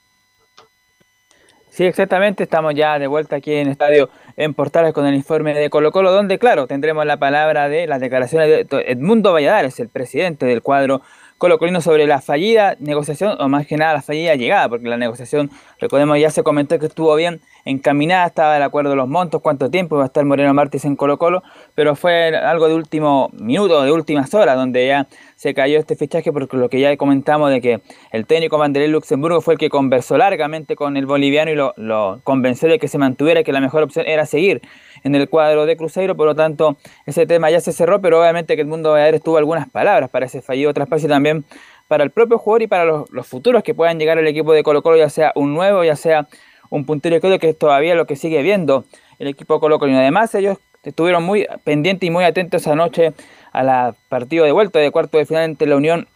Sí, 1.70 1.86
exactamente, 1.86 2.44
estamos 2.44 2.76
ya 2.76 3.00
de 3.00 3.08
vuelta 3.08 3.38
aquí 3.38 3.52
en 3.52 3.68
Estadio 3.68 4.12
en 4.38 4.54
Portales 4.54 4.94
con 4.94 5.08
el 5.08 5.16
informe 5.16 5.56
de 5.56 5.72
Colo 5.72 5.92
Colo, 5.92 6.12
donde, 6.12 6.38
claro, 6.38 6.68
tendremos 6.68 7.04
la 7.04 7.18
palabra 7.18 7.68
de 7.68 7.88
las 7.88 8.00
declaraciones 8.00 8.70
de 8.70 8.84
Edmundo 8.86 9.34
Valladares, 9.34 9.80
el 9.80 9.90
presidente 9.90 10.46
del 10.46 10.62
cuadro 10.62 11.02
colocolino 11.40 11.82
sobre 11.82 12.06
la 12.06 12.22
fallida 12.22 12.76
negociación, 12.80 13.42
o 13.42 13.50
más 13.50 13.66
que 13.66 13.76
nada 13.76 13.94
la 13.94 14.02
fallida 14.04 14.36
llegada, 14.36 14.70
porque 14.70 14.88
la 14.88 14.98
negociación, 14.98 15.50
recordemos, 15.80 16.20
ya 16.20 16.30
se 16.30 16.44
comentó 16.44 16.78
que 16.78 16.86
estuvo 16.86 17.16
bien 17.16 17.42
encaminada, 17.66 18.28
estaba 18.28 18.58
de 18.58 18.64
acuerdo 18.64 18.96
los 18.96 19.08
montos, 19.08 19.42
cuánto 19.42 19.70
tiempo 19.70 19.96
iba 19.96 20.04
a 20.04 20.08
estar 20.08 20.26
Moreno 20.26 20.54
Martínez 20.54 20.86
en 20.86 20.96
Colo 20.96 21.18
Colo, 21.18 21.44
pero 21.76 21.96
fue 21.96 22.36
algo 22.36 22.68
de 22.68 22.76
último 22.76 23.30
minuto, 23.34 23.82
de 23.84 23.92
últimas 23.92 24.34
horas, 24.34 24.56
donde 24.56 24.88
ya 24.88 25.08
se 25.36 25.54
cayó 25.54 25.80
este 25.80 25.96
fichaje, 25.96 26.32
porque 26.32 26.58
lo 26.58 26.70
que 26.70 26.80
ya 26.80 26.96
comentamos 26.98 27.52
de 27.52 27.62
que 27.62 27.82
el 28.12 28.26
técnico 28.26 28.58
Vanderlei 28.58 28.90
Luxemburgo 28.90 29.42
fue 29.42 29.56
el 29.56 29.60
que 29.60 29.70
conversó 29.70 30.18
largamente 30.18 30.76
con 30.76 30.98
el 30.98 31.06
boliviano 31.06 31.52
y 31.52 31.56
lo, 31.56 32.22
convenció 32.24 32.70
de 32.70 32.80
que 32.80 32.88
se 32.88 32.98
mantuviera, 32.98 33.44
que 33.44 33.52
la 33.52 33.62
mejor 33.62 33.84
opción 33.84 34.06
era 34.08 34.26
seguir 34.26 34.62
en 35.04 35.16
el 35.16 35.30
cuadro 35.30 35.66
de 35.66 35.76
Cruzeiro, 35.76 36.16
por 36.16 36.28
lo 36.28 36.36
tanto 36.36 36.78
ese 37.06 37.26
tema 37.26 37.50
ya 37.50 37.60
se 37.60 37.74
cerró, 37.74 38.02
pero 38.02 38.22
obviamente 38.22 38.56
que 38.56 38.62
el 38.62 38.68
mundo 38.68 38.92
Valladares 38.92 39.22
tuvo 39.22 39.38
algunas 39.38 39.70
palabras 39.70 40.10
para 40.10 40.26
ese 40.26 40.42
fallido 40.42 40.74
traspaso 40.74 41.06
y 41.06 41.10
también 41.10 41.46
para 41.88 42.04
el 42.04 42.12
propio 42.12 42.38
jugador 42.38 42.62
y 42.64 42.68
para 42.68 42.86
los, 42.86 43.28
futuros 43.28 43.64
que 43.64 43.74
puedan 43.74 44.00
llegar 44.00 44.18
al 44.18 44.28
equipo 44.28 44.54
de 44.54 44.64
Colo 44.64 44.82
Colo, 44.82 44.98
ya 44.98 45.10
sea 45.10 45.32
un 45.36 45.54
nuevo, 45.54 45.84
ya 45.84 45.96
sea 45.96 46.28
un 46.74 46.86
puntero 46.86 47.22
creo 47.22 47.38
que 47.38 47.50
es 47.50 47.58
todavía 47.58 47.94
lo 47.94 48.08
que 48.08 48.16
sigue 48.16 48.42
viendo 48.42 48.84
el 49.20 49.28
equipo 49.28 49.60
Colo. 49.60 49.78
Y 49.88 49.94
además 49.94 50.34
ellos 50.34 50.58
estuvieron 50.82 51.24
muy 51.24 51.46
pendientes 51.64 52.08
y 52.08 52.10
muy 52.10 52.24
atentos 52.24 52.68
anoche 52.68 53.14
a 53.52 53.62
la 53.62 53.96
partido 54.10 54.44
de 54.44 54.52
vuelta 54.52 54.80
de 54.80 54.90
cuarto 54.90 55.20
de 55.20 55.26
final 55.26 55.44
entre 55.44 55.68
la 55.68 55.76
Unión 55.76 56.08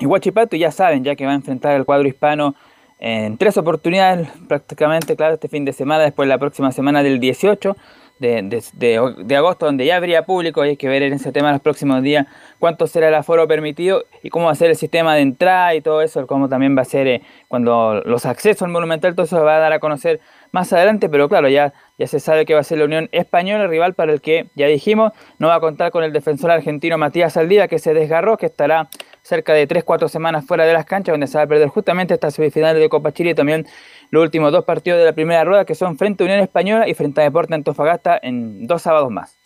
y 0.00 0.06
Huachipato 0.06 0.56
y 0.56 0.60
ya 0.60 0.70
saben 0.70 1.04
ya 1.04 1.16
que 1.16 1.26
va 1.26 1.32
a 1.32 1.34
enfrentar 1.34 1.76
el 1.76 1.84
cuadro 1.84 2.08
hispano 2.08 2.54
en 2.98 3.36
tres 3.36 3.58
oportunidades 3.58 4.28
prácticamente, 4.48 5.16
claro, 5.16 5.34
este 5.34 5.48
fin 5.48 5.66
de 5.66 5.74
semana, 5.74 6.04
después 6.04 6.28
la 6.28 6.38
próxima 6.38 6.72
semana 6.72 7.02
del 7.02 7.20
18 7.20 7.76
de, 8.20 9.36
agosto, 9.36 9.66
donde 9.66 9.86
ya 9.86 9.96
habría 9.96 10.24
público, 10.24 10.64
y 10.64 10.70
hay 10.70 10.76
que 10.76 10.88
ver 10.88 11.02
en 11.02 11.14
ese 11.14 11.32
tema 11.32 11.52
los 11.52 11.60
próximos 11.60 12.02
días 12.02 12.26
cuánto 12.58 12.86
será 12.86 13.08
el 13.08 13.14
aforo 13.14 13.48
permitido 13.48 14.04
y 14.22 14.28
cómo 14.28 14.46
va 14.46 14.52
a 14.52 14.54
ser 14.54 14.70
el 14.70 14.76
sistema 14.76 15.14
de 15.14 15.22
entrada 15.22 15.74
y 15.74 15.80
todo 15.80 16.02
eso, 16.02 16.26
cómo 16.26 16.48
también 16.48 16.76
va 16.76 16.82
a 16.82 16.84
ser 16.84 17.06
eh, 17.06 17.22
cuando 17.48 18.02
los 18.04 18.26
accesos 18.26 18.62
al 18.62 18.68
Monumental, 18.68 19.14
todo 19.14 19.24
eso 19.24 19.38
se 19.38 19.42
va 19.42 19.56
a 19.56 19.58
dar 19.58 19.72
a 19.72 19.78
conocer 19.78 20.20
más 20.52 20.72
adelante, 20.72 21.08
pero 21.08 21.28
claro, 21.28 21.48
ya, 21.48 21.72
ya 21.98 22.06
se 22.06 22.20
sabe 22.20 22.44
que 22.44 22.54
va 22.54 22.60
a 22.60 22.64
ser 22.64 22.78
la 22.78 22.84
Unión 22.84 23.08
Española, 23.12 23.64
el 23.64 23.70
rival 23.70 23.94
para 23.94 24.12
el 24.12 24.20
que, 24.20 24.50
ya 24.54 24.66
dijimos, 24.66 25.12
no 25.38 25.48
va 25.48 25.54
a 25.54 25.60
contar 25.60 25.90
con 25.90 26.04
el 26.04 26.12
defensor 26.12 26.50
argentino 26.50 26.98
Matías 26.98 27.32
Saldía, 27.32 27.68
que 27.68 27.78
se 27.78 27.94
desgarró, 27.94 28.36
que 28.36 28.46
estará 28.46 28.88
cerca 29.22 29.52
de 29.52 29.68
3-4 29.68 30.08
semanas 30.08 30.46
fuera 30.46 30.64
de 30.64 30.72
las 30.72 30.84
canchas, 30.84 31.12
donde 31.12 31.26
se 31.26 31.38
va 31.38 31.44
a 31.44 31.46
perder 31.46 31.68
justamente 31.68 32.14
esta 32.14 32.30
semifinal 32.30 32.76
de 32.78 32.88
Copa 32.88 33.12
Chile 33.12 33.30
y 33.30 33.34
también 33.34 33.66
los 34.10 34.22
últimos 34.22 34.52
dos 34.52 34.64
partidos 34.64 34.98
de 34.98 35.04
la 35.04 35.12
primera 35.12 35.44
rueda, 35.44 35.64
que 35.64 35.74
son 35.74 35.96
frente 35.96 36.24
a 36.24 36.26
Unión 36.26 36.40
Española 36.40 36.88
y 36.88 36.94
frente 36.94 37.20
a 37.20 37.24
Deporte 37.24 37.54
Antofagasta 37.54 38.18
en 38.22 38.66
dos 38.66 38.82
sábados 38.82 39.10
más. 39.10 39.36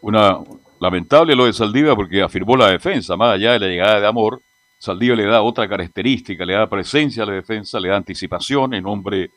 Una 0.00 0.38
lamentable 0.80 1.36
lo 1.36 1.46
de 1.46 1.52
Saldivia 1.52 1.94
porque 1.94 2.22
afirmó 2.22 2.56
la 2.56 2.68
defensa, 2.68 3.16
más 3.16 3.34
allá 3.34 3.52
de 3.52 3.60
la 3.60 3.66
llegada 3.68 4.00
de 4.00 4.06
Amor. 4.06 4.40
Saldivia 4.78 5.14
le 5.14 5.26
da 5.26 5.42
otra 5.42 5.68
característica, 5.68 6.44
le 6.44 6.54
da 6.54 6.66
presencia 6.68 7.22
a 7.22 7.26
la 7.26 7.34
defensa, 7.34 7.78
le 7.78 7.88
da 7.88 7.96
anticipación 7.96 8.74
en 8.74 8.84
hombre 8.84 9.30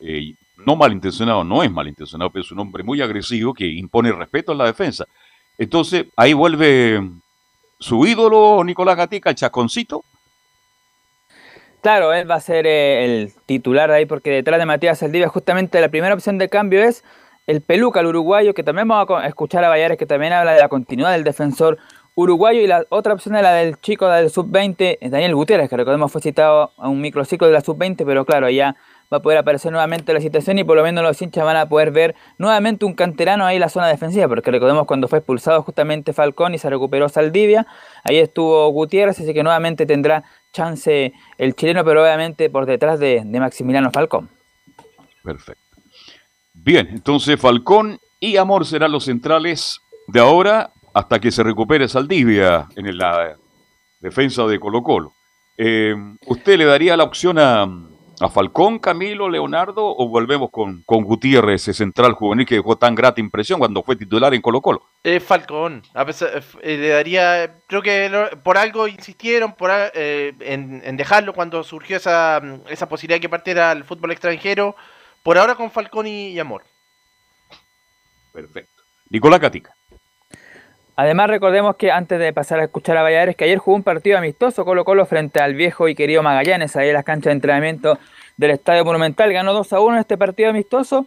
eh, 0.00 0.34
no 0.66 0.76
malintencionado, 0.76 1.44
no 1.44 1.62
es 1.62 1.70
malintencionado, 1.70 2.30
pero 2.30 2.44
es 2.44 2.50
un 2.50 2.58
hombre 2.58 2.82
muy 2.82 3.00
agresivo 3.00 3.54
que 3.54 3.66
impone 3.66 4.10
respeto 4.12 4.52
en 4.52 4.58
la 4.58 4.66
defensa. 4.66 5.06
Entonces, 5.56 6.06
ahí 6.16 6.32
vuelve 6.32 7.00
su 7.78 8.06
ídolo 8.06 8.62
Nicolás 8.64 8.96
Gatica, 8.96 9.30
el 9.30 9.36
chasconcito, 9.36 10.04
Claro, 11.80 12.12
él 12.12 12.28
va 12.28 12.34
a 12.34 12.40
ser 12.40 12.66
eh, 12.66 13.04
el 13.04 13.32
titular 13.46 13.90
ahí 13.90 14.04
porque 14.04 14.30
detrás 14.30 14.58
de 14.58 14.66
Matías 14.66 14.98
Saldivia 14.98 15.28
justamente 15.28 15.80
la 15.80 15.88
primera 15.88 16.12
opción 16.12 16.36
de 16.36 16.48
cambio 16.48 16.82
es 16.82 17.04
el 17.46 17.62
Peluca, 17.62 18.00
el 18.00 18.06
uruguayo, 18.06 18.52
que 18.52 18.64
también 18.64 18.88
vamos 18.88 19.08
a 19.22 19.26
escuchar 19.26 19.64
a 19.64 19.68
Bayares 19.68 19.96
que 19.96 20.04
también 20.04 20.32
habla 20.32 20.52
de 20.52 20.60
la 20.60 20.68
continuidad 20.68 21.12
del 21.12 21.24
defensor 21.24 21.78
uruguayo. 22.14 22.60
Y 22.60 22.66
la 22.66 22.84
otra 22.90 23.14
opción 23.14 23.36
es 23.36 23.42
la 23.42 23.52
del 23.52 23.80
chico 23.80 24.08
del 24.08 24.28
sub-20, 24.28 24.98
Daniel 25.08 25.34
Gutiérrez, 25.36 25.70
que 25.70 25.76
recordemos 25.76 26.10
fue 26.10 26.20
citado 26.20 26.72
a 26.76 26.88
un 26.88 27.00
microciclo 27.00 27.46
de 27.46 27.52
la 27.52 27.60
sub-20, 27.60 28.04
pero 28.04 28.26
claro, 28.26 28.50
ya 28.50 28.74
va 29.12 29.18
a 29.18 29.22
poder 29.22 29.38
aparecer 29.38 29.72
nuevamente 29.72 30.12
la 30.12 30.20
situación 30.20 30.58
y 30.58 30.64
por 30.64 30.76
lo 30.76 30.82
menos 30.82 31.02
los 31.02 31.20
hinchas 31.20 31.44
van 31.44 31.56
a 31.56 31.68
poder 31.68 31.90
ver 31.90 32.14
nuevamente 32.36 32.84
un 32.84 32.94
canterano 32.94 33.46
ahí 33.46 33.56
en 33.56 33.60
la 33.60 33.68
zona 33.68 33.88
defensiva, 33.88 34.28
porque 34.28 34.50
recordemos 34.50 34.86
cuando 34.86 35.08
fue 35.08 35.18
expulsado 35.18 35.62
justamente 35.62 36.12
Falcón 36.12 36.54
y 36.54 36.58
se 36.58 36.68
recuperó 36.68 37.08
Saldivia, 37.08 37.66
ahí 38.04 38.18
estuvo 38.18 38.68
Gutiérrez, 38.68 39.18
así 39.20 39.32
que 39.32 39.42
nuevamente 39.42 39.86
tendrá 39.86 40.24
chance 40.52 41.12
el 41.38 41.54
chileno, 41.54 41.84
pero 41.84 42.02
obviamente 42.02 42.50
por 42.50 42.66
detrás 42.66 42.98
de, 42.98 43.24
Maximiliano 43.24 43.90
Falcón. 43.90 44.28
Perfecto. 45.22 45.62
Bien, 46.54 46.88
entonces 46.88 47.40
Falcón 47.40 47.98
y 48.20 48.36
Amor 48.36 48.66
serán 48.66 48.92
los 48.92 49.04
centrales 49.04 49.80
de 50.08 50.20
ahora 50.20 50.72
hasta 50.92 51.20
que 51.20 51.30
se 51.30 51.42
recupere 51.42 51.88
Saldivia 51.88 52.66
en 52.76 52.98
la 52.98 53.36
defensa 54.00 54.44
de 54.46 54.58
Colo 54.58 54.82
Colo. 54.82 55.12
Eh, 55.56 55.94
¿Usted 56.26 56.58
le 56.58 56.64
daría 56.64 56.96
la 56.96 57.04
opción 57.04 57.38
a, 57.38 57.66
a 58.20 58.28
Falcón, 58.28 58.78
Camilo, 58.78 59.28
Leonardo 59.28 59.84
o 59.84 60.08
volvemos 60.08 60.50
con, 60.50 60.82
con 60.82 61.04
Gutiérrez, 61.04 61.62
ese 61.62 61.74
central 61.74 62.12
juvenil 62.12 62.46
que 62.46 62.56
dejó 62.56 62.76
tan 62.76 62.94
grata 62.94 63.20
impresión 63.20 63.58
cuando 63.58 63.82
fue 63.82 63.96
titular 63.96 64.34
en 64.34 64.42
Colo 64.42 64.60
Colo? 64.60 64.82
Eh, 65.04 65.20
Falcón, 65.20 65.82
a 65.94 66.04
pesar, 66.04 66.42
eh, 66.62 66.76
le 66.76 66.88
daría, 66.88 67.60
creo 67.66 67.82
que 67.82 68.30
por 68.42 68.58
algo 68.58 68.88
insistieron 68.88 69.52
por, 69.54 69.70
eh, 69.94 70.34
en, 70.40 70.96
dejarlo 70.96 71.32
cuando 71.32 71.62
surgió 71.62 71.96
esa, 71.96 72.40
esa 72.68 72.88
posibilidad 72.88 73.16
de 73.16 73.20
que 73.20 73.28
partiera 73.28 73.70
al 73.70 73.84
fútbol 73.84 74.12
extranjero, 74.12 74.74
por 75.22 75.38
ahora 75.38 75.54
con 75.54 75.70
Falcón 75.70 76.06
y, 76.06 76.38
Amor. 76.38 76.64
Perfecto. 78.32 78.82
Nicolás 79.10 79.40
Catica. 79.40 79.77
Además, 81.00 81.30
recordemos 81.30 81.76
que 81.76 81.92
antes 81.92 82.18
de 82.18 82.32
pasar 82.32 82.58
a 82.58 82.64
escuchar 82.64 82.96
a 82.96 83.04
Valladares, 83.04 83.36
que 83.36 83.44
ayer 83.44 83.58
jugó 83.58 83.76
un 83.76 83.84
partido 83.84 84.18
amistoso 84.18 84.64
Colo 84.64 84.84
Colo 84.84 85.06
frente 85.06 85.38
al 85.38 85.54
viejo 85.54 85.86
y 85.86 85.94
querido 85.94 86.24
Magallanes, 86.24 86.74
ahí 86.74 86.88
en 86.88 86.94
las 86.94 87.04
canchas 87.04 87.26
de 87.26 87.34
entrenamiento 87.34 88.00
del 88.36 88.50
Estadio 88.50 88.84
Monumental. 88.84 89.32
Ganó 89.32 89.52
2 89.52 89.74
a 89.74 89.80
1 89.80 89.94
en 89.94 90.00
este 90.00 90.18
partido 90.18 90.50
amistoso 90.50 91.06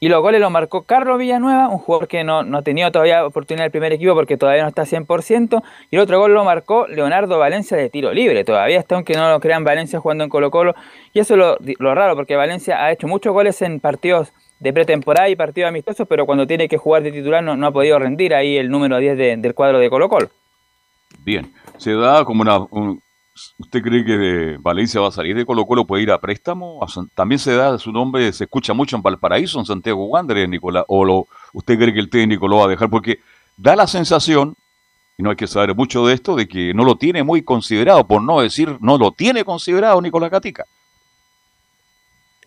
y 0.00 0.08
los 0.08 0.22
goles 0.22 0.40
los 0.40 0.50
marcó 0.50 0.82
Carlos 0.82 1.20
Villanueva, 1.20 1.68
un 1.68 1.78
jugador 1.78 2.08
que 2.08 2.24
no, 2.24 2.42
no 2.42 2.58
ha 2.58 2.62
tenido 2.62 2.90
todavía 2.90 3.24
oportunidad 3.24 3.66
del 3.66 3.70
primer 3.70 3.92
equipo 3.92 4.12
porque 4.16 4.36
todavía 4.36 4.62
no 4.62 4.70
está 4.70 4.82
100%. 4.82 5.62
Y 5.92 5.94
el 5.94 6.02
otro 6.02 6.18
gol 6.18 6.34
lo 6.34 6.42
marcó 6.42 6.88
Leonardo 6.88 7.38
Valencia 7.38 7.76
de 7.76 7.88
tiro 7.90 8.12
libre. 8.12 8.42
Todavía 8.42 8.80
está, 8.80 8.96
aunque 8.96 9.14
no 9.14 9.30
lo 9.30 9.38
crean, 9.38 9.62
Valencia 9.62 10.00
jugando 10.00 10.24
en 10.24 10.30
Colo 10.30 10.50
Colo. 10.50 10.74
Y 11.12 11.20
eso 11.20 11.34
es 11.34 11.38
lo, 11.38 11.58
lo 11.78 11.94
raro 11.94 12.16
porque 12.16 12.34
Valencia 12.34 12.82
ha 12.84 12.90
hecho 12.90 13.06
muchos 13.06 13.32
goles 13.32 13.62
en 13.62 13.78
partidos 13.78 14.32
de 14.60 14.72
pretemporada 14.72 15.28
y 15.28 15.36
partido 15.36 15.68
amistosos, 15.68 16.06
pero 16.08 16.26
cuando 16.26 16.46
tiene 16.46 16.68
que 16.68 16.76
jugar 16.76 17.02
de 17.02 17.12
titular 17.12 17.42
no, 17.42 17.66
ha 17.66 17.72
podido 17.72 17.98
rendir 17.98 18.34
ahí 18.34 18.56
el 18.56 18.70
número 18.70 18.98
10 18.98 19.40
del 19.40 19.54
cuadro 19.54 19.78
de 19.78 19.88
Colo 19.88 20.08
Colo. 20.08 20.30
Bien, 21.20 21.52
se 21.76 21.94
da 21.94 22.24
como 22.24 22.42
una... 22.42 22.58
¿Usted 23.56 23.82
cree 23.82 24.04
que 24.04 24.56
Valencia 24.58 25.00
va 25.00 25.08
a 25.08 25.12
salir 25.12 25.36
de 25.36 25.46
Colo 25.46 25.64
Colo, 25.64 25.84
puede 25.84 26.02
ir 26.02 26.10
a 26.10 26.20
préstamo? 26.20 26.84
También 27.14 27.38
se 27.38 27.54
da 27.54 27.78
su 27.78 27.92
nombre, 27.92 28.32
se 28.32 28.44
escucha 28.44 28.74
mucho 28.74 28.96
en 28.96 29.02
Valparaíso, 29.02 29.60
en 29.60 29.64
Santiago 29.64 30.06
Wanderers, 30.06 30.48
Nicolás. 30.48 30.84
¿O 30.88 31.04
lo, 31.04 31.28
usted 31.52 31.78
cree 31.78 31.94
que 31.94 32.00
el 32.00 32.10
técnico 32.10 32.48
lo 32.48 32.56
va 32.56 32.64
a 32.64 32.68
dejar? 32.68 32.90
Porque 32.90 33.20
da 33.56 33.76
la 33.76 33.86
sensación, 33.86 34.56
y 35.16 35.22
no 35.22 35.30
hay 35.30 35.36
que 35.36 35.46
saber 35.46 35.72
mucho 35.76 36.04
de 36.04 36.14
esto, 36.14 36.34
de 36.34 36.48
que 36.48 36.74
no 36.74 36.82
lo 36.84 36.96
tiene 36.96 37.22
muy 37.22 37.42
considerado, 37.42 38.04
por 38.08 38.22
no 38.22 38.40
decir 38.40 38.76
no 38.80 38.98
lo 38.98 39.12
tiene 39.12 39.44
considerado 39.44 40.02
Nicolás 40.02 40.30
Catica. 40.30 40.64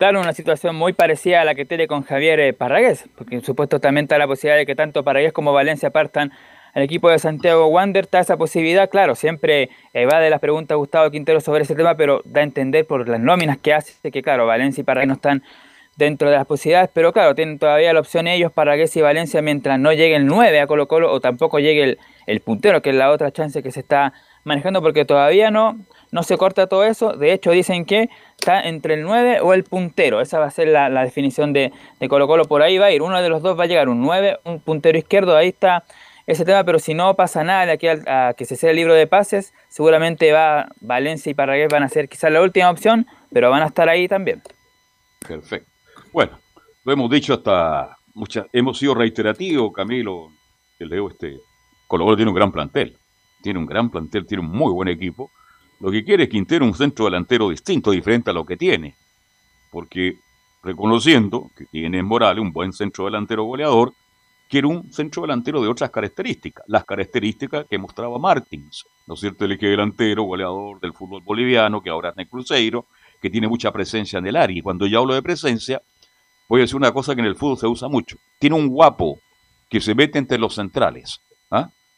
Una 0.02 0.34
situación 0.34 0.76
muy 0.76 0.94
parecida 0.94 1.42
a 1.42 1.46
la 1.46 1.54
que 1.54 1.64
tiene 1.64 1.86
con 1.86 2.02
Javier 2.02 2.40
eh, 2.40 2.54
Parragués, 2.54 3.06
porque 3.16 3.40
supuestamente 3.42 4.16
está 4.16 4.18
la 4.18 4.26
posibilidad 4.26 4.58
de 4.58 4.66
que 4.66 4.74
tanto 4.74 5.04
Parragués 5.04 5.32
como 5.32 5.54
Valencia 5.54 5.92
partan 5.92 6.32
al 6.74 6.82
equipo 6.82 7.12
de 7.12 7.20
Santiago 7.20 7.68
Wander, 7.68 8.06
está 8.06 8.20
esa 8.20 8.36
posibilidad, 8.36 8.90
claro, 8.90 9.14
siempre 9.14 9.70
va 10.12 10.20
de 10.20 10.32
las 10.32 10.40
preguntas 10.40 10.76
Gustavo 10.76 11.12
Quintero 11.12 11.40
sobre 11.40 11.64
ese 11.64 11.76
tema, 11.76 11.96
pero 11.98 12.24
da 12.26 12.42
a 12.42 12.44
entender 12.44 12.88
por 12.88 13.08
las 13.08 13.20
nóminas 13.20 13.60
que 13.60 13.76
hace 13.76 14.10
que, 14.10 14.24
claro, 14.24 14.48
Valencia 14.48 14.82
y 14.82 14.84
Parragués 14.84 15.08
no 15.08 15.14
están 15.14 15.44
dentro 15.98 16.32
de 16.32 16.36
las 16.36 16.48
posibilidades, 16.48 16.90
pero 16.92 17.14
claro, 17.14 17.36
tienen 17.36 17.60
todavía 17.60 17.94
la 17.94 18.00
opción 18.00 18.26
ellos 18.26 18.52
para 18.52 18.76
que 18.78 18.88
si 18.88 19.02
Valencia 19.02 19.44
mientras 19.44 19.78
no 19.78 19.94
llegue 19.94 20.16
el 20.16 20.26
9 20.26 20.62
a 20.62 20.66
Colo 20.66 20.88
Colo 20.88 21.12
o 21.12 21.20
tampoco 21.20 21.60
llegue 21.60 21.84
el, 21.84 22.00
el 22.26 22.40
puntero, 22.40 22.82
que 22.82 22.90
es 22.90 22.96
la 22.96 23.12
otra 23.12 23.32
chance 23.32 23.62
que 23.62 23.72
se 23.72 23.82
está 23.82 24.14
manejando 24.44 24.82
porque 24.82 25.06
todavía 25.06 25.52
no, 25.52 25.80
no 26.12 26.24
se 26.24 26.38
corta 26.38 26.68
todo 26.68 26.84
eso. 26.84 27.14
De 27.14 27.34
hecho, 27.34 27.52
dicen 27.52 27.86
que 27.86 28.10
está 28.38 28.62
entre 28.62 28.96
el 28.96 29.04
9 29.04 29.42
o 29.42 29.54
el 29.54 29.64
puntero. 29.64 30.22
Esa 30.22 30.40
va 30.40 30.46
a 30.46 30.52
ser 30.52 30.68
la, 30.68 30.90
definición 31.04 31.54
de, 31.54 31.72
de, 32.00 32.10
Colo 32.10 32.28
Colo. 32.28 32.46
Por 32.46 32.62
ahí 32.62 32.78
va 32.78 32.88
a 32.88 32.92
ir. 32.92 33.02
Uno 33.02 33.22
de 33.22 33.30
los 33.30 33.42
dos 33.42 33.60
va 33.60 33.64
a 33.64 33.68
llegar, 33.68 33.90
un 33.90 34.02
9, 34.02 34.40
un 34.44 34.60
puntero 34.60 34.98
izquierdo. 34.98 35.36
Ahí 35.36 35.50
está 35.50 35.84
ese 36.28 36.46
tema. 36.46 36.64
Pero 36.64 36.80
si 36.80 36.94
no 36.94 37.16
pasa 37.16 37.44
nada 37.44 37.66
de 37.66 37.72
aquí 37.74 37.88
a, 37.88 38.34
que 38.38 38.46
se 38.46 38.56
sea 38.56 38.72
el 38.72 38.76
libro 38.76 38.94
de 38.94 39.08
pases, 39.08 39.54
seguramente 39.70 40.32
va 40.32 40.70
Valencia 40.80 41.30
y 41.30 41.34
Parragués 41.34 41.70
van 41.72 41.84
a 41.84 41.90
ser 41.90 42.10
quizás 42.10 42.32
la 42.32 42.42
última 42.42 42.70
opción, 42.70 43.08
pero 43.32 43.50
van 43.50 43.64
a 43.64 43.68
estar 43.68 43.90
ahí 43.90 44.08
también. 44.08 44.42
Perfecto. 45.28 45.70
Bueno, 46.12 46.40
lo 46.84 46.94
hemos 46.94 47.10
dicho 47.10 47.34
hasta 47.34 47.98
muchas. 48.14 48.48
Hemos 48.52 48.78
sido 48.78 48.96
reiterativos, 48.96 49.72
Camilo, 49.72 50.30
que 50.78 50.86
leo 50.86 51.10
este. 51.10 51.38
Colo 51.88 52.06
Colo 52.06 52.16
tiene 52.16 52.32
un 52.32 52.36
gran 52.36 52.52
plantel 52.52 52.98
tiene 53.42 53.60
un 53.60 53.66
gran 53.66 53.90
plantel, 53.90 54.26
tiene 54.26 54.44
un 54.44 54.52
muy 54.52 54.72
buen 54.72 54.88
equipo. 54.88 55.32
Lo 55.80 55.92
que 55.92 56.04
quiere 56.04 56.24
es 56.24 56.30
Quintero 56.30 56.66
un 56.66 56.74
centro 56.74 57.06
delantero 57.06 57.50
distinto, 57.50 57.92
diferente 57.92 58.30
a 58.30 58.34
lo 58.34 58.46
que 58.46 58.58
tiene. 58.58 58.96
Porque 59.72 60.18
reconociendo 60.64 61.50
que 61.58 61.66
tiene 61.66 62.04
Morales 62.04 62.42
un 62.42 62.52
buen 62.52 62.72
centro 62.72 63.06
delantero 63.06 63.44
goleador, 63.44 63.94
quiere 64.52 64.68
un 64.68 64.92
centro 64.92 65.22
delantero 65.22 65.62
de 65.62 65.70
otras 65.70 65.90
características, 65.90 66.66
las 66.68 66.84
características 66.84 67.66
que 67.70 67.78
mostraba 67.78 68.20
Martins, 68.20 68.86
¿no 69.08 69.14
es 69.14 69.22
cierto? 69.22 69.46
El 69.46 69.54
eje 69.54 69.68
delantero, 69.68 70.24
goleador 70.24 70.80
del 70.82 70.94
fútbol 70.94 71.22
boliviano, 71.24 71.82
que 71.82 71.90
ahora 71.90 72.10
es 72.10 72.18
en 72.18 72.22
el 72.22 72.28
Cruzeiro, 72.28 72.86
que 73.22 73.30
tiene 73.30 73.48
mucha 73.48 73.72
presencia 73.72 74.20
en 74.20 74.28
el 74.28 74.36
área. 74.36 74.58
Y 74.58 74.62
cuando 74.62 74.86
yo 74.88 75.00
hablo 75.00 75.14
de 75.14 75.22
presencia, 75.22 75.82
voy 76.50 76.60
a 76.60 76.64
decir 76.64 76.76
una 76.76 76.92
cosa 76.92 77.16
que 77.16 77.22
en 77.22 77.28
el 77.28 77.36
fútbol 77.36 77.58
se 77.58 77.68
usa 77.68 77.88
mucho. 77.88 78.18
Tiene 78.40 78.58
un 78.58 78.68
guapo 78.68 79.20
que 79.70 79.80
se 79.80 79.96
mete 79.96 80.20
entre 80.20 80.38
los 80.38 80.56
centrales. 80.56 81.22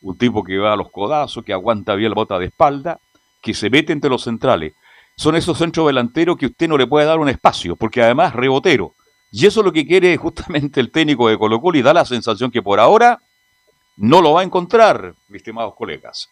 Un 0.03 0.17
tipo 0.17 0.43
que 0.43 0.57
va 0.57 0.73
a 0.73 0.75
los 0.75 0.91
codazos, 0.91 1.43
que 1.43 1.53
aguanta 1.53 1.95
bien 1.95 2.11
la 2.11 2.15
bota 2.15 2.37
de 2.37 2.45
espalda, 2.45 2.99
que 3.41 3.53
se 3.53 3.69
mete 3.69 3.93
entre 3.93 4.09
los 4.09 4.23
centrales. 4.23 4.73
Son 5.15 5.35
esos 5.35 5.57
centros 5.57 5.87
delanteros 5.87 6.37
que 6.37 6.47
usted 6.47 6.67
no 6.67 6.77
le 6.77 6.87
puede 6.87 7.05
dar 7.05 7.19
un 7.19 7.29
espacio, 7.29 7.75
porque 7.75 8.01
además 8.01 8.33
rebotero. 8.33 8.93
Y 9.31 9.45
eso 9.45 9.61
es 9.61 9.65
lo 9.65 9.73
que 9.73 9.87
quiere 9.87 10.15
justamente 10.17 10.79
el 10.79 10.91
técnico 10.91 11.27
de 11.29 11.37
Colo 11.37 11.59
Colo 11.59 11.77
y 11.77 11.81
da 11.81 11.93
la 11.93 12.05
sensación 12.05 12.51
que 12.51 12.61
por 12.61 12.79
ahora 12.79 13.19
no 13.97 14.21
lo 14.21 14.33
va 14.33 14.41
a 14.41 14.43
encontrar, 14.43 15.13
mis 15.29 15.41
estimados 15.41 15.73
colegas. 15.75 16.29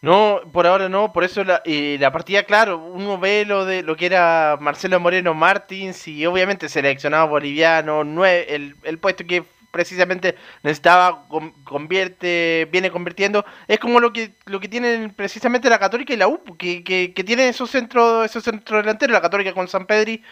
No, 0.00 0.40
por 0.52 0.66
ahora 0.66 0.88
no, 0.88 1.12
por 1.12 1.24
eso 1.24 1.44
la, 1.44 1.62
la 1.64 2.12
partida, 2.12 2.42
claro, 2.42 2.78
uno 2.78 3.18
ve 3.18 3.44
lo 3.46 3.64
de 3.64 3.82
lo 3.82 3.96
que 3.96 4.06
era 4.06 4.58
Marcelo 4.60 4.98
Moreno 4.98 5.32
Martins 5.32 6.08
y 6.08 6.26
obviamente 6.26 6.68
seleccionado 6.68 7.28
boliviano, 7.28 8.02
el, 8.24 8.76
el 8.82 8.98
puesto 8.98 9.24
que 9.24 9.44
precisamente 9.72 10.36
necesitaba, 10.62 11.26
convierte, 11.64 12.68
viene 12.70 12.92
convirtiendo. 12.92 13.44
Es 13.66 13.80
como 13.80 13.98
lo 13.98 14.12
que 14.12 14.36
lo 14.46 14.60
que 14.60 14.68
tienen 14.68 15.12
precisamente 15.14 15.68
la 15.68 15.80
Católica 15.80 16.12
y 16.12 16.16
la 16.16 16.28
U, 16.28 16.40
que, 16.56 16.84
que, 16.84 17.12
que 17.12 17.24
tienen 17.24 17.48
esos 17.48 17.70
centros, 17.70 18.24
esos 18.26 18.44
centros 18.44 18.82
delanteros, 18.82 19.14
la 19.14 19.20
Católica 19.20 19.52
con 19.52 19.66
San 19.66 19.86
Pedri 19.86 20.22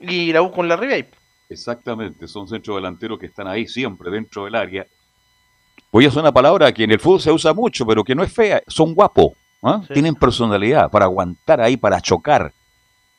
y 0.00 0.32
la 0.32 0.42
U 0.42 0.50
con 0.50 0.66
la 0.66 0.76
Ribey. 0.76 1.06
Exactamente, 1.48 2.26
son 2.26 2.48
centros 2.48 2.76
delanteros 2.76 3.18
que 3.18 3.26
están 3.26 3.46
ahí 3.46 3.68
siempre 3.68 4.10
dentro 4.10 4.44
del 4.44 4.56
área. 4.56 4.86
Voy 5.92 6.04
a 6.04 6.08
usar 6.08 6.22
una 6.22 6.32
palabra 6.32 6.72
que 6.72 6.84
en 6.84 6.90
el 6.90 7.00
fútbol 7.00 7.20
se 7.20 7.30
usa 7.30 7.54
mucho, 7.54 7.86
pero 7.86 8.02
que 8.02 8.14
no 8.14 8.22
es 8.22 8.32
fea, 8.32 8.62
son 8.66 8.94
guapos, 8.94 9.32
¿ah? 9.62 9.80
tienen 9.92 10.14
personalidad 10.14 10.90
para 10.90 11.04
aguantar 11.04 11.60
ahí, 11.60 11.76
para 11.76 12.00
chocar. 12.00 12.52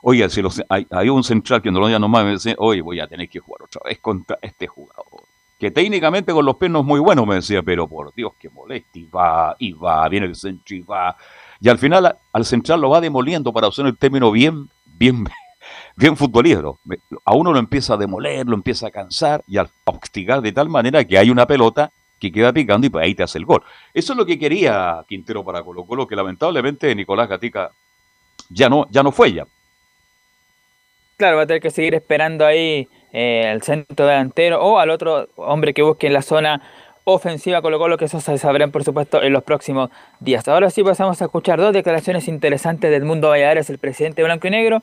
Oye, 0.02 0.30
si 0.30 0.42
los, 0.42 0.62
hay, 0.70 1.10
un 1.10 1.24
central 1.24 1.62
que 1.62 1.72
no 1.72 1.80
lo 1.80 1.88
diga 1.88 2.00
nomás 2.00 2.24
me 2.24 2.32
dice, 2.32 2.56
oye, 2.58 2.82
voy 2.82 3.00
a 3.00 3.08
tener 3.08 3.28
que 3.28 3.40
jugar 3.40 3.64
otra 3.64 3.82
vez 3.84 4.00
contra 4.00 4.38
este 4.42 4.66
jugador 4.68 5.29
que 5.60 5.72
técnicamente 5.72 6.32
con 6.32 6.46
los 6.46 6.56
pies 6.56 6.72
no 6.72 6.80
es 6.80 6.86
muy 6.86 7.02
bueno, 7.02 7.26
me 7.26 7.36
decía, 7.36 7.62
pero 7.62 7.88
por 7.88 8.14
Dios 8.14 8.32
que 8.40 8.50
molesta, 8.50 8.98
y 8.98 9.06
va, 9.06 9.56
y 9.60 9.74
va, 9.74 10.08
viene 10.08 10.26
el 10.26 10.36
centro 10.36 10.76
y 10.76 10.82
va. 10.82 11.18
Y 11.60 11.68
al 11.68 11.78
final 11.78 12.18
al 12.32 12.46
central 12.46 12.80
lo 12.80 12.90
va 12.90 13.02
demoliendo 13.02 13.52
para 13.52 13.68
usar 13.68 13.86
el 13.86 13.98
término 13.98 14.32
bien, 14.32 14.70
bien, 14.86 15.26
bien 15.98 16.16
futbolero. 16.16 16.80
A 17.26 17.36
uno 17.36 17.52
lo 17.52 17.60
empieza 17.60 17.96
a 17.96 17.98
demoler, 17.98 18.48
lo 18.48 18.56
empieza 18.56 18.88
a 18.88 18.92
cansar 18.92 19.44
y 19.48 19.58
a 19.58 19.70
hostigar 19.84 20.42
de 20.42 20.54
tal 20.54 20.70
manera 20.70 21.04
que 21.04 21.18
hay 21.18 21.30
una 21.30 21.46
pelota 21.46 21.92
que 22.20 22.32
queda 22.32 22.54
picando 22.54 22.88
y 22.88 22.90
pues 22.90 23.04
ahí 23.04 23.14
te 23.14 23.24
hace 23.24 23.38
el 23.38 23.46
gol. 23.46 23.62
Eso 23.94 24.14
es 24.14 24.18
lo 24.18 24.26
que 24.26 24.40
quería 24.40 25.04
Quintero 25.08 25.44
para 25.44 25.64
Colo 25.64 25.84
Colo, 25.86 26.08
que 26.08 26.16
lamentablemente 26.16 26.94
Nicolás 26.96 27.28
Gatica 27.28 27.72
ya 28.50 28.70
no, 28.70 28.88
ya 28.90 29.04
no 29.04 29.12
fue 29.12 29.34
ya. 29.34 29.46
Claro, 31.18 31.36
va 31.36 31.44
a 31.44 31.48
tener 31.48 31.62
que 31.62 31.72
seguir 31.72 31.96
esperando 31.96 32.46
ahí 32.46 32.88
eh, 33.12 33.48
al 33.48 33.62
centro 33.64 34.06
delantero 34.06 34.62
o 34.64 34.80
al 34.80 34.90
otro 34.90 35.30
hombre 35.36 35.74
que 35.74 35.82
busque 35.82 36.08
en 36.08 36.14
la 36.14 36.22
zona 36.22 36.62
ofensiva 37.06 37.62
Colo 37.62 37.80
Colo, 37.80 37.98
que 37.98 38.06
eso 38.06 38.22
se 38.22 38.38
sabrán 38.38 38.72
por 38.72 38.84
supuesto 38.84 39.22
en 39.22 39.34
los 39.34 39.44
próximos 39.44 39.90
días. 40.20 40.48
Ahora 40.48 40.70
sí 40.70 40.84
pasamos 40.84 41.22
a 41.22 41.26
escuchar 41.26 41.60
dos 41.60 41.74
declaraciones 41.74 42.28
interesantes 42.28 42.92
del 42.92 43.06
mundo 43.06 43.30
Valladares, 43.30 43.70
el 43.70 43.80
presidente 43.80 44.24
blanco 44.24 44.48
y 44.48 44.52
negro. 44.52 44.82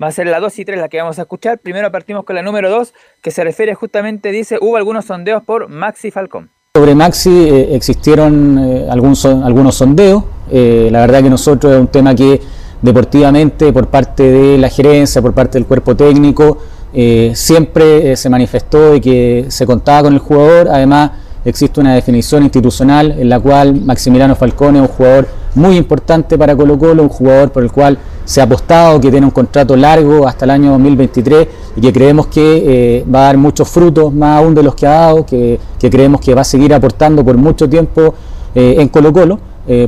Va 0.00 0.08
a 0.08 0.12
ser 0.12 0.26
la 0.26 0.40
2 0.40 0.58
y 0.58 0.64
3 0.66 0.78
la 0.78 0.88
que 0.88 0.98
vamos 0.98 1.18
a 1.18 1.22
escuchar. 1.22 1.58
Primero 1.58 1.90
partimos 1.90 2.24
con 2.24 2.36
la 2.36 2.42
número 2.42 2.68
2, 2.68 2.92
que 3.22 3.30
se 3.30 3.42
refiere 3.42 3.74
justamente, 3.74 4.30
dice, 4.30 4.58
hubo 4.60 4.76
algunos 4.76 5.06
sondeos 5.06 5.42
por 5.42 5.68
Maxi 5.68 6.10
Falcón. 6.10 6.50
Sobre 6.74 6.94
Maxi 6.94 7.30
eh, 7.30 7.74
existieron 7.74 8.58
eh, 8.58 8.86
algunos 8.90 9.74
sondeos. 9.74 10.22
la 10.50 11.00
verdad 11.00 11.22
que 11.22 11.30
nosotros 11.30 11.72
es 11.72 11.80
un 11.80 11.88
tema 11.88 12.14
que 12.14 12.40
deportivamente, 12.82 13.72
por 13.72 13.88
parte 13.88 14.22
de 14.22 14.58
la 14.58 14.68
gerencia, 14.68 15.22
por 15.22 15.32
parte 15.32 15.58
del 15.58 15.66
cuerpo 15.66 15.96
técnico, 15.96 16.58
eh, 16.98 17.32
siempre 17.34 18.12
eh, 18.12 18.16
se 18.16 18.30
manifestó 18.30 18.94
y 18.94 19.02
que 19.02 19.44
se 19.48 19.66
contaba 19.66 20.04
con 20.04 20.14
el 20.14 20.18
jugador. 20.18 20.68
Además, 20.70 21.10
existe 21.44 21.78
una 21.78 21.94
definición 21.94 22.42
institucional 22.42 23.14
en 23.18 23.28
la 23.28 23.38
cual 23.38 23.78
Maximiliano 23.82 24.34
Falcone 24.34 24.78
es 24.78 24.88
un 24.88 24.88
jugador 24.88 25.28
muy 25.54 25.76
importante 25.76 26.38
para 26.38 26.56
Colo 26.56 26.78
Colo, 26.78 27.02
un 27.02 27.10
jugador 27.10 27.52
por 27.52 27.62
el 27.62 27.70
cual 27.70 27.98
se 28.24 28.40
ha 28.40 28.44
apostado, 28.44 28.98
que 28.98 29.10
tiene 29.10 29.26
un 29.26 29.30
contrato 29.30 29.76
largo 29.76 30.26
hasta 30.26 30.46
el 30.46 30.52
año 30.52 30.70
2023 30.70 31.48
y 31.76 31.82
que 31.82 31.92
creemos 31.92 32.28
que 32.28 32.62
eh, 33.00 33.04
va 33.14 33.18
a 33.18 33.22
dar 33.24 33.36
muchos 33.36 33.68
frutos, 33.68 34.10
más 34.14 34.42
aún 34.42 34.54
de 34.54 34.62
los 34.62 34.74
que 34.74 34.86
ha 34.86 34.92
dado, 34.92 35.26
que, 35.26 35.60
creemos 35.78 36.22
que 36.22 36.34
va 36.34 36.40
a 36.40 36.44
seguir 36.44 36.72
aportando 36.72 37.22
por 37.22 37.36
mucho 37.36 37.68
tiempo 37.68 38.14
en 38.54 38.88
Colo 38.88 39.12
Colo. 39.12 39.38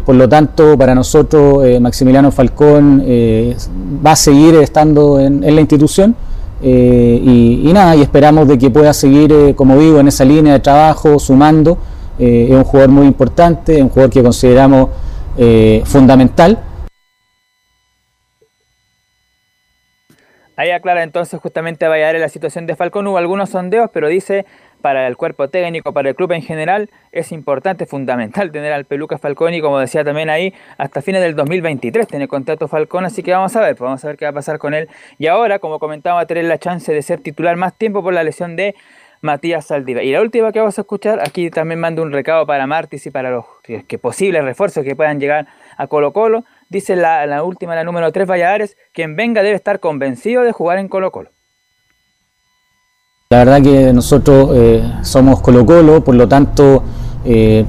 por 0.04 0.14
lo 0.14 0.28
tanto, 0.28 0.76
para 0.76 0.94
nosotros 0.94 1.64
Maximiliano 1.80 2.30
Falcón 2.30 3.02
va 4.04 4.12
a 4.12 4.16
seguir 4.16 4.56
estando 4.56 5.18
en 5.18 5.40
la 5.54 5.60
institución. 5.62 6.14
Eh, 6.60 7.20
y, 7.22 7.72
nada, 7.72 7.94
y 7.94 8.02
esperamos 8.02 8.48
de 8.48 8.58
que 8.58 8.70
pueda 8.70 8.92
seguir, 8.92 9.32
eh, 9.32 9.54
como 9.54 9.78
digo, 9.78 10.00
en 10.00 10.08
esa 10.08 10.24
línea 10.24 10.54
de 10.54 10.60
trabajo, 10.60 11.18
sumando. 11.18 11.78
Eh, 12.18 12.48
es 12.50 12.56
un 12.56 12.64
jugador 12.64 12.90
muy 12.90 13.06
importante, 13.06 13.76
es 13.76 13.82
un 13.82 13.88
jugador 13.88 14.10
que 14.10 14.22
consideramos 14.22 14.90
fundamental. 15.84 16.58
Ahí 20.56 20.72
aclara 20.72 21.04
entonces 21.04 21.40
justamente 21.40 21.86
a 21.86 21.88
Valladolid 21.88 22.20
la 22.20 22.28
situación 22.28 22.66
de 22.66 22.74
Falcón. 22.74 23.06
Hubo 23.06 23.18
algunos 23.18 23.50
sondeos, 23.50 23.88
pero 23.92 24.08
dice 24.08 24.44
para 24.80 25.06
el 25.06 25.16
cuerpo 25.16 25.48
técnico, 25.48 25.92
para 25.92 26.10
el 26.10 26.14
club 26.14 26.32
en 26.32 26.42
general, 26.42 26.90
es 27.12 27.32
importante, 27.32 27.86
fundamental 27.86 28.50
tener 28.52 28.72
al 28.72 28.84
Peluca 28.84 29.18
Falcón 29.18 29.54
y 29.54 29.60
como 29.60 29.78
decía 29.78 30.04
también 30.04 30.30
ahí, 30.30 30.54
hasta 30.76 31.02
fines 31.02 31.22
del 31.22 31.34
2023 31.34 32.06
tiene 32.06 32.28
contrato 32.28 32.68
Falcón, 32.68 33.04
así 33.04 33.22
que 33.22 33.32
vamos 33.32 33.54
a 33.56 33.60
ver, 33.60 33.76
pues 33.76 33.86
vamos 33.86 34.04
a 34.04 34.08
ver 34.08 34.16
qué 34.16 34.24
va 34.24 34.30
a 34.30 34.34
pasar 34.34 34.58
con 34.58 34.74
él. 34.74 34.88
Y 35.18 35.26
ahora, 35.26 35.58
como 35.58 35.78
comentaba, 35.78 36.16
va 36.16 36.22
a 36.22 36.26
tener 36.26 36.44
la 36.44 36.58
chance 36.58 36.92
de 36.92 37.02
ser 37.02 37.20
titular 37.20 37.56
más 37.56 37.76
tiempo 37.76 38.02
por 38.02 38.14
la 38.14 38.22
lesión 38.22 38.56
de 38.56 38.74
Matías 39.20 39.66
Saldiva. 39.66 40.02
Y 40.02 40.12
la 40.12 40.20
última 40.20 40.52
que 40.52 40.60
vamos 40.60 40.78
a 40.78 40.82
escuchar, 40.82 41.20
aquí 41.20 41.50
también 41.50 41.80
mando 41.80 42.02
un 42.02 42.12
recado 42.12 42.46
para 42.46 42.66
Martis 42.66 43.06
y 43.06 43.10
para 43.10 43.30
los 43.30 43.44
que 43.62 43.98
posibles 43.98 44.44
refuerzos 44.44 44.84
que 44.84 44.94
puedan 44.94 45.20
llegar 45.20 45.46
a 45.76 45.86
Colo 45.86 46.12
Colo. 46.12 46.44
Dice 46.68 46.96
la, 46.96 47.26
la 47.26 47.42
última, 47.42 47.74
la 47.74 47.84
número 47.84 48.12
3, 48.12 48.28
Valladares, 48.28 48.76
quien 48.92 49.16
venga 49.16 49.42
debe 49.42 49.56
estar 49.56 49.80
convencido 49.80 50.42
de 50.42 50.52
jugar 50.52 50.78
en 50.78 50.88
Colo 50.88 51.10
Colo. 51.10 51.30
La 53.30 53.44
verdad 53.44 53.60
que 53.60 53.92
nosotros 53.92 54.52
eh, 54.54 54.82
somos 55.02 55.42
Colo 55.42 55.66
Colo, 55.66 56.02
por 56.02 56.14
lo 56.14 56.26
tanto, 56.26 56.82
eh, 57.26 57.62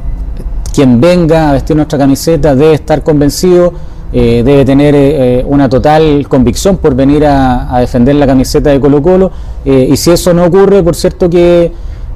quien 0.74 1.02
venga 1.02 1.50
a 1.50 1.52
vestir 1.52 1.76
nuestra 1.76 2.00
camiseta 2.00 2.56
debe 2.56 2.76
estar 2.76 3.04
convencido, 3.04 3.74
eh, 4.14 4.42
debe 4.46 4.64
tener 4.64 5.46
una 5.48 5.68
total 5.68 6.26
convicción 6.30 6.78
por 6.78 6.96
venir 6.96 7.26
a, 7.26 7.78
defender 7.82 8.16
la 8.16 8.26
camiseta 8.26 8.70
de 8.70 8.80
Colo 8.80 9.02
Colo. 9.02 9.32
y 9.66 9.98
si 9.98 10.12
eso 10.12 10.34
no 10.34 10.46
ocurre, 10.46 10.82
por 10.82 10.96
cierto 10.96 11.30
que, 11.30 11.74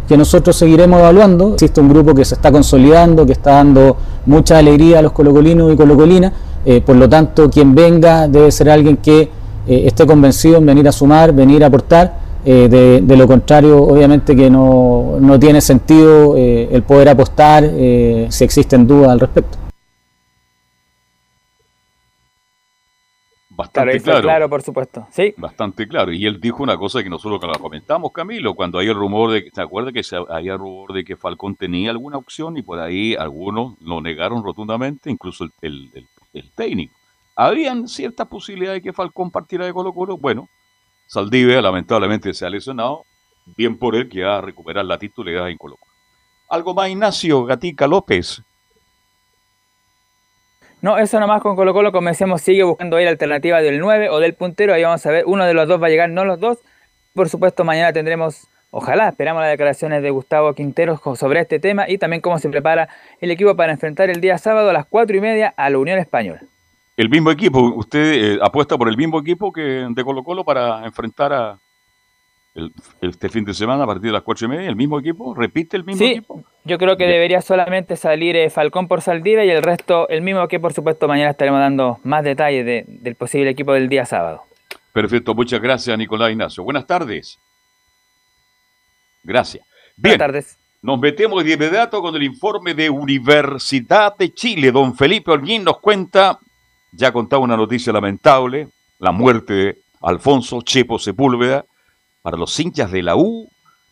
que, 0.07 0.15
nosotros 0.15 0.55
seguiremos 0.55 1.01
evaluando. 1.01 1.55
Existe 1.55 1.81
un 1.81 1.89
grupo 1.89 2.15
que 2.15 2.23
se 2.23 2.35
está 2.35 2.49
consolidando, 2.49 3.25
que 3.25 3.33
está 3.33 3.55
dando 3.55 3.97
mucha 4.25 4.57
alegría 4.57 4.99
a 4.99 5.01
los 5.01 5.11
colocolinos 5.11 5.73
y 5.73 5.75
colocolinas. 5.75 6.31
por 6.85 6.95
lo 6.95 7.09
tanto, 7.09 7.49
quien 7.49 7.75
venga 7.75 8.25
debe 8.29 8.49
ser 8.53 8.69
alguien 8.69 8.95
que 8.95 9.29
esté 9.67 10.07
convencido 10.07 10.59
en 10.59 10.65
venir 10.65 10.87
a 10.87 10.93
sumar, 10.93 11.33
venir 11.33 11.61
a 11.65 11.67
aportar 11.67 12.22
Eh, 12.45 12.67
de, 12.67 13.01
de, 13.01 13.17
lo 13.17 13.25
contrario, 13.25 13.81
obviamente 13.81 14.35
que 14.35 14.49
no, 14.49 15.17
no 15.19 15.39
tiene 15.39 15.61
sentido 15.61 16.35
eh, 16.35 16.67
el 16.71 16.83
poder 16.83 17.07
apostar 17.07 17.63
eh, 17.65 18.27
si 18.29 18.43
existen 18.43 18.85
dudas 18.85 19.11
al 19.11 19.19
respecto. 19.21 19.57
Bastante 23.55 24.01
claro, 24.01 24.21
claro, 24.23 24.49
por 24.49 24.61
supuesto. 24.61 25.07
Sí. 25.11 25.33
Bastante 25.37 25.87
claro. 25.87 26.11
Y 26.11 26.25
él 26.25 26.41
dijo 26.41 26.63
una 26.63 26.75
cosa 26.75 27.01
que 27.01 27.09
nosotros 27.09 27.39
la 27.49 27.59
comentamos, 27.59 28.11
Camilo, 28.11 28.55
cuando 28.55 28.79
hay 28.79 28.87
el 28.87 28.95
rumor 28.95 29.31
de, 29.31 29.49
¿se 29.53 29.61
acuerda 29.61 29.93
que 29.93 30.03
se, 30.03 30.17
había 30.17 30.57
rumor 30.57 30.91
de 30.91 31.05
que 31.05 31.15
Falcón 31.15 31.55
tenía 31.55 31.91
alguna 31.91 32.17
opción 32.17 32.57
y 32.57 32.61
por 32.61 32.79
ahí 32.79 33.15
algunos 33.15 33.79
lo 33.79 34.01
negaron 34.01 34.43
rotundamente, 34.43 35.09
incluso 35.09 35.45
el, 35.45 35.51
el, 35.61 35.89
el, 35.93 36.07
el 36.33 36.51
técnico? 36.51 36.93
Habían 37.35 37.87
ciertas 37.87 38.27
posibilidades 38.27 38.81
de 38.81 38.89
que 38.89 38.93
Falcón 38.93 39.31
partiera 39.31 39.65
de 39.65 39.71
Colo 39.73 39.93
Colo. 39.93 40.17
Bueno, 40.17 40.49
Saldivia 41.07 41.61
lamentablemente 41.61 42.33
se 42.33 42.45
ha 42.45 42.49
lesionado. 42.49 43.03
Bien 43.57 43.77
por 43.77 43.95
él 43.95 44.09
que 44.09 44.23
va 44.23 44.37
a 44.37 44.41
recuperar 44.41 44.85
la 44.85 44.97
titularidad 44.97 45.49
en 45.49 45.57
Colo 45.57 45.75
Colo. 45.75 45.91
Algo 46.49 46.73
más, 46.73 46.89
Ignacio 46.89 47.43
Gatica 47.45 47.87
López. 47.87 48.41
No, 50.81 50.97
eso 50.97 51.19
nomás 51.19 51.41
con 51.41 51.55
Colo 51.55 51.73
Colo, 51.73 51.91
como 51.91 52.09
decíamos, 52.09 52.41
sigue 52.41 52.63
buscando 52.63 52.97
ahí 52.97 53.05
la 53.05 53.11
alternativa 53.11 53.61
del 53.61 53.79
9 53.79 54.09
o 54.09 54.19
del 54.19 54.33
puntero. 54.33 54.73
Ahí 54.73 54.83
vamos 54.83 55.05
a 55.05 55.11
ver, 55.11 55.23
uno 55.25 55.45
de 55.45 55.53
los 55.53 55.67
dos 55.67 55.81
va 55.81 55.87
a 55.87 55.89
llegar, 55.89 56.09
no 56.09 56.25
los 56.25 56.39
dos. 56.39 56.59
Por 57.13 57.29
supuesto, 57.29 57.63
mañana 57.63 57.93
tendremos, 57.93 58.47
ojalá, 58.69 59.09
esperamos 59.09 59.41
las 59.41 59.51
declaraciones 59.51 60.03
de 60.03 60.09
Gustavo 60.09 60.53
Quintero 60.53 60.99
sobre 61.15 61.39
este 61.39 61.59
tema 61.59 61.89
y 61.89 61.97
también 61.97 62.21
cómo 62.21 62.37
se 62.37 62.49
prepara 62.49 62.89
el 63.21 63.31
equipo 63.31 63.55
para 63.55 63.71
enfrentar 63.71 64.09
el 64.09 64.19
día 64.19 64.37
sábado 64.37 64.69
a 64.69 64.73
las 64.73 64.85
4 64.85 65.15
y 65.15 65.21
media 65.21 65.53
a 65.55 65.69
la 65.69 65.77
Unión 65.77 65.99
Española. 65.99 66.41
El 66.95 67.09
mismo 67.09 67.31
equipo, 67.31 67.59
usted 67.75 68.35
eh, 68.35 68.39
apuesta 68.41 68.77
por 68.77 68.87
el 68.87 68.97
mismo 68.97 69.19
equipo 69.19 69.51
que 69.51 69.87
de 69.89 70.03
Colo 70.03 70.23
Colo 70.23 70.43
para 70.43 70.85
enfrentar 70.85 71.33
a 71.33 71.59
el, 72.53 72.71
este 73.01 73.29
fin 73.29 73.43
de 73.45 73.53
semana 73.53 73.83
a 73.83 73.87
partir 73.87 74.03
de 74.03 74.11
las 74.11 74.21
cuatro 74.21 74.45
y 74.45 74.49
media, 74.49 74.69
el 74.69 74.75
mismo 74.75 74.99
equipo, 74.99 75.33
repite 75.33 75.75
el 75.75 75.83
mismo 75.83 76.05
sí, 76.05 76.11
equipo. 76.11 76.43
Yo 76.63 76.77
creo 76.77 76.95
que 76.97 77.07
debería 77.07 77.41
solamente 77.41 77.95
salir 77.95 78.35
eh, 78.35 78.51
Falcón 78.51 78.87
por 78.87 79.01
Saldivia 79.01 79.43
y 79.43 79.49
el 79.49 79.63
resto 79.63 80.07
el 80.09 80.21
mismo 80.21 80.47
que 80.47 80.59
por 80.59 80.73
supuesto 80.73 81.07
mañana 81.07 81.31
estaremos 81.31 81.59
dando 81.59 81.99
más 82.03 82.23
detalles 82.23 82.63
de, 82.63 82.85
del 82.87 83.15
posible 83.15 83.49
equipo 83.49 83.73
del 83.73 83.89
día 83.89 84.05
sábado. 84.05 84.43
Perfecto, 84.91 85.33
muchas 85.33 85.59
gracias 85.59 85.97
Nicolás 85.97 86.29
Ignacio. 86.29 86.63
Buenas 86.63 86.85
tardes. 86.85 87.39
Gracias. 89.23 89.65
Bien, 89.95 90.17
Buenas 90.17 90.27
tardes. 90.27 90.59
Nos 90.83 90.99
metemos 90.99 91.43
de 91.43 91.53
inmediato 91.53 92.01
con 92.01 92.15
el 92.15 92.23
informe 92.23 92.73
de 92.75 92.89
Universidad 92.89 94.15
de 94.17 94.31
Chile. 94.33 94.71
Don 94.71 94.95
Felipe 94.95 95.31
Holguín 95.31 95.63
nos 95.63 95.79
cuenta 95.79 96.39
ya 96.95 97.11
contaba 97.11 97.43
una 97.43 97.57
noticia 97.57 97.91
lamentable, 97.91 98.69
la 98.99 99.11
muerte 99.11 99.53
de 99.53 99.77
Alfonso 100.01 100.61
Chepo 100.61 100.99
Sepúlveda. 100.99 101.65
Para 102.21 102.37
los 102.37 102.57
hinchas 102.57 102.91
de 102.91 103.03
la 103.03 103.15
U, 103.15 103.49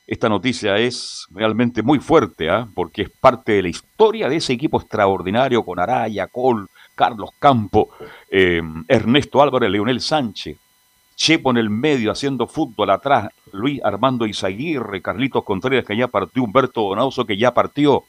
esta 0.08 0.30
noticia 0.30 0.78
es 0.78 1.28
realmente 1.32 1.82
muy 1.84 2.00
fuerte, 2.00 2.48
¿eh? 2.48 2.66
porque 2.74 3.04
es 3.04 3.10
parte 3.10 3.54
de 3.54 3.64
la 3.64 3.70
historia 3.70 4.30
de 4.30 4.38
ese 4.38 4.54
equipo 4.54 4.80
extraordinario 4.80 5.64
con 5.64 5.80
Araya, 5.80 6.28
Col, 6.28 6.70
Carlos 6.96 7.32
Campo, 7.40 7.90
eh, 8.30 8.62
Ernesto 8.88 9.42
Álvarez, 9.42 9.70
Leonel 9.70 10.02
Sánchez, 10.02 10.58
Chepo 11.16 11.52
en 11.52 11.58
el 11.58 11.70
medio 11.70 12.12
haciendo 12.12 12.48
fútbol 12.48 12.90
atrás, 12.90 13.30
Luis 13.52 13.80
Armando 13.84 14.26
Izaguirre, 14.26 15.02
Carlitos 15.02 15.44
Contreras 15.44 15.86
que 15.86 15.96
ya 15.96 16.08
partió, 16.08 16.44
Humberto 16.44 16.82
Donauso 16.82 17.26
que 17.26 17.38
ya 17.38 17.54
partió, 17.54 18.06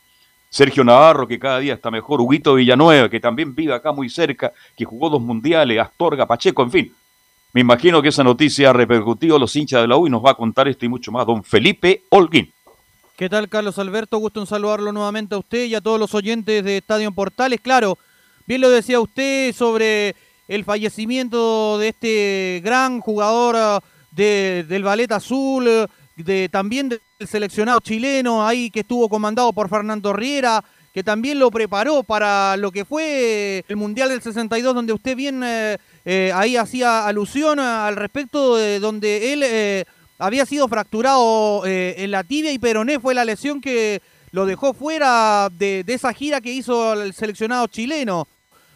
Sergio 0.52 0.84
Navarro, 0.84 1.26
que 1.26 1.38
cada 1.38 1.60
día 1.60 1.72
está 1.72 1.90
mejor, 1.90 2.20
Huguito 2.20 2.56
Villanueva, 2.56 3.08
que 3.08 3.18
también 3.18 3.54
vive 3.54 3.72
acá 3.72 3.90
muy 3.90 4.10
cerca, 4.10 4.52
que 4.76 4.84
jugó 4.84 5.08
dos 5.08 5.22
mundiales, 5.22 5.80
Astorga, 5.80 6.26
Pacheco, 6.26 6.62
en 6.62 6.70
fin. 6.70 6.94
Me 7.54 7.62
imagino 7.62 8.02
que 8.02 8.08
esa 8.08 8.22
noticia 8.22 8.68
ha 8.68 8.72
repercutido 8.74 9.36
a 9.36 9.38
los 9.38 9.56
hinchas 9.56 9.80
de 9.80 9.88
la 9.88 9.96
U 9.96 10.06
y 10.06 10.10
nos 10.10 10.22
va 10.22 10.32
a 10.32 10.34
contar 10.34 10.68
esto 10.68 10.84
y 10.84 10.90
mucho 10.90 11.10
más 11.10 11.26
don 11.26 11.42
Felipe 11.42 12.02
Holguín. 12.10 12.52
¿Qué 13.16 13.30
tal, 13.30 13.48
Carlos 13.48 13.78
Alberto? 13.78 14.18
Gusto 14.18 14.40
en 14.40 14.46
saludarlo 14.46 14.92
nuevamente 14.92 15.34
a 15.34 15.38
usted 15.38 15.64
y 15.64 15.74
a 15.74 15.80
todos 15.80 15.98
los 15.98 16.14
oyentes 16.14 16.62
de 16.62 16.76
Estadio 16.76 17.10
Portales. 17.12 17.58
Claro, 17.62 17.96
bien 18.46 18.60
lo 18.60 18.68
decía 18.68 19.00
usted 19.00 19.54
sobre 19.54 20.14
el 20.48 20.64
fallecimiento 20.64 21.78
de 21.78 21.88
este 21.88 22.60
gran 22.62 23.00
jugador 23.00 23.82
de, 24.10 24.66
del 24.68 24.82
Ballet 24.82 25.10
Azul, 25.12 25.88
de, 26.16 26.48
también 26.50 26.88
del 26.88 27.00
seleccionado 27.26 27.80
chileno 27.80 28.46
ahí 28.46 28.70
que 28.70 28.80
estuvo 28.80 29.08
comandado 29.08 29.52
por 29.52 29.68
Fernando 29.68 30.12
Riera, 30.12 30.62
que 30.92 31.02
también 31.02 31.38
lo 31.38 31.50
preparó 31.50 32.02
para 32.02 32.56
lo 32.56 32.70
que 32.70 32.84
fue 32.84 33.64
el 33.66 33.76
Mundial 33.76 34.10
del 34.10 34.20
62, 34.20 34.74
donde 34.74 34.92
usted 34.92 35.16
bien 35.16 35.42
eh, 35.42 35.78
eh, 36.04 36.30
ahí 36.34 36.56
hacía 36.56 37.06
alusión 37.06 37.58
al 37.58 37.96
respecto 37.96 38.56
de 38.56 38.78
donde 38.78 39.32
él 39.32 39.42
eh, 39.42 39.84
había 40.18 40.44
sido 40.44 40.68
fracturado 40.68 41.62
en 41.64 42.10
la 42.10 42.22
tibia 42.22 42.52
y 42.52 42.58
peroné, 42.58 43.00
fue 43.00 43.14
la 43.14 43.24
lesión 43.24 43.60
que 43.60 44.02
lo 44.30 44.46
dejó 44.46 44.72
fuera 44.72 45.48
de, 45.50 45.82
de 45.84 45.94
esa 45.94 46.12
gira 46.12 46.40
que 46.40 46.52
hizo 46.52 46.92
el 46.92 47.12
seleccionado 47.12 47.66
chileno. 47.66 48.28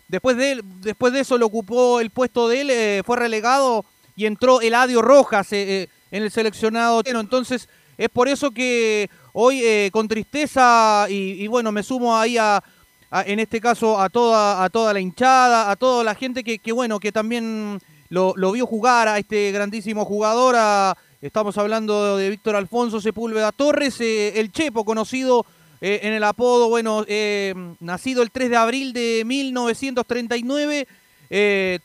Después 0.08 0.36
de, 0.36 0.62
después 0.80 1.12
de 1.12 1.20
eso 1.20 1.38
lo 1.38 1.46
ocupó 1.46 2.00
el 2.00 2.10
puesto 2.10 2.48
de 2.48 2.60
él, 2.60 3.04
fue 3.04 3.16
relegado 3.16 3.84
y 4.16 4.26
entró 4.26 4.60
Eladio 4.60 5.02
Rojas 5.02 5.48
en 6.16 6.22
el 6.22 6.30
seleccionado. 6.30 7.02
Entonces, 7.04 7.68
es 7.98 8.08
por 8.08 8.28
eso 8.28 8.50
que 8.50 9.10
hoy 9.32 9.60
eh, 9.62 9.90
con 9.92 10.08
tristeza 10.08 11.06
y, 11.08 11.46
bueno, 11.46 11.72
me 11.72 11.82
sumo 11.82 12.16
ahí 12.16 12.38
a, 12.38 12.62
en 13.26 13.38
este 13.38 13.60
caso 13.60 14.00
a 14.00 14.08
toda, 14.08 14.64
a 14.64 14.70
toda 14.70 14.92
la 14.92 15.00
hinchada, 15.00 15.70
a 15.70 15.76
toda 15.76 16.02
la 16.04 16.14
gente 16.14 16.42
que, 16.42 16.72
bueno, 16.72 16.98
que 16.98 17.12
también 17.12 17.78
lo, 18.08 18.34
vio 18.52 18.66
jugar 18.66 19.08
a 19.08 19.18
este 19.18 19.52
grandísimo 19.52 20.04
jugador. 20.04 20.56
Estamos 21.20 21.58
hablando 21.58 22.16
de 22.16 22.30
Víctor 22.30 22.56
Alfonso 22.56 23.00
Sepúlveda 23.00 23.52
Torres, 23.52 24.00
eh, 24.00 24.38
el 24.38 24.52
Chepo, 24.52 24.84
conocido 24.84 25.44
eh, 25.80 26.00
en 26.02 26.12
el 26.12 26.24
apodo, 26.24 26.68
bueno, 26.68 27.04
nacido 27.80 28.22
el 28.22 28.30
3 28.30 28.50
de 28.50 28.56
abril 28.56 28.92
de 28.92 29.22
1939, 29.24 30.86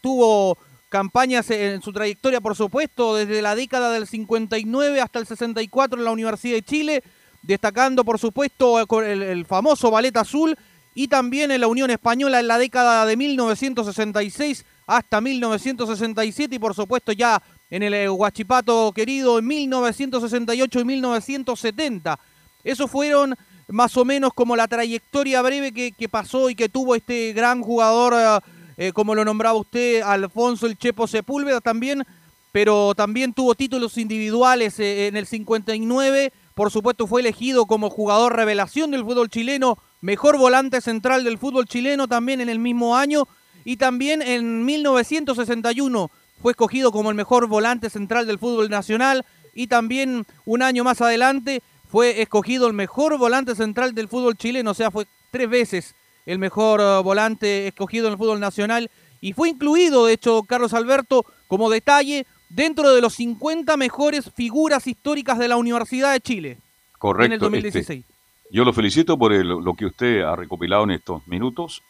tuvo 0.01 0.57
campañas 0.91 1.49
en 1.49 1.81
su 1.81 1.93
trayectoria, 1.93 2.41
por 2.41 2.53
supuesto, 2.53 3.15
desde 3.15 3.41
la 3.41 3.55
década 3.55 3.91
del 3.91 4.05
59 4.05 4.99
hasta 4.99 5.19
el 5.19 5.25
64 5.25 5.97
en 5.97 6.03
la 6.03 6.11
Universidad 6.11 6.55
de 6.55 6.63
Chile, 6.63 7.03
destacando, 7.41 8.03
por 8.03 8.19
supuesto, 8.19 8.77
el, 9.01 9.23
el 9.23 9.45
famoso 9.45 9.89
Ballet 9.89 10.15
Azul 10.17 10.57
y 10.93 11.07
también 11.07 11.49
en 11.49 11.61
la 11.61 11.67
Unión 11.67 11.89
Española 11.91 12.41
en 12.41 12.47
la 12.49 12.57
década 12.57 13.05
de 13.05 13.15
1966 13.15 14.65
hasta 14.85 15.21
1967 15.21 16.55
y, 16.55 16.59
por 16.59 16.75
supuesto, 16.75 17.13
ya 17.13 17.41
en 17.69 17.83
el 17.83 18.09
Huachipato 18.09 18.91
querido 18.91 19.39
en 19.39 19.47
1968 19.47 20.79
y 20.81 20.83
1970. 20.83 22.19
Esos 22.65 22.91
fueron 22.91 23.37
más 23.69 23.95
o 23.95 24.03
menos 24.03 24.33
como 24.33 24.57
la 24.57 24.67
trayectoria 24.67 25.41
breve 25.41 25.71
que, 25.71 25.93
que 25.93 26.09
pasó 26.09 26.49
y 26.49 26.55
que 26.55 26.67
tuvo 26.67 26.95
este 26.95 27.31
gran 27.31 27.61
jugador 27.61 28.43
eh, 28.77 28.91
como 28.93 29.15
lo 29.15 29.25
nombraba 29.25 29.57
usted, 29.57 30.01
Alfonso 30.01 30.65
el 30.65 30.77
Chepo 30.77 31.07
Sepúlveda 31.07 31.61
también, 31.61 32.03
pero 32.51 32.93
también 32.95 33.33
tuvo 33.33 33.55
títulos 33.55 33.97
individuales 33.97 34.79
eh, 34.79 35.07
en 35.07 35.17
el 35.17 35.25
59, 35.25 36.33
por 36.53 36.71
supuesto 36.71 37.07
fue 37.07 37.21
elegido 37.21 37.65
como 37.65 37.89
jugador 37.89 38.35
revelación 38.35 38.91
del 38.91 39.03
fútbol 39.03 39.29
chileno, 39.29 39.77
mejor 40.01 40.37
volante 40.37 40.81
central 40.81 41.23
del 41.23 41.37
fútbol 41.37 41.65
chileno 41.65 42.07
también 42.07 42.41
en 42.41 42.49
el 42.49 42.59
mismo 42.59 42.95
año, 42.95 43.27
y 43.63 43.77
también 43.77 44.21
en 44.21 44.65
1961 44.65 46.11
fue 46.41 46.51
escogido 46.53 46.91
como 46.91 47.09
el 47.09 47.15
mejor 47.15 47.47
volante 47.47 47.89
central 47.89 48.25
del 48.25 48.39
fútbol 48.39 48.69
nacional, 48.69 49.25
y 49.53 49.67
también 49.67 50.25
un 50.45 50.61
año 50.61 50.83
más 50.83 51.01
adelante 51.01 51.61
fue 51.87 52.21
escogido 52.21 52.67
el 52.67 52.73
mejor 52.73 53.17
volante 53.17 53.53
central 53.53 53.93
del 53.93 54.07
fútbol 54.07 54.37
chileno, 54.37 54.71
o 54.71 54.73
sea, 54.73 54.91
fue 54.91 55.05
tres 55.29 55.49
veces 55.49 55.95
el 56.25 56.39
mejor 56.39 56.79
uh, 56.79 57.03
volante 57.03 57.67
escogido 57.67 58.07
en 58.07 58.13
el 58.13 58.17
fútbol 58.17 58.39
nacional 58.39 58.89
y 59.21 59.33
fue 59.33 59.49
incluido, 59.49 60.07
de 60.07 60.13
hecho, 60.13 60.41
Carlos 60.43 60.73
Alberto, 60.73 61.25
como 61.47 61.69
detalle, 61.69 62.25
dentro 62.49 62.93
de 62.93 63.01
los 63.01 63.13
50 63.13 63.77
mejores 63.77 64.31
figuras 64.35 64.87
históricas 64.87 65.37
de 65.37 65.47
la 65.47 65.57
Universidad 65.57 66.11
de 66.11 66.21
Chile. 66.21 66.57
Correcto. 66.97 67.25
En 67.25 67.33
el 67.33 67.39
2016. 67.39 67.99
Este, 67.99 68.13
yo 68.51 68.65
lo 68.65 68.73
felicito 68.73 69.17
por 69.17 69.31
el, 69.31 69.47
lo 69.47 69.73
que 69.75 69.85
usted 69.85 70.21
ha 70.21 70.35
recopilado 70.35 70.83
en 70.83 70.91
estos 70.91 71.25
minutos. 71.27 71.83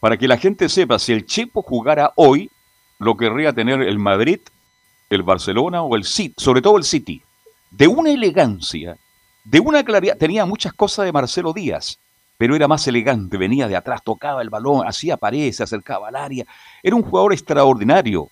Para 0.00 0.16
que 0.16 0.28
la 0.28 0.36
gente 0.36 0.68
sepa, 0.68 0.98
si 0.98 1.12
el 1.12 1.26
Chepo 1.26 1.62
jugara 1.62 2.12
hoy, 2.16 2.50
lo 2.98 3.16
querría 3.16 3.52
tener 3.52 3.82
el 3.82 3.98
Madrid, 3.98 4.40
el 5.08 5.22
Barcelona 5.22 5.82
o 5.82 5.96
el 5.96 6.04
City, 6.04 6.34
sobre 6.36 6.62
todo 6.62 6.76
el 6.76 6.84
City. 6.84 7.22
De 7.70 7.86
una 7.86 8.10
elegancia, 8.10 8.96
de 9.44 9.60
una 9.60 9.82
claridad. 9.82 10.16
Tenía 10.18 10.44
muchas 10.44 10.72
cosas 10.74 11.06
de 11.06 11.12
Marcelo 11.12 11.52
Díaz 11.52 11.98
pero 12.40 12.56
era 12.56 12.66
más 12.66 12.88
elegante, 12.88 13.36
venía 13.36 13.68
de 13.68 13.76
atrás, 13.76 14.00
tocaba 14.02 14.40
el 14.40 14.48
balón, 14.48 14.88
hacía 14.88 15.18
paredes, 15.18 15.56
se 15.56 15.62
acercaba 15.62 16.08
al 16.08 16.16
área. 16.16 16.46
Era 16.82 16.96
un 16.96 17.02
jugador 17.02 17.34
extraordinario. 17.34 18.30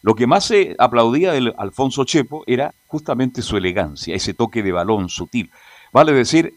Lo 0.00 0.14
que 0.14 0.28
más 0.28 0.44
se 0.44 0.76
aplaudía 0.78 1.32
del 1.32 1.52
Alfonso 1.58 2.04
Chepo 2.04 2.44
era 2.46 2.72
justamente 2.86 3.42
su 3.42 3.56
elegancia, 3.56 4.14
ese 4.14 4.32
toque 4.32 4.62
de 4.62 4.70
balón 4.70 5.08
sutil. 5.08 5.50
Vale 5.92 6.12
decir, 6.12 6.54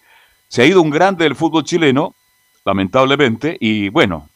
se 0.47 0.61
ha 0.61 0.65
ido 0.67 0.79
un 0.79 0.91
grande 0.91 1.23
del 1.23 1.35
fútbol 1.35 1.63
chileno, 1.63 2.13
lamentablemente, 2.65 3.57
y 3.59 3.89
bueno, 3.89 4.29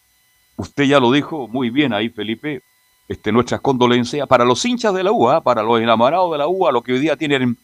usted 0.56 0.86
ya 0.86 1.00
lo 1.00 1.12
dijo 1.12 1.48
muy 1.48 1.70
bien 1.70 1.94
ahí, 1.94 2.10
Felipe, 2.10 2.64
este, 3.08 3.32
nuestras 3.32 3.62
condolencias 3.62 4.28
para 4.28 4.44
los 4.44 4.66
hinchas 4.66 4.92
de 4.96 5.04
la 5.04 5.12
UA, 5.12 5.42
para 5.42 5.62
los 5.62 5.80
enamorados 5.80 6.32
de 6.32 6.40
la 6.40 6.48
UA, 6.48 6.72
los 6.72 6.82
que 6.82 6.94
hoy 6.94 7.00
día 7.00 7.16
tienen 7.16 7.60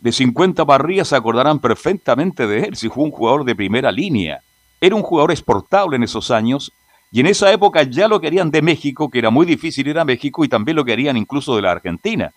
de 0.00 0.12
50 0.12 0.64
parrillas 0.64 1.08
se 1.08 1.16
acordarán 1.16 1.58
perfectamente 1.58 2.46
de 2.46 2.60
él, 2.60 2.76
si 2.76 2.88
fue 2.88 3.04
un 3.04 3.10
jugador 3.10 3.44
de 3.44 3.54
primera 3.54 3.90
línea. 3.90 4.40
Era 4.80 4.94
un 4.94 5.02
jugador 5.02 5.32
exportable 5.32 5.96
en 5.96 6.04
esos 6.04 6.30
años 6.30 6.72
y 7.10 7.20
en 7.20 7.26
esa 7.26 7.50
época 7.52 7.82
ya 7.82 8.06
lo 8.06 8.20
querían 8.20 8.50
de 8.50 8.62
México, 8.62 9.10
que 9.10 9.18
era 9.18 9.30
muy 9.30 9.46
difícil 9.46 9.88
ir 9.88 9.98
a 9.98 10.04
México, 10.04 10.44
y 10.44 10.48
también 10.48 10.76
lo 10.76 10.84
querían 10.84 11.16
incluso 11.16 11.56
de 11.56 11.62
la 11.62 11.72
Argentina. 11.72 12.32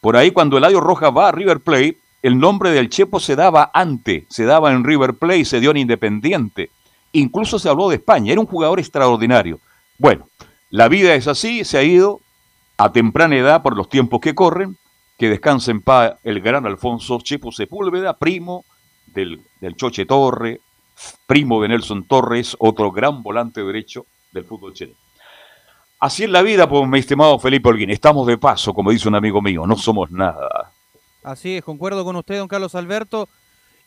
Por 0.00 0.16
ahí 0.16 0.30
cuando 0.30 0.56
Eladio 0.56 0.80
Rojas 0.80 1.12
va 1.16 1.28
a 1.28 1.32
River 1.32 1.60
Plate, 1.60 1.98
el 2.22 2.38
nombre 2.38 2.70
del 2.70 2.88
Chepo 2.88 3.20
se 3.20 3.36
daba 3.36 3.70
antes, 3.74 4.24
se 4.28 4.44
daba 4.44 4.72
en 4.72 4.84
River 4.84 5.14
Plate, 5.14 5.44
se 5.44 5.60
dio 5.60 5.72
en 5.72 5.78
Independiente. 5.78 6.70
Incluso 7.12 7.58
se 7.58 7.68
habló 7.68 7.88
de 7.88 7.96
España, 7.96 8.32
era 8.32 8.40
un 8.40 8.46
jugador 8.46 8.78
extraordinario. 8.78 9.60
Bueno, 9.98 10.28
la 10.70 10.88
vida 10.88 11.14
es 11.14 11.26
así, 11.26 11.64
se 11.64 11.78
ha 11.78 11.82
ido 11.82 12.20
a 12.76 12.92
temprana 12.92 13.36
edad 13.36 13.62
por 13.62 13.76
los 13.76 13.88
tiempos 13.88 14.20
que 14.20 14.34
corren, 14.34 14.76
que 15.18 15.28
descanse 15.28 15.72
en 15.72 15.82
paz 15.82 16.14
el 16.22 16.40
gran 16.40 16.64
Alfonso 16.64 17.18
Chepo 17.20 17.50
Sepúlveda, 17.50 18.16
primo 18.16 18.64
del, 19.06 19.42
del 19.60 19.74
Choche 19.74 20.06
Torre, 20.06 20.60
primo 21.26 21.60
de 21.60 21.68
Nelson 21.68 22.06
Torres, 22.06 22.56
otro 22.60 22.92
gran 22.92 23.22
volante 23.22 23.62
derecho 23.62 24.06
del 24.32 24.44
fútbol 24.44 24.74
chileno. 24.74 24.96
Así 26.00 26.22
es 26.22 26.30
la 26.30 26.42
vida, 26.42 26.68
pues, 26.68 26.88
mi 26.88 27.00
estimado 27.00 27.40
Felipe 27.40 27.68
Holguín. 27.68 27.90
Estamos 27.90 28.28
de 28.28 28.38
paso, 28.38 28.72
como 28.72 28.92
dice 28.92 29.08
un 29.08 29.16
amigo 29.16 29.42
mío, 29.42 29.66
no 29.66 29.76
somos 29.76 30.12
nada. 30.12 30.70
Así 31.24 31.56
es, 31.56 31.64
concuerdo 31.64 32.04
con 32.04 32.14
usted, 32.14 32.38
don 32.38 32.46
Carlos 32.46 32.76
Alberto. 32.76 33.28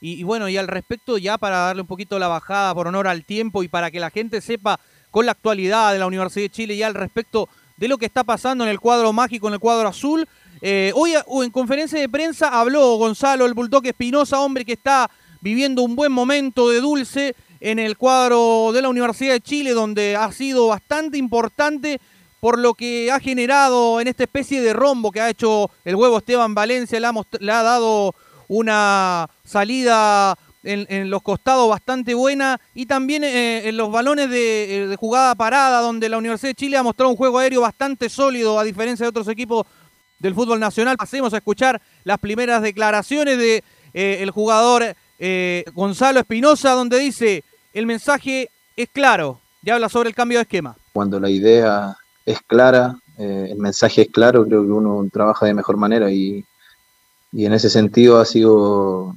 Y, 0.02 0.20
y, 0.20 0.24
bueno, 0.24 0.50
y 0.50 0.58
al 0.58 0.68
respecto, 0.68 1.18
ya 1.18 1.38
para 1.38 1.60
darle 1.60 1.84
un 1.84 1.88
poquito 1.88 2.20
la 2.20 2.28
bajada 2.28 2.76
por 2.76 2.88
honor 2.88 3.08
al 3.08 3.24
tiempo 3.24 3.64
y 3.64 3.70
para 3.70 3.90
que 3.90 4.02
la 4.02 4.10
gente 4.10 4.42
sepa 4.42 4.82
con 5.12 5.26
la 5.26 5.32
actualidad 5.32 5.94
de 5.94 6.00
la 6.00 6.08
Universidad 6.08 6.46
de 6.46 6.50
Chile, 6.50 6.76
ya 6.76 6.88
al 6.88 6.96
respecto 6.96 7.48
de 7.82 7.88
lo 7.88 7.98
que 7.98 8.06
está 8.06 8.24
pasando 8.24 8.64
en 8.64 8.70
el 8.70 8.80
cuadro 8.80 9.12
mágico, 9.12 9.48
en 9.48 9.56
el 9.56 9.60
cuadro 9.60 9.88
azul. 9.88 10.28
Eh, 10.62 10.94
hoy 10.96 11.14
en 11.44 11.50
conferencia 11.50 12.00
de 12.00 12.08
prensa 12.08 12.48
habló 12.48 12.96
Gonzalo, 12.98 13.48
el 13.48 13.56
Bulldog 13.56 13.88
Espinosa, 13.88 14.40
hombre 14.40 14.64
que 14.64 14.74
está 14.74 15.10
viviendo 15.42 15.82
un 15.82 15.96
buen 15.96 16.12
momento 16.12 16.70
de 16.70 16.80
dulce 16.80 17.36
en 17.60 17.80
el 17.80 17.98
cuadro 17.98 18.70
de 18.72 18.84
la 18.84 18.90
Universidad 18.90 19.34
de 19.34 19.42
Chile, 19.42 19.72
donde 19.72 20.16
ha 20.16 20.32
sido 20.32 20.68
bastante 20.68 21.18
importante 21.18 22.00
por 22.40 22.60
lo 22.60 22.76
que 22.76 23.12
ha 23.12 23.20
generado 23.20 24.00
en 24.00 24.08
esta 24.08 24.24
especie 24.24 24.62
de 24.62 24.74
rombo 24.74 25.12
que 25.12 25.22
ha 25.22 25.30
hecho 25.30 25.72
el 25.84 25.96
huevo 25.96 26.20
Esteban 26.20 26.54
Valencia, 26.54 27.00
le 27.00 27.52
ha 27.52 27.64
dado 27.64 28.14
una 28.48 29.28
salida 29.44 30.38
en, 30.64 31.10
los 31.10 31.22
costados 31.22 31.70
bastante 31.70 32.14
buena 32.14 32.60
y 32.74 32.86
también 32.86 33.24
eh, 33.24 33.68
en 33.68 33.78
los 33.78 33.92
balones 33.92 34.30
de, 34.30 34.88
de, 34.88 34.96
jugada 34.96 35.36
parada, 35.36 35.82
donde 35.82 36.10
la 36.10 36.18
Universidad 36.18 36.52
de 36.52 36.56
Chile 36.56 36.78
ha 36.78 36.84
mostrado 36.84 37.10
un 37.10 37.18
juego 37.18 37.40
aéreo 37.40 37.62
bastante 37.62 38.10
sólido, 38.10 38.60
a 38.60 38.64
diferencia 38.64 39.06
de 39.06 39.10
otros 39.10 39.28
equipos 39.28 39.66
del 40.20 40.36
fútbol 40.36 40.60
nacional. 40.60 40.98
Pasemos 40.98 41.34
a 41.34 41.38
escuchar 41.38 41.82
las 42.04 42.20
primeras 42.20 42.62
declaraciones 42.62 43.38
de 43.38 43.64
eh, 43.94 44.28
jugador 44.34 44.96
eh, 45.20 45.64
Gonzalo 45.74 46.20
Espinosa, 46.20 46.72
donde 46.72 47.00
dice, 47.00 47.44
el 47.74 47.86
mensaje 47.86 48.50
es 48.76 48.90
claro, 48.90 49.40
ya 49.62 49.76
habla 49.76 49.90
sobre 49.90 50.10
el 50.10 50.16
cambio 50.16 50.40
de 50.40 50.44
esquema. 50.44 50.76
Cuando 50.94 51.20
la 51.20 51.30
idea 51.30 51.96
es 52.26 52.40
clara, 52.42 52.96
eh, 53.18 53.50
el 53.52 53.58
mensaje 53.58 54.04
es 54.04 54.08
claro, 54.10 54.46
creo 54.46 54.64
que 54.64 54.72
uno 54.72 55.08
trabaja 55.12 55.46
de 55.46 55.54
mejor 55.54 55.78
manera 55.78 56.12
y, 56.12 56.44
y 57.32 57.46
en 57.46 57.54
ese 57.54 57.70
sentido 57.70 58.20
ha 58.20 58.26
sido, 58.26 59.16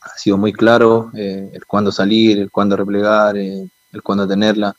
ha 0.00 0.16
sido 0.16 0.36
muy 0.38 0.52
claro 0.52 1.10
eh, 1.14 1.50
el 1.52 1.66
cuándo 1.66 1.92
salir, 1.92 2.38
el 2.38 2.50
cuándo 2.50 2.76
replegar, 2.76 3.36
eh, 3.36 3.68
el 3.92 4.02
cuándo 4.02 4.26
tenerla. 4.26 4.74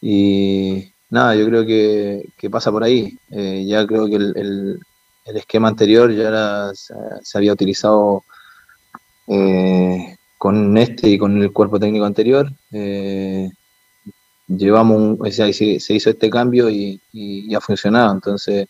Y 0.00 0.92
nada, 1.10 1.34
yo 1.34 1.46
creo 1.46 1.66
que, 1.66 2.32
que 2.36 2.50
pasa 2.50 2.70
por 2.70 2.84
ahí. 2.84 3.18
ya 3.30 3.86
creo 3.86 4.06
que 4.06 4.16
el, 4.16 4.32
el, 4.36 4.80
el 5.26 5.36
esquema 5.36 5.68
anterior 5.68 6.12
ya 6.12 6.28
era, 6.28 6.74
se, 6.74 6.94
se 7.22 7.38
había 7.38 7.52
utilizado 7.52 8.24
eh, 9.26 10.16
con 10.38 10.76
este 10.76 11.08
y 11.08 11.18
con 11.18 11.40
el 11.40 11.52
cuerpo 11.52 11.78
técnico 11.78 12.04
anterior. 12.04 12.50
Eh, 12.72 13.50
llevamos 14.48 14.96
un, 14.98 15.18
o 15.20 15.30
sea, 15.30 15.52
se, 15.52 15.78
se, 15.80 15.94
hizo 15.94 16.10
este 16.10 16.30
cambio 16.30 16.68
y, 16.68 17.00
y, 17.12 17.50
y 17.50 17.54
ha 17.54 17.60
funcionado. 17.60 18.12
Entonces, 18.12 18.66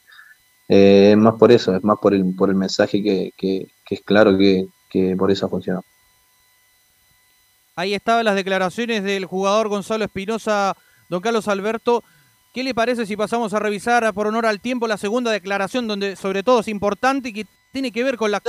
eh, 0.69 1.11
es 1.13 1.17
más 1.17 1.35
por 1.35 1.53
eso, 1.53 1.75
es 1.75 1.83
más 1.83 1.99
por 2.01 2.15
el, 2.15 2.35
por 2.35 2.51
el 2.51 2.57
mensaje 2.57 3.03
que, 3.03 3.33
que, 3.37 3.69
que 3.85 3.95
es 3.95 4.03
claro 4.03 4.37
que, 4.37 4.67
que, 4.91 5.15
por 5.17 5.31
eso 5.31 5.47
ha 5.47 5.49
funcionado. 5.49 5.85
Ahí 7.77 7.95
estaban 7.95 8.25
las 8.25 8.35
declaraciones 8.35 9.03
del 9.05 9.25
jugador 9.25 9.69
Gonzalo 9.69 10.05
Espinosa, 10.05 10.77
don 11.09 11.21
Carlos 11.23 11.49
Alberto. 11.49 12.05
¿Qué 12.53 12.65
le 12.65 12.75
parece 12.75 13.07
si 13.07 13.17
pasamos 13.17 13.55
a 13.55 13.61
revisar 13.61 14.13
por 14.13 14.27
honor 14.27 14.45
al 14.45 14.61
tiempo 14.61 14.89
la 14.89 14.99
segunda 14.99 15.31
declaración, 15.31 15.87
donde 15.87 16.17
sobre 16.17 16.43
todo 16.43 16.61
es 16.61 16.69
importante 16.69 17.29
y 17.29 17.33
que 17.33 17.47
tiene 17.73 17.93
que 17.93 18.03
ver 18.03 18.17
con 18.17 18.31
la 18.31 18.43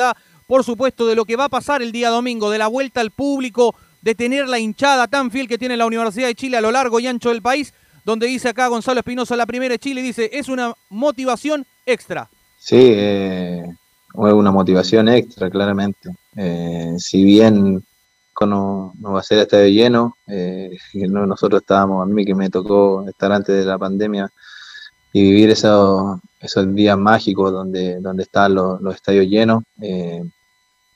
por 0.47 0.65
supuesto, 0.65 1.07
de 1.07 1.15
lo 1.15 1.23
que 1.23 1.37
va 1.37 1.45
a 1.45 1.49
pasar 1.49 1.81
el 1.81 1.93
día 1.93 2.09
domingo, 2.09 2.49
de 2.49 2.57
la 2.57 2.67
vuelta 2.67 2.99
al 2.99 3.11
público, 3.11 3.73
de 4.01 4.15
tener 4.15 4.49
la 4.49 4.59
hinchada 4.59 5.07
tan 5.07 5.31
fiel 5.31 5.47
que 5.47 5.57
tiene 5.57 5.77
la 5.77 5.85
Universidad 5.85 6.27
de 6.27 6.35
Chile 6.35 6.57
a 6.57 6.61
lo 6.61 6.71
largo 6.71 6.99
y 6.99 7.07
ancho 7.07 7.29
del 7.29 7.41
país, 7.41 7.73
donde 8.03 8.27
dice 8.27 8.49
acá 8.49 8.67
Gonzalo 8.67 8.99
Espinosa, 8.99 9.37
la 9.37 9.45
primera 9.45 9.71
de 9.71 9.79
Chile, 9.79 10.01
dice, 10.01 10.29
es 10.33 10.49
una 10.49 10.73
motivación 10.89 11.65
extra. 11.85 12.29
Sí, 12.57 12.91
eh, 12.93 13.63
una 14.13 14.51
motivación 14.51 15.07
extra, 15.07 15.49
claramente. 15.49 16.09
Eh, 16.35 16.95
si 16.97 17.23
bien 17.23 17.83
no, 18.39 18.93
no, 18.99 19.11
va 19.11 19.19
a 19.19 19.23
ser 19.23 19.39
estadio 19.39 19.67
lleno, 19.67 20.15
eh, 20.27 20.77
nosotros 20.93 21.61
estábamos, 21.61 22.03
a 22.03 22.05
mí 22.05 22.25
que 22.25 22.35
me 22.35 22.49
tocó 22.49 23.07
estar 23.07 23.31
antes 23.31 23.55
de 23.55 23.65
la 23.65 23.77
pandemia 23.77 24.29
y 25.13 25.21
vivir 25.21 25.49
esos, 25.51 26.19
esos 26.39 26.73
días 26.73 26.97
mágicos 26.97 27.51
donde, 27.51 27.99
donde 27.99 28.23
están 28.23 28.55
los, 28.55 28.81
los 28.81 28.95
estadios 28.95 29.27
llenos. 29.27 29.63
Eh, 29.81 30.23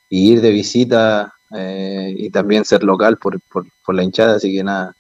y 0.10 0.34
ir 0.34 0.42
de 0.42 0.52
visita 0.52 1.34
eh, 1.56 2.14
y 2.18 2.30
también 2.30 2.66
ser 2.66 2.84
local 2.84 3.18
por, 3.18 3.40
por, 3.52 3.96
la 3.96 4.04
hinchada, 4.04 4.36
así 4.36 4.54
que 4.54 4.64
nada, 4.64 4.96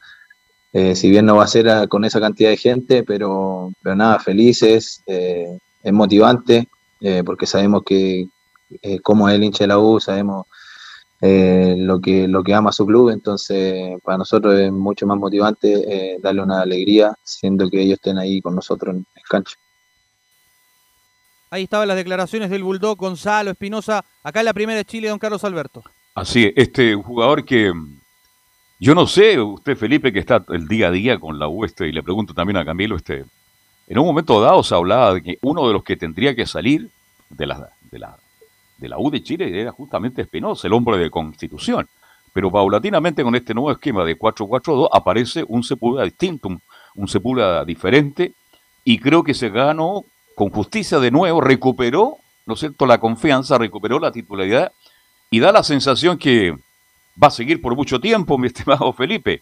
eh, 0.73 0.95
si 0.95 1.09
bien 1.09 1.25
no 1.25 1.37
va 1.37 1.43
a 1.43 1.47
ser 1.47 1.87
con 1.89 2.05
esa 2.05 2.19
cantidad 2.19 2.49
de 2.49 2.57
gente, 2.57 3.03
pero, 3.03 3.71
pero 3.81 3.95
nada, 3.95 4.19
felices, 4.19 5.01
eh, 5.07 5.57
es 5.83 5.93
motivante, 5.93 6.67
porque 7.23 7.45
sabemos 7.45 7.83
que 7.85 8.25
eh, 8.81 8.99
como 8.99 9.29
es 9.29 9.35
el 9.35 9.43
hincha 9.43 9.63
de 9.63 9.67
la 9.69 9.79
U, 9.79 9.99
sabemos 9.99 10.45
lo, 11.21 12.01
que, 12.01 12.27
lo 12.27 12.43
que 12.43 12.53
ama 12.53 12.71
su 12.71 12.85
club, 12.85 13.09
entonces 13.09 13.99
para 14.03 14.19
nosotros 14.19 14.59
es 14.59 14.71
mucho 14.71 15.07
más 15.07 15.17
motivante 15.17 16.19
darle 16.21 16.43
una 16.43 16.61
alegría, 16.61 17.15
siendo 17.23 17.67
que 17.67 17.81
ellos 17.81 17.95
estén 17.95 18.19
ahí 18.19 18.41
con 18.41 18.53
nosotros 18.53 18.93
en, 18.93 18.97
en 18.97 19.23
cancha. 19.27 19.55
Ahí 21.49 21.63
estaban 21.63 21.87
las 21.87 21.97
declaraciones 21.97 22.51
del 22.51 22.63
Bulldog 22.63 22.97
Gonzalo 22.97 23.49
Espinosa, 23.51 24.05
acá 24.21 24.41
en 24.41 24.45
la 24.45 24.53
primera 24.53 24.77
de 24.77 24.85
Chile, 24.85 25.09
don 25.09 25.17
Carlos 25.17 25.43
Alberto. 25.43 25.83
Así, 26.13 26.53
este 26.55 26.93
jugador 26.93 27.43
que 27.43 27.73
yo 28.79 28.93
no 28.93 29.07
sé, 29.07 29.39
usted 29.39 29.77
Felipe 29.77 30.11
que 30.11 30.19
está 30.19 30.43
el 30.49 30.67
día 30.67 30.89
a 30.89 30.91
día 30.91 31.17
con 31.17 31.39
la 31.39 31.47
U 31.47 31.63
este, 31.63 31.87
y 31.87 31.91
le 31.91 32.03
pregunto 32.03 32.33
también 32.33 32.57
a 32.57 32.65
Camilo, 32.65 32.95
este, 32.97 33.25
en 33.87 33.97
un 33.97 34.05
momento 34.05 34.41
dado 34.41 34.63
se 34.63 34.75
hablaba 34.75 35.13
de 35.13 35.23
que 35.23 35.39
uno 35.41 35.65
de 35.67 35.73
los 35.73 35.83
que 35.83 35.95
tendría 35.95 36.35
que 36.35 36.45
salir 36.45 36.89
de 37.29 37.47
la, 37.47 37.69
de 37.89 37.99
la, 37.99 38.17
de 38.77 38.89
la 38.89 38.97
U 38.97 39.09
de 39.09 39.23
Chile 39.23 39.59
era 39.59 39.71
justamente 39.71 40.21
Espinosa, 40.21 40.67
el 40.67 40.73
hombre 40.73 40.97
de 40.97 41.09
constitución. 41.09 41.87
Pero 42.33 42.51
paulatinamente 42.51 43.23
con 43.23 43.35
este 43.35 43.53
nuevo 43.53 43.71
esquema 43.71 44.03
de 44.03 44.17
4-4-2 44.17 44.89
aparece 44.91 45.45
un 45.47 45.63
Sepúlveda 45.63 46.03
distinto, 46.03 46.49
un, 46.95 47.07
Sepúlveda 47.07 47.63
diferente, 47.63 48.33
y 48.83 48.99
creo 48.99 49.23
que 49.23 49.33
se 49.33 49.49
ganó 49.49 50.03
con 50.35 50.49
justicia 50.49 50.99
de 50.99 51.11
nuevo, 51.11 51.39
recuperó, 51.39 52.17
¿no 52.45 52.55
cierto?, 52.55 52.85
la 52.85 52.99
confianza, 52.99 53.57
recuperó 53.57 53.99
la 53.99 54.11
titularidad 54.11 54.71
y 55.31 55.39
da 55.39 55.51
la 55.51 55.63
sensación 55.63 56.17
que 56.17 56.53
va 57.21 57.27
a 57.27 57.31
seguir 57.31 57.61
por 57.61 57.75
mucho 57.75 57.99
tiempo, 57.99 58.37
mi 58.37 58.47
estimado 58.47 58.91
Felipe. 58.91 59.41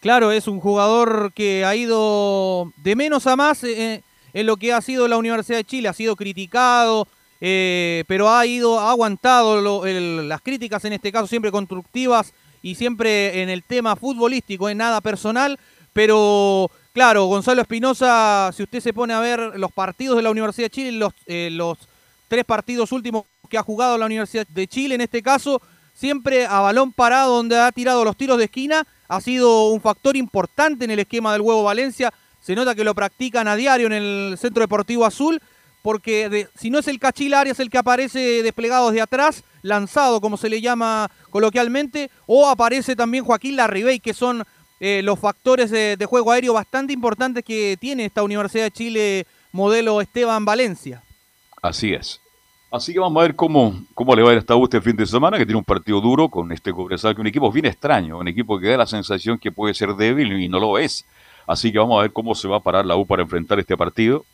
Claro, 0.00 0.32
es 0.32 0.48
un 0.48 0.58
jugador 0.58 1.32
que 1.34 1.64
ha 1.64 1.76
ido 1.76 2.72
de 2.76 2.96
menos 2.96 3.26
a 3.26 3.36
más 3.36 3.62
eh, 3.62 4.02
en 4.32 4.46
lo 4.46 4.56
que 4.56 4.72
ha 4.72 4.80
sido 4.80 5.06
la 5.06 5.16
Universidad 5.16 5.58
de 5.58 5.64
Chile, 5.64 5.88
ha 5.88 5.92
sido 5.92 6.16
criticado, 6.16 7.06
eh, 7.42 8.04
pero 8.06 8.30
ha 8.30 8.46
ido, 8.46 8.80
ha 8.80 8.90
aguantado 8.90 9.84
las 9.84 10.40
críticas, 10.40 10.84
en 10.86 10.94
este 10.94 11.12
caso 11.12 11.26
siempre 11.26 11.50
constructivas 11.52 12.32
y 12.62 12.76
siempre 12.76 13.42
en 13.42 13.50
el 13.50 13.62
tema 13.64 13.96
futbolístico, 13.96 14.70
en 14.70 14.78
nada 14.78 15.02
personal, 15.02 15.58
pero 15.92 16.70
Claro, 16.92 17.24
Gonzalo 17.24 17.62
Espinosa, 17.62 18.50
si 18.54 18.62
usted 18.62 18.80
se 18.80 18.92
pone 18.92 19.14
a 19.14 19.20
ver 19.20 19.58
los 19.58 19.72
partidos 19.72 20.18
de 20.18 20.22
la 20.22 20.30
Universidad 20.30 20.66
de 20.66 20.70
Chile, 20.70 21.08
eh, 21.24 21.48
los 21.50 21.78
tres 22.28 22.44
partidos 22.44 22.92
últimos 22.92 23.24
que 23.48 23.56
ha 23.56 23.62
jugado 23.62 23.96
la 23.96 24.04
Universidad 24.04 24.46
de 24.46 24.66
Chile, 24.66 24.96
en 24.96 25.00
este 25.00 25.22
caso, 25.22 25.62
siempre 25.94 26.44
a 26.44 26.60
balón 26.60 26.92
parado 26.92 27.36
donde 27.36 27.58
ha 27.58 27.72
tirado 27.72 28.04
los 28.04 28.14
tiros 28.14 28.36
de 28.36 28.44
esquina, 28.44 28.86
ha 29.08 29.20
sido 29.22 29.70
un 29.70 29.80
factor 29.80 30.18
importante 30.18 30.84
en 30.84 30.90
el 30.90 30.98
esquema 30.98 31.32
del 31.32 31.40
huevo 31.40 31.62
Valencia. 31.62 32.12
Se 32.42 32.54
nota 32.54 32.74
que 32.74 32.84
lo 32.84 32.94
practican 32.94 33.48
a 33.48 33.56
diario 33.56 33.86
en 33.86 33.94
el 33.94 34.36
Centro 34.38 34.60
Deportivo 34.60 35.06
Azul, 35.06 35.40
porque 35.82 36.48
si 36.54 36.70
no 36.70 36.78
es 36.78 36.88
el 36.88 36.98
Cachil 36.98 37.34
Arias 37.34 37.60
el 37.60 37.68
que 37.68 37.78
aparece 37.78 38.42
desplegado 38.42 38.90
de 38.90 39.00
atrás, 39.00 39.44
lanzado 39.62 40.20
como 40.20 40.36
se 40.36 40.48
le 40.48 40.60
llama 40.60 41.10
coloquialmente, 41.30 42.10
o 42.26 42.48
aparece 42.48 42.96
también 42.96 43.24
Joaquín 43.24 43.56
Larribey, 43.56 44.00
que 44.00 44.14
son 44.14 44.44
eh, 44.80 45.02
los 45.02 45.18
factores 45.18 45.70
de, 45.70 46.06
juego 46.06 46.32
aéreo 46.32 46.54
bastante 46.54 46.92
importantes 46.92 47.44
que 47.44 47.76
tiene 47.80 48.04
esta 48.04 48.22
Universidad 48.22 48.64
de 48.64 48.70
Chile 48.70 49.26
modelo 49.52 50.00
Esteban 50.00 50.44
Valencia. 50.44 51.02
Así 51.60 51.92
es. 51.92 52.20
Así 52.70 52.92
que 52.92 52.98
vamos 52.98 53.20
a 53.20 53.24
ver 53.24 53.36
cómo, 53.36 53.84
cómo 53.94 54.16
le 54.16 54.22
va 54.22 54.30
a 54.30 54.32
ir 54.32 54.38
esta 54.38 54.56
U 54.56 54.64
este 54.64 54.80
fin 54.80 54.96
de 54.96 55.06
semana, 55.06 55.36
que 55.36 55.44
tiene 55.44 55.58
un 55.58 55.64
partido 55.64 56.00
duro 56.00 56.28
con 56.28 56.50
este 56.52 56.72
Cobresal, 56.72 57.14
que 57.14 57.20
es 57.20 57.20
un 57.20 57.26
equipo 57.26 57.52
bien 57.52 57.66
extraño, 57.66 58.18
un 58.18 58.28
equipo 58.28 58.58
que 58.58 58.68
da 58.68 58.78
la 58.78 58.86
sensación 58.86 59.38
que 59.38 59.52
puede 59.52 59.74
ser 59.74 59.94
débil 59.94 60.32
y 60.40 60.48
no 60.48 60.58
lo 60.58 60.78
es. 60.78 61.04
Así 61.46 61.70
que 61.70 61.78
vamos 61.78 61.98
a 61.98 62.02
ver 62.02 62.12
cómo 62.12 62.34
se 62.34 62.48
va 62.48 62.56
a 62.56 62.60
parar 62.60 62.86
la 62.86 62.96
U 62.96 63.06
para 63.06 63.22
enfrentar 63.22 63.58
este 63.60 63.76
partido 63.76 64.24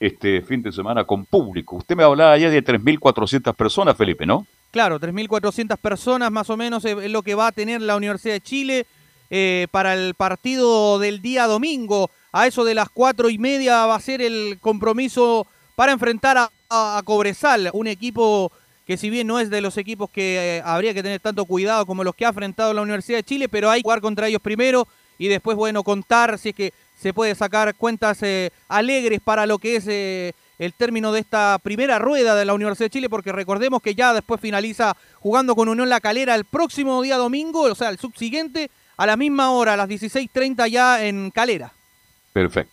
este 0.00 0.42
fin 0.42 0.62
de 0.62 0.72
semana 0.72 1.04
con 1.04 1.26
público. 1.26 1.76
Usted 1.76 1.94
me 1.94 2.02
hablaba 2.02 2.36
ya 2.38 2.48
de 2.50 2.64
3.400 2.64 3.54
personas, 3.54 3.96
Felipe, 3.96 4.26
¿no? 4.26 4.46
Claro, 4.70 4.98
3.400 4.98 5.76
personas 5.76 6.30
más 6.32 6.48
o 6.50 6.56
menos 6.56 6.84
es 6.84 7.10
lo 7.10 7.22
que 7.22 7.34
va 7.34 7.48
a 7.48 7.52
tener 7.52 7.82
la 7.82 7.96
Universidad 7.96 8.34
de 8.34 8.40
Chile 8.40 8.86
eh, 9.30 9.66
para 9.70 9.94
el 9.94 10.14
partido 10.14 10.98
del 10.98 11.20
día 11.20 11.46
domingo. 11.46 12.10
A 12.32 12.46
eso 12.46 12.64
de 12.64 12.74
las 12.74 12.88
cuatro 12.88 13.28
y 13.30 13.38
media 13.38 13.84
va 13.86 13.96
a 13.96 14.00
ser 14.00 14.22
el 14.22 14.58
compromiso 14.60 15.46
para 15.76 15.92
enfrentar 15.92 16.38
a, 16.38 16.50
a- 16.70 17.02
Cobresal, 17.04 17.70
un 17.72 17.86
equipo 17.86 18.50
que 18.86 18.96
si 18.96 19.10
bien 19.10 19.26
no 19.26 19.38
es 19.38 19.50
de 19.50 19.60
los 19.60 19.76
equipos 19.76 20.10
que 20.10 20.58
eh, 20.58 20.62
habría 20.64 20.94
que 20.94 21.02
tener 21.02 21.20
tanto 21.20 21.44
cuidado 21.44 21.84
como 21.86 22.02
los 22.04 22.14
que 22.14 22.24
ha 22.24 22.28
enfrentado 22.30 22.72
la 22.72 22.82
Universidad 22.82 23.18
de 23.18 23.24
Chile, 23.24 23.48
pero 23.48 23.70
hay 23.70 23.80
que 23.80 23.84
jugar 23.84 24.00
contra 24.00 24.26
ellos 24.28 24.40
primero 24.40 24.86
y 25.18 25.28
después, 25.28 25.56
bueno, 25.56 25.82
contar 25.84 26.38
si 26.38 26.48
es 26.50 26.54
que 26.54 26.72
se 27.00 27.14
puede 27.14 27.34
sacar 27.34 27.74
cuentas 27.74 28.22
eh, 28.22 28.50
alegres 28.68 29.20
para 29.20 29.46
lo 29.46 29.58
que 29.58 29.76
es 29.76 29.86
eh, 29.88 30.34
el 30.58 30.74
término 30.74 31.12
de 31.12 31.20
esta 31.20 31.58
primera 31.62 31.98
rueda 31.98 32.34
de 32.34 32.44
la 32.44 32.52
Universidad 32.52 32.86
de 32.86 32.90
Chile, 32.90 33.08
porque 33.08 33.32
recordemos 33.32 33.80
que 33.80 33.94
ya 33.94 34.12
después 34.12 34.38
finaliza 34.38 34.94
jugando 35.18 35.54
con 35.54 35.70
Unión 35.70 35.88
La 35.88 36.00
Calera 36.00 36.34
el 36.34 36.44
próximo 36.44 37.00
día 37.00 37.16
domingo, 37.16 37.62
o 37.62 37.74
sea, 37.74 37.88
el 37.88 37.98
subsiguiente, 37.98 38.70
a 38.98 39.06
la 39.06 39.16
misma 39.16 39.50
hora, 39.50 39.72
a 39.72 39.76
las 39.78 39.88
16.30 39.88 40.68
ya 40.68 41.02
en 41.02 41.30
Calera. 41.30 41.72
Perfecto. 42.34 42.72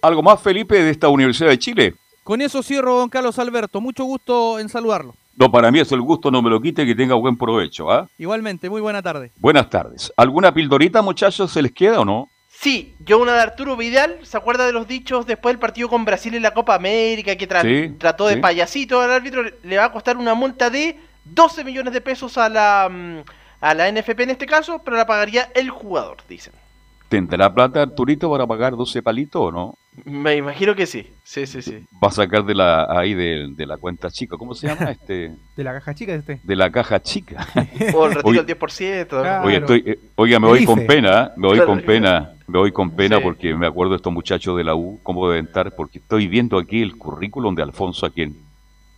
¿Algo 0.00 0.22
más, 0.22 0.40
Felipe, 0.40 0.82
de 0.82 0.90
esta 0.90 1.08
Universidad 1.08 1.50
de 1.50 1.58
Chile? 1.58 1.94
Con 2.24 2.40
eso 2.40 2.62
cierro, 2.62 2.96
don 2.96 3.10
Carlos 3.10 3.38
Alberto. 3.38 3.80
Mucho 3.80 4.04
gusto 4.04 4.58
en 4.58 4.70
saludarlo. 4.70 5.14
No, 5.36 5.50
para 5.50 5.70
mí 5.70 5.80
es 5.80 5.92
el 5.92 6.00
gusto, 6.00 6.30
no 6.30 6.40
me 6.40 6.48
lo 6.48 6.62
quite, 6.62 6.86
que 6.86 6.94
tenga 6.94 7.14
buen 7.14 7.36
provecho. 7.36 7.90
¿ah? 7.90 8.08
Igualmente, 8.16 8.70
muy 8.70 8.80
buena 8.80 9.02
tarde. 9.02 9.30
Buenas 9.36 9.68
tardes. 9.68 10.10
¿Alguna 10.16 10.54
pildorita, 10.54 11.02
muchachos, 11.02 11.52
se 11.52 11.60
les 11.60 11.72
queda 11.72 12.00
o 12.00 12.04
no? 12.06 12.30
Sí, 12.58 12.94
yo 13.00 13.18
una 13.18 13.34
de 13.34 13.40
Arturo 13.40 13.76
Vidal, 13.76 14.18
¿se 14.22 14.36
acuerda 14.36 14.66
de 14.66 14.72
los 14.72 14.88
dichos 14.88 15.26
después 15.26 15.52
del 15.52 15.60
partido 15.60 15.88
con 15.88 16.04
Brasil 16.04 16.34
en 16.34 16.42
la 16.42 16.52
Copa 16.54 16.74
América 16.74 17.36
que 17.36 17.48
tra- 17.48 17.62
Sí, 17.62 17.94
trató 17.98 18.26
de 18.26 18.34
sí. 18.36 18.40
payasito 18.40 19.00
al 19.00 19.10
árbitro? 19.12 19.42
Le 19.62 19.76
va 19.76 19.84
a 19.84 19.92
costar 19.92 20.16
una 20.16 20.34
multa 20.34 20.70
de 20.70 20.98
12 21.24 21.64
millones 21.64 21.92
de 21.92 22.00
pesos 22.00 22.38
a 22.38 22.48
la, 22.48 22.88
mm, 22.90 23.18
a 23.60 23.74
la 23.74 23.88
NFP 23.88 24.20
en 24.22 24.30
este 24.30 24.46
caso, 24.46 24.80
pero 24.84 24.96
la 24.96 25.06
pagaría 25.06 25.50
el 25.54 25.68
jugador, 25.70 26.16
dicen. 26.28 26.54
¿Tendrá 27.08 27.52
plata 27.52 27.82
Arturito 27.82 28.30
para 28.30 28.46
pagar 28.46 28.74
12 28.74 29.02
palitos 29.02 29.42
o 29.42 29.52
no? 29.52 29.74
Me 30.04 30.36
imagino 30.36 30.74
que 30.74 30.86
sí, 30.86 31.06
sí, 31.24 31.46
sí, 31.46 31.62
sí. 31.62 31.84
Va 32.02 32.08
a 32.08 32.10
sacar 32.10 32.44
de 32.44 32.54
la 32.54 32.86
ahí 32.90 33.14
de, 33.14 33.48
de 33.56 33.66
la 33.66 33.76
cuenta 33.78 34.10
chica, 34.10 34.36
¿cómo 34.36 34.54
se 34.54 34.66
llama? 34.68 34.90
este 34.90 35.32
De 35.56 35.64
la 35.64 35.72
caja 35.72 35.94
chica 35.94 36.12
de 36.12 36.18
este. 36.18 36.40
De 36.42 36.56
la 36.56 36.70
caja 36.70 37.00
chica. 37.02 37.46
O 37.94 38.06
el 38.06 38.14
retiro 38.14 38.42
del 38.42 38.58
10%. 38.58 39.06
Claro. 39.08 39.46
Oye, 39.46 39.56
estoy, 39.56 39.82
eh, 39.86 39.98
oiga, 40.16 40.38
me 40.38 40.48
voy 40.48 40.64
con 40.64 40.86
pena, 40.86 41.24
¿eh? 41.24 41.30
me 41.36 41.48
voy 41.48 41.56
Claro, 41.56 41.70
con 41.72 41.80
pena, 41.82 42.32
me 42.46 42.58
voy 42.58 42.72
con 42.72 42.90
pena 42.90 43.16
Sí. 43.16 43.22
porque 43.22 43.54
me 43.54 43.66
acuerdo 43.66 43.92
de 43.92 43.96
estos 43.96 44.12
muchachos 44.12 44.56
de 44.56 44.64
la 44.64 44.74
U, 44.74 45.00
cómo 45.02 45.28
deben 45.30 45.46
estar, 45.46 45.74
porque 45.74 45.98
estoy 45.98 46.28
viendo 46.28 46.58
aquí 46.58 46.82
el 46.82 46.96
currículum 46.96 47.54
de 47.54 47.62
Alfonso 47.62 48.04
aquí 48.06 48.22
en, 48.22 48.36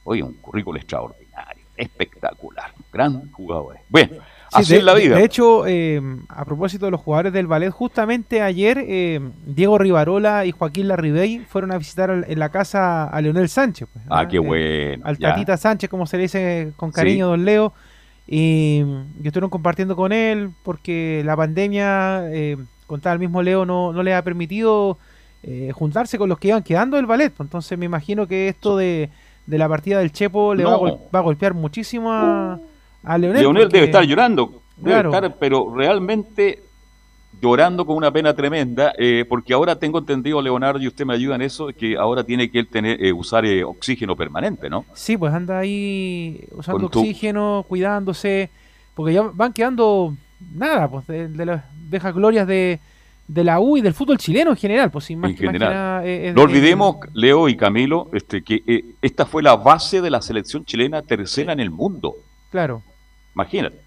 oye, 0.05 0.23
un 0.23 0.35
currículum 0.35 0.77
extraordinario, 0.79 1.65
espectacular, 1.77 2.73
gran 2.93 3.31
jugador. 3.33 3.77
Bueno, 3.89 4.15
Sí, 4.15 4.19
así 4.53 4.73
de, 4.73 4.79
es 4.79 4.85
la 4.85 4.95
vida. 4.95 5.17
de 5.17 5.25
hecho, 5.25 5.67
eh, 5.67 6.01
a 6.29 6.45
propósito 6.45 6.85
de 6.87 6.91
los 6.93 7.01
jugadores 7.01 7.33
del 7.33 7.47
ballet, 7.47 7.71
justamente 7.71 8.41
ayer 8.43 8.83
eh, 8.87 9.21
Diego 9.47 9.79
Rivarola 9.79 10.47
y 10.47 10.53
Joaquín 10.53 10.89
Larribey 10.89 11.41
fueron 11.41 11.73
a 11.73 11.79
visitar 11.79 12.11
al- 12.11 12.25
en 12.29 12.39
la 12.39 12.49
casa 12.49 13.05
a 13.05 13.21
Leonel 13.21 13.49
Sánchez. 13.49 13.89
pues, 13.93 14.05
ah, 14.09 14.27
qué 14.29 14.37
Eh, 14.37 14.41
bueno. 14.41 15.03
al 15.07 15.19
ya. 15.19 15.31
Tatita 15.31 15.57
Sánchez, 15.57 15.91
como 15.91 16.07
se 16.07 16.17
le 16.17 16.23
dice 16.25 16.73
con 16.77 16.91
cariño, 16.93 17.27
Sí. 17.27 17.31
don 17.31 17.45
Leo. 17.45 17.73
Y, 18.27 18.85
y 19.23 19.27
estuvieron 19.27 19.49
compartiendo 19.51 19.97
con 19.97 20.13
él 20.13 20.51
porque 20.63 21.23
la 21.25 21.35
pandemia, 21.37 22.25
eh, 22.31 22.57
contaba 22.87 23.15
el 23.15 23.19
mismo 23.21 23.43
Leo, 23.43 23.65
no, 23.65 23.93
no 23.93 24.03
le 24.03 24.15
ha 24.15 24.23
permitido 24.23 24.99
eh, 25.43 25.71
juntarse 25.73 26.19
con 26.19 26.29
los 26.29 26.39
que 26.39 26.49
iban 26.49 26.63
quedando 26.63 26.97
del 26.97 27.07
ballet. 27.07 27.31
pues, 27.33 27.47
Entonces 27.47 27.79
me 27.79 27.87
imagino 27.87 28.27
que 28.27 28.49
esto 28.49 28.77
de, 28.77 29.09
de 29.47 29.59
la 29.59 29.69
partida 29.69 29.99
del 30.01 30.13
Chepo 30.13 30.55
le 30.55 30.65
va, 30.65 30.75
a 30.75 30.79
va 30.79 31.19
a 31.19 31.21
golpear 31.21 31.55
muchísimo 31.55 32.13
a, 32.13 32.59
a 33.09 33.19
Leonel. 33.19 33.43
Leonel 33.43 33.63
porque- 33.65 33.77
debe 33.77 33.87
estar 33.87 34.05
llorando, 34.05 34.63
debe 34.77 35.01
estar, 35.01 35.35
pero 35.39 35.75
realmente 35.75 36.61
llorando 37.41 37.85
con 37.87 37.97
una 37.97 38.11
pena 38.11 38.35
tremenda, 38.35 38.93
eh, 38.99 39.25
porque 39.29 39.53
ahora 39.53 39.79
tengo 39.79 39.99
entendido, 39.99 40.43
Leonardo, 40.43 40.81
y 40.81 40.89
usted 40.89 41.05
me 41.05 41.15
ayuda 41.15 41.37
en 41.37 41.43
eso, 41.43 41.69
que 41.69 41.97
ahora 41.97 42.25
tiene 42.25 42.51
que 42.51 42.59
él 42.61 42.67
tener, 42.69 43.03
eh, 43.05 43.13
usar 43.13 43.45
eh, 43.45 43.63
oxígeno 43.63 44.17
permanente, 44.17 44.69
¿no? 44.69 44.85
Sí, 44.95 45.17
pues 45.17 45.33
anda 45.33 45.59
ahí 45.59 46.41
usando 46.53 46.89
tu- 46.89 46.99
oxígeno, 47.01 47.65
cuidándose, 47.69 48.51
porque 48.95 49.13
ya 49.15 49.23
van 49.23 49.53
quedando 49.53 50.15
nada, 50.55 50.89
pues 50.89 51.07
de, 51.07 51.29
de 51.29 51.47
las 51.47 51.65
viejas 51.89 52.13
glorias 52.15 52.47
de, 52.49 52.81
de 53.29 53.45
la 53.45 53.61
U 53.61 53.77
y 53.77 53.83
del 53.83 53.95
fútbol 53.95 54.19
chileno 54.19 54.51
en 54.51 54.57
general, 54.57 54.91
pues 54.91 55.05
sin 55.05 55.21
más, 55.21 55.31
en 55.31 55.37
que- 55.37 55.45
más 55.45 55.53
que 55.53 55.59
general. 55.59 55.75
nada, 55.75 56.07
eh, 56.07 56.29
es- 56.31 56.35
no 56.35 56.43
olvidemos, 56.43 56.97
Leo 57.13 57.49
y 57.49 57.57
Camilo, 57.57 58.09
este, 58.15 58.43
que 58.43 58.85
esta 59.01 59.27
fue 59.27 59.43
la 59.45 59.55
base 59.55 60.01
de 60.01 60.11
la 60.11 60.23
selección 60.23 60.65
chilena 60.65 61.03
tercera 61.03 61.53
en 61.53 61.61
el 61.61 61.71
mundo. 61.71 62.15
claro. 62.51 62.83
Imagínate. 63.39 63.79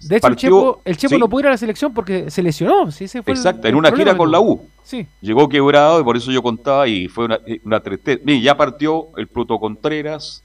De 0.00 0.16
hecho, 0.16 0.22
partió- 0.22 0.28
el 0.30 0.36
Chepo, 0.36 0.82
el 0.84 0.96
Chepo 0.96 1.14
sí, 1.16 1.18
no 1.20 1.28
pudo 1.28 1.40
ir 1.40 1.46
a 1.48 1.50
la 1.50 1.56
selección 1.56 1.92
porque 1.92 2.30
se 2.30 2.40
lesionó. 2.40 2.92
Sí, 2.92 3.04
ese 3.04 3.20
fue 3.20 3.32
el- 3.32 3.38
Exacto, 3.38 3.66
el 3.66 3.72
en 3.72 3.78
una 3.78 3.90
gira 3.90 4.16
con 4.16 4.30
la. 4.30 4.38
U. 4.38 4.68
Sí, 4.84 5.04
Llegó 5.20 5.48
quebrado 5.48 6.00
y 6.00 6.04
por 6.04 6.16
eso 6.16 6.30
yo 6.30 6.40
contaba 6.40 6.86
y 6.86 7.08
fue 7.08 7.24
una, 7.24 7.40
eh, 7.46 7.60
una 7.64 7.80
tristeza. 7.80 8.22
Ya 8.40 8.56
partió 8.56 9.08
el 9.16 9.26
Pluto 9.26 9.58
Contreras, 9.58 10.44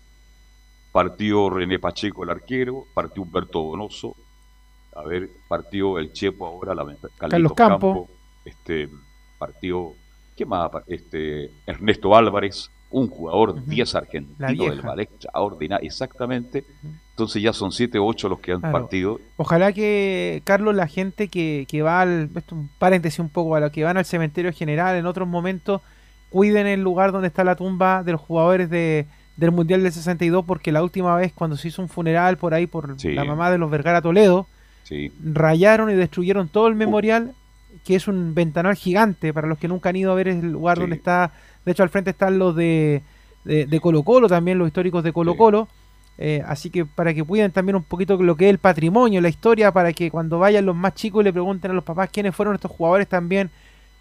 partió 0.91 1.51
René 1.51 1.77
Pacheco, 1.77 2.23
el 2.23 2.31
arquero, 2.31 2.85
partió 2.95 3.21
Humberto 3.21 3.61
Donoso, 3.61 4.15
a 4.95 5.03
ver, 5.03 5.29
partió 5.47 5.99
el 5.99 6.11
Chepo 6.11 6.47
ahora, 6.47 6.73
la, 6.73 6.85
Carlos 7.17 7.53
Campo. 7.53 8.09
este, 8.45 8.89
partió, 9.37 9.93
¿qué 10.35 10.47
más? 10.47 10.71
Este, 10.87 11.51
Ernesto 11.67 12.15
Álvarez, 12.15 12.71
un 12.93 13.07
jugador 13.09 13.65
10 13.65 13.93
La 13.93 13.99
argentino 13.99 14.63
del 14.69 14.81
ballet 14.81 15.09
extraordinario, 15.11 15.85
exactamente. 15.85 16.63
Entonces 17.09 17.41
ya 17.43 17.51
son 17.53 17.71
7 17.71 17.99
o 17.99 18.05
8 18.05 18.29
los 18.29 18.39
que 18.39 18.53
han 18.53 18.59
Claro. 18.61 18.79
partido. 18.79 19.19
Ojalá 19.37 19.73
que, 19.73 20.41
Carlos, 20.45 20.73
la 20.75 20.87
gente 20.87 21.27
que, 21.27 21.65
que 21.67 21.81
va 21.81 22.01
al. 22.01 22.29
Esto 22.35 22.55
un 22.55 22.69
paréntesis 22.79 23.19
un 23.19 23.29
poco, 23.29 23.55
a 23.55 23.59
los 23.59 23.71
que 23.71 23.83
van 23.83 23.97
al 23.97 24.05
cementerio 24.05 24.51
general 24.53 24.95
en 24.95 25.05
otros 25.05 25.27
momentos, 25.27 25.81
cuiden 26.29 26.65
el 26.67 26.81
lugar 26.81 27.11
donde 27.11 27.27
está 27.27 27.43
la 27.43 27.55
tumba 27.55 28.01
de 28.03 28.13
los 28.13 28.21
jugadores 28.21 28.69
de, 28.69 29.05
del 29.37 29.51
Mundial 29.51 29.83
del 29.83 29.91
62, 29.91 30.45
porque 30.45 30.71
la 30.71 30.81
última 30.83 31.15
vez, 31.15 31.33
cuando 31.33 31.57
se 31.57 31.67
hizo 31.67 31.81
un 31.81 31.89
funeral 31.89 32.37
por 32.37 32.53
ahí 32.53 32.65
por 32.67 32.99
Sí. 32.99 33.11
la 33.11 33.23
mamá 33.25 33.51
de 33.51 33.57
los 33.59 33.69
Vergara 33.69 34.01
Toledo, 34.01 34.47
Sí. 34.83 35.11
rayaron 35.23 35.89
y 35.91 35.93
destruyeron 35.95 36.47
todo 36.49 36.67
el 36.67 36.75
memorial, 36.75 37.33
que 37.85 37.95
es 37.95 38.07
un 38.07 38.33
ventanal 38.35 38.75
gigante 38.75 39.33
para 39.33 39.47
los 39.47 39.57
que 39.57 39.67
nunca 39.67 39.89
han 39.89 39.95
ido 39.95 40.11
a 40.11 40.15
ver 40.15 40.27
el 40.27 40.51
lugar 40.51 40.77
Sí. 40.77 40.81
donde 40.81 40.95
está. 40.95 41.31
De 41.65 41.71
hecho, 41.71 41.83
al 41.83 41.89
frente 41.89 42.11
están 42.11 42.37
los 42.39 42.55
de, 42.55 43.01
de, 43.45 43.65
de 43.65 43.79
Colo 43.79 44.03
Colo, 44.03 44.27
también 44.27 44.57
los 44.57 44.67
históricos 44.67 45.03
de 45.03 45.13
Colo 45.13 45.35
Colo. 45.37 45.67
Eh, 46.19 46.43
así 46.45 46.69
que 46.69 46.85
para 46.85 47.13
que 47.13 47.23
cuiden 47.23 47.51
también 47.51 47.75
un 47.75 47.83
poquito 47.83 48.21
lo 48.21 48.35
que 48.35 48.45
es 48.45 48.49
el 48.51 48.59
patrimonio, 48.59 49.19
la 49.19 49.29
historia, 49.29 49.71
para 49.71 49.91
que 49.93 50.11
cuando 50.11 50.37
vayan 50.39 50.65
los 50.65 50.75
más 50.75 50.93
chicos 50.93 51.21
y 51.21 51.23
le 51.23 51.33
pregunten 51.33 51.71
a 51.71 51.73
los 51.73 51.83
papás 51.83 52.09
quiénes 52.11 52.35
fueron 52.35 52.53
estos 52.53 52.69
jugadores 52.71 53.07
también 53.07 53.49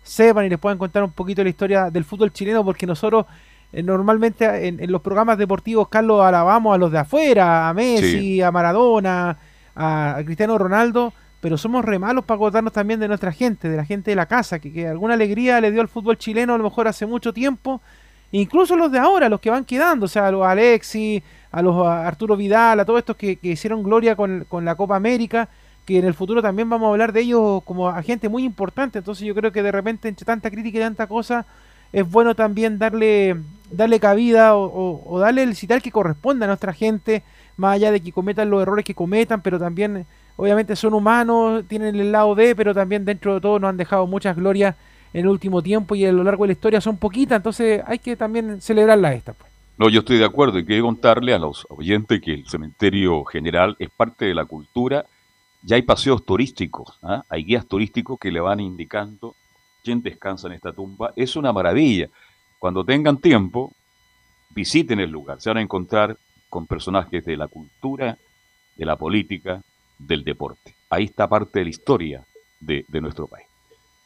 sepan 0.03 0.45
y 0.45 0.49
les 0.51 0.59
puedan 0.59 0.77
contar 0.79 1.03
un 1.05 1.13
poquito 1.13 1.43
la 1.43 1.49
historia 1.51 1.91
del 1.91 2.05
fútbol 2.05 2.33
chileno, 2.33 2.65
porque 2.65 2.87
nosotros 2.87 3.25
eh, 3.73 3.83
normalmente 3.83 4.45
en, 4.69 4.79
en 4.83 4.93
los 4.93 5.01
programas 5.01 5.39
deportivos, 5.39 5.89
Carlos, 5.89 6.23
alabamos 6.23 6.75
a 6.75 6.79
los 6.79 6.93
de 6.93 6.99
afuera, 6.99 7.69
a 7.69 7.73
Messi, 7.75 8.19
Sí. 8.19 8.43
a 8.43 8.51
Maradona, 8.53 9.39
a, 9.75 10.17
a 10.17 10.25
Cristiano 10.25 10.59
Ronaldo, 10.59 11.15
pero 11.43 11.59
somos 11.59 11.85
re 11.85 11.99
malos 11.99 12.25
para 12.25 12.37
acordarnos 12.37 12.73
también 12.73 13.01
de 13.01 13.09
nuestra 13.09 13.33
gente, 13.33 13.69
de 13.69 13.77
la 13.77 13.85
gente 13.85 14.11
de 14.13 14.17
la 14.17 14.27
casa, 14.27 14.61
que, 14.61 14.73
que 14.73 14.87
alguna 14.89 15.15
alegría 15.15 15.61
le 15.61 15.71
dio 15.73 15.83
al 15.83 15.89
fútbol 15.89 16.17
chileno 16.17 16.55
a 16.55 16.59
lo 16.59 16.65
mejor 16.65 16.89
hace 16.89 17.05
mucho 17.05 17.35
tiempo, 17.35 17.83
incluso 18.31 18.77
los 18.77 18.91
de 18.93 18.99
ahora, 19.01 19.29
los 19.29 19.41
que 19.41 19.51
van 19.51 19.65
quedando, 19.65 20.07
o 20.07 20.09
sea, 20.09 20.29
a 20.29 20.31
los 20.31 20.47
Alexis, 20.47 21.23
a 21.51 21.61
los 21.61 21.87
Arturo 21.87 22.37
Vidal, 22.37 22.81
a 22.81 22.85
todos 22.85 23.01
estos 23.01 23.17
que, 23.17 23.37
que 23.37 23.49
hicieron 23.49 23.83
gloria 23.83 24.17
con, 24.17 24.47
con 24.49 24.65
la 24.65 24.75
Copa 24.77 24.97
América, 24.97 25.49
que 25.85 25.99
en 25.99 26.05
el 26.05 26.15
futuro 26.15 26.41
también 26.41 26.71
vamos 26.71 26.87
a 26.87 26.91
hablar 26.93 27.13
de 27.13 27.21
ellos 27.23 27.63
como 27.65 27.89
a 27.89 28.01
gente 28.03 28.29
muy 28.29 28.45
importante, 28.45 28.99
entonces 29.01 29.27
yo 29.27 29.35
creo 29.35 29.51
que 29.53 29.63
de 29.65 29.73
repente 29.73 30.09
entre 30.09 30.25
tanta 30.25 30.49
crítica 30.51 30.79
y 30.79 30.81
tanta 30.81 31.07
cosa, 31.09 31.45
es 31.93 32.09
bueno 32.11 32.35
también 32.37 32.79
darle, 32.79 33.37
darle 33.71 33.99
cabida 34.01 34.55
o, 34.55 34.65
o- 34.65 35.03
o 35.13 35.19
darle 35.19 35.43
el 35.43 35.57
citar 35.57 35.83
que 35.83 35.91
corresponde 35.91 36.45
a 36.45 36.49
nuestra 36.49 36.73
gente, 36.73 37.23
más 37.57 37.75
allá 37.75 37.91
de 37.91 38.01
que 38.01 38.13
cometan 38.13 38.49
los 38.49 38.63
errores 38.63 38.85
que 38.85 38.95
cometan, 38.95 39.43
pero 39.43 39.59
también 39.59 40.07
obviamente 40.37 40.77
son 40.77 40.95
humanos, 40.95 41.65
tienen 41.69 41.95
el 41.97 42.13
lado 42.13 42.35
de, 42.35 42.55
pero 42.55 42.75
también 42.75 43.05
dentro 43.05 43.35
de 43.35 43.41
todo 43.41 43.59
nos 43.59 43.69
han 43.71 43.77
dejado 43.77 44.07
muchas 44.07 44.37
glorias 44.37 44.77
en 45.13 45.23
el 45.23 45.29
último 45.29 45.63
tiempo 45.63 45.95
y 45.95 46.05
a 46.07 46.13
lo 46.13 46.25
largo 46.25 46.45
de 46.45 46.49
la 46.49 46.53
historia 46.53 46.81
son 46.81 46.97
poquitas, 46.97 47.37
entonces 47.37 47.83
hay 47.87 47.99
que 47.99 48.17
también 48.17 48.61
celebrarla 48.61 49.13
esta. 49.15 49.33
pues. 49.33 49.51
No, 49.79 49.89
yo 49.89 50.01
estoy 50.01 50.19
de 50.19 50.25
acuerdo 50.25 50.59
y 50.59 50.65
quiero 50.65 50.85
contarle 50.85 51.35
a 51.35 51.39
los 51.39 51.67
oyentes 51.69 52.21
que 52.21 52.35
el 52.35 52.47
cementerio 52.47 53.25
general 53.25 53.77
es 53.79 53.91
parte 53.91 54.27
de 54.27 54.35
la 54.35 54.45
cultura 54.45 55.07
ya 55.63 55.77
hay 55.77 55.83
paseos 55.83 56.25
turísticos, 56.25 56.99
¿ah? 57.03 57.25
hay 57.29 57.45
guías 57.45 57.67
turísticos 57.67 58.19
que 58.19 58.33
le 58.33 58.41
van 58.41 58.59
indicando 58.59 59.37
quién 59.85 60.03
descansa 60.03 60.49
en 60.49 60.55
esta 60.55 60.73
tumba. 60.73 61.13
Es 61.15 61.37
una 61.37 61.53
maravilla. 61.53 62.09
Cuando 62.59 62.85
tengan 62.85 63.19
tiempo, 63.19 63.73
visiten 64.51 64.99
el 64.99 65.11
lugar. 65.11 65.41
Se 65.41 65.51
van 65.51 65.59
a 65.59 65.63
encontrar 65.63 66.17
con 66.49 66.67
personajes 66.67 67.25
de 67.25 67.37
la 67.37 67.47
cultura, 67.47 68.19
de 68.77 68.85
la 68.85 68.97
política, 68.97 69.63
del 70.07 70.25
deporte. 70.25 70.75
Ahí 70.91 71.05
está 71.05 71.29
parte 71.29 71.61
de 71.61 71.65
la 71.65 71.71
historia 71.71 72.25
de, 72.61 72.85
de 72.89 73.01
nuestro 73.01 73.27
país. 73.27 73.47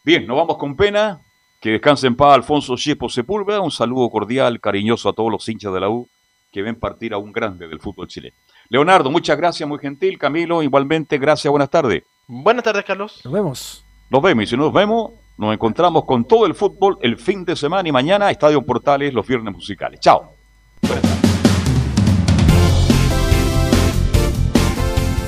Bien, 0.05 0.27
nos 0.27 0.37
vamos 0.37 0.57
con 0.57 0.77
pena. 0.77 1.21
Que 1.61 1.71
descanse 1.71 2.07
en 2.07 2.15
paz 2.15 2.35
Alfonso 2.35 2.77
Chepo 2.77 3.09
Sepúlveda. 3.09 3.61
Un 3.61 3.71
saludo 3.71 4.09
cordial, 4.11 4.61
cariñoso 4.61 5.09
a 5.09 5.13
todos 5.13 5.33
los 5.33 5.49
hinchas 5.49 5.73
de 5.73 5.81
la 5.81 5.89
U 5.89 6.09
que 6.53 6.63
ven 6.63 6.77
partir 6.77 7.13
a 7.13 7.19
un 7.19 7.33
grande 7.33 7.69
del 7.69 7.81
fútbol 7.81 8.09
chileno. 8.09 8.35
Leonardo, 8.69 9.11
muchas 9.11 9.37
gracias, 9.37 9.69
muy 9.69 9.79
gentil. 9.79 10.19
Camilo, 10.19 10.63
igualmente, 10.63 11.19
gracias, 11.19 11.51
buenas 11.51 11.71
tardes. 11.71 12.03
Buenas 12.27 12.65
tardes, 12.65 12.85
Carlos. 12.85 13.21
Nos 13.25 13.33
vemos. 13.33 13.85
Nos 14.09 14.23
vemos 14.23 14.45
y 14.45 14.47
si 14.47 14.57
nos 14.57 14.73
vemos, 14.73 15.13
nos 15.37 15.53
encontramos 15.53 16.05
con 16.05 16.25
todo 16.25 16.47
el 16.47 16.55
fútbol 16.55 16.99
el 17.03 17.19
fin 17.19 17.45
de 17.45 17.57
semana 17.57 17.89
y 17.89 17.93
mañana 17.93 18.31
Estadio 18.31 18.63
Portales, 18.63 19.13
los 19.13 19.27
viernes 19.27 19.53
musicales. 19.53 20.01
Chao. 20.01 20.31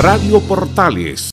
Radio 0.00 0.40
Portales 0.40 1.20